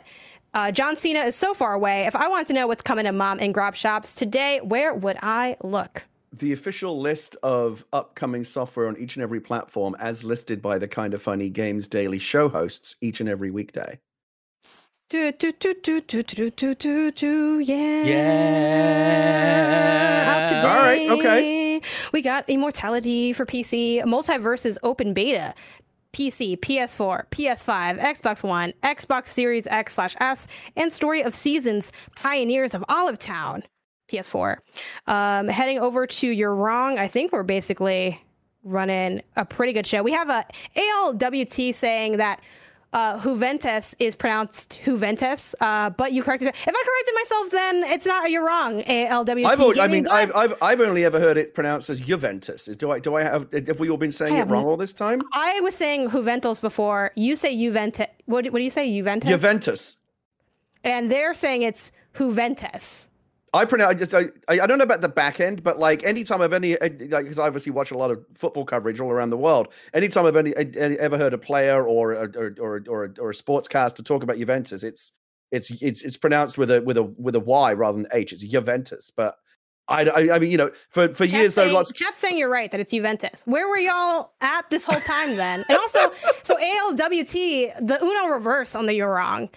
uh, 0.55 0.70
John 0.70 0.97
Cena 0.97 1.20
is 1.20 1.37
so 1.37 1.53
far 1.53 1.74
away. 1.74 2.07
If 2.07 2.14
I 2.14 2.28
want 2.28 2.47
to 2.47 2.53
know 2.53 2.68
what's 2.68 2.82
coming 2.82 3.05
to 3.05 3.12
mom 3.12 3.41
and 3.41 3.53
grab 3.53 3.74
shops 3.74 4.14
today, 4.14 4.61
where 4.62 4.95
would 4.95 5.18
I 5.20 5.57
look? 5.62 6.05
The 6.37 6.53
official 6.53 7.01
list 7.01 7.37
of 7.45 7.85
upcoming 7.93 8.43
software 8.43 8.89
on 8.89 8.97
each 8.99 9.14
and 9.14 9.22
every 9.22 9.41
platform, 9.41 9.95
as 10.01 10.24
listed 10.24 10.61
by 10.61 10.78
the 10.78 10.89
Kinda 10.89 11.16
Funny 11.16 11.49
Games 11.49 11.87
Daily 11.87 12.18
show 12.18 12.49
hosts 12.49 12.97
each 13.01 13.20
and 13.20 13.28
every 13.28 13.53
weekday. 13.53 14.01
Do, 15.11 15.30
do, 15.30 15.53
do, 15.53 15.74
do, 15.74 16.01
do, 16.01 16.24
do, 16.24 16.51
do, 16.51 16.74
do, 16.74 17.11
do, 17.12 17.61
yeah. 17.61 18.03
Yeah. 18.03 19.45
Out 20.26 20.49
today. 20.49 20.66
All 20.66 20.76
right, 20.76 21.09
okay. 21.11 21.80
We 22.12 22.20
got 22.20 22.49
Immortality 22.49 23.32
for 23.32 23.47
PC, 23.47 24.03
MultiVersus 24.03 24.76
Open 24.82 25.14
Beta, 25.14 25.55
PC, 26.12 26.59
PS4, 26.59 27.28
PS5, 27.30 28.01
Xbox 28.01 28.43
One, 28.43 28.72
Xbox 28.82 29.28
Series 29.28 29.68
X 29.68 29.95
slash 29.95 30.16
S, 30.18 30.49
and 30.74 30.93
Story 30.93 31.22
of 31.22 31.32
Seasons, 31.32 31.93
Pioneers 32.16 32.74
of 32.74 32.85
Olive 32.89 33.20
Town, 33.20 33.62
PS4. 34.09 34.57
Um, 35.07 35.49
heading 35.49 35.79
over 35.79 36.07
to 36.07 36.29
You're 36.29 36.55
Wrong, 36.55 36.99
I 36.99 37.09
think 37.09 37.33
we're 37.33 37.43
basically 37.43 38.21
running 38.63 39.23
a 39.37 39.45
pretty 39.45 39.73
good 39.73 39.87
show. 39.87 40.03
We 40.03 40.13
have 40.13 40.31
a 40.31 40.45
ALWT 40.77 41.75
saying 41.75 42.17
that 42.17 42.41
uh, 42.95 43.21
Juventus 43.21 43.95
is 43.99 44.15
pronounced 44.15 44.81
Juventus, 44.85 45.55
uh, 45.61 45.91
but 45.91 46.13
you 46.13 46.23
corrected 46.23 46.49
it. 46.49 46.55
If 46.55 46.69
I 46.69 46.85
corrected 46.85 47.15
myself, 47.15 47.51
then 47.51 47.93
it's 47.93 48.07
not. 48.07 48.31
You're 48.31 48.47
wrong. 48.47 48.83
ALWT. 48.83 49.45
I've, 49.45 49.79
I 49.79 49.89
mean, 49.89 50.07
I've, 50.07 50.35
I've, 50.35 50.55
I've 50.63 50.81
only 50.81 51.05
ever 51.05 51.19
heard 51.19 51.37
it 51.37 51.55
pronounced 51.55 51.91
as 51.91 52.01
Juventus. 52.01 52.67
Do 52.67 52.93
I? 52.93 53.01
Do 53.01 53.17
I 53.17 53.23
have? 53.23 53.51
Have 53.53 53.81
we 53.81 53.91
all 53.91 53.97
been 53.97 54.13
saying 54.13 54.37
it 54.37 54.47
wrong 54.47 54.65
all 54.65 54.77
this 54.77 54.93
time? 54.93 55.21
I 55.33 55.61
was 55.61 55.75
saying 55.75 56.11
Juventus 56.11 56.61
before. 56.61 57.11
You 57.17 57.35
say 57.35 57.57
Juventus. 57.57 58.07
What, 58.27 58.47
what 58.47 58.59
do 58.59 58.65
you 58.65 58.71
say? 58.71 58.91
Juventus. 58.91 59.29
Juventus. 59.29 59.97
And 60.85 61.11
they're 61.11 61.35
saying 61.35 61.63
it's 61.63 61.91
Juventus. 62.17 63.09
I 63.55 63.65
pronounce. 63.65 63.91
I 63.91 63.95
just 63.95 64.15
I, 64.15 64.29
I 64.49 64.67
don't 64.67 64.79
know 64.79 64.85
about 64.85 65.01
the 65.01 65.09
back 65.09 65.39
end, 65.39 65.63
but 65.63 65.79
like 65.79 66.03
anytime 66.03 66.43
I've 66.43 66.53
any 66.53 66.75
eh, 66.81 66.89
like 67.09 67.25
because 67.25 67.39
I 67.39 67.47
obviously 67.47 67.71
watch 67.71 67.93
a 67.93 67.97
lot 67.97 68.11
of 68.11 68.25
football 68.35 68.65
coverage 68.65 68.99
all 68.99 69.11
around 69.11 69.31
the 69.31 69.37
world. 69.37 69.69
Anytime 69.95 70.27
I've 70.27 70.35
any, 70.35 70.55
eh, 70.57 70.65
any 70.77 70.99
ever 70.99 71.17
heard 71.17 71.33
a 71.33 71.39
player 71.39 71.85
or 71.85 72.15
or 72.15 72.55
or 72.59 72.83
or, 72.89 73.05
a, 73.05 73.21
or 73.21 73.31
a 73.31 73.35
sportscaster 73.35 74.05
talk 74.05 74.25
about 74.25 74.39
Juventus, 74.39 74.83
it's 74.83 75.13
it's 75.53 75.71
it's 75.81 76.03
it's 76.03 76.17
pronounced 76.17 76.59
with 76.59 76.71
a 76.71 76.83
with 76.83 76.97
a 76.97 77.05
with 77.05 77.37
a 77.37 77.41
Y 77.41 77.73
rather 77.75 77.97
than 77.97 78.09
H. 78.13 78.33
It's 78.33 78.43
Juventus, 78.43 79.11
but. 79.11 79.37
I, 79.87 80.05
I, 80.05 80.37
I 80.37 80.39
mean, 80.39 80.51
you 80.51 80.57
know, 80.57 80.71
for, 80.89 81.09
for 81.13 81.27
years 81.27 81.53
saying, 81.53 81.69
though, 81.69 81.75
lots. 81.75 81.93
Chat's 81.93 82.19
saying 82.19 82.39
you're 82.39 82.49
right 82.49 82.71
that 82.71 82.81
it's 82.81 82.91
Juventus. 82.91 83.43
Where 83.45 83.69
were 83.69 83.77
y'all 83.77 84.33
at 84.41 84.71
this 84.71 84.87
whole 84.87 85.01
time 85.01 85.37
then? 85.37 85.63
And 85.69 85.77
also, 85.77 86.11
so 86.43 86.57
ALWT, 86.57 87.87
the 87.87 87.99
Uno 88.03 88.29
reverse 88.29 88.75
on 88.75 88.87
the 88.87 88.95
you're 88.95 89.13
wrong 89.13 89.51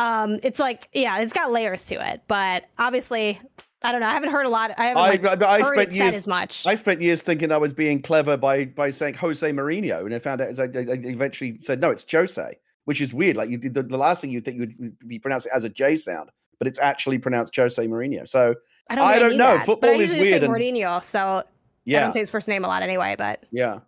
um, 0.00 0.38
it's 0.42 0.58
like 0.58 0.88
yeah, 0.92 1.20
it's 1.20 1.32
got 1.32 1.52
layers 1.52 1.84
to 1.86 2.12
it, 2.12 2.22
but 2.26 2.64
obviously. 2.78 3.40
I 3.82 3.92
don't 3.92 4.02
know. 4.02 4.08
I 4.08 4.12
haven't 4.12 4.30
heard 4.30 4.44
a 4.44 4.50
lot. 4.50 4.78
I 4.78 4.88
haven't 4.88 5.24
like, 5.24 5.42
I, 5.42 5.52
I 5.52 5.62
spent 5.62 5.92
years, 5.92 6.14
as 6.14 6.26
much. 6.26 6.66
I 6.66 6.74
spent 6.74 7.00
years 7.00 7.22
thinking 7.22 7.50
I 7.50 7.56
was 7.56 7.72
being 7.72 8.02
clever 8.02 8.36
by 8.36 8.66
by 8.66 8.90
saying 8.90 9.14
Jose 9.14 9.50
Mourinho, 9.50 10.04
and 10.04 10.14
I 10.14 10.18
found 10.18 10.42
out 10.42 10.60
I, 10.60 10.64
I 10.64 11.00
eventually 11.04 11.58
said 11.60 11.80
no, 11.80 11.90
it's 11.90 12.04
Jose, 12.12 12.58
which 12.84 13.00
is 13.00 13.14
weird. 13.14 13.38
Like 13.38 13.48
you 13.48 13.56
did 13.56 13.72
the, 13.72 13.82
the 13.82 13.96
last 13.96 14.20
thing 14.20 14.32
you'd 14.32 14.44
think 14.44 14.60
would 14.60 15.08
be 15.08 15.18
pronounced 15.18 15.46
as 15.46 15.64
a 15.64 15.70
J 15.70 15.96
sound, 15.96 16.28
but 16.58 16.68
it's 16.68 16.78
actually 16.78 17.16
pronounced 17.16 17.56
Jose 17.56 17.82
Mourinho. 17.82 18.28
So 18.28 18.54
I 18.90 18.96
don't, 18.96 19.08
I 19.08 19.18
don't 19.18 19.38
know. 19.38 19.56
That, 19.56 19.64
Football 19.64 19.98
is 19.98 20.12
weird. 20.12 20.42
Say 20.42 20.46
Mourinho, 20.46 21.02
so 21.02 21.42
yeah. 21.86 22.00
I 22.00 22.02
don't 22.02 22.12
say 22.12 22.20
his 22.20 22.28
first 22.28 22.48
name 22.48 22.66
a 22.66 22.68
lot 22.68 22.82
anyway. 22.82 23.14
But 23.16 23.44
yeah, 23.50 23.78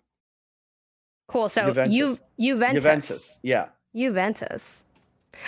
cool. 1.29 1.51
So 1.51 1.67
Juventus. 1.67 1.95
you 1.95 2.17
Juventus, 2.41 2.83
Juventus, 2.83 3.39
yeah, 3.43 3.67
Juventus. 3.95 4.87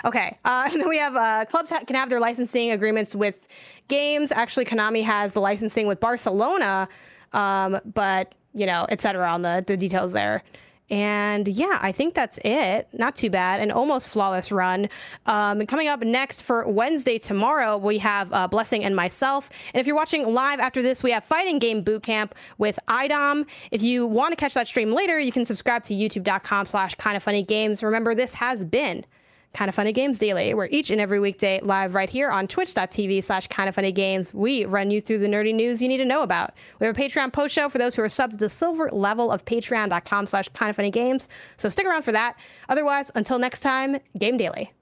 Okay. 0.05 0.37
Uh, 0.45 0.69
and 0.73 0.81
then 0.81 0.89
we 0.89 0.99
have 0.99 1.17
uh, 1.17 1.45
clubs 1.47 1.71
ha- 1.71 1.85
can 1.85 1.97
have 1.97 2.11
their 2.11 2.21
licensing 2.21 2.71
agreements 2.71 3.15
with 3.15 3.49
games. 3.89 4.33
Actually, 4.33 4.65
Konami 4.65 5.03
has 5.05 5.35
the 5.35 5.41
licensing 5.41 5.87
with 5.87 6.01
Barcelona, 6.01 6.89
um, 7.33 7.79
but 7.85 8.35
you 8.53 8.67
know, 8.67 8.87
etc. 8.89 9.29
on 9.29 9.43
the 9.43 9.65
the 9.67 9.77
details 9.77 10.13
there. 10.13 10.43
And 10.91 11.49
yeah, 11.49 11.79
I 11.81 11.93
think 11.93 12.15
that's 12.15 12.39
it. 12.45 12.89
Not 12.93 13.17
too 13.17 13.31
bad. 13.31 13.61
An 13.61 13.71
almost 13.71 14.09
flawless 14.11 14.53
run. 14.53 14.89
Um, 15.25 15.65
coming 15.67 15.89
up 15.89 16.01
next 16.01 16.43
for 16.43 16.69
Wednesday 16.69 17.19
tomorrow, 17.19 17.79
we 17.79 17.99
have 17.99 18.31
uh, 18.33 18.47
Blessing 18.49 18.85
and 18.85 18.95
myself. 18.95 19.49
And 19.73 19.81
if 19.81 19.87
you're 19.87 19.97
watching 19.97 20.27
live 20.35 20.61
after 20.61 20.83
this, 20.83 21.03
we 21.03 21.11
have 21.13 21.25
Fighting 21.25 21.59
Game 21.59 21.83
Bootcamp 21.83 22.33
with 22.59 22.79
IDOM. 22.87 23.47
If 23.71 23.83
you 23.83 24.07
want 24.07 24.33
to 24.33 24.37
catch 24.37 24.53
that 24.55 24.69
stream 24.69 24.93
later, 24.93 25.19
you 25.19 25.33
can 25.33 25.47
subscribe 25.47 25.85
to 25.85 25.95
youtube.com 25.95 26.67
slash 26.67 26.95
kindafunnygames. 26.97 27.83
Remember, 27.83 28.15
this 28.15 28.35
has 28.35 28.63
been 28.63 29.07
Kinda 29.55 29.73
Funny 29.73 29.93
Games 29.93 30.19
Daily, 30.19 30.53
where 30.53 30.69
each 30.71 30.91
and 30.91 31.01
every 31.01 31.21
weekday, 31.21 31.61
live 31.63 31.95
right 31.95 32.11
here 32.11 32.29
on 32.31 32.47
twitch.tv 32.47 33.23
slash 33.23 33.49
kindafunnygames, 33.49 34.35
we 34.35 34.65
run 34.65 34.91
you 34.91 35.01
through 35.01 35.19
the 35.19 35.29
nerdy 35.29 35.55
news 35.55 35.81
you 35.81 35.89
need 35.89 35.99
to 35.99 36.05
know 36.05 36.23
about. 36.23 36.55
We 36.81 36.87
have 36.87 36.97
a 36.97 37.01
Patreon 37.01 37.33
post 37.33 37.55
show 37.55 37.69
for 37.69 37.79
those 37.79 37.95
who 37.95 38.03
are 38.03 38.09
subbed 38.09 38.33
to 38.33 38.37
the 38.37 38.49
silver 38.49 38.91
level 38.93 39.31
of 39.31 39.45
patreon.com 39.45 40.27
slash 40.27 40.51
kindafunnygames. 40.51 41.29
So 41.57 41.69
stick 41.69 41.87
around 41.87 42.03
for 42.03 42.13
that. 42.13 42.37
Otherwise, 42.69 43.11
until 43.15 43.39
next 43.39 43.61
time, 43.61 43.99
Game 44.19 44.37
Daily. 44.37 44.73